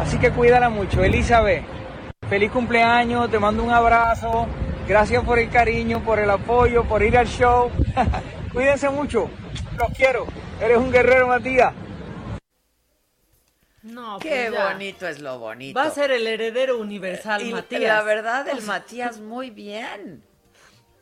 Así 0.00 0.18
que 0.18 0.30
cuídala 0.30 0.70
mucho. 0.70 1.04
Elizabeth, 1.04 1.62
feliz 2.26 2.50
cumpleaños, 2.50 3.30
te 3.30 3.38
mando 3.38 3.62
un 3.62 3.70
abrazo. 3.70 4.46
Gracias 4.88 5.22
por 5.22 5.38
el 5.38 5.50
cariño, 5.50 6.02
por 6.02 6.18
el 6.18 6.30
apoyo, 6.30 6.84
por 6.84 7.02
ir 7.02 7.18
al 7.18 7.26
show. 7.26 7.70
Cuídense 8.52 8.88
mucho. 8.88 9.28
Los 9.78 9.90
quiero. 9.94 10.26
Eres 10.58 10.78
un 10.78 10.90
guerrero, 10.90 11.28
Matías. 11.28 11.74
No, 13.82 14.18
Qué 14.18 14.48
pues 14.50 14.64
bonito 14.64 15.06
es 15.06 15.20
lo 15.20 15.38
bonito. 15.38 15.78
Va 15.78 15.86
a 15.86 15.90
ser 15.90 16.10
el 16.12 16.26
heredero 16.26 16.78
universal, 16.78 17.44
Matías. 17.50 17.82
La 17.82 18.02
verdad, 18.02 18.48
el 18.48 18.62
Matías 18.66 19.20
muy 19.20 19.50
bien. 19.50 20.24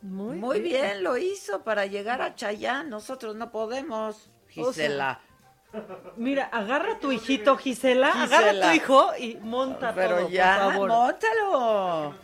Muy, 0.02 0.60
bien. 0.60 1.04
lo 1.04 1.16
hizo 1.16 1.62
para 1.62 1.86
llegar 1.86 2.20
a 2.20 2.34
Chayán. 2.34 2.90
Nosotros 2.90 3.36
no 3.36 3.52
podemos, 3.52 4.28
Gisela. 4.48 5.20
Mira, 6.16 6.44
agarra 6.44 6.94
a 6.94 6.98
tu 6.98 7.12
hijito, 7.12 7.56
Gisela, 7.56 8.22
agarra 8.22 8.50
a 8.50 8.70
tu 8.70 8.76
hijo 8.76 9.10
y 9.18 9.36
monta 9.36 9.94
Pero 9.94 10.28
ya, 10.28 10.72
por 10.74 10.88
favor. 10.88 12.14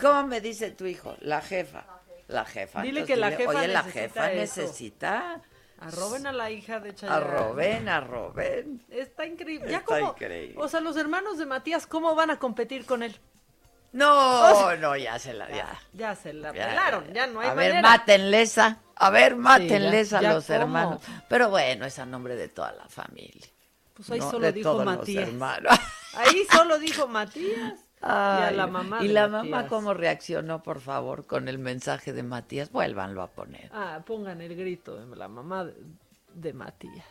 ¿Cómo 0.00 0.26
me 0.26 0.40
dice 0.40 0.70
tu 0.70 0.86
hijo? 0.86 1.16
La 1.20 1.40
jefa. 1.40 1.84
La 2.28 2.44
jefa. 2.44 2.82
Dile 2.82 3.04
que 3.04 3.16
la 3.16 3.32
jefa 3.32 3.50
Oye, 3.50 3.68
la 3.68 3.82
jefa 3.82 4.28
necesita... 4.28 5.42
Arroben 5.80 6.26
a 6.26 6.32
la 6.32 6.50
hija 6.50 6.78
de 6.78 6.94
Chayanne. 6.94 7.16
Arroben, 7.16 7.88
arroben. 7.88 8.82
Está 8.90 9.24
increíble. 9.24 9.70
Ya 9.70 9.82
como, 9.82 10.14
O 10.56 10.68
sea, 10.68 10.80
los 10.80 10.98
hermanos 10.98 11.38
de 11.38 11.46
Matías, 11.46 11.86
¿cómo 11.86 12.14
van 12.14 12.30
a 12.30 12.38
competir 12.38 12.84
con 12.84 13.02
él? 13.02 13.18
No, 13.92 14.76
no, 14.76 14.96
ya 14.96 15.18
se 15.18 15.32
la... 15.32 15.48
Ya, 15.48 15.78
ya 15.92 16.14
se 16.14 16.32
la 16.32 16.52
pelaron, 16.52 17.12
ya, 17.12 17.26
no 17.26 17.40
hay 17.40 17.48
A 17.48 17.54
ver, 17.54 17.82
mátenles 17.82 18.58
a... 18.58 18.78
A 18.94 19.08
ver, 19.08 19.34
mátenles 19.34 20.12
a 20.12 20.20
los 20.20 20.48
hermanos. 20.50 21.00
Pero 21.28 21.48
bueno, 21.48 21.86
es 21.86 21.98
a 21.98 22.04
nombre 22.04 22.36
de 22.36 22.48
toda 22.48 22.72
la 22.72 22.86
familia. 22.86 23.46
Pues 23.94 24.10
ahí 24.10 24.20
solo 24.20 24.52
dijo 24.52 24.84
Matías. 24.84 25.28
Ahí 26.14 26.44
solo 26.50 26.78
dijo 26.78 27.06
Matías. 27.06 27.74
y 28.02 28.06
a 28.06 28.50
la 28.50 28.66
mamá. 28.66 29.02
¿Y 29.02 29.08
la 29.08 29.28
mamá 29.28 29.68
cómo 29.68 29.94
reaccionó, 29.94 30.62
por 30.62 30.80
favor, 30.80 31.26
con 31.26 31.48
el 31.48 31.58
mensaje 31.58 32.12
de 32.12 32.22
Matías? 32.22 32.72
Vuélvanlo 32.72 33.22
a 33.22 33.28
poner. 33.28 33.70
Ah, 33.72 34.00
pongan 34.04 34.40
el 34.40 34.56
grito 34.56 34.96
de 34.96 35.16
la 35.16 35.28
mamá 35.28 35.66
de, 36.34 36.52
Matías. 36.52 37.04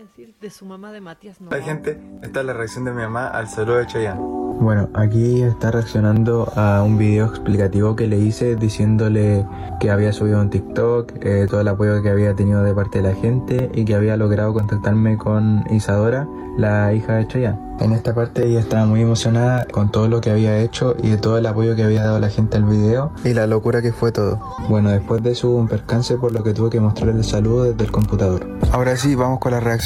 Decir, 0.00 0.34
de 0.40 0.50
su 0.50 0.66
mamá 0.66 0.90
de 0.90 1.00
Matías 1.00 1.40
no. 1.40 1.50
Hay 1.52 1.62
gente, 1.62 2.00
esta 2.22 2.40
es 2.40 2.46
la 2.46 2.52
reacción 2.52 2.84
de 2.84 2.90
mi 2.90 3.02
mamá 3.02 3.28
al 3.28 3.48
saludo 3.48 3.76
de 3.76 3.86
Chayanne. 3.86 4.20
Bueno, 4.60 4.88
aquí 4.94 5.42
está 5.42 5.70
reaccionando 5.70 6.52
a 6.56 6.82
un 6.82 6.96
video 6.96 7.26
explicativo 7.26 7.94
que 7.94 8.06
le 8.06 8.18
hice 8.18 8.56
diciéndole 8.56 9.46
que 9.80 9.90
había 9.90 10.12
subido 10.12 10.40
un 10.40 10.50
TikTok, 10.50 11.12
eh, 11.24 11.46
todo 11.48 11.60
el 11.60 11.68
apoyo 11.68 12.02
que 12.02 12.10
había 12.10 12.34
tenido 12.34 12.62
de 12.62 12.74
parte 12.74 13.02
de 13.02 13.08
la 13.08 13.14
gente 13.14 13.70
y 13.74 13.84
que 13.84 13.94
había 13.94 14.16
logrado 14.16 14.52
contactarme 14.52 15.16
con 15.16 15.64
Isadora, 15.70 16.28
la 16.56 16.92
hija 16.92 17.16
de 17.16 17.26
Chayanne. 17.26 17.64
En 17.80 17.92
esta 17.92 18.14
parte 18.14 18.46
ella 18.46 18.60
estaba 18.60 18.86
muy 18.86 19.00
emocionada 19.00 19.66
con 19.66 19.90
todo 19.90 20.08
lo 20.08 20.20
que 20.20 20.30
había 20.30 20.58
hecho 20.58 20.94
y 21.02 21.10
de 21.10 21.16
todo 21.16 21.38
el 21.38 21.46
apoyo 21.46 21.74
que 21.74 21.82
había 21.82 22.04
dado 22.04 22.20
la 22.20 22.28
gente 22.28 22.56
al 22.56 22.64
video 22.64 23.10
y 23.24 23.34
la 23.34 23.48
locura 23.48 23.82
que 23.82 23.92
fue 23.92 24.12
todo. 24.12 24.40
Bueno, 24.68 24.90
después 24.90 25.22
de 25.24 25.32
eso 25.32 25.50
hubo 25.50 25.58
un 25.58 25.66
percance 25.66 26.16
por 26.16 26.30
lo 26.32 26.44
que 26.44 26.54
tuve 26.54 26.70
que 26.70 26.78
mostrarle 26.78 27.14
el 27.18 27.24
saludo 27.24 27.64
desde 27.64 27.84
el 27.84 27.90
computador. 27.90 28.46
Ahora 28.70 28.96
sí, 28.96 29.16
vamos 29.16 29.40
con 29.40 29.52
la 29.52 29.60
reacción. 29.60 29.83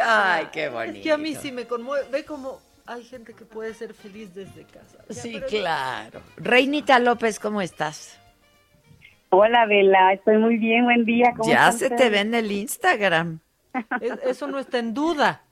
Ay, 0.00 0.48
qué 0.52 0.68
bonito. 0.68 0.96
Es 0.98 1.02
que 1.02 1.12
a 1.12 1.18
mí 1.18 1.34
sí 1.34 1.50
me 1.52 1.66
conmueve. 1.66 2.08
Ve 2.10 2.24
como 2.24 2.60
hay 2.86 3.04
gente 3.04 3.34
que 3.34 3.44
puede 3.44 3.74
ser 3.74 3.92
feliz 3.94 4.32
desde 4.34 4.64
casa. 4.64 5.04
sí, 5.10 5.40
claro. 5.48 6.22
Reinita 6.36 6.98
López, 6.98 7.38
¿cómo 7.38 7.60
estás? 7.60 8.18
Hola, 9.30 9.66
Bela. 9.66 10.12
Estoy 10.14 10.38
muy 10.38 10.56
bien. 10.56 10.84
Buen 10.84 11.04
día. 11.04 11.34
ya 11.46 11.72
se 11.72 11.90
te 11.90 12.08
ve 12.08 12.20
en 12.20 12.34
el 12.34 12.50
Instagram. 12.50 13.40
eso 14.24 14.46
no 14.46 14.58
está 14.58 14.78
en 14.78 14.94
duda. 14.94 15.42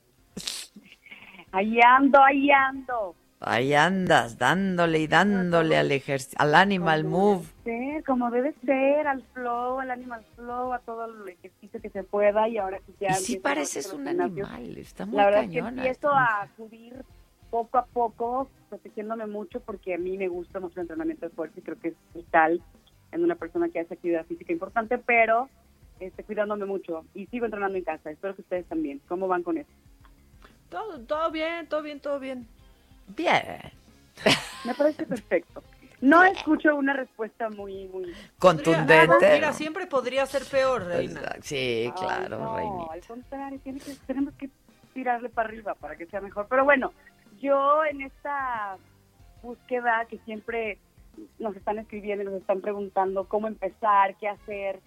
Ahí 1.52 1.78
ando, 1.80 2.22
ahí 2.22 2.50
ando. 2.50 3.14
Ahí 3.38 3.74
andas, 3.74 4.38
dándole 4.38 4.98
y 5.00 5.06
dándole 5.06 5.76
al 5.76 5.92
ejercicio, 5.92 6.38
al 6.40 6.54
animal 6.54 7.04
move. 7.04 7.44
Ser, 7.64 8.02
como 8.04 8.30
debe 8.30 8.54
ser, 8.64 9.06
al 9.06 9.22
flow, 9.34 9.78
al 9.78 9.90
animal 9.90 10.24
flow, 10.34 10.72
a 10.72 10.78
todo 10.78 11.04
el 11.04 11.28
ejercicio 11.28 11.80
que 11.80 11.90
se 11.90 12.02
pueda 12.02 12.48
y 12.48 12.56
ahora 12.56 12.78
que 12.78 12.92
ya... 12.98 13.10
Y 13.10 13.14
sí 13.14 13.36
pareces 13.36 13.92
un 13.92 14.08
animal, 14.08 14.78
está 14.78 15.04
muy 15.04 15.16
La 15.16 15.26
verdad 15.26 15.44
es 15.44 15.50
que 15.50 15.58
empiezo 15.58 16.10
a 16.10 16.42
acudir 16.44 17.04
poco 17.50 17.76
a 17.76 17.84
poco, 17.84 18.48
protegiéndome 18.70 19.26
mucho 19.26 19.60
porque 19.60 19.94
a 19.94 19.98
mí 19.98 20.16
me 20.16 20.28
gusta 20.28 20.58
mucho 20.58 20.80
el 20.80 20.84
entrenamiento 20.84 21.26
de 21.26 21.34
fuerza 21.34 21.60
y 21.60 21.62
creo 21.62 21.78
que 21.78 21.88
es 21.88 21.94
vital 22.14 22.62
en 23.12 23.24
una 23.24 23.34
persona 23.34 23.68
que 23.68 23.80
hace 23.80 23.94
actividad 23.94 24.26
física 24.26 24.52
importante, 24.52 24.98
pero 24.98 25.48
este, 26.00 26.22
cuidándome 26.24 26.66
mucho 26.66 27.04
y 27.14 27.26
sigo 27.26 27.46
entrenando 27.46 27.78
en 27.78 27.84
casa. 27.84 28.10
Espero 28.10 28.34
que 28.34 28.42
ustedes 28.42 28.66
también. 28.66 29.00
¿Cómo 29.08 29.28
van 29.28 29.42
con 29.42 29.58
eso? 29.58 29.70
Todo, 30.68 31.00
todo 31.00 31.30
bien, 31.30 31.66
todo 31.68 31.82
bien, 31.82 32.00
todo 32.00 32.18
bien. 32.18 32.46
Bien. 33.16 33.60
Me 34.64 34.74
parece 34.74 35.06
perfecto. 35.06 35.62
No 36.00 36.22
escucho 36.24 36.76
una 36.76 36.92
respuesta 36.92 37.48
muy, 37.48 37.86
muy 37.88 38.14
contundente. 38.38 39.34
mira, 39.34 39.52
siempre 39.52 39.86
podría 39.86 40.26
ser 40.26 40.44
peor, 40.44 40.84
Reina. 40.84 41.36
Sí, 41.40 41.90
claro, 41.96 42.38
no, 42.38 42.90
Al 42.90 43.00
contrario, 43.06 43.58
que, 43.64 43.72
tenemos 44.06 44.34
que 44.34 44.50
tirarle 44.92 45.30
para 45.30 45.48
arriba 45.48 45.74
para 45.74 45.96
que 45.96 46.06
sea 46.06 46.20
mejor. 46.20 46.46
Pero 46.50 46.64
bueno, 46.64 46.92
yo 47.40 47.84
en 47.84 48.02
esta 48.02 48.76
búsqueda 49.42 50.04
que 50.08 50.18
siempre 50.18 50.78
nos 51.38 51.56
están 51.56 51.78
escribiendo, 51.78 52.24
nos 52.24 52.40
están 52.40 52.60
preguntando 52.60 53.28
cómo 53.28 53.46
empezar, 53.48 54.16
qué 54.16 54.28
hacer, 54.28 54.80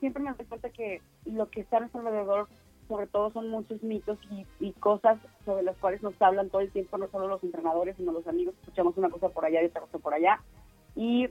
siempre 0.00 0.22
me 0.22 0.32
doy 0.32 0.46
cuenta 0.46 0.70
que 0.70 1.00
lo 1.24 1.48
que 1.50 1.60
está 1.60 1.76
a 1.76 1.80
nuestro 1.80 2.00
alrededor 2.00 2.48
sobre 2.90 3.06
todo 3.06 3.30
son 3.30 3.48
muchos 3.48 3.80
mitos 3.84 4.18
y, 4.58 4.72
cosas 4.72 5.16
sobre 5.44 5.62
las 5.62 5.76
cuales 5.76 6.02
nos 6.02 6.20
hablan 6.20 6.50
todo 6.50 6.60
el 6.60 6.72
tiempo, 6.72 6.98
no 6.98 7.08
solo 7.08 7.28
los 7.28 7.44
entrenadores, 7.44 7.96
sino 7.96 8.10
los 8.10 8.26
amigos, 8.26 8.54
escuchamos 8.58 8.96
una 8.96 9.08
cosa 9.08 9.28
por 9.28 9.44
allá 9.44 9.62
y 9.62 9.66
otra 9.66 9.82
cosa 9.82 9.98
por 9.98 10.12
allá. 10.12 10.40
Y 10.96 11.28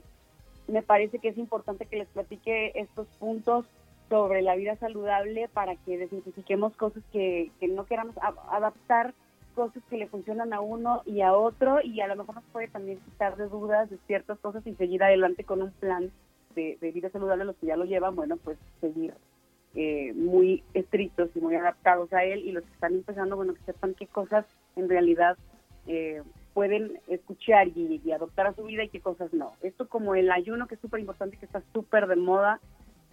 me 0.70 0.82
parece 0.82 1.20
que 1.20 1.28
es 1.28 1.38
importante 1.38 1.86
que 1.86 1.98
les 1.98 2.08
platique 2.08 2.72
estos 2.80 3.08
puntos 3.20 3.66
sobre 4.08 4.42
la 4.42 4.56
vida 4.56 4.78
saludable 4.78 5.50
para 5.50 5.76
que 5.76 5.98
desidentifiquemos 5.98 6.78
cosas 6.78 7.04
que, 7.12 7.52
no 7.70 7.86
queramos 7.86 8.16
adaptar, 8.50 9.14
cosas 9.60 9.84
que 9.90 9.98
le 9.98 10.08
funcionan 10.08 10.54
a 10.54 10.62
uno 10.62 11.02
y 11.06 11.20
a 11.20 11.34
otro 11.34 11.82
y 11.84 12.00
a 12.00 12.08
lo 12.08 12.16
mejor 12.16 12.36
nos 12.36 12.46
puede 12.46 12.70
también 12.70 12.98
quitar 13.00 13.36
de 13.36 13.50
dudas 13.50 13.90
de 13.90 13.98
ciertas 14.08 14.40
cosas 14.40 14.66
y 14.66 14.74
seguir 14.76 15.04
adelante 15.04 15.44
con 15.44 15.62
un 15.62 15.72
plan 15.72 16.12
de, 16.56 16.78
vida 16.94 17.10
saludable, 17.10 17.44
los 17.44 17.58
que 17.58 17.68
ya 17.68 17.76
lo 17.76 17.84
llevan, 17.84 18.16
bueno, 18.16 18.38
pues 18.38 18.58
seguir 18.80 19.14
eh, 19.76 20.14
muy 20.14 20.64
estrictos 20.74 21.30
y 21.36 21.42
muy 21.42 21.56
adaptados 21.56 22.14
a 22.14 22.24
él 22.24 22.40
y 22.46 22.54
los 22.54 22.64
que 22.64 22.72
están 22.72 22.94
empezando, 22.94 23.36
bueno, 23.36 23.54
que 23.54 23.64
sepan 23.64 23.96
qué 23.96 24.08
cosas 24.08 24.46
en 24.78 24.88
realidad 24.88 25.38
eh, 25.88 26.22
pueden 26.54 26.98
escuchar 27.10 27.68
y, 27.68 28.02
adoptar 28.14 28.48
a 28.48 28.54
su 28.54 28.64
vida 28.64 28.86
y 28.86 28.90
qué 28.90 29.02
cosas 29.02 29.34
no. 29.34 29.52
Esto 29.62 29.90
como 29.90 30.16
el 30.16 30.32
ayuno, 30.32 30.68
que 30.68 30.76
es 30.76 30.82
súper 30.82 31.02
importante, 31.02 31.36
que 31.36 31.46
está 31.46 31.62
súper 31.74 32.08
de 32.08 32.16
moda, 32.16 32.62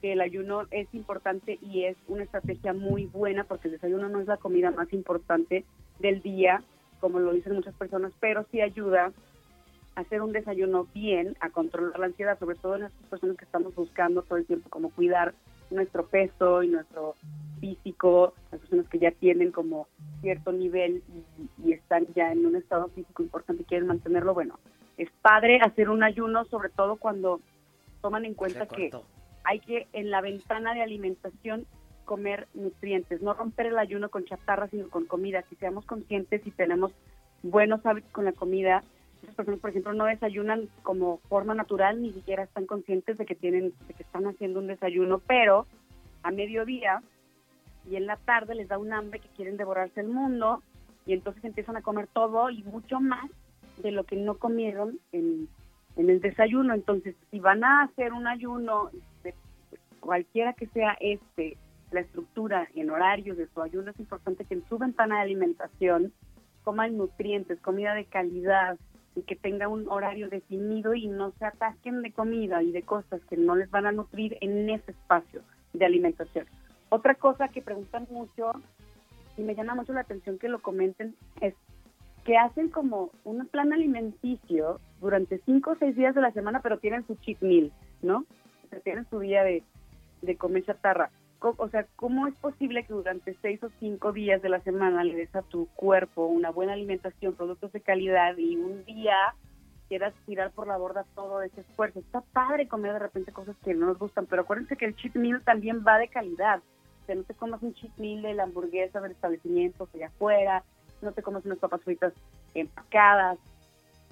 que 0.01 0.13
el 0.13 0.21
ayuno 0.21 0.63
es 0.71 0.93
importante 0.95 1.59
y 1.63 1.85
es 1.85 1.97
una 2.09 2.25
estrategia 2.25 2.73
muy 2.73 3.07
buena 3.07 3.45
porque 3.45 3.69
el 3.69 3.73
desayuno 3.73 4.09
no 4.09 4.21
es 4.21 4.27
la 4.27 4.37
comida 4.37 4.71
más 4.71 4.93
importante 4.93 5.65
del 5.99 6.23
día, 6.23 6.63
como 7.01 7.19
lo 7.19 7.33
dicen 7.33 7.55
muchas 7.55 7.75
personas, 7.75 8.13
pero 8.21 8.45
sí 8.51 8.61
ayuda 8.61 9.13
a 9.95 10.01
hacer 10.01 10.23
un 10.23 10.33
desayuno 10.33 10.87
bien, 10.95 11.37
a 11.41 11.51
controlar 11.51 11.99
la 11.99 12.07
ansiedad, 12.07 12.39
sobre 12.39 12.57
todo 12.57 12.77
en 12.77 12.85
estas 12.85 13.09
personas 13.09 13.37
que 13.37 13.45
estamos 13.45 13.75
buscando 13.75 14.23
todo 14.23 14.39
el 14.39 14.47
tiempo 14.47 14.69
como 14.69 14.91
cuidar 14.91 15.35
nuestro 15.71 16.07
peso 16.07 16.63
y 16.63 16.69
nuestro 16.69 17.15
físico, 17.61 18.35
las 18.53 18.61
personas 18.61 18.89
que 18.89 18.99
ya 18.99 19.11
tienen 19.11 19.51
como 19.51 19.89
cierto 20.21 20.53
nivel 20.53 21.03
y, 21.65 21.73
están 21.73 22.07
ya 22.15 22.33
en 22.33 22.47
un 22.47 22.57
estado 22.57 22.89
físico 22.89 23.23
importante 23.23 23.63
y 23.63 23.67
quieren 23.67 23.89
mantenerlo, 23.89 24.35
bueno, 24.35 24.59
es 24.97 25.09
padre 25.23 25.61
hacer 25.61 25.91
un 25.91 26.03
ayuno, 26.03 26.45
sobre 26.47 26.69
todo 26.71 26.97
cuando 26.97 27.41
toman 28.01 28.25
en 28.25 28.35
cuenta 28.35 28.67
que 28.67 28.91
hay 29.47 29.61
que 29.61 29.87
en 29.93 30.11
la 30.11 30.21
ventana 30.21 30.75
de 30.75 30.83
alimentación 30.83 31.67
comer 32.05 32.47
nutrientes, 32.55 33.23
no 33.23 33.35
romper 33.35 33.67
el 33.67 33.79
ayuno 33.79 34.11
con 34.11 34.25
chatarra, 34.25 34.69
sino 34.69 34.89
con 34.89 35.07
comida, 35.07 35.43
que 35.43 35.57
seamos 35.57 35.85
conscientes 35.87 36.47
y 36.47 36.51
tenemos 36.51 36.93
buenos 37.43 37.85
hábitos 37.85 38.11
con 38.13 38.25
la 38.25 38.33
comida, 38.33 38.83
personas, 39.35 39.61
por 39.61 39.71
ejemplo, 39.71 39.93
no 39.93 40.05
desayunan 40.05 40.69
como 40.83 41.19
forma 41.29 41.55
natural, 41.55 42.01
ni 42.01 42.13
siquiera 42.13 42.45
están 42.45 42.67
conscientes 42.67 43.19
de 43.19 43.27
que 43.27 43.35
tienen, 43.35 43.73
de 43.89 43.95
que 43.95 44.03
están 44.03 44.27
haciendo 44.27 44.61
un 44.61 44.67
desayuno, 44.67 45.19
pero 45.27 45.67
a 46.23 46.31
mediodía 46.31 47.03
y 47.91 47.97
en 47.97 48.07
la 48.07 48.17
tarde 48.17 48.55
les 48.55 48.69
da 48.69 48.79
un 48.79 48.93
hambre 48.93 49.21
que 49.21 49.29
quieren 49.29 49.57
devorarse 49.57 50.01
el 50.01 50.09
mundo 50.09 50.63
y 51.07 51.13
entonces 51.13 51.45
empiezan 51.45 51.77
a 51.77 51.83
comer 51.83 52.09
todo 52.09 52.51
y 52.51 52.63
mucho 52.65 53.01
más 53.01 53.31
de 53.83 53.93
lo 53.93 54.05
que 54.05 54.17
no 54.17 54.39
comieron 54.39 54.99
en, 55.13 55.49
el 55.97 56.21
desayuno. 56.21 56.75
Entonces, 56.75 57.15
si 57.31 57.39
van 57.39 57.65
a 57.65 57.83
hacer 57.85 58.13
un 58.13 58.27
ayuno, 58.27 58.91
cualquiera 60.07 60.53
que 60.55 60.67
sea 60.69 60.97
este, 61.01 61.59
la 61.91 62.01
estructura 62.01 62.69
en 62.75 62.91
horarios 62.91 63.37
de 63.37 63.49
su 63.49 63.61
ayuno, 63.61 63.91
es 63.91 63.99
importante 63.99 64.45
que 64.45 64.55
en 64.55 64.67
su 64.69 64.79
ventana 64.79 65.17
de 65.17 65.23
alimentación 65.23 66.13
coman 66.63 66.97
nutrientes, 66.97 67.61
comida 67.61 67.95
de 67.95 68.05
calidad, 68.05 68.79
y 69.17 69.23
que 69.23 69.35
tenga 69.35 69.67
un 69.67 69.89
horario 69.89 70.29
definido 70.29 70.95
y 70.95 71.09
no 71.09 71.33
se 71.39 71.47
atasquen 71.47 72.03
de 72.03 72.13
comida 72.13 72.63
y 72.63 72.71
de 72.71 72.83
cosas 72.83 73.21
que 73.29 73.37
no 73.37 73.57
les 73.57 73.71
van 73.71 73.87
a 73.87 73.93
nutrir 73.93 74.37
en 74.43 74.69
ese 74.69 74.91
espacio 74.91 75.43
de 75.73 75.87
alimentación. 75.87 76.47
Otra 76.91 77.15
cosa 77.15 77.49
que 77.49 77.63
preguntan 77.63 78.07
mucho 78.11 78.53
y 79.39 79.43
me 79.43 79.55
llama 79.55 79.75
mucho 79.75 79.95
la 79.95 80.03
atención 80.03 80.39
que 80.39 80.49
lo 80.49 80.61
comenten 80.61 81.17
es 81.41 81.55
que 82.25 82.37
hacen 82.37 82.69
como 82.69 83.11
un 83.25 83.47
plan 83.47 83.73
alimenticio 83.73 84.81
durante 85.01 85.39
cinco 85.47 85.71
o 85.71 85.77
seis 85.77 85.97
días 85.97 86.15
de 86.15 86.21
la 86.21 86.33
semana, 86.33 86.61
pero 86.61 86.79
tienen 86.79 87.07
su 87.07 87.15
cheat 87.17 87.41
meal, 87.41 87.73
¿no? 88.03 88.19
O 88.65 88.69
sea, 88.69 88.81
tienen 88.81 89.09
su 89.09 89.21
día 89.21 89.45
de, 89.45 89.63
de 90.23 90.37
comer 90.37 90.65
chatarra 90.65 91.11
o 91.41 91.69
sea, 91.69 91.87
¿cómo 91.97 92.27
es 92.27 92.35
posible 92.37 92.85
que 92.85 92.93
durante 92.93 93.37
seis 93.43 93.63
o 93.63 93.71
cinco 93.79 94.13
días 94.13 94.43
de 94.43 94.49
la 94.49 94.61
semana 94.61 95.05
le 95.05 95.15
des 95.15 95.35
a 95.37 95.43
tu 95.43 95.67
cuerpo 95.75 96.27
una 96.27 96.51
buena 96.51 96.73
alimentación, 96.73 97.35
productos 97.35 97.73
de 97.73 97.81
calidad 97.81 98.37
y 98.37 98.57
un 98.57 98.85
día 98.85 99.17
quieras 99.89 100.15
tirar 100.25 100.51
por 100.51 100.67
la 100.67 100.77
borda 100.77 101.05
todo 101.15 101.43
ese 101.43 101.61
esfuerzo? 101.61 102.01
Está 102.01 102.23
padre 102.33 102.69
comer 102.69 102.95
de 102.95 102.99
repente 102.99 103.33
cosas 103.33 103.57
que 103.65 103.75
no 103.75 103.87
nos 103.87 103.99
gustan, 103.99 104.27
pero 104.27 104.43
acuérdense 104.43 104.77
que 104.77 104.87
el 104.87 104.97
cheat 104.97 105.15
meal 105.15 105.43
también 105.45 105.85
va 105.87 105.99
de 105.99 106.09
calidad. 106.09 106.61
O 107.03 107.07
sea, 107.07 107.15
no 107.15 107.23
te 107.23 107.35
comas 107.35 107.63
un 107.63 107.75
cheat 107.75 107.97
meal 107.99 108.23
de 108.23 108.35
la 108.35 108.45
hamburguesa 108.45 109.01
del 109.01 109.13
establecimiento 109.13 109.89
allá 109.95 110.09
afuera, 110.09 110.65
no 111.03 111.13
te 111.13 111.23
comas 111.23 111.45
unas 111.45 111.59
papas 111.59 111.83
fritas 111.83 112.13
empacadas. 112.55 113.39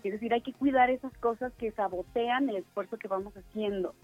Es 0.05 0.13
decir, 0.13 0.35
hay 0.35 0.43
que 0.43 0.53
cuidar 0.53 0.91
esas 0.91 1.17
cosas 1.19 1.53
que 1.55 1.73
sabotean 1.73 2.51
el 2.51 2.57
esfuerzo 2.57 2.99
que 2.99 3.09
vamos 3.09 3.35
haciendo. 3.35 3.95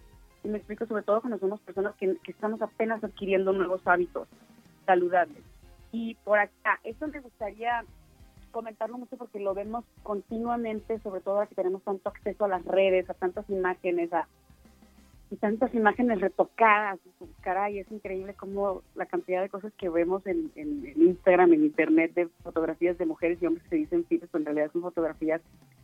Y 0.42 0.48
me 0.48 0.58
explico 0.58 0.86
sobre 0.86 1.02
todo 1.02 1.20
cuando 1.20 1.38
somos 1.38 1.60
personas 1.60 1.94
que, 1.96 2.16
estamos 2.26 2.60
apenas 2.62 3.02
adquiriendo 3.04 3.52
nuevos 3.52 3.86
hábitos 3.86 4.28
saludables. 4.86 5.42
Y 5.92 6.14
por 6.24 6.38
acá, 6.38 6.80
eso 6.84 7.06
me 7.08 7.20
gustaría 7.20 7.84
comentarlo 8.50 8.98
mucho 8.98 9.16
porque 9.16 9.38
lo 9.38 9.54
vemos 9.54 9.84
continuamente, 10.02 10.98
sobre 11.00 11.20
todo 11.20 11.34
ahora 11.34 11.46
que 11.46 11.54
tenemos 11.54 11.82
tanto 11.82 12.08
acceso 12.08 12.44
a 12.44 12.48
las 12.48 12.64
redes, 12.64 13.08
a 13.10 13.14
tantas 13.14 13.48
imágenes, 13.48 14.12
a 14.12 14.26
y 15.30 15.36
tantas 15.36 15.72
imágenes 15.74 16.20
retocadas. 16.20 16.98
Caray, 17.40 17.78
es 17.78 17.90
increíble 17.90 18.34
como 18.34 18.82
la 18.96 19.06
cantidad 19.06 19.40
de 19.40 19.48
cosas 19.48 19.72
que 19.74 19.88
vemos 19.88 20.26
en, 20.26 20.50
Instagram, 20.96 21.52
en 21.52 21.64
Internet, 21.64 22.14
de 22.14 22.28
fotografías 22.42 22.98
de 22.98 23.06
mujeres 23.06 23.38
y 23.40 23.46
hombres 23.46 23.62
que 23.64 23.70
se 23.70 23.76
dicen 23.76 24.04
fit, 24.06 24.20
pero 24.20 24.38
en 24.38 24.44
realidad 24.46 24.72
son 24.72 24.82
fotografías 24.82 25.40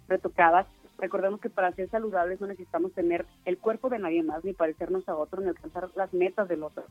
retocadas. 0.08 0.66
Recordemos 0.98 1.40
que 1.40 1.50
para 1.50 1.72
ser 1.72 1.88
saludables 1.90 2.40
no 2.40 2.46
necesitamos 2.46 2.92
tener 2.92 3.26
el 3.44 3.58
cuerpo 3.58 3.88
de 3.90 3.98
nadie 3.98 4.22
más, 4.22 4.44
ni 4.44 4.52
parecernos 4.52 5.08
a 5.08 5.16
otro, 5.16 5.42
ni 5.42 5.48
alcanzar 5.48 5.88
las 5.94 6.12
metas 6.14 6.48
del 6.48 6.62
otro. 6.62 6.84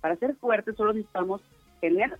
Para 0.00 0.16
ser 0.16 0.36
fuertes 0.36 0.76
solo 0.76 0.92
necesitamos 0.92 1.42
tener 1.80 2.16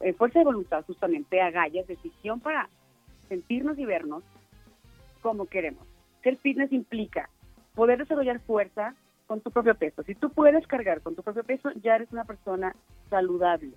eh, 0.00 0.12
fuerza 0.12 0.38
de 0.38 0.44
voluntad, 0.44 0.84
justamente, 0.86 1.40
agallas, 1.40 1.86
decisión 1.86 2.40
para 2.40 2.68
sentirnos 3.28 3.78
y 3.78 3.84
vernos 3.84 4.22
como 5.22 5.46
queremos. 5.46 5.86
Ser 6.22 6.36
fitness 6.36 6.72
implica 6.72 7.28
poder 7.74 7.98
desarrollar 7.98 8.40
fuerza 8.40 8.94
con 9.26 9.40
tu 9.40 9.50
propio 9.50 9.74
peso. 9.74 10.02
Si 10.02 10.14
tú 10.14 10.30
puedes 10.30 10.66
cargar 10.66 11.02
con 11.02 11.14
tu 11.14 11.22
propio 11.22 11.44
peso, 11.44 11.70
ya 11.82 11.96
eres 11.96 12.10
una 12.12 12.24
persona 12.24 12.74
saludable. 13.08 13.72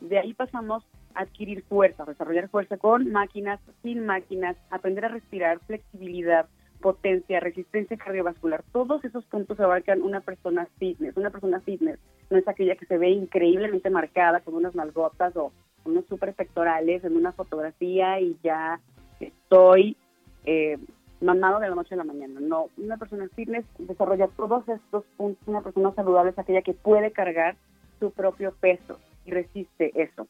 De 0.00 0.18
ahí 0.18 0.34
pasamos 0.34 0.84
adquirir 1.14 1.62
fuerza, 1.64 2.04
desarrollar 2.04 2.48
fuerza 2.48 2.76
con 2.76 3.10
máquinas, 3.10 3.60
sin 3.82 4.06
máquinas, 4.06 4.56
aprender 4.70 5.04
a 5.04 5.08
respirar, 5.08 5.58
flexibilidad, 5.66 6.48
potencia, 6.80 7.40
resistencia 7.40 7.96
cardiovascular. 7.96 8.62
Todos 8.72 9.04
esos 9.04 9.24
puntos 9.24 9.58
abarcan 9.60 10.02
una 10.02 10.20
persona 10.20 10.68
fitness. 10.78 11.16
Una 11.16 11.30
persona 11.30 11.60
fitness 11.60 11.98
no 12.30 12.38
es 12.38 12.46
aquella 12.46 12.76
que 12.76 12.86
se 12.86 12.98
ve 12.98 13.10
increíblemente 13.10 13.90
marcada 13.90 14.40
con 14.40 14.54
unas 14.54 14.74
malgotas 14.74 15.36
o 15.36 15.52
unos 15.84 16.04
super 16.06 16.34
pectorales 16.34 17.04
en 17.04 17.16
una 17.16 17.32
fotografía 17.32 18.20
y 18.20 18.36
ya 18.42 18.80
estoy 19.20 19.96
eh, 20.44 20.78
mamado 21.20 21.58
de 21.60 21.68
la 21.68 21.74
noche 21.74 21.94
a 21.94 21.98
la 21.98 22.04
mañana. 22.04 22.40
No, 22.40 22.68
una 22.76 22.96
persona 22.96 23.28
fitness 23.34 23.66
desarrolla 23.78 24.28
todos 24.28 24.68
estos 24.68 25.04
puntos. 25.16 25.46
Una 25.48 25.62
persona 25.62 25.92
saludable 25.94 26.30
es 26.30 26.38
aquella 26.38 26.62
que 26.62 26.74
puede 26.74 27.12
cargar 27.12 27.56
su 27.98 28.10
propio 28.12 28.54
peso 28.60 28.98
y 29.24 29.30
resiste 29.30 29.90
eso. 30.00 30.28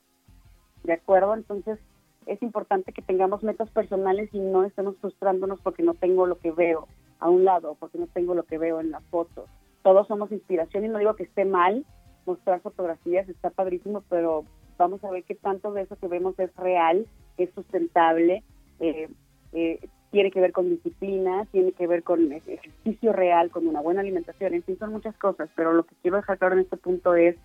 ¿De 0.88 0.94
acuerdo? 0.94 1.34
Entonces, 1.34 1.78
es 2.24 2.42
importante 2.42 2.94
que 2.94 3.02
tengamos 3.02 3.42
metas 3.42 3.68
personales 3.68 4.30
y 4.32 4.38
no 4.38 4.64
estemos 4.64 4.96
frustrándonos 4.96 5.60
porque 5.60 5.82
no 5.82 5.92
tengo 5.92 6.24
lo 6.24 6.38
que 6.38 6.50
veo 6.50 6.88
a 7.18 7.28
un 7.28 7.44
lado, 7.44 7.76
porque 7.78 7.98
no 7.98 8.06
tengo 8.06 8.34
lo 8.34 8.44
que 8.44 8.56
veo 8.56 8.80
en 8.80 8.90
la 8.90 9.00
foto. 9.10 9.44
Todos 9.82 10.08
somos 10.08 10.32
inspiración 10.32 10.86
y 10.86 10.88
no 10.88 10.98
digo 10.98 11.14
que 11.14 11.24
esté 11.24 11.44
mal 11.44 11.84
mostrar 12.24 12.62
fotografías, 12.62 13.28
está 13.28 13.50
padrísimo, 13.50 14.02
pero 14.08 14.46
vamos 14.78 15.04
a 15.04 15.10
ver 15.10 15.24
qué 15.24 15.34
tanto 15.34 15.74
de 15.74 15.82
eso 15.82 15.96
que 15.96 16.08
vemos 16.08 16.38
es 16.38 16.56
real, 16.56 17.06
es 17.36 17.50
sustentable, 17.54 18.42
eh, 18.80 19.10
eh, 19.52 19.90
tiene 20.10 20.30
que 20.30 20.40
ver 20.40 20.52
con 20.52 20.70
disciplina, 20.70 21.46
tiene 21.52 21.72
que 21.72 21.86
ver 21.86 22.02
con 22.02 22.32
ejercicio 22.32 23.12
real, 23.12 23.50
con 23.50 23.66
una 23.66 23.82
buena 23.82 24.00
alimentación, 24.00 24.54
en 24.54 24.62
fin, 24.62 24.78
son 24.78 24.92
muchas 24.92 25.18
cosas, 25.18 25.50
pero 25.54 25.74
lo 25.74 25.84
que 25.84 25.96
quiero 26.00 26.16
dejar 26.16 26.38
claro 26.38 26.54
en 26.54 26.62
este 26.62 26.78
punto 26.78 27.14
es, 27.14 27.36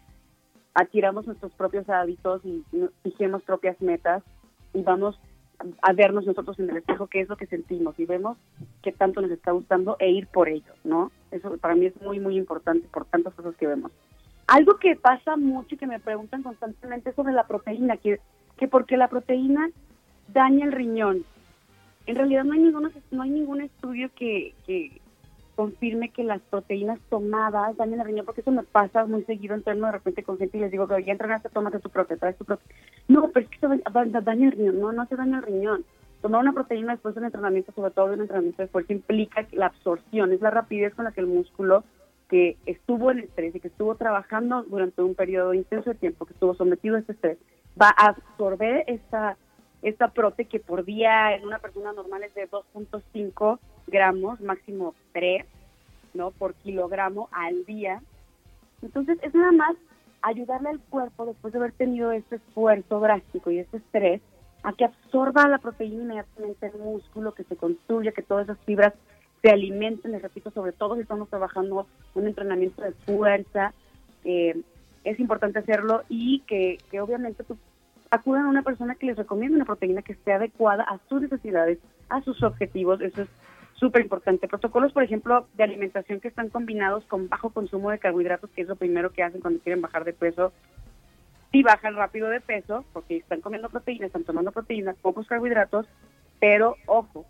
adquiramos 0.73 1.27
nuestros 1.27 1.53
propios 1.53 1.89
hábitos 1.89 2.43
y 2.45 2.63
fijemos 3.03 3.43
propias 3.43 3.79
metas 3.81 4.23
y 4.73 4.81
vamos 4.81 5.19
a 5.81 5.93
vernos 5.93 6.25
nosotros 6.25 6.59
en 6.59 6.69
el 6.69 6.77
espejo 6.77 7.07
qué 7.07 7.21
es 7.21 7.29
lo 7.29 7.37
que 7.37 7.47
sentimos 7.47 7.97
y 7.99 8.05
vemos 8.05 8.37
qué 8.81 8.91
tanto 8.91 9.21
nos 9.21 9.31
está 9.31 9.51
gustando 9.51 9.95
e 9.99 10.09
ir 10.11 10.27
por 10.27 10.49
ello, 10.49 10.73
¿no? 10.83 11.11
Eso 11.31 11.57
para 11.57 11.75
mí 11.75 11.85
es 11.85 12.01
muy, 12.01 12.19
muy 12.19 12.37
importante 12.37 12.87
por 12.91 13.05
tantas 13.05 13.33
cosas 13.33 13.55
que 13.55 13.67
vemos. 13.67 13.91
Algo 14.47 14.77
que 14.77 14.95
pasa 14.95 15.37
mucho 15.37 15.75
y 15.75 15.77
que 15.77 15.87
me 15.87 15.99
preguntan 15.99 16.43
constantemente 16.43 17.11
es 17.11 17.15
sobre 17.15 17.33
la 17.33 17.47
proteína, 17.47 17.97
que, 17.97 18.19
que 18.57 18.67
porque 18.67 18.97
la 18.97 19.07
proteína 19.07 19.69
daña 20.27 20.65
el 20.65 20.73
riñón. 20.73 21.23
En 22.05 22.15
realidad 22.15 22.43
no 22.43 22.53
hay 22.53 22.59
ningún, 22.59 22.91
no 23.11 23.21
hay 23.21 23.29
ningún 23.29 23.61
estudio 23.61 24.09
que, 24.15 24.53
que, 24.65 24.99
confirme 25.55 26.09
que 26.09 26.23
las 26.23 26.41
proteínas 26.41 26.99
tomadas 27.09 27.77
dañan 27.77 27.99
el 27.99 28.05
riñón, 28.07 28.25
porque 28.25 28.41
eso 28.41 28.51
me 28.51 28.63
pasa 28.63 29.05
muy 29.05 29.23
seguido, 29.23 29.55
entrando 29.55 29.85
de 29.85 29.91
repente 29.91 30.23
con 30.23 30.37
gente 30.37 30.57
y 30.57 30.61
les 30.61 30.71
digo, 30.71 30.87
que 30.87 31.03
ya 31.03 31.11
entrenaste, 31.11 31.49
tómate 31.49 31.79
tu 31.79 31.89
proteína, 31.89 32.19
traes 32.19 32.37
tu 32.37 32.45
proteína. 32.45 32.73
No, 33.07 33.29
pero 33.29 33.45
es 33.45 33.49
que 33.49 33.57
eso 33.57 34.21
daña 34.21 34.45
el 34.47 34.51
riñón, 34.51 34.79
no, 34.79 34.91
no 34.91 35.05
se 35.05 35.15
daña 35.15 35.37
el 35.37 35.43
riñón. 35.43 35.85
Tomar 36.21 36.41
una 36.41 36.53
proteína 36.53 36.93
después 36.93 37.13
de 37.15 37.19
un 37.19 37.25
entrenamiento, 37.25 37.71
sobre 37.73 37.91
todo 37.91 38.07
de 38.07 38.15
un 38.15 38.21
entrenamiento 38.21 38.61
de 38.61 38.67
fuerza, 38.69 38.93
implica 38.93 39.45
la 39.51 39.67
absorción, 39.67 40.31
es 40.31 40.41
la 40.41 40.51
rapidez 40.51 40.95
con 40.95 41.05
la 41.05 41.11
que 41.11 41.21
el 41.21 41.27
músculo 41.27 41.83
que 42.29 42.57
estuvo 42.65 43.11
en 43.11 43.19
estrés 43.19 43.53
y 43.55 43.59
que 43.59 43.67
estuvo 43.67 43.95
trabajando 43.95 44.63
durante 44.63 45.01
un 45.01 45.13
periodo 45.13 45.53
intenso 45.53 45.91
de 45.91 45.95
tiempo, 45.95 46.25
que 46.25 46.33
estuvo 46.33 46.55
sometido 46.55 46.95
a 46.95 46.99
este 46.99 47.11
estrés, 47.11 47.37
va 47.79 47.89
a 47.89 48.07
absorber 48.07 48.85
esta, 48.87 49.37
esta 49.81 50.07
prote 50.09 50.45
que 50.45 50.59
por 50.59 50.85
día 50.85 51.35
en 51.35 51.45
una 51.45 51.59
persona 51.59 51.93
normal 51.93 52.23
es 52.23 52.33
de 52.33 52.49
2.5 52.49 53.59
gramos, 53.87 54.41
máximo 54.41 54.95
3, 55.13 55.45
¿no? 56.13 56.31
Por 56.31 56.53
kilogramo 56.55 57.29
al 57.31 57.65
día. 57.65 58.01
Entonces 58.81 59.17
es 59.21 59.33
nada 59.33 59.51
más 59.51 59.75
ayudarle 60.21 60.69
al 60.69 60.79
cuerpo 60.79 61.25
después 61.25 61.53
de 61.53 61.59
haber 61.59 61.73
tenido 61.73 62.11
este 62.11 62.37
esfuerzo 62.37 62.99
drástico 62.99 63.51
y 63.51 63.59
este 63.59 63.77
estrés 63.77 64.21
a 64.63 64.73
que 64.73 64.85
absorba 64.85 65.47
la 65.47 65.57
proteína 65.57 66.03
inmediatamente 66.03 66.67
el 66.67 66.79
músculo, 66.79 67.33
que 67.33 67.43
se 67.43 67.57
construya, 67.57 68.13
que 68.13 68.21
todas 68.21 68.45
esas 68.45 68.59
fibras 68.59 68.93
se 69.41 69.49
alimenten, 69.49 70.13
les 70.13 70.21
repito, 70.21 70.51
sobre 70.51 70.71
todo 70.71 70.95
si 70.95 71.01
estamos 71.01 71.29
trabajando 71.29 71.85
un 72.15 72.27
entrenamiento 72.27 72.81
de 72.81 72.93
fuerza, 72.93 73.73
eh, 74.23 74.61
es 75.03 75.19
importante 75.19 75.59
hacerlo 75.59 76.03
y 76.07 76.39
que, 76.47 76.77
que 76.89 77.01
obviamente 77.01 77.43
pues, 77.43 77.59
acudan 78.09 78.45
a 78.45 78.49
una 78.49 78.61
persona 78.61 78.95
que 78.95 79.07
les 79.07 79.17
recomiende 79.17 79.57
una 79.57 79.65
proteína 79.65 80.01
que 80.01 80.13
esté 80.13 80.31
adecuada 80.31 80.83
a 80.83 80.97
sus 81.09 81.21
necesidades, 81.21 81.79
a 82.07 82.21
sus 82.21 82.41
objetivos, 82.41 83.01
eso 83.01 83.23
es 83.23 83.29
súper 83.83 84.01
importante. 84.01 84.47
Protocolos, 84.47 84.93
por 84.93 85.03
ejemplo, 85.03 85.45
de 85.55 85.63
alimentación 85.63 86.21
que 86.21 86.29
están 86.29 86.47
combinados 86.47 87.03
con 87.03 87.27
bajo 87.27 87.49
consumo 87.49 87.91
de 87.91 87.99
carbohidratos, 87.99 88.49
que 88.51 88.61
es 88.61 88.67
lo 88.69 88.77
primero 88.77 89.11
que 89.11 89.23
hacen 89.23 89.41
cuando 89.41 89.59
quieren 89.59 89.81
bajar 89.81 90.05
de 90.05 90.13
peso. 90.13 90.53
Y 91.51 91.63
bajan 91.63 91.97
rápido 91.97 92.29
de 92.29 92.39
peso, 92.39 92.85
porque 92.93 93.17
están 93.17 93.41
comiendo 93.41 93.67
proteínas, 93.67 94.07
están 94.07 94.23
tomando 94.23 94.53
proteínas, 94.53 94.95
pocos 95.01 95.27
carbohidratos, 95.27 95.85
pero 96.39 96.77
ojo, 96.85 97.25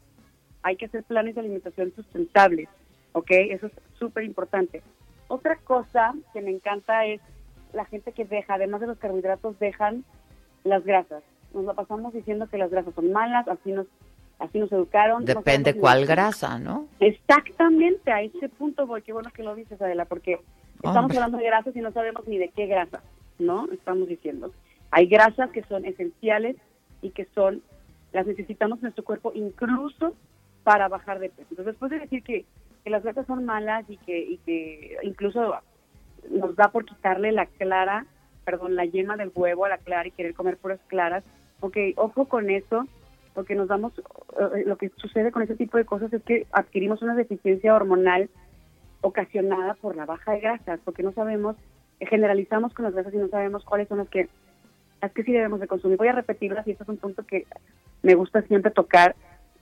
hay 0.62 0.76
que 0.76 0.86
hacer 0.86 1.04
planes 1.04 1.34
de 1.34 1.42
alimentación 1.42 1.92
sustentables, 1.96 2.70
¿ok? 3.14 3.32
Eso 3.32 3.66
es 3.66 3.74
súper 3.98 4.24
importante. 4.24 4.84
Otra 5.30 5.56
cosa 5.56 6.14
que 6.34 6.42
me 6.42 6.52
encanta 6.52 7.08
es 7.08 7.20
la 7.74 7.86
gente 7.86 8.12
que 8.12 8.26
deja, 8.26 8.54
además 8.54 8.80
de 8.80 8.88
los 8.88 9.00
carbohidratos, 9.00 9.58
dejan 9.58 10.06
las 10.64 10.86
grasas. 10.86 11.24
Nos 11.52 11.66
la 11.66 11.74
pasamos 11.74 12.14
diciendo 12.14 12.48
que 12.48 12.60
las 12.60 12.70
grasas 12.70 12.94
son 12.94 13.12
malas, 13.12 13.48
así 13.48 13.72
nos 13.72 13.88
así 14.44 14.60
nos 14.60 14.72
educaron. 14.72 15.26
Depende 15.26 15.76
cuál 15.76 16.06
grasa, 16.06 16.60
¿no? 16.60 16.88
Exactamente, 17.00 18.12
a 18.12 18.22
ese 18.22 18.50
punto 18.50 18.86
voy. 18.86 19.02
Qué 19.02 19.14
bueno 19.14 19.32
que 19.34 19.44
lo 19.44 19.56
dices, 19.56 19.82
Adela, 19.82 20.06
porque 20.06 20.40
estamos 20.76 21.12
hablando 21.12 21.38
de 21.38 21.46
grasas 21.46 21.76
y 21.76 21.82
no 21.82 21.92
sabemos 21.92 22.28
ni 22.28 22.38
de 22.38 22.50
qué 22.50 22.68
grasa, 22.68 23.02
¿no? 23.40 23.68
Estamos 23.72 24.08
diciendo. 24.08 24.52
Hay 24.92 25.08
grasas 25.08 25.50
que 25.52 25.64
son 25.64 25.86
esenciales 25.86 26.58
y 27.02 27.12
que 27.12 27.26
son, 27.34 27.62
las 28.12 28.28
necesitamos 28.28 28.80
en 28.80 28.84
nuestro 28.84 29.04
cuerpo 29.04 29.32
incluso 29.34 30.14
para 30.64 30.88
bajar 30.88 31.20
de 31.20 31.30
peso. 31.30 31.48
Entonces, 31.52 31.74
después 31.74 31.92
de 31.92 32.00
decir 32.00 32.24
que, 32.24 32.46
que 32.84 32.90
las 32.90 33.04
grasas 33.04 33.26
son 33.26 33.46
malas 33.46 33.90
y 33.90 33.98
que, 33.98 34.20
y 34.20 34.38
que 34.40 34.98
incluso 35.04 35.56
nos 36.30 36.56
da 36.56 36.70
por 36.70 36.86
quitarle 36.86 37.32
la 37.32 37.46
clara, 37.46 38.06
perdón, 38.46 38.76
la 38.76 38.86
yema 38.86 39.16
del 39.18 39.32
huevo 39.34 39.66
a 39.66 39.70
la 39.70 39.78
clara 39.78 40.08
y 40.08 40.12
querer 40.12 40.34
comer 40.34 40.58
puras 40.58 40.80
claras, 40.88 41.24
ok, 41.62 41.78
ojo 41.96 42.26
con 42.26 42.50
eso, 42.50 42.86
porque 43.34 43.56
nos 43.56 43.68
damos, 43.68 43.94
eh, 43.98 44.64
lo 44.66 44.78
que 44.78 44.90
sucede 44.98 45.32
con 45.32 45.42
ese 45.42 45.56
tipo 45.56 45.78
de 45.78 45.86
cosas 45.86 46.12
es 46.14 46.24
que 46.24 46.48
adquirimos 46.52 47.02
una 47.02 47.16
deficiencia 47.16 47.76
hormonal 47.76 48.30
ocasionada 49.02 49.74
por 49.76 49.96
la 49.96 50.06
baja 50.06 50.32
de 50.32 50.40
grasas, 50.40 50.80
porque 50.84 51.04
no 51.04 51.12
sabemos, 51.12 51.56
eh, 52.00 52.06
generalizamos 52.06 52.74
con 52.74 52.86
las 52.86 52.94
grasas 52.94 53.14
y 53.14 53.18
no 53.18 53.28
sabemos 53.28 53.64
cuáles 53.66 53.88
son 53.88 54.00
las 54.00 54.10
que, 54.10 54.30
las 55.02 55.12
que 55.12 55.24
sí 55.24 55.32
debemos 55.32 55.60
de 55.60 55.68
consumir. 55.68 55.98
Voy 55.98 56.08
a 56.08 56.14
repetirlas 56.14 56.68
y 56.68 56.72
este 56.72 56.84
es 56.84 56.90
un 56.90 56.98
punto 56.98 57.24
que 57.24 57.46
me 58.02 58.16
gusta 58.16 58.42
siempre 58.44 58.72
tocar, 58.72 59.16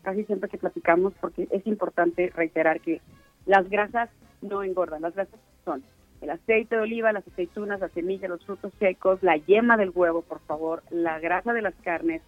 casi 0.04 0.24
siempre 0.26 0.50
que 0.50 0.58
platicamos, 0.58 1.14
porque 1.20 1.48
es 1.52 1.66
importante 1.66 2.32
reiterar 2.36 2.82
que 2.82 3.02
las 3.46 3.70
grasas 3.70 4.10
no 4.42 4.64
engordan, 4.64 5.02
las 5.02 5.16
grasas 5.16 5.40
son 5.66 5.84
el 6.22 6.30
aceite 6.30 6.76
de 6.76 6.82
oliva, 6.82 7.12
las 7.12 7.28
aceitunas, 7.28 7.80
las 7.80 7.92
semillas, 7.92 8.30
los 8.30 8.46
frutos 8.46 8.72
secos, 8.80 9.22
la 9.24 9.38
yema 9.38 9.76
del 9.76 9.92
huevo, 9.94 10.22
por 10.22 10.40
favor, 10.42 10.84
la 10.92 11.20
grasa 11.20 11.52
de 11.52 11.64
las 11.64 11.74
carnes, 11.84 12.22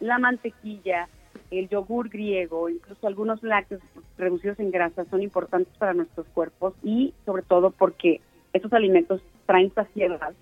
la 0.00 0.18
mantequilla, 0.18 1.08
el 1.50 1.68
yogur 1.68 2.08
griego, 2.08 2.68
incluso 2.68 3.06
algunos 3.06 3.42
lácteos 3.42 3.82
reducidos 4.18 4.58
en 4.58 4.70
grasa 4.70 5.04
son 5.06 5.22
importantes 5.22 5.76
para 5.78 5.94
nuestros 5.94 6.26
cuerpos 6.28 6.74
y 6.82 7.14
sobre 7.24 7.42
todo 7.42 7.70
porque 7.70 8.20
estos 8.52 8.72
alimentos 8.72 9.22
traen 9.46 9.72
saciedad 9.74 10.34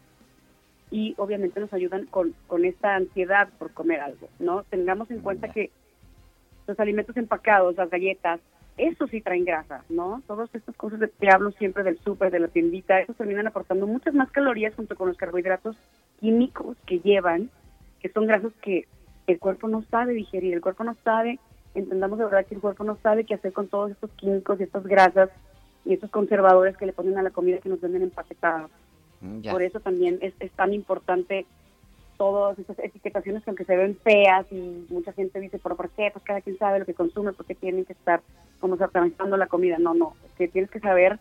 y 0.91 1.15
obviamente 1.16 1.59
nos 1.59 1.73
ayudan 1.73 2.07
con, 2.07 2.35
con 2.47 2.65
esta 2.65 2.97
ansiedad 2.97 3.49
por 3.59 3.73
comer 3.73 4.01
algo, 4.01 4.29
¿no? 4.39 4.62
Tengamos 4.65 5.11
en 5.11 5.20
cuenta 5.20 5.49
que 5.49 5.70
los 6.66 6.79
alimentos 6.79 7.16
empacados, 7.16 7.77
las 7.77 7.91
galletas, 7.91 8.41
eso 8.77 9.07
sí 9.07 9.20
traen 9.20 9.45
grasa, 9.45 9.85
¿no? 9.89 10.23
Todas 10.27 10.55
estas 10.55 10.77
cosas 10.77 11.01
de 11.01 11.11
que 11.11 11.31
hablo 11.31 11.51
siempre 11.53 11.83
del 11.83 11.99
súper, 11.99 12.31
de 12.31 12.41
la 12.41 12.49
tiendita, 12.49 13.01
eso 13.01 13.15
terminan 13.15 13.47
aportando 13.47 13.87
muchas 13.87 14.15
más 14.15 14.31
calorías 14.31 14.74
junto 14.74 14.97
con 14.97 15.09
los 15.09 15.16
carbohidratos 15.16 15.77
químicos 16.20 16.77
que 16.87 17.01
llevan, 17.01 17.51
que 18.01 18.09
son 18.11 18.27
grasas 18.27 18.53
que 18.62 18.87
el 19.27 19.39
cuerpo 19.39 19.69
no 19.69 19.82
sabe 19.90 20.12
digerir, 20.12 20.55
el 20.55 20.61
cuerpo 20.61 20.85
no 20.85 20.97
sabe, 21.05 21.39
entendamos 21.74 22.19
de 22.19 22.24
verdad 22.24 22.47
que 22.47 22.55
el 22.55 22.61
cuerpo 22.61 22.85
no 22.85 22.97
sabe 23.03 23.24
qué 23.24 23.35
hacer 23.35 23.53
con 23.53 23.69
todos 23.69 23.90
estos 23.90 24.11
químicos 24.12 24.61
y 24.61 24.65
estas 24.65 24.85
grasas 24.85 25.31
y 25.85 25.94
estos 25.94 26.11
conservadores 26.11 26.77
que 26.77 26.86
le 26.86 26.93
ponen 26.93 27.19
a 27.19 27.23
la 27.23 27.31
comida 27.31 27.59
que 27.59 27.69
nos 27.69 27.81
venden 27.81 28.03
empaquetada. 28.03 28.69
Mm, 29.20 29.49
Por 29.51 29.62
eso 29.62 29.81
también 29.81 30.19
es, 30.20 30.35
tan 30.53 30.73
importante 30.73 31.47
todas 32.16 32.59
estas 32.59 32.78
etiquetaciones 32.78 33.43
que 33.43 33.51
aunque 33.51 33.65
se 33.65 33.77
ven 33.77 33.97
feas 33.97 34.47
y 34.53 34.86
mucha 34.90 35.12
gente 35.12 35.40
dice, 35.40 35.59
¿pero 35.61 35.77
por 35.77 35.90
qué? 35.90 36.11
Pues 36.12 36.24
cada 36.24 36.40
quien 36.40 36.59
sabe 36.59 36.78
lo 36.78 36.85
que 36.85 36.94
consume, 36.94 37.32
porque 37.32 37.55
tienen 37.55 37.85
que 37.85 37.94
estar 37.94 38.20
como 38.61 38.77
satanizando 38.77 39.36
la 39.36 39.47
comida. 39.47 39.78
No, 39.78 39.94
no, 39.94 40.15
es 40.24 40.32
que 40.32 40.49
tienes 40.49 40.70
que 40.70 40.78
saber, 40.78 41.19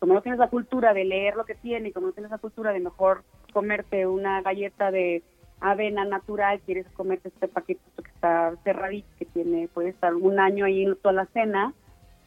como 0.00 0.14
no 0.14 0.22
tienes 0.22 0.38
la 0.38 0.48
cultura 0.48 0.92
de 0.92 1.04
leer 1.04 1.36
lo 1.36 1.44
que 1.44 1.54
tiene 1.54 1.92
como 1.92 2.08
no 2.08 2.12
tienes 2.12 2.30
la 2.30 2.38
cultura 2.38 2.72
de 2.72 2.80
mejor 2.80 3.22
comerte 3.52 4.06
una 4.06 4.42
galleta 4.42 4.90
de 4.90 5.22
avena 5.64 6.04
natural, 6.04 6.60
quieres 6.66 6.86
comerte 6.92 7.28
este 7.28 7.48
paquetito 7.48 8.02
que 8.02 8.10
está 8.10 8.54
cerradito, 8.64 9.08
que 9.18 9.24
tiene, 9.24 9.66
puede 9.68 9.88
estar 9.88 10.14
un 10.14 10.38
año 10.38 10.66
ahí 10.66 10.82
en 10.82 10.94
toda 10.96 11.14
la 11.14 11.26
cena, 11.26 11.72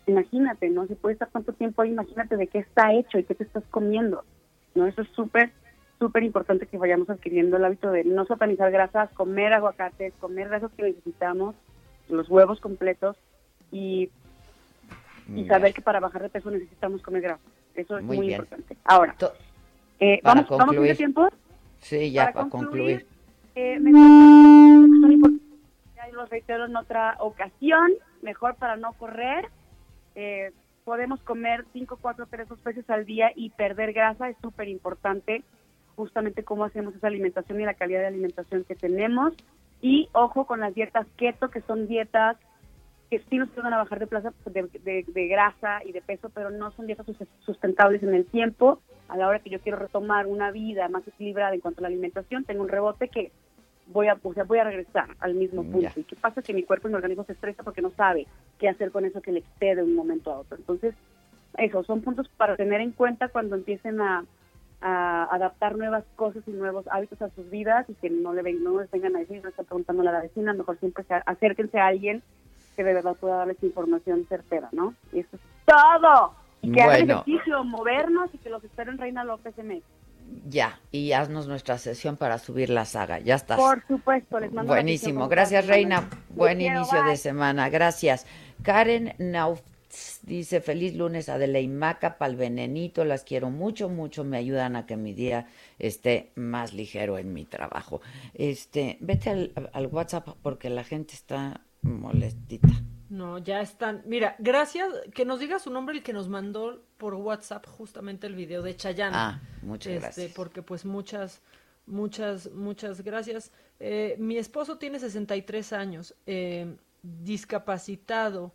imagínate, 0.08 0.72
¿no? 0.72 0.88
Si 0.88 0.96
puede 0.96 1.14
estar 1.14 1.30
tanto 1.30 1.54
tiempo 1.54 1.84
ahí, 1.84 1.92
imagínate 1.92 2.36
de 2.36 2.48
qué 2.48 2.58
está 2.58 2.94
hecho 2.94 3.20
y 3.20 3.24
qué 3.24 3.36
te 3.36 3.44
estás 3.44 3.64
comiendo, 3.70 4.24
¿no? 4.74 4.88
Eso 4.88 5.04
es 5.04 5.08
súper, 5.10 5.52
súper 6.00 6.24
importante 6.24 6.66
que 6.66 6.80
vayamos 6.80 7.12
adquiriendo 7.12 7.58
el 7.58 7.66
hábito 7.66 7.92
de 7.92 8.06
no 8.06 8.26
satanizar 8.26 8.72
grasas, 8.72 9.12
comer 9.12 9.54
aguacates, 9.54 10.16
comer 10.20 10.50
grasas 10.50 10.72
que 10.76 10.84
necesitamos, 10.84 11.54
los 12.10 12.28
huevos 12.30 12.60
completos 12.60 13.18
y, 13.72 14.10
y 15.36 15.46
saber 15.46 15.76
que 15.76 15.82
para 15.84 16.00
bajar 16.00 16.24
de 16.24 16.30
peso 16.30 16.50
necesitamos 16.50 17.04
comer 17.04 17.22
grasas. 17.22 17.46
Eso 17.76 18.00
es 18.00 18.04
muy, 18.04 18.32
importante. 18.32 18.76
Ahora, 18.84 19.16
eh, 20.00 20.20
¿vamos, 20.24 20.50
¿vamos 20.50 20.76
a 20.76 20.96
tiempo? 20.96 21.30
Sí, 21.82 22.12
ya 22.12 22.34
para, 22.34 22.50
concluir 22.50 23.06
eh, 23.60 23.80
son 23.82 25.12
importantes, 25.12 25.60
ya 25.96 26.08
los 26.14 26.30
reitero 26.30 26.66
en 26.66 26.76
otra 26.76 27.16
ocasión, 27.20 27.92
mejor 28.22 28.56
para 28.56 28.76
no 28.78 28.94
correr. 28.94 29.50
Eh, 30.14 30.52
podemos 30.84 31.20
comer 31.24 31.66
5, 31.74 31.98
4, 32.00 32.28
3, 32.30 32.48
2 32.50 32.64
veces 32.64 32.90
al 32.90 33.06
día 33.06 33.32
y 33.36 33.50
perder 33.50 33.94
grasa 33.94 34.30
es 34.30 34.38
súper 34.42 34.68
importante. 34.68 35.44
justamente 35.96 36.44
cómo 36.44 36.64
hacemos 36.64 36.94
esa 36.94 37.08
alimentación 37.08 37.60
y 37.60 37.66
la 37.66 37.74
calidad 37.74 38.02
de 38.02 38.08
alimentación 38.08 38.64
que 38.64 38.76
tenemos. 38.76 39.34
Y 39.82 40.08
ojo 40.12 40.46
con 40.46 40.60
las 40.60 40.76
dietas 40.76 41.08
keto, 41.18 41.50
que 41.50 41.62
son 41.62 41.88
dietas 41.88 42.38
que 43.10 43.20
sí 43.28 43.38
nos 43.38 43.50
ayudan 43.54 43.74
a 43.74 43.78
bajar 43.78 43.98
de, 43.98 44.06
plaza, 44.06 44.34
de, 44.46 45.28
grasa 45.28 45.80
y 45.84 45.94
de 45.94 46.02
peso, 46.02 46.30
pero 46.30 46.52
no 46.52 46.70
son 46.72 46.86
dietas 46.86 47.08
sustentables 47.40 48.04
en 48.04 48.14
el 48.14 48.26
tiempo. 48.26 48.82
A 49.08 49.18
la 49.18 49.28
hora 49.28 49.40
que 49.40 49.50
yo 49.50 49.60
quiero 49.60 49.80
retomar 49.80 50.28
una 50.28 50.52
vida 50.52 50.90
más 50.90 51.08
equilibrada 51.08 51.56
en 51.56 51.62
cuanto 51.62 51.80
a 51.80 51.84
la 51.84 51.88
alimentación, 51.88 52.44
tengo 52.44 52.62
un 52.62 52.70
rebote 52.70 53.08
que 53.08 53.32
voy 53.88 54.08
a, 54.08 54.18
o 54.22 54.34
sea, 54.34 54.44
voy 54.44 54.60
a 54.60 54.64
regresar 54.64 55.10
al 55.20 55.36
mismo 55.36 55.64
punto. 55.64 56.00
¿Y 56.00 56.04
qué 56.04 56.16
pasa? 56.16 56.42
Que 56.42 56.54
mi 56.54 56.64
cuerpo 56.64 56.88
y 56.88 56.92
mi 56.92 56.96
organismo 56.96 57.24
se 57.24 57.34
estresa 57.34 57.64
porque 57.64 57.82
no 57.82 57.92
sabe 57.92 58.28
qué 58.60 58.70
hacer 58.70 58.92
con 58.92 59.06
eso 59.06 59.22
que 59.22 59.32
le 59.32 59.40
excede 59.40 59.78
de 59.78 59.84
un 59.84 59.96
momento 59.96 60.32
a 60.32 60.40
otro. 60.40 60.58
Entonces, 60.58 60.96
esos 61.58 61.86
son 61.86 62.02
puntos 62.02 62.30
para 62.38 62.56
tener 62.56 62.82
en 62.82 62.92
cuenta 62.92 63.30
cuando 63.30 63.56
empiecen 63.56 64.02
a, 64.02 64.26
adaptar 64.80 65.76
nuevas 65.76 66.04
cosas 66.16 66.44
y 66.46 66.52
nuevos 66.52 66.86
hábitos 66.92 67.20
a 67.24 67.30
sus 67.30 67.50
vidas 67.50 67.90
y 67.90 67.96
que 67.96 68.12
no 68.12 68.32
le 68.32 68.54
no 68.54 68.80
les 68.80 68.92
vengan 68.92 69.16
a 69.16 69.20
decir, 69.20 69.42
no 69.42 69.50
están 69.50 69.66
preguntando 69.66 70.04
a 70.04 70.12
la 70.12 70.22
vecina, 70.22 70.54
mejor 70.54 70.78
siempre 70.78 71.04
se, 71.04 71.16
acérquense 71.26 71.80
a 71.80 71.88
alguien 71.88 72.22
que 72.76 72.84
de 72.84 72.94
verdad 72.94 73.16
pueda 73.16 73.38
darles 73.38 73.62
información 73.64 74.28
certera, 74.30 74.70
¿no? 74.72 74.94
Y 75.12 75.22
eso 75.22 75.36
es 75.36 75.42
todo. 75.66 76.36
Y 76.62 76.72
que 76.72 76.82
hagan 76.84 77.10
ejercicio, 77.10 77.64
movernos 77.64 78.32
y 78.36 78.38
que 78.38 78.52
los 78.52 78.64
esperen 78.64 79.00
Reina 79.00 79.24
López 79.24 79.56
MX. 79.58 79.84
Ya, 80.50 80.80
y 80.92 81.12
haznos 81.12 81.48
nuestra 81.48 81.78
sesión 81.78 82.18
para 82.18 82.38
subir 82.38 82.70
la 82.70 82.86
saga. 82.86 83.20
Ya 83.20 83.36
está. 83.36 83.56
Por 83.58 83.86
supuesto, 83.88 84.40
les 84.40 84.52
mando 84.52 84.72
Buenísimo. 84.72 85.28
Gracias, 85.28 85.68
Reina. 85.68 86.10
Buen 86.30 86.62
inicio 86.62 87.04
de 87.04 87.18
semana. 87.18 87.70
Gracias. 87.70 88.26
Karen 88.64 89.14
Nauf 89.18 89.62
dice, 90.24 90.62
feliz 90.62 90.96
lunes 90.96 91.30
Adela 91.30 91.60
y 91.60 91.68
Maca, 91.68 92.18
pal 92.18 92.36
venenito, 92.36 93.06
las 93.06 93.24
quiero 93.24 93.50
mucho, 93.50 93.90
mucho, 93.90 94.24
me 94.24 94.38
ayudan 94.38 94.76
a 94.76 94.86
que 94.86 94.98
mi 94.98 95.14
día 95.14 95.48
esté 95.80 96.32
más 96.36 96.74
ligero 96.74 97.18
en 97.18 97.34
mi 97.34 97.46
trabajo. 97.46 98.02
Este, 98.34 98.98
vete 99.00 99.30
al, 99.30 99.70
al 99.74 99.88
WhatsApp 99.88 100.30
porque 100.42 100.70
la 100.70 100.84
gente 100.84 101.14
está 101.14 101.62
molestita. 101.82 102.70
No, 103.18 103.40
ya 103.40 103.62
están. 103.62 104.04
Mira, 104.06 104.36
gracias. 104.38 104.94
Que 105.12 105.26
nos 105.26 105.40
diga 105.40 105.58
su 105.58 105.72
nombre 105.72 105.96
el 105.96 106.04
que 106.04 106.14
nos 106.14 106.30
mandó 106.30 106.84
por 106.98 107.16
WhatsApp 107.16 107.66
justamente 107.66 108.28
el 108.28 108.36
video 108.36 108.62
de 108.62 108.76
Chayanne. 108.76 109.16
Ah, 109.18 109.42
muchas 109.64 109.94
este, 109.94 110.06
gracias. 110.06 110.32
Porque 110.36 110.62
pues 110.62 110.86
muchas, 110.86 111.42
muchas, 111.88 112.52
muchas 112.52 113.02
gracias. 113.02 113.52
Eh, 113.80 114.16
mi 114.20 114.38
esposo 114.38 114.78
tiene 114.78 115.00
63 115.00 115.74
años, 115.74 116.14
eh, 116.28 116.76
discapacitado, 117.02 118.54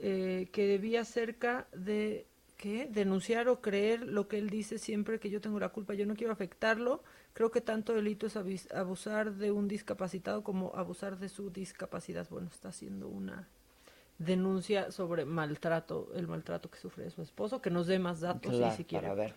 eh, 0.00 0.48
que 0.50 0.66
debía 0.66 1.04
cerca 1.04 1.68
de 1.72 2.26
¿qué? 2.56 2.88
denunciar 2.90 3.46
o 3.48 3.60
creer 3.60 4.00
lo 4.08 4.26
que 4.26 4.38
él 4.38 4.50
dice 4.50 4.78
siempre 4.78 5.20
que 5.20 5.30
yo 5.30 5.40
tengo 5.40 5.60
la 5.60 5.68
culpa. 5.68 5.94
Yo 5.94 6.04
no 6.04 6.16
quiero 6.16 6.32
afectarlo. 6.32 7.04
Creo 7.32 7.52
que 7.52 7.60
tanto 7.60 7.94
delito 7.94 8.26
es 8.26 8.36
abusar 8.72 9.34
de 9.34 9.52
un 9.52 9.68
discapacitado 9.68 10.42
como 10.42 10.72
abusar 10.74 11.16
de 11.16 11.28
su 11.28 11.50
discapacidad. 11.50 12.26
Bueno, 12.28 12.48
está 12.52 12.70
haciendo 12.70 13.06
una 13.06 13.48
denuncia 14.18 14.90
sobre 14.90 15.24
maltrato, 15.24 16.10
el 16.14 16.28
maltrato 16.28 16.70
que 16.70 16.78
sufre 16.78 17.10
su 17.10 17.22
esposo, 17.22 17.60
que 17.60 17.70
nos 17.70 17.86
dé 17.86 17.98
más 17.98 18.20
datos 18.20 18.54
si 18.76 18.84
quiere. 18.84 19.08
Para 19.08 19.14
ver. 19.14 19.34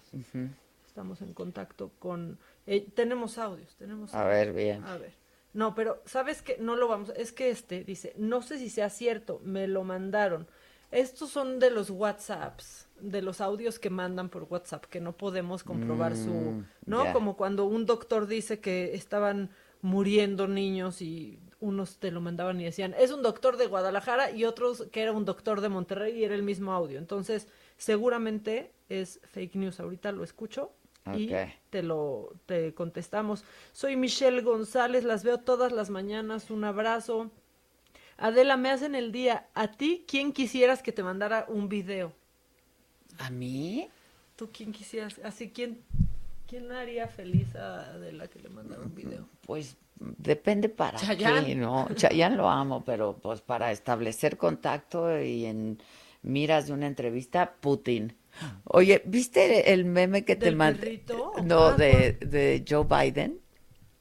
Estamos 0.86 1.22
en 1.22 1.34
contacto 1.34 1.92
con... 2.00 2.40
Eh, 2.66 2.88
tenemos 2.96 3.38
audios, 3.38 3.76
tenemos... 3.76 4.14
A 4.14 4.26
ver, 4.26 4.54
bien. 4.54 4.84
A 4.84 4.98
ver. 4.98 5.14
No, 5.54 5.76
pero 5.76 6.02
sabes 6.06 6.42
que 6.42 6.58
no 6.60 6.76
lo 6.76 6.88
vamos... 6.88 7.12
Es 7.16 7.32
que 7.32 7.50
este 7.50 7.84
dice, 7.84 8.14
no 8.18 8.42
sé 8.42 8.58
si 8.58 8.70
sea 8.70 8.90
cierto, 8.90 9.40
me 9.44 9.68
lo 9.68 9.84
mandaron. 9.84 10.48
Estos 10.92 11.30
son 11.30 11.60
de 11.60 11.70
los 11.70 11.90
WhatsApps, 11.90 12.88
de 13.00 13.22
los 13.22 13.42
audios 13.42 13.78
que 13.78 13.90
mandan 13.90 14.30
por 14.30 14.44
WhatsApp, 14.50 14.86
que 14.86 15.02
no 15.02 15.18
podemos 15.18 15.64
comprobar 15.64 16.16
su... 16.16 16.32
Mm, 16.32 16.66
¿No? 16.86 17.14
Como 17.14 17.36
cuando 17.36 17.66
un 17.66 17.86
doctor 17.86 18.26
dice 18.26 18.60
que 18.60 18.96
estaban 18.96 19.52
muriendo 19.82 20.48
niños 20.48 21.02
y 21.02 21.40
unos 21.60 21.98
te 21.98 22.12
lo 22.12 22.22
mandaban 22.22 22.60
y 22.62 22.66
decían, 22.66 22.94
es 22.98 23.12
un 23.12 23.22
doctor 23.22 23.58
de 23.58 23.68
Guadalajara 23.68 24.32
y 24.32 24.46
otros 24.46 24.88
que 24.92 25.02
era 25.02 25.12
un 25.12 25.26
doctor 25.26 25.62
de 25.62 25.70
Monterrey 25.70 26.18
y 26.18 26.24
era 26.24 26.36
el 26.36 26.44
mismo 26.44 26.74
audio. 26.74 26.98
Entonces, 26.98 27.48
seguramente 27.78 28.72
es 28.90 29.20
fake 29.24 29.56
news. 29.56 29.80
Ahorita 29.80 30.12
lo 30.12 30.24
escucho 30.24 30.72
y 31.16 31.32
te 31.70 31.84
lo 31.84 32.34
te 32.46 32.74
contestamos. 32.74 33.44
Soy 33.72 33.96
Michelle 33.96 34.42
González, 34.42 35.04
las 35.04 35.24
veo 35.24 35.40
todas 35.40 35.72
las 35.72 35.90
mañanas. 35.90 36.50
Un 36.50 36.64
abrazo. 36.64 37.32
Adela, 38.18 38.58
me 38.58 38.70
hacen 38.70 38.96
el 38.96 39.12
día. 39.12 39.48
¿A 39.54 39.72
ti 39.72 40.06
quién 40.08 40.34
quisieras 40.34 40.82
que 40.82 40.92
te 40.92 41.04
mandara 41.04 41.46
un 41.48 41.70
video? 41.70 42.14
¿A 43.20 43.30
mí? 43.30 43.90
¿Tú 44.36 44.50
quién 44.52 44.72
quisieras? 44.72 45.20
Así, 45.24 45.50
¿quién, 45.50 45.82
quién 46.48 46.72
haría 46.72 47.08
feliz 47.08 47.56
a 47.56 47.92
Adela 47.94 48.28
que 48.28 48.40
le 48.40 48.50
mandara 48.50 48.82
un 48.82 48.94
video? 48.94 49.28
Pues 49.46 49.78
Depende 50.00 50.70
para 50.70 51.00
qué, 51.00 51.56
¿no? 51.56 51.88
ya 51.96 52.30
lo 52.30 52.50
amo, 52.50 52.84
pero 52.86 53.18
pues 53.18 53.42
para 53.42 53.72
establecer 53.72 54.38
contacto 54.38 55.20
y 55.22 55.46
en 55.46 55.80
miras 56.22 56.68
de 56.68 56.74
una 56.74 56.88
entrevista, 56.88 57.56
Putin. 57.60 58.16
Oye, 58.66 59.02
¿viste 59.06 59.74
el 59.74 59.86
meme 59.86 60.24
que 60.24 60.36
te 60.36 60.52
mandé? 60.52 61.04
No, 61.44 61.68
ah, 61.68 61.74
de, 61.74 62.14
de 62.14 62.64
Joe 62.68 62.86
Biden. 62.86 63.40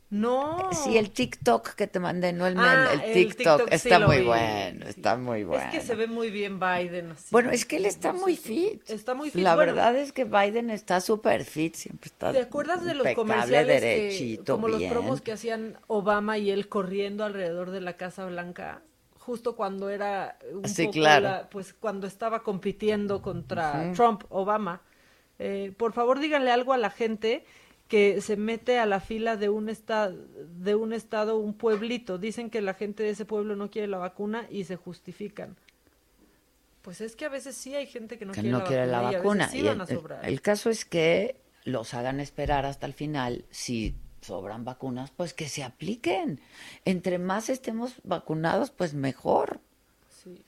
No. 0.08 0.70
Sí, 0.72 0.96
el 0.96 1.10
TikTok 1.10 1.74
que 1.74 1.88
te 1.88 1.98
mandé, 1.98 2.32
no 2.32 2.46
el 2.46 2.54
meme, 2.54 2.68
ah, 2.68 2.92
el, 2.92 3.12
TikTok. 3.12 3.68
está 3.72 3.98
muy 3.98 4.22
bueno, 4.22 4.86
está 4.86 5.16
muy 5.16 5.42
bueno. 5.42 5.64
Es 5.64 5.70
que 5.72 5.80
se 5.80 5.96
ve 5.96 6.06
muy 6.06 6.30
bien 6.30 6.60
Biden. 6.60 7.14
Bueno, 7.32 7.50
es 7.50 7.66
que 7.66 7.78
él 7.78 7.86
está 7.86 8.12
muy 8.12 8.36
fit. 8.36 8.88
Está 8.88 9.14
muy 9.14 9.30
fit. 9.30 9.42
La 9.42 9.56
verdad 9.56 9.96
es 9.96 10.12
que 10.12 10.24
Biden 10.24 10.70
está 10.70 11.00
súper 11.00 11.44
fit, 11.44 11.74
siempre 11.74 12.06
está 12.06 12.32
¿Te 12.32 12.40
acuerdas 12.40 12.84
de 12.84 12.94
los 12.94 13.08
comerciales 13.14 13.80
derechito, 13.80 14.54
como 14.54 14.68
los 14.68 14.82
promos 14.84 15.20
que 15.20 15.32
hacían 15.32 15.76
Obama 15.88 16.38
y 16.38 16.50
él 16.50 16.68
corriendo 16.68 17.24
alrededor 17.24 17.72
de 17.72 17.80
la 17.80 17.96
Casa 17.96 18.26
Blanca? 18.26 18.82
Justo 19.18 19.56
cuando 19.56 19.90
era 19.90 20.38
un 20.52 20.68
sí, 20.68 20.88
claro. 20.88 21.48
pues 21.50 21.72
cuando 21.72 22.06
estaba 22.06 22.44
compitiendo 22.44 23.22
contra 23.22 23.92
Trump, 23.92 24.22
Obama. 24.28 24.82
Eh, 25.40 25.74
por 25.76 25.92
favor, 25.92 26.20
díganle 26.20 26.52
algo 26.52 26.72
a 26.72 26.78
la 26.78 26.90
gente 26.90 27.44
que 27.88 28.20
se 28.20 28.36
mete 28.36 28.78
a 28.78 28.86
la 28.86 29.00
fila 29.00 29.36
de 29.36 29.48
un 29.48 29.68
estado, 29.68 30.16
de 30.58 30.74
un 30.74 30.92
estado, 30.92 31.38
un 31.38 31.54
pueblito. 31.54 32.18
Dicen 32.18 32.50
que 32.50 32.60
la 32.60 32.74
gente 32.74 33.02
de 33.02 33.10
ese 33.10 33.24
pueblo 33.24 33.54
no 33.56 33.70
quiere 33.70 33.88
la 33.88 33.98
vacuna 33.98 34.46
y 34.50 34.64
se 34.64 34.76
justifican. 34.76 35.56
Pues 36.82 37.00
es 37.00 37.16
que 37.16 37.24
a 37.24 37.28
veces 37.28 37.56
sí 37.56 37.74
hay 37.74 37.86
gente 37.86 38.18
que 38.18 38.26
no, 38.26 38.32
quiere, 38.32 38.50
no 38.50 38.58
la 38.58 38.64
quiere 38.64 38.86
vacuna 38.86 39.02
la 39.02 39.18
vacuna. 39.18 39.50
Y, 39.52 39.66
el, 40.28 40.40
caso 40.40 40.70
es 40.70 40.84
que 40.84 41.36
los 41.64 41.94
hagan 41.94 42.20
esperar 42.20 42.64
hasta 42.64 42.86
el 42.86 42.92
final. 42.92 43.44
Si 43.50 43.96
sobran 44.20 44.64
vacunas, 44.64 45.10
pues 45.10 45.34
que 45.34 45.48
se 45.48 45.64
apliquen. 45.64 46.40
Entre 46.84 47.18
más 47.18 47.48
estemos 47.48 47.94
vacunados, 48.04 48.70
pues 48.70 48.94
mejor. 48.94 49.60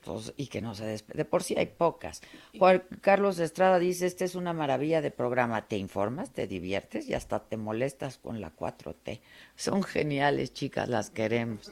Pues, 0.05 0.33
y 0.37 0.47
que 0.49 0.61
no 0.61 0.75
se. 0.75 1.03
De 1.15 1.25
por 1.25 1.43
sí 1.43 1.55
hay 1.57 1.67
pocas. 1.67 2.21
Juan 2.59 2.83
Carlos 3.01 3.39
Estrada 3.39 3.79
dice, 3.79 4.07
este 4.07 4.25
es 4.25 4.35
una 4.35 4.53
maravilla 4.53 5.01
de 5.01 5.11
programa. 5.11 5.67
Te 5.67 5.77
informas, 5.77 6.33
te 6.33 6.47
diviertes 6.47 7.09
y 7.09 7.15
hasta 7.15 7.41
te 7.41 7.57
molestas 7.57 8.19
con 8.19 8.41
la 8.41 8.55
4T. 8.55 9.21
Son 9.57 9.83
geniales, 9.83 10.53
chicas, 10.53 10.89
las 10.89 11.11
queremos. 11.11 11.71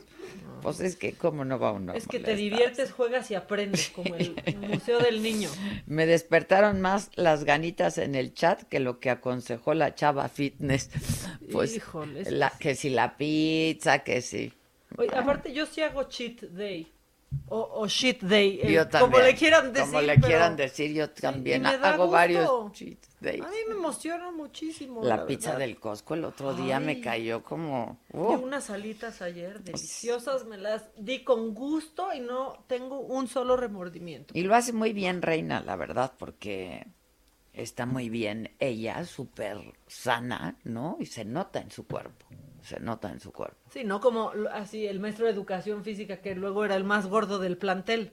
Pues 0.63 0.81
es 0.81 0.97
que, 0.97 1.13
¿cómo 1.13 1.45
no 1.45 1.59
va 1.59 1.73
uno? 1.73 1.95
Es 1.95 2.07
que 2.09 2.19
te 2.19 2.35
diviertes, 2.35 2.93
juegas 2.93 3.31
y 3.31 3.35
aprendes, 3.35 3.91
como 3.91 4.15
el 4.17 4.35
Museo 4.69 4.99
del 4.99 5.23
Niño. 5.23 5.49
Me 5.87 6.07
despertaron 6.07 6.81
más 6.81 7.11
las 7.15 7.45
ganitas 7.45 7.99
en 7.99 8.15
el 8.15 8.35
chat 8.35 8.63
que 8.65 8.81
lo 8.81 8.99
que 8.99 9.11
aconsejó 9.11 9.75
la 9.75 9.95
chava 9.95 10.29
fitness. 10.29 10.91
Pues, 11.53 11.81
la, 12.29 12.51
que 12.51 12.75
si 12.75 12.91
la 12.91 13.17
pizza, 13.17 14.01
que 14.01 14.21
si. 14.21 14.53
Oye, 14.97 15.15
aparte, 15.15 15.53
yo 15.53 15.65
sí 15.65 15.81
hago 15.81 16.03
cheat 16.05 16.41
day. 16.43 16.93
O, 17.49 17.87
shit 17.87 18.23
day, 18.23 18.59
eh, 18.63 18.87
como 18.99 19.19
le 19.19 19.35
quieran 19.35 19.73
decir. 19.73 19.93
Como 19.93 20.03
le 20.03 20.21
quieran 20.21 20.57
decir, 20.57 20.93
yo 20.93 21.11
también 21.11 21.65
hago 21.65 22.09
varios 22.09 22.73
cheat 22.73 22.99
days. 23.21 23.43
A 23.43 23.49
mí 23.49 23.57
me 23.69 23.75
emociona 23.75 24.31
muchísimo. 24.33 25.05
La, 25.05 25.27
pizza 25.27 25.57
del 25.57 25.79
Costco 25.79 26.15
el 26.15 26.25
otro 26.25 26.55
día 26.55 26.81
me 26.81 27.01
cayó 27.01 27.45
como... 27.45 28.01
Uh. 28.13 28.35
unas 28.35 28.71
alitas 28.71 29.23
ayer 29.23 29.63
deliciosas, 29.63 30.45
me 30.45 30.59
las 30.59 30.83
di 30.97 31.23
con 31.23 31.55
gusto 31.55 32.13
y 32.13 32.21
no 32.21 32.65
tengo 32.67 33.01
un 33.01 33.29
solo 33.29 33.57
remordimiento. 33.57 34.33
Y 34.37 34.43
lo 34.43 34.55
hace 34.55 34.73
muy 34.73 34.93
bien 34.93 35.23
Reina, 35.23 35.61
la 35.61 35.77
verdad, 35.77 36.13
porque 36.19 36.87
está 37.53 37.87
muy 37.87 38.09
bien 38.09 38.51
ella, 38.59 39.05
súper 39.05 39.59
sana, 39.87 40.57
¿no? 40.65 40.97
Y 40.99 41.07
se 41.07 41.25
nota 41.25 41.61
en 41.61 41.71
su 41.71 41.87
cuerpo 41.87 42.27
se 42.67 42.81
nota 42.81 43.11
en 43.11 43.21
su 43.21 43.33
cuerpo. 43.33 43.57
Sí, 43.71 43.85
no 43.85 44.01
como 44.01 44.33
así 44.53 44.87
el 44.87 44.99
maestro 44.99 45.27
de 45.27 45.33
educación 45.33 45.85
física 45.85 46.19
que 46.19 46.35
luego 46.35 46.65
era 46.65 46.75
el 46.75 46.85
más 46.85 47.07
gordo 47.07 47.39
del 47.39 47.57
plantel. 47.57 48.13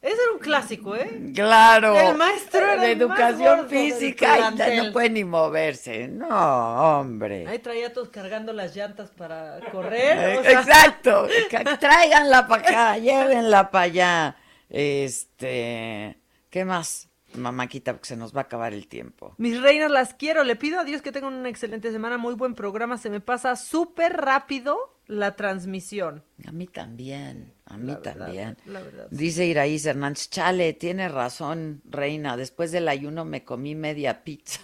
Ese 0.00 0.22
era 0.22 0.32
un 0.32 0.38
clásico, 0.38 0.96
¿eh? 0.96 1.32
Claro. 1.34 1.98
El 1.98 2.16
maestro 2.16 2.78
de 2.78 2.92
educación 2.92 3.68
física 3.68 4.50
y 4.50 4.76
no 4.76 4.92
puede 4.92 5.10
ni 5.10 5.24
moverse. 5.24 6.08
No, 6.08 7.00
hombre. 7.00 7.46
Ahí 7.46 7.58
traía 7.58 7.90
todos 7.92 8.10
cargando 8.10 8.52
las 8.52 8.76
llantas 8.76 9.10
para 9.10 9.60
correr. 9.72 10.44
Exacto. 10.46 11.26
Tráiganla 11.80 12.46
para 12.46 12.62
acá, 12.62 12.98
llévenla 12.98 13.70
para 13.70 13.84
allá. 13.84 14.36
Este, 14.68 16.18
¿qué 16.50 16.64
más? 16.66 17.08
Mamáquita, 17.34 17.92
porque 17.92 18.08
se 18.08 18.16
nos 18.16 18.34
va 18.34 18.40
a 18.40 18.44
acabar 18.44 18.72
el 18.72 18.86
tiempo. 18.88 19.34
Mis 19.38 19.60
reinas, 19.60 19.90
las 19.90 20.14
quiero. 20.14 20.44
Le 20.44 20.56
pido 20.56 20.80
a 20.80 20.84
Dios 20.84 21.02
que 21.02 21.12
tengan 21.12 21.34
una 21.34 21.48
excelente 21.48 21.92
semana, 21.92 22.18
muy 22.18 22.34
buen 22.34 22.54
programa. 22.54 22.98
Se 22.98 23.10
me 23.10 23.20
pasa 23.20 23.56
súper 23.56 24.14
rápido 24.16 24.94
la 25.06 25.36
transmisión. 25.36 26.24
A 26.46 26.52
mí 26.52 26.66
también, 26.66 27.52
a 27.66 27.76
mí 27.76 27.94
también. 28.02 28.56
Dice 29.10 29.46
Iraíz 29.46 29.84
Hernández, 29.84 30.30
chale, 30.30 30.72
tiene 30.72 31.08
razón, 31.08 31.82
reina. 31.84 32.36
Después 32.36 32.72
del 32.72 32.88
ayuno 32.88 33.24
me 33.24 33.44
comí 33.44 33.74
media 33.74 34.24
pizza. 34.24 34.60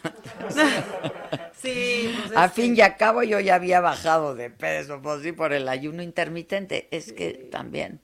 sí. 1.53 2.15
Pues 2.27 2.37
a 2.37 2.49
fin 2.49 2.77
y 2.77 2.81
a 2.81 2.97
cabo 2.97 3.23
yo 3.23 3.41
ya 3.41 3.57
había 3.57 3.81
bajado 3.81 4.35
de 4.35 4.51
peso, 4.51 5.01
pues 5.03 5.23
sí, 5.23 5.33
por 5.33 5.53
el 5.53 5.69
ayuno 5.69 6.03
intermitente. 6.03 6.89
Es 6.91 7.13
que 7.13 7.49
también 7.51 8.01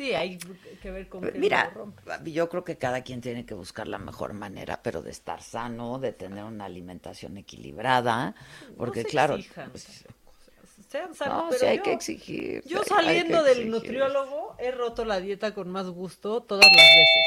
Sí, 0.00 0.14
hay 0.14 0.38
que 0.80 0.90
ver 0.90 1.10
con 1.10 1.20
qué 1.20 1.38
Mira, 1.38 1.70
yo 2.24 2.48
creo 2.48 2.64
que 2.64 2.78
cada 2.78 3.02
quien 3.02 3.20
tiene 3.20 3.44
que 3.44 3.52
buscar 3.52 3.86
la 3.86 3.98
mejor 3.98 4.32
manera, 4.32 4.80
pero 4.82 5.02
de 5.02 5.10
estar 5.10 5.42
sano, 5.42 5.98
de 5.98 6.14
tener 6.14 6.42
una 6.42 6.64
alimentación 6.64 7.36
equilibrada, 7.36 8.34
porque 8.78 9.04
claro, 9.04 9.36
pues, 9.70 10.06
sean 10.88 11.14
sanos, 11.14 11.48
pero 11.50 11.70
hay 11.70 11.80
que 11.80 11.92
exigir. 11.92 12.62
Yo 12.64 12.82
saliendo 12.82 13.42
del 13.42 13.70
nutriólogo 13.70 14.56
he 14.58 14.70
roto 14.70 15.04
la 15.04 15.20
dieta 15.20 15.52
con 15.52 15.68
más 15.68 15.90
gusto 15.90 16.40
todas 16.44 16.64
las 16.64 16.96
veces. 16.96 17.26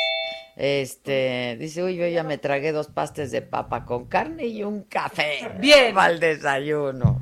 Este, 0.55 1.57
dice, 1.59 1.83
uy, 1.83 1.95
yo 1.95 2.07
ya 2.07 2.23
me 2.23 2.39
tragué 2.39 2.71
dos 2.71 2.87
pastes 2.87 3.29
de 3.29 3.43
papa 3.43 3.85
con 3.85 4.07
carne 4.07 4.47
y 4.47 4.63
un 4.63 4.81
café. 4.81 5.47
Bien. 5.59 5.95
Al 5.95 6.19
desayuno. 6.19 7.21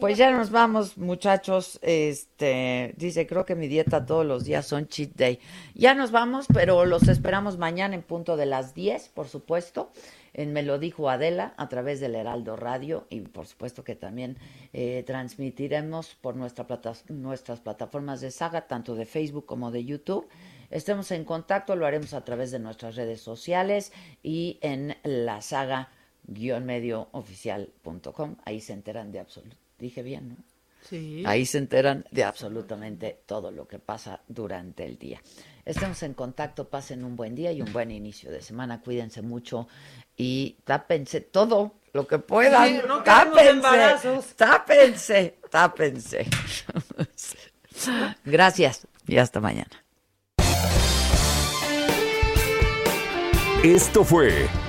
Pues 0.00 0.16
ya 0.16 0.30
nos 0.30 0.50
vamos, 0.50 0.96
muchachos. 0.98 1.78
Este, 1.82 2.94
dice, 2.96 3.26
creo 3.26 3.44
que 3.44 3.54
mi 3.54 3.68
dieta 3.68 4.06
todos 4.06 4.24
los 4.24 4.44
días 4.44 4.66
son 4.66 4.88
cheat 4.88 5.10
day. 5.14 5.40
Ya 5.74 5.94
nos 5.94 6.10
vamos, 6.10 6.46
pero 6.52 6.84
los 6.84 7.08
esperamos 7.08 7.58
mañana 7.58 7.94
en 7.94 8.02
punto 8.02 8.36
de 8.36 8.46
las 8.46 8.74
10, 8.74 9.08
por 9.08 9.28
supuesto. 9.28 9.90
Me 10.34 10.62
lo 10.62 10.78
dijo 10.78 11.10
Adela 11.10 11.54
a 11.56 11.68
través 11.68 11.98
del 11.98 12.14
Heraldo 12.14 12.54
Radio 12.54 13.06
y 13.10 13.22
por 13.22 13.46
supuesto 13.46 13.82
que 13.82 13.96
también 13.96 14.36
eh, 14.72 15.02
transmitiremos 15.04 16.14
por 16.14 16.36
nuestra 16.36 16.66
plata 16.66 16.92
nuestras 17.08 17.58
plataformas 17.58 18.20
de 18.20 18.30
saga, 18.30 18.68
tanto 18.68 18.94
de 18.94 19.04
Facebook 19.04 19.46
como 19.46 19.72
de 19.72 19.84
YouTube. 19.84 20.28
Estemos 20.70 21.10
en 21.10 21.24
contacto, 21.24 21.74
lo 21.74 21.86
haremos 21.86 22.14
a 22.14 22.24
través 22.24 22.52
de 22.52 22.60
nuestras 22.60 22.94
redes 22.94 23.20
sociales 23.20 23.92
y 24.22 24.58
en 24.60 24.96
la 25.02 25.40
saga 25.40 25.88
guionmediooficial.com. 26.28 28.36
Ahí 28.44 28.60
se 28.60 28.74
enteran 28.74 29.10
de 29.10 29.20
absoluto. 29.20 29.56
Dije 29.78 30.02
bien, 30.02 30.28
¿no? 30.30 30.36
Sí. 30.88 31.22
Ahí 31.26 31.44
se 31.44 31.58
enteran 31.58 32.06
de 32.10 32.24
absolutamente 32.24 33.20
todo 33.26 33.50
lo 33.50 33.66
que 33.66 33.80
pasa 33.80 34.20
durante 34.28 34.84
el 34.84 34.98
día. 34.98 35.20
Estemos 35.64 36.02
en 36.02 36.12
contacto, 36.14 36.68
pasen 36.68 37.04
un 37.04 37.16
buen 37.16 37.34
día 37.34 37.52
y 37.52 37.60
un 37.60 37.72
buen 37.72 37.90
inicio 37.90 38.30
de 38.30 38.40
semana. 38.40 38.80
Cuídense 38.80 39.20
mucho 39.22 39.66
y 40.16 40.56
tápense 40.64 41.20
todo 41.20 41.74
lo 41.92 42.06
que 42.06 42.18
puedan. 42.18 42.86
no 42.86 43.02
tápense, 43.02 44.34
tápense, 44.36 45.38
tápense. 45.50 46.26
Gracias 48.24 48.86
y 49.06 49.18
hasta 49.18 49.40
mañana. 49.40 49.84
Esto 53.62 54.04
fue 54.04 54.48